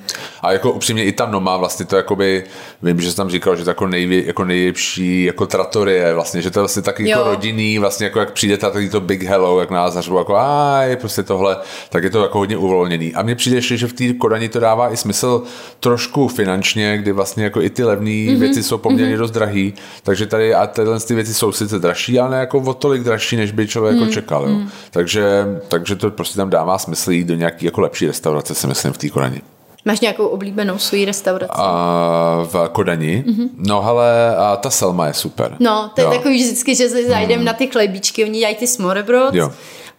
A 0.41 0.51
jako 0.51 0.71
upřímně 0.71 1.03
i 1.03 1.11
ta 1.11 1.25
Noma 1.25 1.57
vlastně 1.57 1.85
to 1.85 1.95
jakoby, 1.95 2.43
vím, 2.83 3.01
že 3.01 3.11
jsi 3.11 3.17
tam 3.17 3.29
říkal, 3.29 3.55
že 3.55 3.63
to 3.63 3.69
jako, 3.69 3.87
nejvě, 3.87 4.25
jako 4.25 4.45
nejlepší 4.45 5.23
jako 5.23 5.45
tratorie 5.47 6.13
vlastně, 6.13 6.41
že 6.41 6.51
to 6.51 6.59
je 6.59 6.61
vlastně 6.61 6.81
taky 6.81 7.09
jako 7.09 7.23
rodinný, 7.23 7.79
vlastně 7.79 8.05
jako 8.05 8.19
jak 8.19 8.33
přijde 8.33 8.57
taky 8.57 8.89
to 8.89 9.01
big 9.01 9.23
hello, 9.23 9.59
jak 9.59 9.71
nás 9.71 9.93
zařvu, 9.93 10.17
jako 10.17 10.35
a 10.35 10.81
je 10.83 10.95
prostě 10.95 11.23
tohle, 11.23 11.57
tak 11.89 12.03
je 12.03 12.09
to 12.09 12.21
jako 12.21 12.37
hodně 12.37 12.57
uvolněný. 12.57 13.15
A 13.15 13.23
mně 13.23 13.35
přijde 13.35 13.57
ještě, 13.57 13.77
že 13.77 13.87
v 13.87 13.93
té 13.93 14.13
Kodani 14.13 14.49
to 14.49 14.59
dává 14.59 14.93
i 14.93 14.97
smysl 14.97 15.43
trošku 15.79 16.27
finančně, 16.27 16.97
kdy 16.97 17.11
vlastně 17.11 17.43
jako 17.43 17.61
i 17.61 17.69
ty 17.69 17.83
levné 17.83 18.09
mm-hmm. 18.09 18.39
věci 18.39 18.63
jsou 18.63 18.77
poměrně 18.77 19.15
mm-hmm. 19.15 19.19
dost 19.19 19.31
drahý, 19.31 19.73
takže 20.03 20.25
tady 20.25 20.53
a 20.53 20.67
tyhle 20.67 20.99
ty 20.99 21.15
věci 21.15 21.33
jsou 21.33 21.51
sice 21.51 21.79
dražší, 21.79 22.19
ale 22.19 22.29
ne 22.29 22.37
jako 22.37 22.59
o 22.59 22.73
tolik 22.73 23.03
dražší, 23.03 23.35
než 23.35 23.51
by 23.51 23.67
člověk 23.67 23.95
mm-hmm. 23.95 23.99
jako 23.99 24.13
čekal. 24.13 24.43
Jo. 24.43 24.49
Mm-hmm. 24.49 24.69
Takže, 24.91 25.45
takže 25.67 25.95
to 25.95 26.11
prostě 26.11 26.37
tam 26.37 26.49
dává 26.49 26.77
smysl 26.77 27.11
jít 27.11 27.27
do 27.27 27.35
nějaký 27.35 27.65
jako 27.65 27.81
lepší 27.81 28.07
restaurace, 28.07 28.55
si 28.55 28.67
myslím, 28.67 28.93
v 28.93 28.97
té 28.97 29.09
Kodani. 29.09 29.41
Máš 29.85 29.99
nějakou 29.99 30.25
oblíbenou 30.25 30.77
svoji 30.77 31.05
restauraci? 31.05 31.53
A, 31.55 32.47
v 32.51 32.69
Kodani? 32.71 33.23
Mm-hmm. 33.27 33.49
No 33.57 33.81
hele, 33.81 34.35
a 34.37 34.55
ta 34.55 34.69
Selma 34.69 35.07
je 35.07 35.13
super. 35.13 35.55
No, 35.59 35.91
to 35.95 36.01
je 36.01 36.05
jo. 36.05 36.11
takový 36.11 36.43
vždycky, 36.43 36.75
že 36.75 36.89
se 36.89 37.07
zajdeme 37.07 37.39
mm. 37.39 37.45
na 37.45 37.53
ty 37.53 37.67
chlebíčky, 37.67 38.23
oni 38.23 38.39
dělají 38.39 38.55
ty 38.55 38.67
smorrebrod 38.67 39.35
jo. 39.35 39.51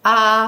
a 0.05 0.47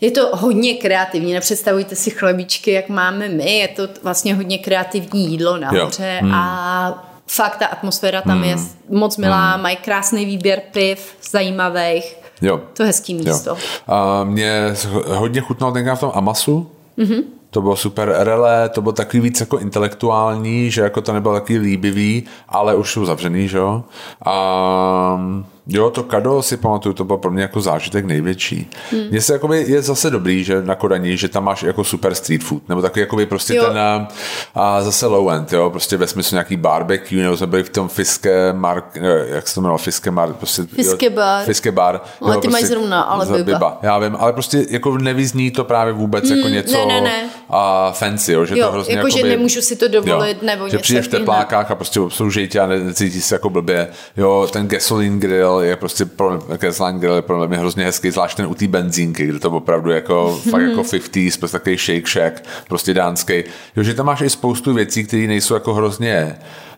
je 0.00 0.10
to 0.10 0.36
hodně 0.36 0.74
kreativní. 0.74 1.32
Nepředstavujte 1.32 1.96
si 1.96 2.10
chlebíčky, 2.10 2.70
jak 2.70 2.88
máme 2.88 3.28
my. 3.28 3.56
Je 3.58 3.68
to 3.68 3.88
vlastně 4.02 4.34
hodně 4.34 4.58
kreativní 4.58 5.30
jídlo 5.30 5.56
nahoře 5.56 6.20
mm. 6.22 6.34
a 6.34 7.04
fakt 7.26 7.56
ta 7.56 7.66
atmosféra 7.66 8.22
tam 8.22 8.38
mm. 8.38 8.44
je 8.44 8.56
moc 8.88 9.16
milá, 9.16 9.56
mm. 9.56 9.62
mají 9.62 9.76
krásný 9.76 10.24
výběr 10.24 10.62
piv, 10.72 11.16
zajímavých. 11.30 12.16
Jo. 12.42 12.60
To 12.72 12.82
je 12.82 12.86
hezký 12.86 13.14
místo. 13.14 13.50
Jo. 13.50 13.56
A 13.86 14.24
mě 14.24 14.74
hodně 15.06 15.40
chutnalo 15.40 15.72
tenkrát 15.72 15.94
v 15.94 16.00
tom 16.00 16.12
Amasu. 16.14 16.70
Mm-hmm 16.98 17.22
to 17.54 17.62
bylo 17.62 17.76
super 17.76 18.14
relé, 18.18 18.68
to 18.68 18.82
bylo 18.82 18.92
takový 18.92 19.20
víc 19.20 19.40
jako 19.40 19.58
intelektuální, 19.58 20.70
že 20.70 20.80
jako 20.80 21.00
to 21.00 21.12
nebylo 21.12 21.34
takový 21.34 21.58
líbivý, 21.58 22.24
ale 22.48 22.74
už 22.74 22.92
jsou 22.92 23.04
zavřený, 23.04 23.48
že 23.48 23.58
jo. 23.58 23.84
A 24.26 25.20
Jo, 25.66 25.90
to 25.90 26.02
kado 26.02 26.42
si 26.42 26.56
pamatuju, 26.56 26.94
to 26.94 27.04
byl 27.04 27.16
pro 27.16 27.30
mě 27.30 27.42
jako 27.42 27.60
zážitek 27.60 28.04
největší. 28.04 28.70
Hmm. 28.90 29.02
Mně 29.10 29.20
se 29.20 29.32
jakoby 29.32 29.64
je 29.68 29.82
zase 29.82 30.10
dobrý, 30.10 30.44
že 30.44 30.62
na 30.62 30.74
Kodani, 30.74 31.16
že 31.16 31.28
tam 31.28 31.44
máš 31.44 31.62
jako 31.62 31.84
super 31.84 32.14
street 32.14 32.44
food, 32.44 32.68
nebo 32.68 32.82
takový 32.82 33.00
jakoby 33.00 33.26
prostě 33.26 33.54
jo. 33.54 33.64
ten 33.64 33.78
a, 33.78 34.08
a 34.54 34.82
zase 34.82 35.06
low 35.06 35.30
end, 35.30 35.52
jo, 35.52 35.70
prostě 35.70 35.96
ve 35.96 36.06
smyslu 36.06 36.34
nějaký 36.34 36.56
barbecue, 36.56 37.22
nebo 37.22 37.36
jsme 37.36 37.46
byli 37.46 37.62
v 37.62 37.68
tom 37.68 37.88
Fiske 37.88 38.52
Mark, 38.52 38.84
jak 39.26 39.48
se 39.48 39.54
to 39.54 39.60
jmenovalo, 39.60 39.78
Fiske 39.78 40.10
Mar, 40.10 40.32
prostě, 40.32 40.62
Fiske 40.62 41.10
bar. 41.10 41.44
Fiske 41.44 41.72
bar. 41.72 42.00
Ale 42.20 42.34
jo, 42.34 42.40
ty 42.40 42.48
prostě, 42.48 42.50
mají 42.50 42.66
zrovna, 42.66 43.02
ale 43.02 43.26
biba. 43.26 43.44
biba. 43.44 43.78
Já 43.82 43.98
vím, 43.98 44.16
ale 44.18 44.32
prostě 44.32 44.66
jako 44.70 44.98
nevyzní 44.98 45.50
to 45.50 45.64
právě 45.64 45.92
vůbec 45.92 46.24
jako 46.24 46.46
hmm, 46.46 46.54
jako 46.54 46.68
něco 46.68 46.86
ne, 46.88 46.94
ne, 46.94 47.00
ne. 47.00 47.30
A 47.50 47.92
fancy, 47.92 48.32
jo, 48.32 48.44
že 48.44 48.58
jo, 48.58 48.66
to 48.66 48.72
hrozně 48.72 48.94
jako, 48.96 49.06
jakoby, 49.06 49.22
že 49.22 49.36
nemůžu 49.36 49.60
si 49.60 49.76
to 49.76 49.88
dovolit, 49.88 50.36
jo, 50.40 50.46
nebo 50.46 50.68
že 50.68 50.78
přijdeš 50.78 51.06
v 51.06 51.10
teplákách 51.10 51.70
a 51.70 51.74
prostě 51.74 52.00
obslouží 52.00 52.48
tě 52.48 52.60
a 52.60 52.66
necítíš 52.66 53.24
se 53.24 53.34
jako 53.34 53.50
blbě, 53.50 53.88
jo, 54.16 54.48
ten 54.52 54.68
gasoline 54.68 55.18
grill 55.18 55.53
je 55.60 55.76
prostě 55.76 56.04
pro 56.04 56.38
Kesline 56.58 56.98
Grill 56.98 57.14
je 57.14 57.22
pro 57.22 57.48
mě 57.48 57.58
hrozně 57.58 57.84
hezký, 57.84 58.10
zvlášť 58.10 58.36
ten 58.36 58.46
u 58.46 58.54
té 58.54 58.66
benzínky, 58.66 59.26
kde 59.26 59.38
to 59.38 59.50
opravdu 59.50 59.90
jako 59.90 60.40
fakt 60.50 60.62
jako 60.62 60.82
50s, 60.82 61.38
prostě 61.38 61.58
takový 61.58 61.76
shake 61.76 62.08
shack, 62.08 62.44
prostě 62.68 62.94
dánský. 62.94 63.44
Jo, 63.76 63.82
že 63.82 63.94
tam 63.94 64.06
máš 64.06 64.20
i 64.20 64.30
spoustu 64.30 64.74
věcí, 64.74 65.04
které 65.04 65.26
nejsou 65.26 65.54
jako 65.54 65.74
hrozně 65.74 66.36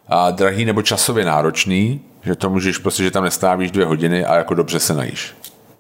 a 0.09 0.31
drahý 0.31 0.65
nebo 0.65 0.83
časově 0.83 1.25
náročný, 1.25 2.01
že 2.23 2.37
to 2.37 2.51
můžeš 2.51 2.79
prostě, 2.79 3.03
že 3.03 3.11
tam 3.11 3.25
nestávíš 3.25 3.71
dvě 3.71 3.87
hodiny 3.87 4.25
a 4.25 4.37
jako 4.37 4.55
dobře 4.55 4.81
se 4.81 4.95
najíš. 4.95 5.35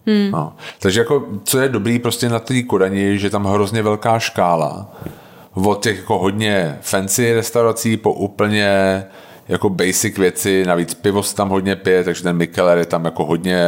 Hmm. 0.07 0.30
No. 0.30 0.53
Takže 0.78 1.01
jako, 1.01 1.26
co 1.44 1.59
je 1.59 1.68
dobrý 1.68 1.99
prostě 1.99 2.28
na 2.28 2.38
té 2.38 2.62
Kodani, 2.62 3.18
že 3.18 3.30
tam 3.30 3.44
hrozně 3.44 3.82
velká 3.82 4.18
škála 4.18 4.88
od 5.64 5.82
těch 5.82 5.97
jako 5.97 6.18
hodně 6.18 6.78
fancy 6.80 7.34
restaurací 7.34 7.97
po 7.97 8.12
úplně 8.12 9.05
jako 9.49 9.68
basic 9.68 10.18
věci, 10.18 10.64
navíc 10.66 10.94
pivo 10.94 11.22
se 11.22 11.36
tam 11.36 11.49
hodně 11.49 11.76
pije, 11.76 12.05
takže 12.05 12.22
ten 12.22 12.36
Mikeller 12.36 12.78
je 12.78 12.86
tam 12.86 13.05
jako 13.05 13.24
hodně 13.24 13.66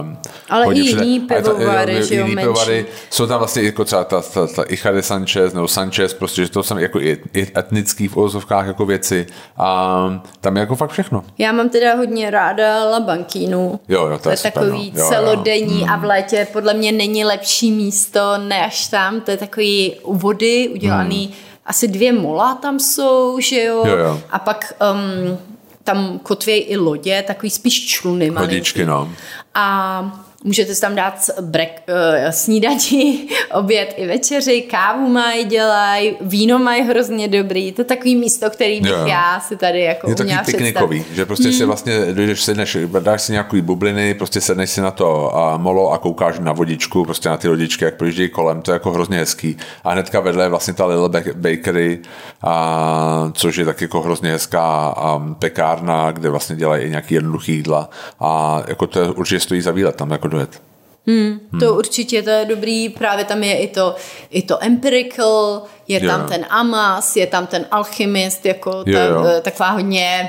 uh, 0.00 0.06
Ale 0.50 0.64
hodně 0.64 0.82
i 0.82 0.86
jiný 0.86 1.20
pivovary, 1.20 2.04
že 2.04 2.16
jo, 2.16 2.26
pivovary. 2.26 2.86
Jsou 3.10 3.26
tam 3.26 3.38
vlastně 3.38 3.62
jako 3.62 3.84
třeba 3.84 4.04
ta, 4.04 4.22
ta, 4.22 4.46
ta 4.46 4.62
Ichade 4.68 5.02
Sanchez 5.02 5.52
nebo 5.52 5.68
Sanchez, 5.68 6.14
prostě, 6.14 6.42
že 6.42 6.50
to 6.50 6.62
jsou 6.62 6.78
jako 6.78 7.00
i, 7.00 7.18
i 7.34 7.46
etnický 7.58 8.08
v 8.08 8.16
ozovkách 8.16 8.66
jako 8.66 8.86
věci 8.86 9.26
a 9.56 10.22
tam 10.40 10.56
je 10.56 10.60
jako 10.60 10.76
fakt 10.76 10.90
všechno. 10.90 11.24
Já 11.38 11.52
mám 11.52 11.68
teda 11.68 11.94
hodně 11.94 12.30
ráda 12.30 12.84
La 12.84 13.00
Banquinu. 13.00 13.80
Jo, 13.88 14.06
jo, 14.06 14.16
to, 14.16 14.22
to 14.22 14.28
je, 14.28 14.32
je 14.32 14.36
super, 14.36 14.52
takový 14.52 14.92
no. 14.94 15.02
jo, 15.02 15.08
celodenní 15.08 15.80
jo. 15.80 15.86
a 15.90 15.96
v 15.96 15.98
hmm. 15.98 16.08
létě 16.08 16.46
podle 16.52 16.74
mě 16.74 16.92
není 16.92 17.24
lepší 17.24 17.72
místo 17.72 18.38
než 18.38 18.86
tam, 18.86 19.20
to 19.20 19.30
je 19.30 19.36
takový 19.36 19.94
u 20.02 20.14
vody 20.16 20.68
udělaný 20.68 21.26
hmm 21.26 21.45
asi 21.66 21.88
dvě 21.88 22.12
mola 22.12 22.54
tam 22.54 22.80
jsou, 22.80 23.40
že 23.40 23.62
jo, 23.62 23.84
jo, 23.86 23.96
jo. 23.96 24.20
a 24.30 24.38
pak 24.38 24.72
um, 24.92 25.38
tam 25.84 26.18
kotvějí 26.18 26.62
i 26.62 26.76
lodě, 26.76 27.24
takový 27.26 27.50
spíš 27.50 27.86
čluny 27.86 28.30
Lodičky, 28.30 28.86
no. 28.86 29.12
A 29.54 30.25
můžete 30.44 30.74
si 30.74 30.80
tam 30.80 30.94
dát 30.94 31.30
brek, 31.40 31.82
uh, 31.88 32.30
snídaní, 32.30 33.28
oběd 33.54 33.94
i 33.96 34.06
večeři, 34.06 34.62
kávu 34.62 35.08
mají, 35.08 35.44
dělají, 35.44 36.16
víno 36.20 36.58
mají 36.58 36.82
hrozně 36.82 37.28
dobrý. 37.28 37.72
To 37.72 37.80
je 37.80 37.84
takový 37.84 38.16
místo, 38.16 38.50
který 38.50 38.80
bych 38.80 38.90
jo. 38.90 39.06
já 39.06 39.40
si 39.40 39.56
tady 39.56 39.80
jako 39.82 40.10
Je 40.10 40.14
to 40.14 40.24
takový 40.24 40.44
piknikový, 40.46 41.04
že 41.12 41.26
prostě 41.26 41.48
hmm. 41.48 41.58
si 41.58 41.64
vlastně 41.64 42.00
dojdeš, 42.12 42.42
sedneš, 42.42 42.78
dáš 42.98 43.22
si 43.22 43.32
nějaký 43.32 43.60
bubliny, 43.60 44.14
prostě 44.14 44.40
sedneš 44.40 44.70
si 44.70 44.80
na 44.80 44.90
to 44.90 45.36
a 45.36 45.56
molo 45.56 45.92
a 45.92 45.98
koukáš 45.98 46.38
na 46.38 46.52
vodičku, 46.52 47.04
prostě 47.04 47.28
na 47.28 47.36
ty 47.36 47.48
lodičky, 47.48 47.84
jak 47.84 47.96
projíždějí 47.96 48.28
kolem, 48.28 48.62
to 48.62 48.70
je 48.70 48.74
jako 48.74 48.90
hrozně 48.90 49.18
hezký. 49.18 49.56
A 49.84 49.92
hnedka 49.92 50.20
vedle 50.20 50.44
je 50.44 50.48
vlastně 50.48 50.74
ta 50.74 50.86
Little 50.86 51.22
Bakery, 51.34 51.98
a, 52.42 53.30
což 53.32 53.56
je 53.56 53.64
tak 53.64 53.80
jako 53.80 54.02
hrozně 54.02 54.30
hezká 54.30 54.94
a 54.96 55.22
pekárna, 55.38 56.12
kde 56.12 56.30
vlastně 56.30 56.56
dělají 56.56 56.84
i 56.84 56.90
nějaký 56.90 57.14
jednoduchý 57.14 57.52
jídla 57.52 57.90
a 58.20 58.62
jako 58.68 58.86
to 58.86 59.14
určitě 59.14 59.40
stojí 59.40 59.60
za 59.60 59.70
výlet 59.70 59.96
tam 59.96 60.10
jako 60.10 60.25
dojet. 60.28 60.62
Hmm, 61.06 61.40
to 61.60 61.66
hmm. 61.66 61.78
určitě 61.78 62.22
to 62.22 62.30
je 62.30 62.44
dobrý, 62.44 62.88
právě 62.88 63.24
tam 63.24 63.42
je 63.42 63.58
i 63.58 63.68
to, 63.68 63.94
i 64.30 64.42
to 64.42 64.64
empirical, 64.64 65.62
je 65.88 66.00
yeah. 66.02 66.16
tam 66.16 66.28
ten 66.28 66.46
Amas, 66.50 67.16
je 67.16 67.26
tam 67.26 67.46
ten 67.46 67.66
alchymist, 67.70 68.46
jako 68.46 68.84
ta, 68.84 68.90
yeah, 68.90 69.24
yeah. 69.24 69.42
taková 69.42 69.70
hodně 69.70 70.28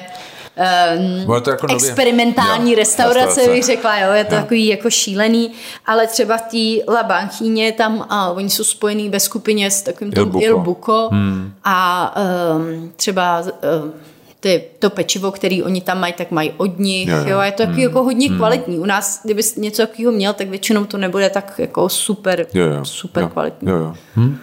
um, 1.28 1.42
to 1.42 1.50
jako 1.50 1.68
experimentální 1.70 2.64
nově. 2.64 2.76
restaurace, 2.76 3.48
bych 3.48 3.64
řekla, 3.64 4.00
jo, 4.00 4.12
je 4.12 4.24
to 4.24 4.36
jo. 4.36 4.42
takový 4.42 4.68
jako 4.68 4.90
šílený, 4.90 5.52
ale 5.86 6.08
třeba 6.08 6.38
v 6.38 6.42
té 6.42 6.92
La 6.94 7.04
Banchíně 7.04 7.72
tam, 7.72 8.06
a 8.10 8.32
oni 8.32 8.50
jsou 8.50 8.64
spojený 8.64 9.10
ve 9.10 9.20
skupině 9.20 9.72
s 9.72 9.82
takovým 9.82 10.14
Il 10.16 10.26
Buco, 10.26 10.46
Il 10.46 10.58
Buco 10.58 11.10
hmm. 11.12 11.54
a 11.64 12.16
um, 12.56 12.94
třeba 12.96 13.42
um, 13.42 13.94
ty, 14.40 14.64
to 14.80 14.90
pečivo, 14.90 15.32
který 15.32 15.64
oni 15.64 15.82
tam 15.82 16.00
mají, 16.00 16.14
tak 16.14 16.32
mají 16.32 16.52
od 16.58 16.80
nich, 16.80 17.10
jo, 17.10 17.18
jo. 17.26 17.38
a 17.38 17.46
je 17.46 17.52
to 17.52 17.64
taky 17.64 17.74
mm. 17.74 17.80
jako 17.80 18.04
hodně 18.04 18.30
mm. 18.30 18.38
kvalitní. 18.38 18.80
U 18.80 18.86
nás, 18.86 19.22
kdyby 19.24 19.42
něco 19.58 19.82
takového 19.82 20.12
měl, 20.12 20.34
tak 20.34 20.48
většinou 20.48 20.86
to 20.86 20.98
nebude 20.98 21.30
tak 21.30 21.54
jako 21.58 21.90
super, 21.90 22.48
jo, 22.54 22.66
jo. 22.66 22.86
super 22.86 23.24
jo. 23.24 23.30
kvalitní. 23.30 23.70
Jo, 23.70 23.76
jo. 23.76 23.94
Hm? 24.16 24.38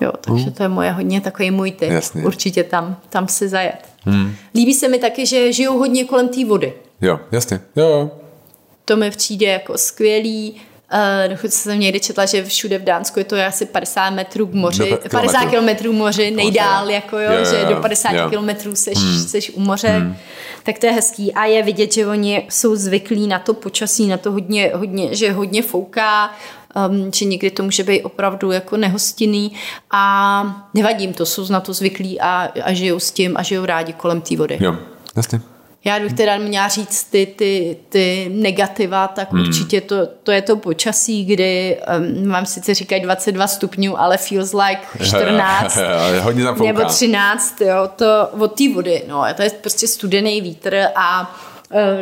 Jo, 0.00 0.12
takže 0.20 0.50
to 0.50 0.62
je 0.62 0.68
moje 0.68 0.90
hodně 0.90 1.20
takový 1.20 1.50
můj 1.50 1.70
typ. 1.70 1.90
Jasně. 1.90 2.22
Určitě 2.22 2.64
tam, 2.64 2.96
tam 3.08 3.28
si 3.28 3.48
zajet. 3.48 3.88
Hmm. 4.04 4.34
Líbí 4.54 4.74
se 4.74 4.88
mi 4.88 4.98
taky, 4.98 5.26
že 5.26 5.52
žijou 5.52 5.78
hodně 5.78 6.04
kolem 6.04 6.28
té 6.28 6.44
vody. 6.44 6.72
Jo, 7.00 7.20
jasně. 7.32 7.60
Jo, 7.76 7.88
jo. 7.88 8.10
To 8.84 8.96
mi 8.96 9.10
přijde 9.10 9.46
jako 9.46 9.78
skvělý. 9.78 10.60
Uh, 10.92 11.30
dokonce 11.30 11.58
jsem 11.58 11.80
někdy 11.80 12.00
četla, 12.00 12.26
že 12.26 12.44
všude 12.44 12.78
v 12.78 12.84
Dánsku 12.84 13.18
je 13.18 13.24
to 13.24 13.36
asi 13.46 13.66
50 13.66 14.10
metrů 14.10 14.46
k 14.46 14.52
moři, 14.52 14.90
do 14.90 15.08
50 15.10 15.44
kilometrů 15.50 15.92
moři 15.92 16.30
nejdál, 16.30 16.90
jako 16.90 17.18
jo, 17.18 17.32
jo, 17.32 17.44
že 17.44 17.64
do 17.74 17.76
50 17.76 18.12
jo. 18.12 18.30
kilometrů 18.30 18.74
seš, 18.74 18.98
hmm. 18.98 19.18
seš 19.18 19.50
u 19.54 19.60
moře, 19.60 19.88
hmm. 19.88 20.16
tak 20.62 20.78
to 20.78 20.86
je 20.86 20.92
hezký 20.92 21.34
a 21.34 21.44
je 21.44 21.62
vidět, 21.62 21.92
že 21.92 22.06
oni 22.06 22.46
jsou 22.50 22.76
zvyklí 22.76 23.26
na 23.26 23.38
to 23.38 23.54
počasí, 23.54 24.06
na 24.06 24.16
to 24.16 24.32
hodně, 24.32 24.70
hodně 24.74 25.14
že 25.14 25.32
hodně 25.32 25.62
fouká, 25.62 26.34
um, 26.88 27.12
že 27.12 27.24
někdy 27.24 27.50
to 27.50 27.62
může 27.62 27.82
být 27.82 28.02
opravdu 28.02 28.52
jako 28.52 28.76
nehostinný 28.76 29.52
a 29.90 30.68
nevadím 30.74 31.12
to, 31.12 31.26
jsou 31.26 31.52
na 31.52 31.60
to 31.60 31.72
zvyklí 31.72 32.20
a, 32.20 32.52
a 32.62 32.72
žijou 32.72 32.98
s 32.98 33.10
tím 33.10 33.36
a 33.36 33.42
žijou 33.42 33.64
rádi 33.64 33.92
kolem 33.92 34.20
té 34.20 34.36
vody. 34.36 34.58
Jo, 34.60 34.76
jasně. 35.16 35.53
Já 35.84 36.00
bych 36.00 36.12
teda 36.12 36.36
měla 36.36 36.68
říct 36.68 37.04
ty, 37.04 37.26
ty, 37.26 37.76
ty 37.88 38.30
negativa, 38.34 39.08
tak 39.08 39.32
hmm. 39.32 39.40
určitě 39.40 39.80
to, 39.80 40.06
to 40.06 40.32
je 40.32 40.42
to 40.42 40.56
počasí, 40.56 41.24
kdy 41.24 41.78
um, 41.98 42.28
mám 42.28 42.46
sice 42.46 42.74
říkat 42.74 43.02
22 43.02 43.46
stupňů, 43.46 44.00
ale 44.00 44.16
feels 44.16 44.52
like 44.52 44.80
14 45.04 45.78
hodně 46.20 46.44
nebo 46.44 46.84
13, 46.84 47.60
jo, 47.60 47.90
to 47.96 48.28
od 48.38 48.48
té 48.48 48.72
vody, 48.74 49.02
no, 49.08 49.24
to 49.36 49.42
je 49.42 49.50
prostě 49.50 49.88
studený 49.88 50.40
vítr 50.40 50.86
a 50.96 51.36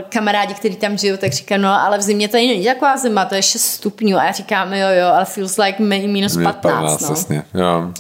kamarádi, 0.09 0.55
kteří 0.55 0.77
tam 0.77 0.99
žijou, 0.99 1.17
tak 1.17 1.33
říkají, 1.33 1.63
no 1.63 1.69
ale 1.69 1.99
v 1.99 2.03
zimě 2.03 2.29
tady 2.29 2.47
není 2.47 2.65
taková 2.65 2.97
zima, 2.97 3.25
to 3.25 3.35
je 3.35 3.43
6 3.43 3.63
stupňů 3.63 4.17
a 4.17 4.25
já 4.25 4.33
říkám, 4.33 4.73
jo, 4.73 4.89
jo, 5.01 5.07
ale 5.07 5.25
feels 5.25 5.57
like 5.57 5.83
minus 5.83 6.37
15. 6.37 6.63
15 6.63 7.01
no. 7.01 7.09
jasně, 7.09 7.43
jo. 7.55 7.93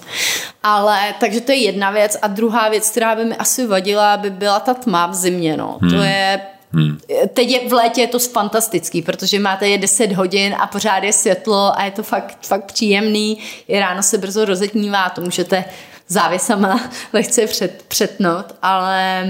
Ale, 0.63 1.15
takže 1.21 1.41
to 1.41 1.53
je 1.53 1.59
jedna 1.59 1.91
věc 1.91 2.17
a 2.23 2.27
druhá 2.27 2.69
věc, 2.69 2.91
která 2.91 3.15
by 3.15 3.25
mi 3.25 3.37
asi 3.37 3.67
vadila, 3.67 4.17
by 4.17 4.31
byla 4.31 4.61
ta 4.61 4.75
tma 4.75 5.07
v 5.07 5.15
zimě, 5.15 5.57
no. 5.57 5.79
Hmm. 5.81 5.91
To 5.91 5.97
je 5.97 6.41
Hmm. 6.75 6.99
Teď 7.35 7.51
je, 7.51 7.69
v 7.69 7.73
létě 7.73 8.01
je 8.01 8.07
to 8.07 8.19
fantastický, 8.19 9.03
protože 9.03 9.39
máte 9.39 9.69
je 9.69 9.79
10 9.79 10.13
hodin 10.13 10.55
a 10.59 10.67
pořád 10.67 11.05
je 11.05 11.13
světlo 11.13 11.79
a 11.79 11.85
je 11.85 11.91
to 11.91 12.03
fakt, 12.03 12.39
fakt 12.47 12.65
příjemný. 12.65 13.39
I 13.69 13.81
ráno 13.81 14.03
se 14.03 14.19
brzo 14.19 14.45
rozetnívá, 14.45 15.09
to 15.09 15.21
můžete 15.21 15.65
závěsama 16.09 16.81
lehce 17.13 17.47
před, 17.47 17.85
přetnout, 17.89 18.55
ale 18.63 19.25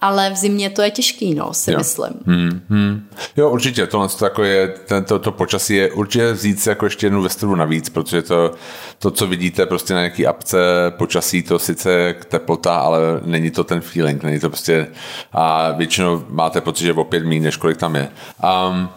ale 0.00 0.30
v 0.30 0.36
zimě 0.36 0.70
to 0.70 0.82
je 0.82 0.90
těžký, 0.90 1.34
no, 1.34 1.54
si 1.54 1.72
jo. 1.72 1.78
myslím. 1.78 2.12
Hmm, 2.26 2.60
hmm. 2.68 3.08
Jo, 3.36 3.50
určitě, 3.50 3.86
tohle 3.86 4.08
to, 4.08 4.24
jako 4.24 4.44
je, 4.44 4.74
to, 5.06 5.18
to 5.18 5.32
počasí 5.32 5.74
je 5.74 5.92
určitě 5.92 6.32
vzít 6.32 6.60
si 6.60 6.68
jako 6.68 6.86
ještě 6.86 7.06
jednu 7.06 7.22
vrstvu 7.22 7.54
navíc, 7.54 7.88
protože 7.88 8.22
to, 8.22 8.54
to, 8.98 9.10
co 9.10 9.26
vidíte 9.26 9.66
prostě 9.66 9.94
na 9.94 10.00
nějaký 10.00 10.26
apce 10.26 10.58
počasí, 10.90 11.42
to 11.42 11.58
sice 11.58 12.14
teplota, 12.28 12.76
ale 12.76 12.98
není 13.24 13.50
to 13.50 13.64
ten 13.64 13.80
feeling, 13.80 14.22
není 14.22 14.40
to 14.40 14.48
prostě 14.48 14.86
a 15.32 15.70
většinou 15.70 16.24
máte 16.28 16.60
pocit, 16.60 16.84
že 16.84 16.92
o 16.92 17.04
pět 17.04 17.24
než 17.24 17.56
kolik 17.56 17.76
tam 17.76 17.96
je. 17.96 18.08
Um, 18.70 18.88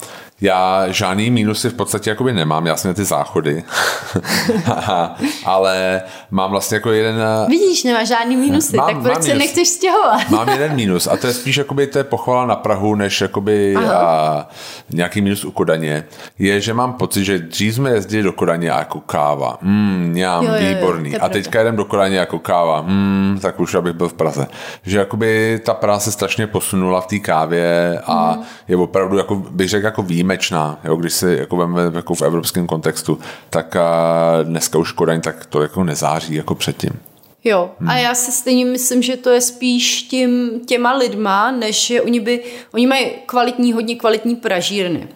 já 0.42 0.92
žádný 0.92 1.32
mínusy 1.32 1.70
v 1.70 1.74
podstatě 1.74 2.10
jakoby 2.10 2.34
nemám, 2.34 2.68
já 2.68 2.78
jsem 2.78 2.94
ty 2.94 3.04
záchody, 3.04 3.64
ale 5.46 6.02
mám 6.32 6.52
vlastně 6.52 6.76
jako 6.76 6.92
jeden... 6.92 7.16
Eh, 7.22 7.50
Vidíš, 7.50 7.84
nemáš 7.84 8.08
žádný 8.08 8.36
mínusy, 8.36 8.78
mám, 8.78 8.88
tak 8.88 9.04
proč 9.04 9.22
se 9.22 9.28
minus. 9.28 9.40
nechceš 9.40 9.68
stěhovat? 9.68 10.30
mám 10.30 10.50
jeden 10.50 10.76
mínus 10.76 11.08
a 11.08 11.18
to 11.18 11.28
je 11.28 11.34
spíš 11.34 11.58
jakoby 11.58 11.88
to 11.88 11.98
je 11.98 12.04
pochvala 12.04 12.46
na 12.46 12.56
Prahu, 12.56 12.96
než 12.96 13.22
jakoby 13.22 13.76
a, 13.76 14.48
nějaký 14.90 15.22
mínus 15.22 15.46
u 15.46 15.52
Kodaně, 15.52 16.04
je, 16.40 16.62
že 16.62 16.74
mám 16.74 16.94
pocit, 16.94 17.26
že 17.26 17.40
dřív 17.40 17.76
jsme 17.76 17.90
jezdili 17.90 18.24
do 18.24 18.34
Kodaně 18.34 18.68
jako 18.68 19.00
káva, 19.00 19.58
mm, 19.62 20.14
jo, 20.18 20.32
jo, 20.42 20.52
výborný, 20.60 21.12
jo, 21.12 21.20
a 21.22 21.30
teďka 21.30 21.62
jdem 21.62 21.76
do 21.76 21.86
Kodaně 21.86 22.18
jako 22.18 22.40
káva, 22.40 22.82
mm, 22.82 23.40
tak 23.42 23.60
už 23.60 23.76
abych 23.76 23.94
byl 23.94 24.10
v 24.10 24.14
Praze. 24.14 24.48
Že 24.84 24.98
jakoby 24.98 25.62
ta 25.66 25.74
Praha 25.74 26.00
se 26.00 26.12
strašně 26.12 26.48
posunula 26.48 27.02
v 27.02 27.08
té 27.08 27.20
kávě 27.20 28.00
a 28.06 28.34
mm. 28.38 28.44
je 28.68 28.78
opravdu, 28.78 29.18
jako 29.18 29.36
bych 29.36 29.70
řekl, 29.70 29.86
jako 29.86 30.02
vím, 30.04 30.29
výjimečná, 30.30 30.80
jo, 30.84 30.96
když 30.96 31.14
si 31.14 31.38
jako 31.40 31.58
veme 31.58 31.82
jako 31.96 32.16
v 32.16 32.22
evropském 32.22 32.68
kontextu, 32.68 33.20
tak 33.50 33.76
a 33.76 34.44
dneska 34.44 34.78
už 34.78 34.92
Kodaň 34.92 35.22
tak 35.22 35.46
to 35.46 35.62
jako 35.62 35.84
nezáří 35.84 36.36
jako 36.36 36.56
předtím. 36.56 36.92
Jo, 37.44 37.72
hmm. 37.80 37.90
a 37.90 37.98
já 37.98 38.16
si 38.16 38.32
stejně 38.32 38.66
myslím, 38.66 39.02
že 39.02 39.18
to 39.18 39.30
je 39.30 39.42
spíš 39.42 40.04
tím, 40.04 40.62
těma 40.66 40.94
lidma, 40.94 41.52
než 41.52 41.88
že 41.88 42.02
oni 42.02 42.20
by, 42.20 42.44
oni 42.74 42.88
mají 42.88 43.12
kvalitní, 43.26 43.74
hodně 43.74 43.96
kvalitní 43.96 44.36
pražírny. 44.36 45.08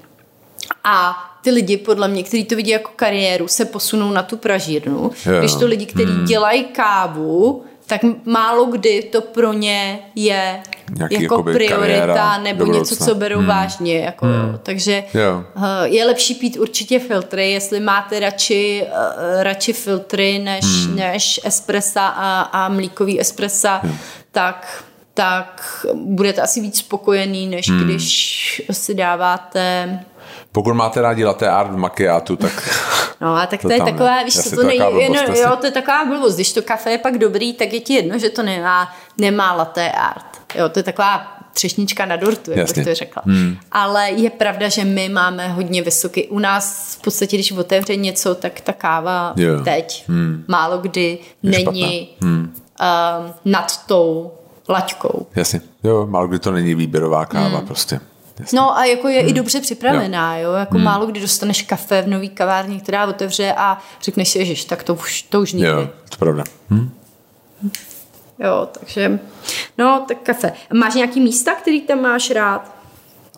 A 0.84 1.16
ty 1.44 1.52
lidi, 1.52 1.78
podle 1.78 2.08
mě, 2.08 2.24
kteří 2.24 2.46
to 2.46 2.56
vidí 2.56 2.72
jako 2.72 2.92
kariéru, 2.96 3.48
se 3.48 3.66
posunou 3.66 4.12
na 4.12 4.24
tu 4.24 4.38
pražírnu. 4.38 5.12
Jo. 5.26 5.40
Když 5.40 5.56
to 5.56 5.66
lidi, 5.66 5.86
kteří 5.86 6.14
hmm. 6.14 6.26
dělají 6.26 6.64
kávu, 6.64 7.64
tak 7.88 8.02
málo 8.26 8.66
kdy 8.66 9.04
to 9.04 9.22
pro 9.22 9.54
ně 9.54 10.00
je 10.16 10.64
Nějaký, 10.98 11.24
jako 11.24 11.44
priorita 11.44 11.76
kariéra, 11.76 12.38
nebo 12.38 12.66
něco, 12.66 12.96
co 12.96 13.16
berou 13.16 13.38
hmm. 13.38 13.48
vážně. 13.48 14.00
Jako, 14.00 14.26
hmm. 14.26 14.60
Takže 14.64 15.04
jo. 15.14 15.44
Eh, 15.56 15.88
je 15.88 16.06
lepší 16.06 16.36
pít 16.36 16.58
určitě 16.58 17.00
filtry, 17.00 17.52
jestli 17.52 17.80
máte 17.80 18.20
radši, 18.20 18.86
uh, 18.88 19.44
radši 19.44 19.74
filtry 19.74 20.40
než, 20.40 20.66
hmm. 20.66 20.96
než 20.96 21.40
espressa 21.44 22.08
a, 22.08 22.42
a 22.42 22.70
mlíkový 22.70 23.22
espressa, 23.22 23.80
hmm. 23.84 23.98
tak 24.32 24.84
tak 25.16 25.86
budete 25.94 26.42
asi 26.42 26.62
víc 26.62 26.78
spokojený, 26.78 27.48
než 27.48 27.70
hmm. 27.70 27.84
když 27.84 28.62
si 28.72 28.94
dáváte 28.94 30.00
pokud 30.54 30.74
máte 30.74 31.02
rádi 31.02 31.26
latte 31.26 31.50
art 31.50 31.72
v 31.72 31.78
makiátu, 31.78 32.36
tak... 32.36 32.70
No 33.22 33.36
a 33.36 33.46
tak 33.46 33.62
to, 33.62 33.68
to 33.68 33.74
je 33.74 33.80
taková, 33.80 34.24
víš, 34.24 34.44
co 34.44 34.56
to 34.56 34.64
není, 34.64 34.80
no, 34.80 35.34
jo, 35.36 35.56
to 35.56 35.66
je 35.66 35.72
taková 35.72 36.06
blbost, 36.06 36.36
když 36.36 36.54
to 36.54 36.62
kafe 36.62 36.92
je 36.92 36.98
pak 36.98 37.18
dobrý, 37.18 37.54
tak 37.54 37.74
je 37.74 37.80
ti 37.80 37.94
jedno, 37.94 38.20
že 38.20 38.30
to 38.30 38.44
nemá, 38.44 38.94
nemá 39.18 39.54
latte 39.54 39.92
art. 39.92 40.33
Jo, 40.56 40.70
to 40.70 40.80
je 40.80 40.84
taková 40.84 41.38
třešnička 41.54 42.06
na 42.06 42.16
dortu, 42.16 42.52
jak 42.52 42.58
Jasně. 42.58 42.84
bych 42.84 42.94
to 42.94 42.96
řekla. 42.96 43.24
Hmm. 43.26 43.58
Ale 43.72 44.12
je 44.12 44.30
pravda, 44.30 44.70
že 44.70 44.86
my 44.86 45.10
máme 45.10 45.48
hodně 45.48 45.82
vysoký. 45.82 46.28
U 46.28 46.40
nás 46.40 46.96
v 47.00 47.02
podstatě, 47.02 47.38
když 47.38 47.52
otevře 47.52 47.96
něco, 47.96 48.36
tak 48.36 48.62
ta 48.62 48.74
káva 48.74 49.34
jo. 49.36 49.62
teď 49.64 50.04
hmm. 50.08 50.44
málo 50.48 50.78
kdy 50.78 51.18
je 51.44 51.52
není 51.52 52.10
hmm. 52.22 52.54
uh, 52.82 53.32
nad 53.46 53.86
tou 53.86 54.32
laťkou. 54.70 55.28
Jasně. 55.36 55.62
Jo, 55.84 56.08
málo 56.10 56.28
kdy 56.28 56.40
to 56.40 56.52
není 56.52 56.76
výběrová 56.76 57.26
káva 57.26 57.58
hmm. 57.58 57.68
prostě. 57.68 58.00
Jasně. 58.40 58.56
No 58.56 58.78
a 58.78 58.86
jako 58.86 59.08
je 59.08 59.20
hmm. 59.20 59.30
i 59.30 59.34
dobře 59.34 59.62
připravená, 59.62 60.38
jo. 60.38 60.50
jo? 60.50 60.56
Jako 60.56 60.76
hmm. 60.76 60.84
málo 60.84 61.06
kdy 61.06 61.20
dostaneš 61.20 61.62
kafe 61.62 62.02
v 62.02 62.08
nový 62.08 62.30
kavárně, 62.30 62.80
která 62.80 63.08
otevře 63.08 63.54
a 63.58 63.78
řekneš 64.02 64.30
si, 64.30 64.56
že 64.56 64.68
tak 64.68 64.84
to 64.84 64.94
už, 64.94 65.22
to 65.22 65.42
už 65.42 65.54
nikdy. 65.54 65.68
Jo, 65.68 65.90
to 66.10 66.18
pravda. 66.18 66.44
Hmm. 66.70 66.92
Jo, 68.44 68.70
takže, 68.80 69.20
no, 69.78 70.06
tak 70.08 70.18
kafe. 70.24 70.54
Máš 70.74 70.96
nějaký 70.96 71.20
místa, 71.20 71.56
který 71.56 71.82
tam 71.82 72.02
máš 72.02 72.32
rád? 72.32 72.83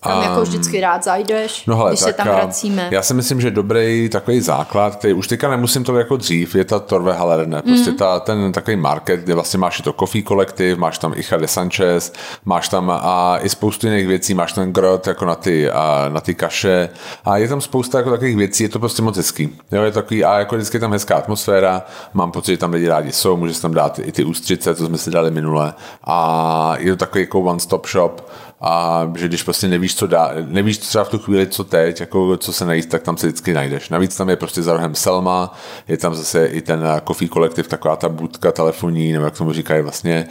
Tam 0.02 0.24
jako 0.24 0.42
vždycky 0.42 0.82
rád 0.82 1.04
zajdeš, 1.04 1.66
no 1.66 1.78
hele, 1.78 1.92
když 1.92 2.00
tak, 2.00 2.10
se 2.10 2.14
tam 2.14 2.28
vracíme. 2.28 2.88
Já 2.92 3.02
si 3.02 3.14
myslím, 3.14 3.42
že 3.42 3.52
dobrý 3.52 4.10
takový 4.10 4.42
základ, 4.42 4.96
který 4.96 5.14
už 5.14 5.28
teďka 5.28 5.50
nemusím 5.50 5.84
to 5.84 5.98
jako 5.98 6.18
dřív, 6.18 6.56
je 6.56 6.66
ta 6.66 6.80
Torve 6.80 7.14
Halerne. 7.14 7.62
Prostě 7.62 7.92
mm. 7.92 7.98
ta, 7.98 8.20
ten 8.20 8.52
takový 8.52 8.76
market, 8.76 9.20
kde 9.20 9.34
vlastně 9.34 9.60
máš 9.60 9.80
i 9.80 9.84
to 9.84 9.94
Coffee 9.94 10.24
kolektiv, 10.24 10.78
máš 10.78 10.98
tam 10.98 11.14
Icha 11.16 11.38
de 11.38 11.48
Sanchez, 11.48 12.14
máš 12.46 12.70
tam 12.70 12.92
a 13.04 13.38
i 13.42 13.50
spoustu 13.50 13.88
jiných 13.88 14.08
věcí, 14.08 14.34
máš 14.34 14.54
ten 14.54 14.74
grot 14.74 15.08
jako 15.08 15.26
na 15.26 15.36
ty, 15.36 15.70
a, 15.70 16.10
na 16.10 16.22
ty 16.22 16.36
kaše 16.36 16.90
a 17.26 17.38
je 17.38 17.48
tam 17.48 17.62
spousta 17.62 17.98
jako 17.98 18.10
takových 18.10 18.38
věcí, 18.38 18.64
je 18.64 18.70
to 18.70 18.80
prostě 18.80 19.02
moc 19.02 19.18
hezký. 19.18 19.50
Jo, 19.72 19.84
je 19.84 19.92
takový, 19.92 20.26
a 20.26 20.40
jako 20.40 20.56
vždycky 20.56 20.78
je 20.78 20.82
tam 20.82 20.92
hezká 20.92 21.16
atmosféra, 21.16 21.86
mám 22.14 22.32
pocit, 22.32 22.52
že 22.52 22.58
tam 22.58 22.72
lidi 22.72 22.88
rádi 22.88 23.12
jsou, 23.12 23.38
můžeš 23.38 23.60
tam 23.60 23.74
dát 23.74 24.00
i 24.00 24.12
ty 24.12 24.24
ústřice, 24.24 24.76
co 24.76 24.86
jsme 24.86 24.98
si 24.98 25.12
dali 25.12 25.32
minule 25.32 25.74
a 26.04 26.74
je 26.78 26.92
to 26.92 26.98
takový 26.98 27.22
jako 27.22 27.40
one-stop 27.40 27.88
shop, 27.88 28.30
a 28.68 29.12
že 29.16 29.28
když 29.28 29.44
prostě 29.44 29.68
nevíš, 29.68 29.96
co 29.96 30.08
dá, 30.08 30.32
nevíš 30.48 30.78
třeba 30.78 31.04
v 31.04 31.10
tu 31.10 31.20
chvíli, 31.20 31.48
co 31.48 31.64
teď, 31.64 32.00
jako 32.00 32.38
co 32.38 32.54
se 32.54 32.66
najíst, 32.66 32.90
tak 32.90 33.04
tam 33.04 33.18
se 33.18 33.28
vždycky 33.28 33.54
najdeš. 33.54 33.90
Navíc 33.90 34.18
tam 34.18 34.30
je 34.30 34.36
prostě 34.36 34.64
za 34.64 34.74
rohem 34.74 34.96
Selma, 34.96 35.54
je 35.88 35.98
tam 35.98 36.16
zase 36.16 36.46
i 36.46 36.62
ten 36.62 36.84
Coffee 37.08 37.30
kolektiv, 37.30 37.68
taková 37.68 37.96
ta 37.96 38.10
budka 38.10 38.52
telefonní, 38.52 39.12
nebo 39.12 39.26
jak 39.26 39.38
tomu 39.38 39.54
říkají 39.54 39.84
vlastně. 39.84 40.28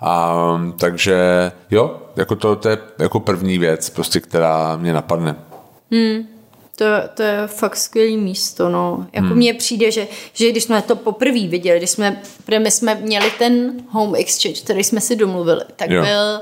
A, 0.00 0.60
takže 0.78 1.52
jo, 1.70 1.96
jako 2.16 2.36
to, 2.36 2.56
to 2.56 2.68
je 2.68 2.78
jako 2.98 3.20
první 3.20 3.58
věc, 3.58 3.90
prostě, 3.90 4.20
která 4.20 4.76
mě 4.76 4.92
napadne. 4.92 5.36
Hmm. 5.90 6.26
To, 6.76 6.84
to 7.14 7.22
je 7.22 7.46
fakt 7.46 7.76
skvělé 7.76 8.16
místo, 8.16 8.68
no. 8.68 9.06
Jako 9.12 9.26
hmm. 9.26 9.36
mně 9.36 9.54
přijde, 9.54 9.90
že, 9.90 10.06
že 10.32 10.50
když 10.50 10.64
jsme 10.64 10.82
to 10.82 10.96
poprvé 10.96 11.46
viděli, 11.46 11.78
když 11.78 11.90
jsme, 11.90 12.22
my 12.58 12.70
jsme 12.70 12.94
měli 12.94 13.30
ten 13.38 13.72
home 13.90 14.14
exchange, 14.14 14.60
který 14.60 14.84
jsme 14.84 15.00
si 15.00 15.16
domluvili, 15.16 15.60
tak 15.76 15.90
jo. 15.90 16.02
byl 16.02 16.40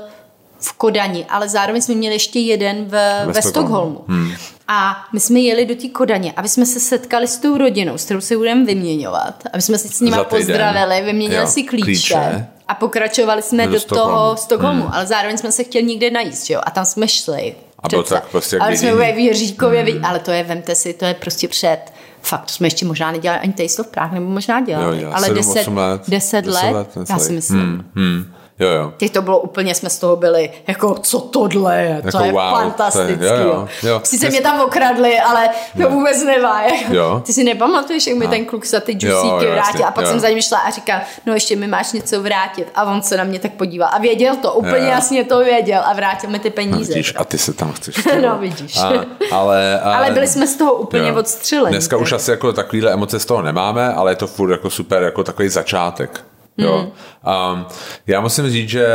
v 0.59 0.73
Kodani, 0.73 1.25
ale 1.29 1.49
zároveň 1.49 1.81
jsme 1.81 1.95
měli 1.95 2.15
ještě 2.15 2.39
jeden 2.39 2.85
v, 2.85 2.91
ve, 2.91 3.25
ve 3.25 3.41
Stockholmu. 3.41 4.03
Hmm. 4.07 4.31
A 4.67 5.05
my 5.13 5.19
jsme 5.19 5.39
jeli 5.39 5.65
do 5.65 5.75
té 5.75 5.87
Kodaně, 5.87 6.33
aby 6.35 6.49
jsme 6.49 6.65
se 6.65 6.79
setkali 6.79 7.27
s 7.27 7.37
tou 7.37 7.57
rodinou, 7.57 7.97
s 7.97 8.05
kterou 8.05 8.21
se 8.21 8.37
budeme 8.37 8.65
vyměňovat, 8.65 9.43
aby 9.53 9.61
jsme 9.61 9.77
si 9.77 9.87
s 9.87 9.99
nimi 9.99 10.17
pozdravili, 10.29 11.01
vyměnili 11.01 11.41
jo, 11.41 11.47
si 11.47 11.63
klíče, 11.63 11.85
klíče. 11.85 12.47
A 12.67 12.73
pokračovali 12.75 13.41
jsme 13.41 13.67
do, 13.67 13.73
do 13.73 13.79
toho 13.79 14.37
Stockholmu, 14.37 14.81
hmm. 14.81 14.91
ale 14.93 15.07
zároveň 15.07 15.37
jsme 15.37 15.51
se 15.51 15.63
chtěli 15.63 15.83
někde 15.83 16.11
najíst, 16.11 16.49
jo? 16.49 16.61
A 16.63 16.71
tam 16.71 16.85
jsme 16.85 17.07
šli. 17.07 17.55
A 17.79 17.89
bylo 17.89 18.03
tak 18.03 18.27
prostě 18.27 18.57
Ale 18.57 18.77
jsme 18.77 19.11
v 19.11 19.19
Jiříkově, 19.19 19.83
hmm. 19.83 20.05
ale 20.05 20.19
to 20.19 20.31
je, 20.31 20.43
vemte 20.43 20.75
si, 20.75 20.93
to 20.93 21.05
je 21.05 21.13
prostě 21.13 21.47
před 21.47 21.79
fakt, 22.21 22.45
to 22.45 22.53
jsme 22.53 22.67
ještě 22.67 22.85
možná 22.85 23.11
nedělali 23.11 23.41
ani 23.41 23.53
Taste 23.53 23.81
of 23.81 23.87
Prague, 23.87 24.19
nebo 24.19 24.31
možná 24.31 24.61
dělali, 24.61 25.01
jo, 25.01 25.11
ale 25.13 25.29
10 25.29 25.67
let, 25.67 26.01
10 26.07 26.45
let, 26.45 26.71
let 26.71 26.89
já 27.09 27.19
si 27.19 27.31
myslím. 27.31 27.59
Hmm, 27.59 27.91
hmm. 27.95 28.33
Jo, 28.59 28.69
jo. 28.69 28.93
Teď 28.97 29.13
to 29.13 29.21
bylo 29.21 29.39
úplně, 29.39 29.75
jsme 29.75 29.89
z 29.89 29.99
toho 29.99 30.15
byli, 30.15 30.49
jako 30.67 30.95
co 31.01 31.19
tohle 31.19 31.81
je, 31.81 31.89
jako 31.89 32.17
to 32.17 32.23
je 32.23 32.31
wow, 32.31 32.51
fantastický. 32.51 33.23
Je, 33.23 33.29
jo, 33.29 33.37
jo, 33.37 33.67
jo. 33.83 34.01
Sice 34.03 34.29
mě 34.29 34.41
tam 34.41 34.61
okradli, 34.61 35.19
ale 35.19 35.49
to 35.75 35.81
jo. 35.81 35.89
vůbec 35.89 36.23
nevá. 36.23 36.61
Jo. 36.89 37.21
Ty 37.25 37.33
si 37.33 37.43
nepamatuješ, 37.43 38.07
jak 38.07 38.17
mi 38.17 38.27
ten 38.27 38.45
kluk 38.45 38.65
za 38.65 38.79
ty 38.79 38.91
juicíky 38.91 39.51
vrátil 39.51 39.85
a 39.85 39.91
pak 39.91 40.05
jo. 40.05 40.11
jsem 40.11 40.19
za 40.19 40.29
ním 40.29 40.41
šla 40.41 40.57
a 40.57 40.69
říkal, 40.69 40.99
no 41.25 41.33
ještě 41.33 41.55
mi 41.55 41.67
máš 41.67 41.91
něco 41.91 42.21
vrátit 42.21 42.67
a 42.75 42.83
on 42.83 43.01
se 43.01 43.17
na 43.17 43.23
mě 43.23 43.39
tak 43.39 43.51
podíval 43.51 43.89
a 43.93 43.99
věděl 43.99 44.35
to, 44.35 44.53
úplně 44.53 44.83
jo. 44.83 44.89
jasně 44.89 45.23
to 45.23 45.39
věděl 45.39 45.81
a 45.85 45.93
vrátil 45.93 46.29
mi 46.29 46.39
ty 46.39 46.49
peníze. 46.49 46.91
No, 46.91 46.95
vidíš, 46.95 47.13
a 47.17 47.23
ty 47.23 47.37
se 47.37 47.53
tam 47.53 47.73
chceš. 47.73 47.95
no 48.21 48.37
vidíš. 48.37 48.77
A, 48.77 48.91
ale, 49.31 49.79
a, 49.83 49.95
ale 49.95 50.11
byli 50.11 50.27
jsme 50.27 50.47
z 50.47 50.55
toho 50.55 50.73
úplně 50.73 51.09
jo. 51.09 51.15
odstřeleni. 51.15 51.71
Dneska 51.71 51.97
už 51.97 52.11
asi 52.11 52.31
jako 52.31 52.53
takovýhle 52.53 52.93
emoce 52.93 53.19
z 53.19 53.25
toho 53.25 53.41
nemáme, 53.41 53.93
ale 53.93 54.11
je 54.11 54.15
to 54.15 54.27
furt 54.27 54.51
jako 54.51 54.69
super, 54.69 55.03
jako 55.03 55.23
takový 55.23 55.49
začátek. 55.49 56.23
Jo. 56.57 56.91
Mm. 57.23 57.59
Um, 57.59 57.65
já 58.07 58.21
musím 58.21 58.49
říct, 58.49 58.69
že 58.69 58.87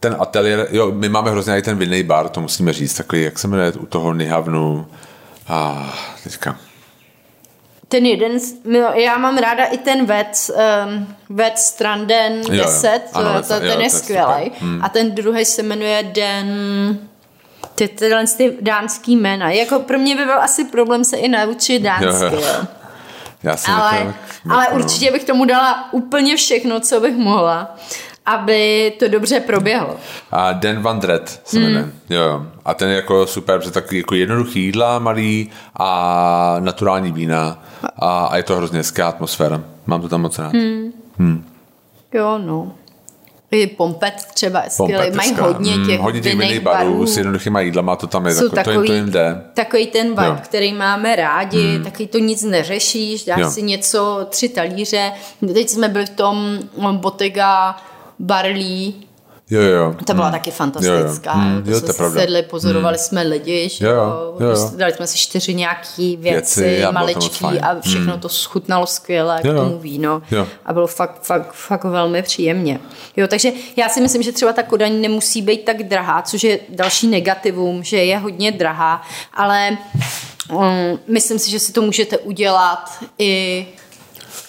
ten 0.00 0.16
ateliér, 0.18 0.68
jo, 0.70 0.92
my 0.92 1.08
máme 1.08 1.30
hrozně 1.30 1.58
i 1.58 1.62
ten 1.62 1.78
vinný 1.78 2.02
bar, 2.02 2.28
to 2.28 2.40
musíme 2.40 2.72
říct, 2.72 2.94
takový, 2.94 3.22
jak 3.22 3.38
se 3.38 3.48
jmenuje 3.48 3.72
u 3.72 3.86
toho 3.86 4.14
Nihavnu 4.14 4.86
a 5.48 5.92
teďka. 6.24 6.56
Ten 7.88 8.06
jeden, 8.06 8.32
já 8.94 9.18
mám 9.18 9.38
ráda 9.38 9.64
i 9.64 9.78
ten 9.78 10.06
Vec, 10.06 10.50
um, 10.86 11.14
Vec 11.28 11.60
Stranden 11.60 12.40
10, 12.42 12.88
jo, 12.88 13.00
jo. 13.04 13.28
Ano, 13.28 13.42
to, 13.42 13.60
ten 13.60 13.70
jo, 13.70 13.80
je 13.80 13.90
skvělý. 13.90 14.52
Hmm. 14.60 14.84
A 14.84 14.88
ten 14.88 15.14
druhý 15.14 15.44
se 15.44 15.62
jmenuje 15.62 16.02
Den 16.02 16.48
ty, 17.74 17.88
tyhle 17.88 18.26
ty 18.36 18.56
dánský 18.60 19.16
jména. 19.16 19.50
Jako 19.50 19.78
pro 19.78 19.98
mě 19.98 20.16
by 20.16 20.24
byl 20.24 20.42
asi 20.42 20.64
problém 20.64 21.04
se 21.04 21.16
i 21.16 21.28
naučit 21.28 21.78
dánsky. 21.78 22.24
Jo, 22.24 22.40
jo. 22.40 22.66
Já 23.44 23.56
si 23.56 23.70
ale, 23.70 24.14
to, 24.46 24.52
ale 24.52 24.68
určitě 24.68 25.12
bych 25.12 25.24
tomu 25.24 25.44
dala 25.44 25.92
úplně 25.92 26.36
všechno, 26.36 26.80
co 26.80 27.00
bych 27.00 27.16
mohla 27.16 27.76
aby 28.26 28.92
to 28.98 29.08
dobře 29.08 29.40
proběhlo. 29.40 29.96
A 30.32 30.52
Den 30.52 30.82
Van 30.82 31.00
Dret 31.00 31.40
se 31.44 31.60
jmenuje. 31.60 31.82
Hmm. 31.82 31.92
Jo. 32.10 32.46
A 32.64 32.74
ten 32.74 32.88
je 32.88 32.96
jako 32.96 33.26
super, 33.26 33.58
protože 33.58 33.70
takový 33.70 33.96
jako 33.96 34.14
jednoduchý 34.14 34.60
jídla, 34.64 34.98
malý 34.98 35.50
a 35.76 36.56
naturální 36.60 37.12
vína 37.12 37.62
a, 37.96 38.26
a 38.26 38.36
je 38.36 38.42
to 38.42 38.56
hrozně 38.56 38.78
hezká 38.78 39.08
atmosféra. 39.08 39.62
Mám 39.86 40.00
to 40.00 40.08
tam 40.08 40.20
moc 40.20 40.38
rád. 40.38 40.52
Hmm. 40.52 40.92
Hmm. 41.18 41.44
Jo, 42.12 42.38
no. 42.38 42.72
Pompet 43.76 44.14
třeba 44.34 44.62
je 44.64 44.70
skvělý, 44.70 45.16
mají 45.16 45.34
hodně 45.34 45.72
těch, 45.72 45.96
hmm, 45.96 45.98
hodně 45.98 46.20
těch 46.20 46.36
vinných 46.38 46.60
barů, 46.60 46.90
barů 46.92 47.06
s 47.06 47.16
jednoduchýma 47.16 47.60
jídlama, 47.60 47.96
to 47.96 48.06
tam 48.06 48.26
je, 48.26 48.34
Jsou 48.34 48.48
takový, 48.48 48.74
to, 48.74 48.82
jim, 48.82 48.86
to 48.86 48.92
jim 48.92 49.10
jde. 49.10 49.42
Takový 49.54 49.86
ten 49.86 50.08
vibe, 50.08 50.26
jo. 50.26 50.38
který 50.44 50.72
máme 50.72 51.16
rádi, 51.16 51.74
hmm. 51.74 51.84
takový 51.84 52.06
to 52.06 52.18
nic 52.18 52.42
neřešíš, 52.42 53.24
dáš 53.24 53.40
jo. 53.40 53.50
si 53.50 53.62
něco, 53.62 54.26
tři 54.30 54.48
talíře. 54.48 55.12
Teď 55.52 55.68
jsme 55.68 55.88
byli 55.88 56.06
v 56.06 56.10
tom 56.10 56.58
Bottega 56.92 57.76
Barley, 58.18 58.92
Jo, 59.50 59.60
jo. 59.60 59.94
To 60.06 60.14
byla 60.14 60.26
hmm. 60.26 60.32
taky 60.32 60.50
fantastická. 60.50 61.32
Jo, 61.32 61.40
jo. 61.40 61.44
Hmm. 61.44 61.62
Jo, 61.66 61.80
to 61.80 61.92
jsme 61.92 62.10
si 62.10 62.14
sedli, 62.14 62.42
pozorovali 62.42 62.96
hmm. 62.96 63.04
jsme 63.04 63.22
lidi, 63.22 63.68
že 63.68 63.86
jo, 63.86 64.36
jo, 64.40 64.46
jo. 64.48 64.70
dali 64.76 64.92
jsme 64.92 65.06
si 65.06 65.18
čtyři 65.18 65.54
nějaký 65.54 66.16
věci, 66.16 66.62
věci 66.62 66.92
maličký 66.92 67.44
a 67.44 67.80
všechno 67.80 68.12
hmm. 68.12 68.20
to 68.20 68.28
schutnalo 68.28 68.86
skvěle 68.86 69.40
jo, 69.44 69.52
k 69.52 69.56
tomu 69.56 69.78
víno 69.78 70.22
jo. 70.30 70.46
a 70.64 70.72
bylo 70.72 70.86
fakt, 70.86 71.22
fakt, 71.22 71.52
fakt 71.52 71.84
velmi 71.84 72.22
příjemně. 72.22 72.80
Jo, 73.16 73.26
takže 73.26 73.52
já 73.76 73.88
si 73.88 74.00
myslím, 74.00 74.22
že 74.22 74.32
třeba 74.32 74.52
ta 74.52 74.62
Kodaň 74.62 75.00
nemusí 75.00 75.42
být 75.42 75.64
tak 75.64 75.82
drahá, 75.82 76.22
což 76.22 76.44
je 76.44 76.60
další 76.68 77.06
negativum, 77.06 77.82
že 77.82 77.96
je 77.96 78.18
hodně 78.18 78.52
drahá, 78.52 79.02
ale 79.34 79.76
um, 80.52 80.98
myslím 81.08 81.38
si, 81.38 81.50
že 81.50 81.58
si 81.58 81.72
to 81.72 81.82
můžete 81.82 82.18
udělat 82.18 82.90
i 83.18 83.66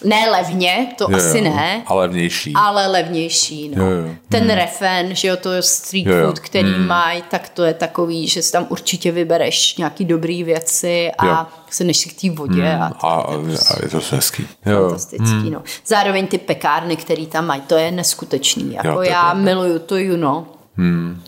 ne 0.06 0.30
levně, 0.32 0.88
to 0.98 1.08
jo, 1.10 1.18
asi 1.18 1.42
ne. 1.42 1.84
Ale 1.86 2.02
levnější. 2.02 2.54
Ale 2.56 2.88
levnější, 2.88 3.72
no. 3.76 3.84
Jo, 3.84 3.92
jo. 3.92 4.16
Ten 4.30 4.44
hmm. 4.44 4.52
refen, 4.52 5.16
že 5.16 5.28
jo, 5.28 5.38
to 5.38 5.52
je 5.52 5.62
street 5.62 6.08
jo, 6.08 6.16
jo. 6.16 6.26
food, 6.26 6.40
který 6.40 6.74
hmm. 6.74 6.88
mají, 6.88 7.24
tak 7.30 7.50
to 7.50 7.64
je 7.64 7.74
takový, 7.74 8.28
že 8.28 8.42
si 8.42 8.52
tam 8.52 8.66
určitě 8.70 9.12
vybereš 9.12 9.78
nějaký 9.78 10.06
dobrý 10.06 10.44
věci 10.44 11.12
a 11.18 11.26
jo. 11.26 11.46
se 11.70 11.84
než 11.84 12.06
k 12.06 12.22
té 12.22 12.30
vodě. 12.30 12.64
Hmm. 12.64 12.82
A, 12.82 12.88
a, 12.88 13.22
a, 13.70 13.76
je 13.84 13.90
to 13.90 14.00
hezký. 14.12 14.48
Jo. 14.66 14.82
Fantastický, 14.82 15.26
hmm. 15.26 15.52
no. 15.52 15.64
Zároveň 15.86 16.28
ty 16.28 16.38
pekárny, 16.38 16.96
které 16.96 17.26
tam 17.26 17.46
mají, 17.46 17.62
to 17.62 17.76
je 17.76 17.92
neskutečný. 17.92 18.74
Jako 18.74 18.88
jo, 18.88 19.02
já 19.02 19.22
pravda. 19.22 19.42
miluju 19.42 19.80
to 19.80 19.98
Juno. 19.98 20.48
Hmm. 20.78 21.22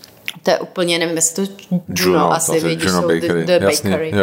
To 0.44 0.52
je 0.52 0.60
úplně, 0.60 1.00
nevím, 1.00 1.16
jestli 1.16 1.48
to 1.48 1.54
Juno, 1.72 1.84
Juno 2.20 2.34
asi 2.34 2.60
vědí, 2.60 2.86
Juno 2.86 3.02
jsou 3.02 3.08
Bakery. 3.08 3.46
The, 3.46 3.60
the 3.60 3.66
Bakery. 3.66 4.14
Uh, 4.14 4.20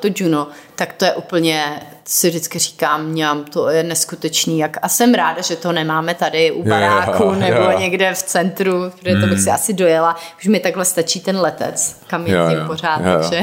to 0.00 0.08
Juno, 0.16 0.48
tak 0.86 0.92
to 0.92 1.04
je 1.04 1.12
úplně 1.12 1.82
si 2.04 2.28
vždycky 2.28 2.58
říkám, 2.58 3.06
mňam, 3.06 3.44
to 3.44 3.68
je 3.68 3.82
neskutečný, 3.82 4.58
jak 4.58 4.76
a 4.82 4.88
jsem 4.88 5.14
ráda, 5.14 5.42
že 5.42 5.56
to 5.56 5.72
nemáme 5.72 6.14
tady 6.14 6.52
u 6.52 6.62
baráku 6.62 7.22
yeah, 7.22 7.38
nebo 7.38 7.60
yeah. 7.60 7.80
někde 7.80 8.14
v 8.14 8.22
centru, 8.22 8.90
protože 8.98 9.14
mm. 9.14 9.20
to 9.20 9.26
bych 9.26 9.38
si 9.38 9.44
hmm. 9.44 9.54
asi 9.54 9.72
dojela. 9.72 10.16
Už 10.38 10.46
mi 10.46 10.60
takhle 10.60 10.84
stačí 10.84 11.20
ten 11.20 11.40
letec, 11.40 12.00
kam 12.06 12.26
jezdím 12.26 12.50
yeah, 12.50 12.66
pořád. 12.66 13.00
Yeah. 13.00 13.20
Takže. 13.20 13.42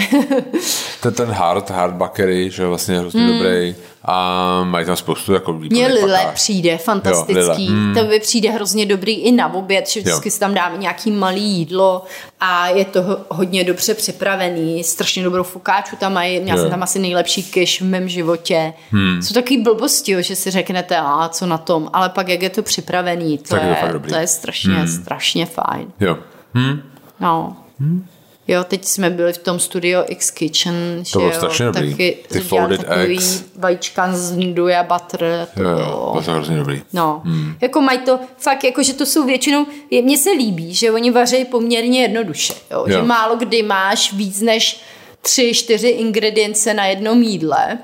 ten, 1.01 1.13
ten 1.13 1.31
hard, 1.31 1.69
hard 1.69 1.93
bakery, 1.93 2.49
že 2.49 2.63
je 2.63 2.67
vlastně 2.67 2.99
hrozně 2.99 3.21
mm. 3.21 3.33
dobrý 3.33 3.75
a 4.05 4.63
mají 4.63 4.85
tam 4.85 4.95
spoustu 4.95 5.33
jako 5.33 5.53
Mně 5.53 5.87
Lile 5.87 6.31
přijde 6.33 6.77
fantastický, 6.77 7.65
jo, 7.65 7.73
mm. 7.73 7.95
to 7.95 8.03
by 8.03 8.19
přijde 8.19 8.51
hrozně 8.51 8.85
dobrý 8.85 9.13
i 9.13 9.31
na 9.31 9.53
oběd, 9.53 9.89
že 9.89 9.99
vždycky 9.99 10.27
jo. 10.27 10.31
si 10.31 10.39
tam 10.39 10.53
dáme 10.53 10.77
nějaký 10.77 11.11
malý 11.11 11.43
jídlo 11.43 12.03
a 12.39 12.67
je 12.67 12.85
to 12.85 13.25
hodně 13.29 13.63
dobře 13.63 13.93
připravený, 13.93 14.83
strašně 14.83 15.23
dobrou 15.23 15.43
fukáču 15.43 15.95
tam 15.95 16.13
mají, 16.13 16.39
měla 16.39 16.61
jsem 16.61 16.69
tam 16.69 16.83
asi 16.83 16.99
nejlepší 16.99 17.43
keš 17.43 17.81
v 17.81 17.85
mém 17.85 18.09
životě. 18.09 18.73
Hmm. 18.91 19.21
Jsou 19.21 19.33
takový 19.33 19.63
blbosti, 19.63 20.11
jo, 20.11 20.21
že 20.21 20.35
si 20.35 20.51
řeknete, 20.51 20.97
a 20.97 21.29
co 21.29 21.45
na 21.45 21.57
tom, 21.57 21.89
ale 21.93 22.09
pak 22.09 22.27
jak 22.27 22.41
je 22.41 22.49
to 22.49 22.63
připravený, 22.63 23.37
to, 23.37 23.55
je, 23.55 23.77
je, 23.83 23.99
to 24.09 24.15
je 24.15 24.27
strašně, 24.27 24.73
hmm. 24.73 24.87
strašně 24.87 25.45
fajn. 25.45 25.91
Jo. 25.99 26.17
Hmm. 26.53 26.81
No. 27.19 27.57
Hmm. 27.79 28.05
Jo, 28.49 28.63
teď 28.63 28.85
jsme 28.85 29.09
byli 29.09 29.33
v 29.33 29.37
tom 29.37 29.59
Studio 29.59 30.03
X 30.07 30.31
Kitchen, 30.31 31.03
to 31.13 31.19
bylo 31.19 31.33
strašně 31.33 31.65
jo, 31.65 31.71
dobrý. 31.71 31.91
Taky 31.91 32.17
Ty 32.27 32.39
folded 32.39 32.85
eggs. 32.89 33.43
vajíčka 33.55 34.13
z 34.13 34.37
a 34.79 34.83
butter. 34.83 35.47
To 35.55 35.63
jo, 35.63 35.69
jo, 35.69 36.21
to 36.25 36.31
hrozně 36.31 36.57
dobrý. 36.57 36.81
No, 36.93 37.21
hmm. 37.25 37.55
jako 37.61 37.81
mají 37.81 37.99
to 37.99 38.19
fakt, 38.37 38.63
jako 38.63 38.83
že 38.83 38.93
to 38.93 39.05
jsou 39.05 39.25
většinou, 39.25 39.65
mně 39.91 40.17
se 40.17 40.31
líbí, 40.31 40.73
že 40.73 40.91
oni 40.91 41.11
vaří 41.11 41.45
poměrně 41.45 42.01
jednoduše, 42.01 42.53
jo, 42.71 42.85
jo. 42.87 42.91
že 42.97 43.01
málo 43.01 43.35
kdy 43.35 43.63
máš 43.63 44.13
víc 44.13 44.41
než 44.41 44.81
tři, 45.21 45.53
čtyři 45.53 45.87
ingredience 45.87 46.73
na 46.73 46.85
jednom 46.85 47.21
jídle 47.23 47.77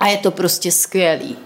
a 0.00 0.08
je 0.08 0.16
to 0.16 0.30
prostě 0.30 0.72
skvělý. 0.72 1.36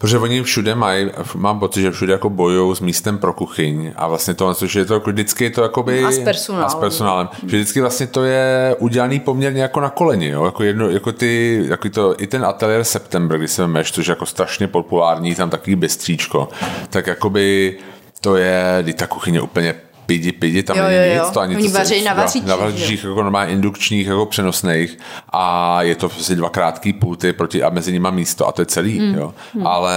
Protože 0.00 0.18
oni 0.18 0.42
všude 0.42 0.74
mají, 0.74 1.10
mám 1.34 1.60
pocit, 1.60 1.82
že 1.82 1.90
všude 1.90 2.12
jako 2.12 2.30
bojují 2.30 2.76
s 2.76 2.80
místem 2.80 3.18
pro 3.18 3.32
kuchyň 3.32 3.92
a 3.96 4.08
vlastně 4.08 4.34
to, 4.34 4.54
což 4.54 4.74
je 4.74 4.84
to 4.84 4.94
jako 4.94 5.10
vždycky 5.10 5.44
je 5.44 5.50
to 5.50 5.62
jakoby... 5.62 6.04
A 6.04 6.10
s 6.10 6.18
personálem. 6.18 6.66
A 6.66 6.68
s 6.68 6.74
personálem. 6.74 7.28
Že 7.46 7.56
vždycky 7.56 7.80
vlastně 7.80 8.06
to 8.06 8.24
je 8.24 8.76
udělaný 8.78 9.20
poměrně 9.20 9.62
jako 9.62 9.80
na 9.80 9.90
koleni, 9.90 10.28
jo? 10.28 10.44
Jako, 10.44 10.62
jedno, 10.62 10.90
jako 10.90 11.12
ty, 11.12 11.62
jako 11.68 11.88
to, 11.88 12.22
i 12.22 12.26
ten 12.26 12.44
ateliér 12.44 12.84
September, 12.84 13.38
když 13.38 13.50
se 13.50 13.62
vemeš, 13.62 13.92
což 13.92 14.06
je 14.06 14.12
jako 14.12 14.26
strašně 14.26 14.68
populární, 14.68 15.34
tam 15.34 15.50
takový 15.50 15.76
bystříčko, 15.76 16.48
tak 16.90 17.06
jakoby 17.06 17.78
to 18.20 18.36
je, 18.36 18.78
kdy 18.82 18.94
ta 18.94 19.06
kuchyně 19.06 19.40
úplně 19.40 19.74
pidi, 20.10 20.32
pidi, 20.32 20.62
tam 20.62 20.76
jo, 20.76 20.82
není 20.84 20.96
jo, 20.96 21.02
jo. 21.02 21.24
nic, 21.24 21.34
to 21.34 21.40
ani 21.40 21.56
Oni 21.56 21.68
to 21.68 21.78
vaří 21.78 22.02
na 22.02 22.14
vařičích. 22.14 22.46
Na 22.46 22.56
vařičích, 22.56 23.04
jako 23.04 23.22
normálně 23.22 23.52
indukčních, 23.52 24.06
jako 24.06 24.26
přenosných 24.26 24.98
a 25.32 25.82
je 25.82 25.94
to 25.94 26.08
prostě 26.08 26.34
dva 26.34 26.48
krátký 26.48 26.92
pulty 26.92 27.32
proti, 27.32 27.62
a 27.62 27.70
mezi 27.70 27.92
nimi 27.92 28.08
místo 28.10 28.48
a 28.48 28.52
to 28.52 28.62
je 28.62 28.66
celý, 28.66 29.00
mm. 29.00 29.14
jo. 29.14 29.34
Mm. 29.54 29.66
Ale, 29.66 29.96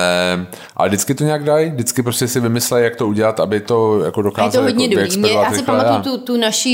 ale 0.78 0.90
vždycky 0.90 1.16
to 1.16 1.24
nějak 1.24 1.44
dají, 1.44 1.72
vždycky 1.72 2.04
prostě 2.04 2.28
si 2.28 2.40
vymyslejí, 2.40 2.84
jak 2.84 2.96
to 2.96 3.08
udělat, 3.08 3.40
aby 3.40 3.60
to 3.60 4.00
jako 4.00 4.22
dokázali. 4.22 4.68
Je 4.68 4.74
to 4.74 4.80
hodně 4.80 4.96
jako 4.96 5.02
dobrý. 5.02 5.20
Mě, 5.20 5.32
já 5.32 5.52
si 5.52 5.64
pamatuju 5.64 6.18
tu, 6.18 6.26
tu 6.26 6.38
naši 6.38 6.70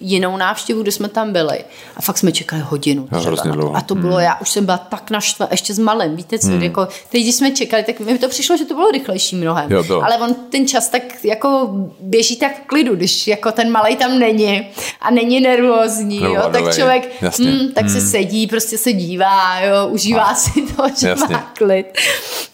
jinou 0.00 0.36
návštěvu, 0.36 0.82
kde 0.82 0.92
jsme 0.92 1.08
tam 1.08 1.32
byli 1.32 1.64
a 1.96 2.02
fakt 2.02 2.18
jsme 2.18 2.32
čekali 2.32 2.62
hodinu. 2.62 3.08
Hrozně 3.10 3.50
dlouho. 3.50 3.76
A 3.76 3.80
to 3.80 3.94
bylo, 3.94 4.14
hmm. 4.14 4.24
já 4.24 4.40
už 4.40 4.50
jsem 4.50 4.64
byla 4.64 4.78
tak 4.78 5.10
naštva, 5.10 5.48
ještě 5.50 5.74
s 5.74 5.78
malem, 5.78 6.16
víte 6.16 6.38
co, 6.38 6.48
hmm. 6.48 6.62
jako 6.62 6.88
teď, 7.08 7.22
když 7.22 7.34
jsme 7.34 7.50
čekali, 7.50 7.82
tak 7.82 8.00
mi 8.00 8.18
to 8.18 8.28
přišlo, 8.28 8.56
že 8.56 8.64
to 8.64 8.74
bylo 8.74 8.90
rychlejší 8.90 9.36
mnohem. 9.36 9.72
Jo, 9.72 9.84
to. 9.84 10.04
Ale 10.04 10.18
on 10.18 10.34
ten 10.34 10.68
čas 10.68 10.88
tak 10.88 11.02
jako 11.24 11.70
běží 12.00 12.36
tak 12.36 12.66
klidu, 12.76 12.96
když 12.96 13.26
jako 13.26 13.52
ten 13.52 13.72
malej 13.72 13.96
tam 13.96 14.18
není 14.18 14.68
a 15.00 15.10
není 15.10 15.40
nervózní, 15.40 16.22
jo, 16.22 16.50
tak 16.52 16.74
člověk 16.74 17.22
hm, 17.22 17.72
tak 17.74 17.84
hmm. 17.84 17.92
se 17.92 18.00
sedí, 18.00 18.46
prostě 18.46 18.78
se 18.78 18.92
dívá, 18.92 19.60
jo, 19.60 19.86
užívá 19.88 20.22
a. 20.22 20.34
si 20.34 20.62
to, 20.62 20.84
že 20.98 21.08
Jasně. 21.08 21.34
má 21.34 21.52
klid. 21.58 21.86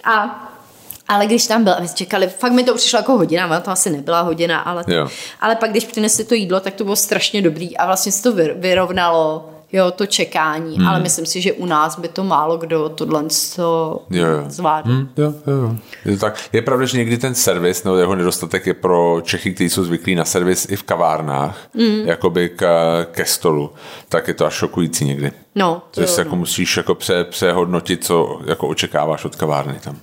A 0.04 0.48
ale 1.08 1.26
když 1.26 1.46
tam 1.46 1.64
byl, 1.64 1.72
a 1.72 1.80
my 1.80 1.88
čekali, 1.88 2.28
fakt 2.28 2.52
mi 2.52 2.64
to 2.64 2.74
přišlo 2.74 2.98
jako 2.98 3.12
hodina, 3.12 3.44
ale 3.44 3.60
to 3.60 3.70
asi 3.70 3.90
nebyla 3.90 4.20
hodina, 4.20 4.60
ale, 4.60 4.84
to, 4.84 4.92
ale 5.40 5.56
pak 5.56 5.70
když 5.70 5.84
přinesli 5.84 6.24
to 6.24 6.34
jídlo, 6.34 6.60
tak 6.60 6.74
to 6.74 6.84
bylo 6.84 6.96
strašně 6.96 7.42
dobrý 7.42 7.76
a 7.76 7.86
vlastně 7.86 8.12
se 8.12 8.22
to 8.22 8.32
vyrovnalo 8.54 9.50
jo, 9.72 9.90
to 9.90 10.06
čekání, 10.06 10.76
hmm. 10.78 10.88
ale 10.88 11.00
myslím 11.00 11.26
si, 11.26 11.40
že 11.40 11.52
u 11.52 11.66
nás 11.66 11.98
by 11.98 12.08
to 12.08 12.24
málo 12.24 12.56
kdo 12.56 12.88
tohle 12.88 13.24
to 13.56 14.02
zvládl. 14.48 14.90
Hmm, 14.90 15.08
jo, 15.16 15.34
jo. 15.46 15.76
Je, 16.04 16.12
to 16.12 16.20
tak. 16.20 16.38
je 16.52 16.62
pravda, 16.62 16.86
že 16.86 16.98
někdy 16.98 17.18
ten 17.18 17.34
servis, 17.34 17.84
nebo 17.84 17.96
jeho 17.96 18.14
nedostatek 18.14 18.66
je 18.66 18.74
pro 18.74 19.20
Čechy, 19.24 19.54
kteří 19.54 19.70
jsou 19.70 19.84
zvyklí 19.84 20.14
na 20.14 20.24
servis 20.24 20.66
i 20.70 20.76
v 20.76 20.82
kavárnách, 20.82 21.58
hmm. 21.74 22.08
jakoby 22.08 22.48
k, 22.48 22.66
ke 23.10 23.24
stolu, 23.24 23.70
tak 24.08 24.28
je 24.28 24.34
to 24.34 24.46
až 24.46 24.54
šokující 24.54 25.04
někdy. 25.04 25.32
No, 25.54 25.82
to 25.90 26.00
že 26.00 26.06
se 26.06 26.20
no. 26.20 26.26
jako 26.26 26.36
musíš 26.36 26.76
jako 26.76 26.94
pře, 26.94 27.24
přehodnotit, 27.24 28.04
co 28.04 28.40
jako 28.46 28.68
očekáváš 28.68 29.24
od 29.24 29.36
kavárny 29.36 29.74
tam. 29.84 29.96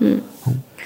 Hmm. 0.00 0.22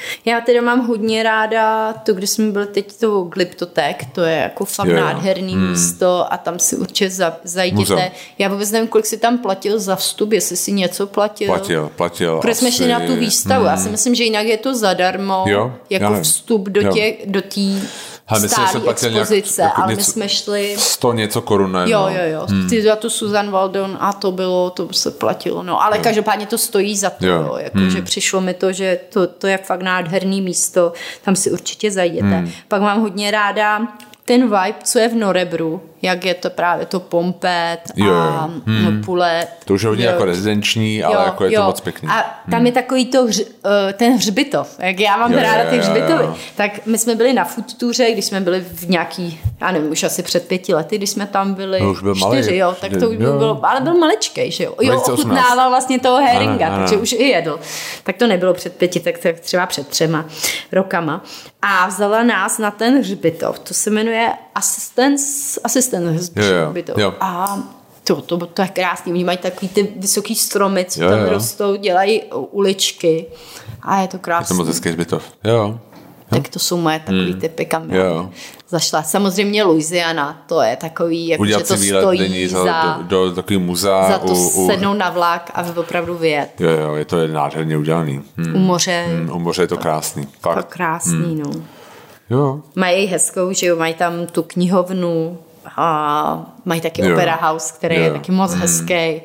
Hmm. 0.00 0.32
Já 0.34 0.40
teda 0.40 0.62
mám 0.62 0.86
hodně 0.86 1.22
ráda 1.22 1.92
to, 1.92 2.14
kde 2.14 2.26
jsme 2.26 2.52
byli 2.52 2.66
teď 2.66 2.96
to 3.00 3.22
Glyptotek, 3.22 4.04
to 4.12 4.22
je 4.22 4.36
jako 4.36 4.64
fakt 4.64 4.88
jo, 4.88 4.96
nádherný 4.96 5.52
hmm. 5.52 5.70
místo 5.70 6.32
a 6.32 6.36
tam 6.36 6.58
si 6.58 6.76
určitě 6.76 7.10
za, 7.10 7.36
zajděte. 7.44 8.10
Já 8.38 8.48
vůbec 8.48 8.70
nevím, 8.70 8.88
kolik 8.88 9.06
si 9.06 9.16
tam 9.16 9.38
platil 9.38 9.78
za 9.78 9.96
vstup, 9.96 10.32
jestli 10.32 10.56
si 10.56 10.72
něco 10.72 11.06
platil. 11.06 11.46
Platil, 11.46 11.90
platil. 11.96 12.38
Protože 12.38 12.54
jsme 12.54 12.72
šli 12.72 12.88
na 12.88 13.00
tu 13.00 13.16
výstavu. 13.16 13.64
Hmm. 13.64 13.70
Já 13.70 13.76
si 13.76 13.88
myslím, 13.88 14.14
že 14.14 14.24
jinak 14.24 14.46
je 14.46 14.56
to 14.56 14.74
zadarmo, 14.74 15.44
jo, 15.46 15.72
jako 15.90 16.22
vstup 16.22 16.68
do 16.68 16.92
té 16.92 17.12
do 17.24 17.42
Hele, 18.30 18.42
myslím, 18.42 18.66
stálý 18.66 18.84
platil 18.84 19.08
expozice, 19.08 19.62
nějak, 19.62 19.72
jako 19.72 19.82
ale 19.82 19.92
něco, 19.92 20.00
my 20.00 20.04
jsme 20.04 20.28
šli... 20.28 20.76
100 20.78 21.12
něco 21.12 21.42
korun, 21.42 21.72
ne? 21.72 21.90
Jo, 21.90 22.08
jo, 22.08 22.24
jo. 22.32 22.46
Hmm. 22.48 22.68
Ty 22.68 22.82
za 22.82 22.96
tu 22.96 23.10
Susan 23.10 23.50
Waldon 23.50 23.96
a 24.00 24.12
to 24.12 24.32
bylo, 24.32 24.70
to 24.70 24.92
se 24.92 25.10
platilo, 25.10 25.62
no. 25.62 25.82
Ale 25.82 25.96
jo. 25.96 26.02
každopádně 26.02 26.46
to 26.46 26.58
stojí 26.58 26.96
za 26.96 27.10
to, 27.10 27.26
jo. 27.26 27.56
Jako, 27.58 27.78
hmm. 27.78 27.90
že 27.90 28.02
přišlo 28.02 28.40
mi 28.40 28.54
to, 28.54 28.72
že 28.72 29.00
to, 29.08 29.26
to 29.26 29.46
je 29.46 29.58
fakt 29.58 29.82
nádherný 29.82 30.40
místo, 30.40 30.92
tam 31.22 31.36
si 31.36 31.50
určitě 31.50 31.90
zajděte. 31.90 32.26
Hmm. 32.26 32.50
Pak 32.68 32.82
mám 32.82 33.00
hodně 33.00 33.30
ráda 33.30 33.80
ten 34.24 34.42
vibe, 34.42 34.78
co 34.84 34.98
je 34.98 35.08
v 35.08 35.14
Norebru, 35.14 35.82
jak 36.02 36.24
je 36.24 36.34
to 36.34 36.50
právě 36.50 36.86
to 36.86 37.00
Pompet 37.00 37.78
a 37.90 37.92
jo, 37.94 38.06
jo. 38.06 38.50
Hmm. 38.66 39.02
Pulet. 39.04 39.48
To 39.64 39.74
už 39.74 39.82
je 39.82 39.88
hodně 39.88 40.04
jo. 40.04 40.10
jako 40.10 40.24
rezidenční, 40.24 41.02
ale 41.02 41.14
jo, 41.14 41.22
jako 41.24 41.44
je 41.44 41.52
jo. 41.52 41.60
to 41.60 41.66
moc 41.66 41.80
pěkný. 41.80 42.08
A 42.08 42.22
tam 42.50 42.58
hmm. 42.58 42.66
je 42.66 42.72
takový 42.72 43.06
to 43.06 43.24
hř, 43.24 43.40
uh, 43.40 43.46
ten 43.92 44.12
hřbitov, 44.12 44.76
jak 44.78 45.00
já 45.00 45.16
mám 45.16 45.32
jo, 45.32 45.38
ráda 45.42 45.70
ty 45.70 45.78
hřbitovy. 45.78 46.24
Tak 46.56 46.86
my 46.86 46.98
jsme 46.98 47.14
byli 47.14 47.32
na 47.32 47.44
foodtouře, 47.44 48.10
když 48.12 48.24
jsme 48.24 48.40
byli 48.40 48.60
v 48.60 48.88
nějaký, 48.88 49.40
já 49.60 49.72
nevím, 49.72 49.90
už 49.90 50.02
asi 50.02 50.22
před 50.22 50.48
pěti 50.48 50.74
lety, 50.74 50.98
když 50.98 51.10
jsme 51.10 51.26
tam 51.26 51.54
byli 51.54 51.80
no, 51.80 51.90
už 51.90 52.02
byl 52.02 52.14
čtyři, 52.14 52.50
malý, 52.50 52.56
jo, 52.56 52.76
tak 52.80 52.90
to 52.90 53.10
už 53.10 53.16
jo. 53.18 53.38
bylo, 53.38 53.66
ale 53.66 53.80
byl 53.80 53.94
maličkej, 53.94 54.50
že 54.50 54.64
jo. 54.64 54.74
Jo, 54.80 55.00
ochutnával 55.00 55.70
vlastně 55.70 55.98
toho 56.00 56.16
heringa, 56.16 56.66
ano, 56.66 56.74
ano. 56.74 56.84
takže 56.84 56.96
už 56.96 57.12
i 57.12 57.24
jedl. 57.24 57.60
Tak 58.02 58.16
to 58.16 58.26
nebylo 58.26 58.54
před 58.54 58.76
pěti, 58.76 59.00
tak, 59.00 59.18
tak 59.18 59.40
třeba 59.40 59.66
před 59.66 59.88
třema 59.88 60.24
rokama. 60.72 61.24
A 61.62 61.86
vzala 61.86 62.22
nás 62.22 62.58
na 62.58 62.70
ten 62.70 62.98
hřbitov, 62.98 63.58
to 63.58 63.74
se 63.74 63.90
jmenuje 63.90 64.32
Assistance, 64.54 65.60
Assistance 65.96 66.66
hřbitov. 66.66 66.98
Jo, 66.98 67.04
jo. 67.04 67.14
A 67.20 67.58
to, 68.04 68.22
to, 68.22 68.46
to 68.46 68.62
je 68.62 68.68
krásný. 68.68 69.12
Oni 69.12 69.24
mají 69.24 69.38
takový 69.38 69.68
ty 69.68 69.92
vysoký 69.96 70.34
stromy, 70.34 70.84
co 70.84 71.02
jo, 71.02 71.10
tam 71.10 71.20
jo. 71.20 71.30
rostou, 71.30 71.76
dělají 71.76 72.22
uličky. 72.32 73.26
A 73.82 74.00
je 74.00 74.08
to 74.08 74.18
krásné. 74.18 74.44
Je 74.44 74.48
to 74.48 74.54
moc 74.54 74.68
hezký 74.68 74.88
hřbitov. 74.88 75.24
Jo. 75.44 75.80
Tak 76.30 76.48
to 76.48 76.58
jsou 76.58 76.76
moje 76.76 76.98
takový 76.98 77.30
hmm. 77.30 77.40
typy, 77.40 77.64
kam 77.64 77.90
jo. 77.90 78.30
zašla. 78.68 79.02
Samozřejmě 79.02 79.64
Louisiana, 79.64 80.42
to 80.46 80.62
je 80.62 80.76
takový, 80.76 81.28
jako, 81.28 81.46
že 81.46 81.56
to 81.58 81.76
stojí 81.76 82.48
za, 82.48 82.64
za 82.64 82.98
do, 83.02 83.28
do 83.28 83.34
takový 83.34 83.58
muzea. 83.58 84.08
Za 84.08 84.18
to 84.18 84.32
u, 84.32 84.66
sednout 84.66 84.94
na 84.94 85.10
vlak 85.10 85.50
a 85.54 85.64
opravdu 85.76 86.14
vyjet. 86.14 86.60
Jo, 86.60 86.70
jo, 86.70 86.94
je 86.94 87.04
to 87.04 87.26
nádherně 87.26 87.76
udělaný. 87.76 88.22
Hmm. 88.36 88.56
U 88.56 88.58
moře. 88.58 89.04
Hmm, 89.08 89.30
u 89.32 89.38
moře 89.38 89.62
je 89.62 89.68
to 89.68 89.76
krásný. 89.76 90.28
Fakt. 90.40 90.56
To 90.56 90.62
krásný, 90.62 91.34
hmm. 91.34 91.42
no. 91.42 91.50
Jo. 92.30 92.60
Mají 92.74 93.06
hezkou, 93.06 93.52
že 93.52 93.66
jo, 93.66 93.76
mají 93.76 93.94
tam 93.94 94.26
tu 94.26 94.42
knihovnu 94.42 95.38
a 95.76 96.52
mají 96.64 96.80
taky 96.80 97.02
jo. 97.02 97.12
Opera 97.12 97.36
House, 97.36 97.74
který 97.76 97.96
jo. 97.96 98.02
je 98.02 98.12
taky 98.12 98.32
moc 98.32 98.52
hmm. 98.52 98.60
hezký. 98.60 99.20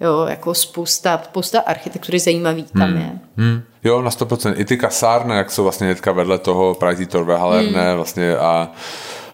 Jo, 0.00 0.26
jako 0.28 0.54
spousta, 0.54 1.20
spousta 1.24 1.60
architektury 1.60 2.18
zajímavý 2.18 2.62
tam 2.62 2.88
hmm. 2.88 2.96
je. 2.96 3.10
Hmm. 3.36 3.62
Jo, 3.84 4.02
na 4.02 4.10
100%. 4.10 4.54
I 4.56 4.64
ty 4.64 4.76
kasárny, 4.76 5.36
jak 5.36 5.50
jsou 5.50 5.62
vlastně 5.62 5.86
hnedka 5.86 6.12
vedle 6.12 6.38
toho 6.38 6.74
Praží 6.74 7.06
Torve 7.06 7.36
Halerne 7.36 7.86
hmm. 7.86 7.96
vlastně 7.96 8.36
a, 8.36 8.70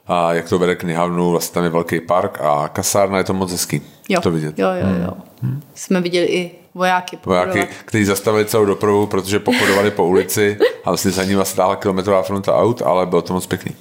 a 0.07 0.33
jak 0.33 0.49
to 0.49 0.59
vede 0.59 0.75
knihovnu, 0.77 1.31
vlastně 1.31 1.55
tam 1.55 1.65
je 1.65 1.71
velký 1.71 2.01
park 2.01 2.41
a 2.41 2.69
kasárna 2.69 3.19
je 3.19 3.25
to 3.25 3.35
moc 3.35 3.53
hezký. 3.53 3.83
Jo, 4.09 4.21
to 4.21 4.31
vidět. 4.31 4.59
jo, 4.59 4.69
jo, 4.69 5.05
jo. 5.05 5.13
Hmm. 5.43 5.63
Jsme 5.75 6.01
viděli 6.01 6.27
i 6.27 6.51
vojáky. 6.75 7.19
Vojáky, 7.25 7.69
kteří 7.85 8.05
zastavili 8.05 8.45
celou 8.45 8.65
dopravu, 8.65 9.07
protože 9.07 9.39
pochodovali 9.39 9.91
po 9.91 10.05
ulici 10.05 10.59
a 10.85 10.91
vlastně 10.91 11.11
za 11.11 11.25
nimi 11.25 11.45
stála 11.45 11.77
kilometrová 11.77 12.23
fronta 12.23 12.57
aut, 12.57 12.83
ale 12.83 13.07
bylo 13.07 13.23
to 13.23 13.33
moc 13.33 13.47
pěkný. 13.47 13.75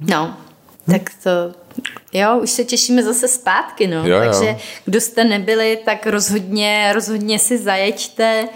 No, 0.00 0.36
tak 0.90 1.02
to 1.22 1.30
Jo, 2.12 2.38
už 2.42 2.50
se 2.50 2.64
těšíme 2.64 3.02
zase 3.02 3.28
zpátky, 3.28 3.86
no. 3.86 4.06
Jo, 4.06 4.18
Takže 4.18 4.48
jo. 4.48 4.56
kdo 4.84 5.00
jste 5.00 5.24
nebyli, 5.24 5.78
tak 5.84 6.06
rozhodně, 6.06 6.90
rozhodně 6.94 7.38
si 7.38 7.58
zajeďte 7.58 8.48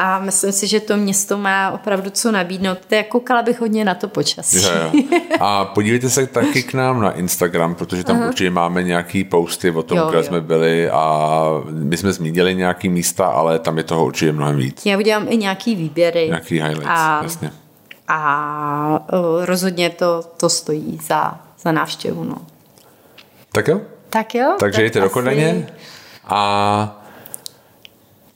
a 0.00 0.18
myslím 0.18 0.52
si, 0.52 0.66
že 0.66 0.80
to 0.80 0.96
město 0.96 1.38
má 1.38 1.70
opravdu 1.70 2.10
co 2.10 2.32
nabídnout. 2.32 2.78
To 2.86 2.96
koukala 3.08 3.42
bych 3.42 3.60
hodně 3.60 3.84
na 3.84 3.94
to 3.94 4.08
počasí. 4.08 4.62
Jo, 4.62 4.70
jo. 4.94 5.02
A 5.40 5.64
podívejte 5.64 6.10
se 6.10 6.26
taky 6.26 6.62
k 6.62 6.74
nám 6.74 7.00
na 7.00 7.12
Instagram, 7.12 7.74
protože 7.74 8.04
tam 8.04 8.20
uh-huh. 8.20 8.28
určitě 8.28 8.50
máme 8.50 8.82
nějaký 8.82 9.24
posty 9.24 9.70
o 9.70 9.82
tom, 9.82 9.98
jo, 9.98 10.06
kde 10.08 10.18
jo. 10.18 10.24
jsme 10.24 10.40
byli 10.40 10.90
a 10.90 11.48
my 11.70 11.96
jsme 11.96 12.12
zmínili 12.12 12.54
nějaký 12.54 12.88
místa, 12.88 13.26
ale 13.26 13.58
tam 13.58 13.78
je 13.78 13.84
toho 13.84 14.06
určitě 14.06 14.32
mnohem 14.32 14.56
víc. 14.56 14.86
Já 14.86 14.98
udělám 14.98 15.26
i 15.28 15.36
nějaký 15.36 15.74
výběry. 15.74 16.26
Nějaký 16.26 16.54
highlights, 16.54 16.86
a, 16.86 17.20
jasně. 17.22 17.50
A 18.08 19.06
rozhodně 19.44 19.90
to, 19.90 20.22
to 20.36 20.48
stojí 20.48 20.98
za, 21.06 21.40
za 21.62 21.72
návštěvu, 21.72 22.24
no. 22.24 22.36
Tak 23.52 23.68
jo? 23.68 23.80
Tak 24.10 24.34
jo. 24.34 24.56
Takže 24.60 24.76
tak 24.76 24.84
jděte 24.84 24.98
asi... 24.98 25.08
do 25.08 25.10
Kodaně 25.10 25.66
a 26.24 27.04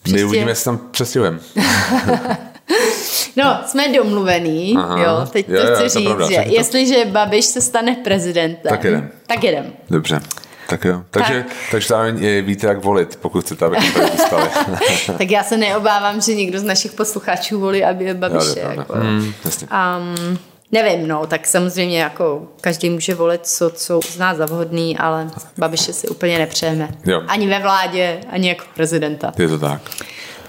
Příště. 0.03 0.19
my 0.19 0.25
uvidíme, 0.25 0.51
jestli 0.51 0.65
tam 0.65 0.79
přestěhujeme. 0.91 1.39
no, 3.37 3.61
jsme 3.67 3.89
domluvený, 3.89 4.75
Aha. 4.79 5.03
jo, 5.03 5.27
teď 5.33 5.49
jo, 5.49 5.61
to 5.61 5.75
chci 5.75 5.83
jo, 5.83 5.89
říct, 5.89 6.05
pravda, 6.05 6.29
že 6.29 6.35
jestliže 6.35 7.05
Babiš 7.05 7.45
se 7.45 7.61
stane 7.61 7.97
prezidentem, 8.05 8.71
tak 8.71 8.85
jedem. 8.85 9.11
Tak 9.27 9.45
jedem. 9.45 9.73
Dobře. 9.91 10.21
Tak 10.69 10.85
jo. 10.85 11.03
Takže, 11.11 11.43
tak. 11.43 11.57
takže 11.71 11.89
zároveň 11.89 12.43
víte, 12.43 12.67
jak 12.67 12.85
volit, 12.85 13.17
pokud 13.17 13.45
chcete, 13.45 13.65
aby 13.65 13.77
stali. 14.27 14.49
tak 15.19 15.31
já 15.31 15.43
se 15.43 15.57
neobávám, 15.57 16.21
že 16.21 16.35
někdo 16.35 16.59
z 16.59 16.63
našich 16.63 16.93
posluchačů 16.93 17.61
volí, 17.61 17.85
aby 17.85 18.05
je 18.05 18.15
Babiše. 18.15 18.61
Jo, 18.61 18.71
jako. 18.71 18.95
mm, 18.97 19.35
um, 19.59 20.39
Nevím, 20.73 21.09
no, 21.09 21.27
tak 21.27 21.47
samozřejmě 21.47 22.01
jako 22.01 22.49
každý 22.61 22.91
může 22.91 23.15
volit, 23.15 23.47
co, 23.47 23.71
co 23.71 23.99
uzná 23.99 24.35
za 24.35 24.47
vhodný, 24.47 24.99
ale 24.99 25.31
Babiše 25.59 25.93
si 25.93 26.09
úplně 26.09 26.39
nepřejeme. 26.39 26.89
Jo. 27.07 27.23
Ani 27.29 27.49
ve 27.49 27.59
vládě, 27.59 28.21
ani 28.31 28.49
jako 28.49 28.65
prezidenta. 28.75 29.33
Je 29.39 29.49
to 29.49 29.59
tak. 29.59 29.83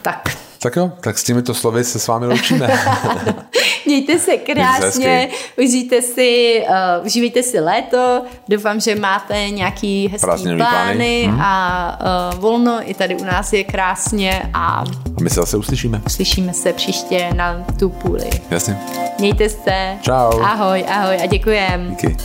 Tak. 0.01 0.37
Tak 0.63 0.75
jo, 0.75 0.91
tak 0.99 1.17
s 1.17 1.23
těmito 1.23 1.53
slovy 1.53 1.83
se 1.83 1.99
s 1.99 2.07
vámi 2.07 2.25
loučíme. 2.25 2.67
Mějte 3.85 4.19
se 4.19 4.37
krásně, 4.37 5.29
užijte 5.57 6.01
si, 6.01 6.61
uh, 6.99 7.05
užívejte 7.05 7.43
si 7.43 7.59
léto, 7.59 8.21
doufám, 8.49 8.79
že 8.79 8.95
máte 8.95 9.49
nějaký 9.49 10.07
hezký 10.07 10.25
plány, 10.25 10.57
plány 10.57 11.23
hmm. 11.23 11.41
a 11.41 12.31
uh, 12.33 12.39
volno 12.39 12.79
i 12.83 12.93
tady 12.93 13.15
u 13.15 13.23
nás 13.23 13.53
je 13.53 13.63
krásně 13.63 14.49
a 14.53 14.83
my 15.21 15.29
se 15.29 15.35
zase 15.35 15.57
uslyšíme. 15.57 16.01
Uslyšíme 16.05 16.53
se 16.53 16.73
příště 16.73 17.29
na 17.35 17.65
tu 17.79 17.89
půli. 17.89 18.29
Jasně. 18.49 18.77
Mějte 19.19 19.49
se. 19.49 19.97
Čau. 20.01 20.41
Ahoj, 20.41 20.85
ahoj 20.89 21.17
a 21.23 21.25
děkujem. 21.25 21.89
Díky. 21.89 22.17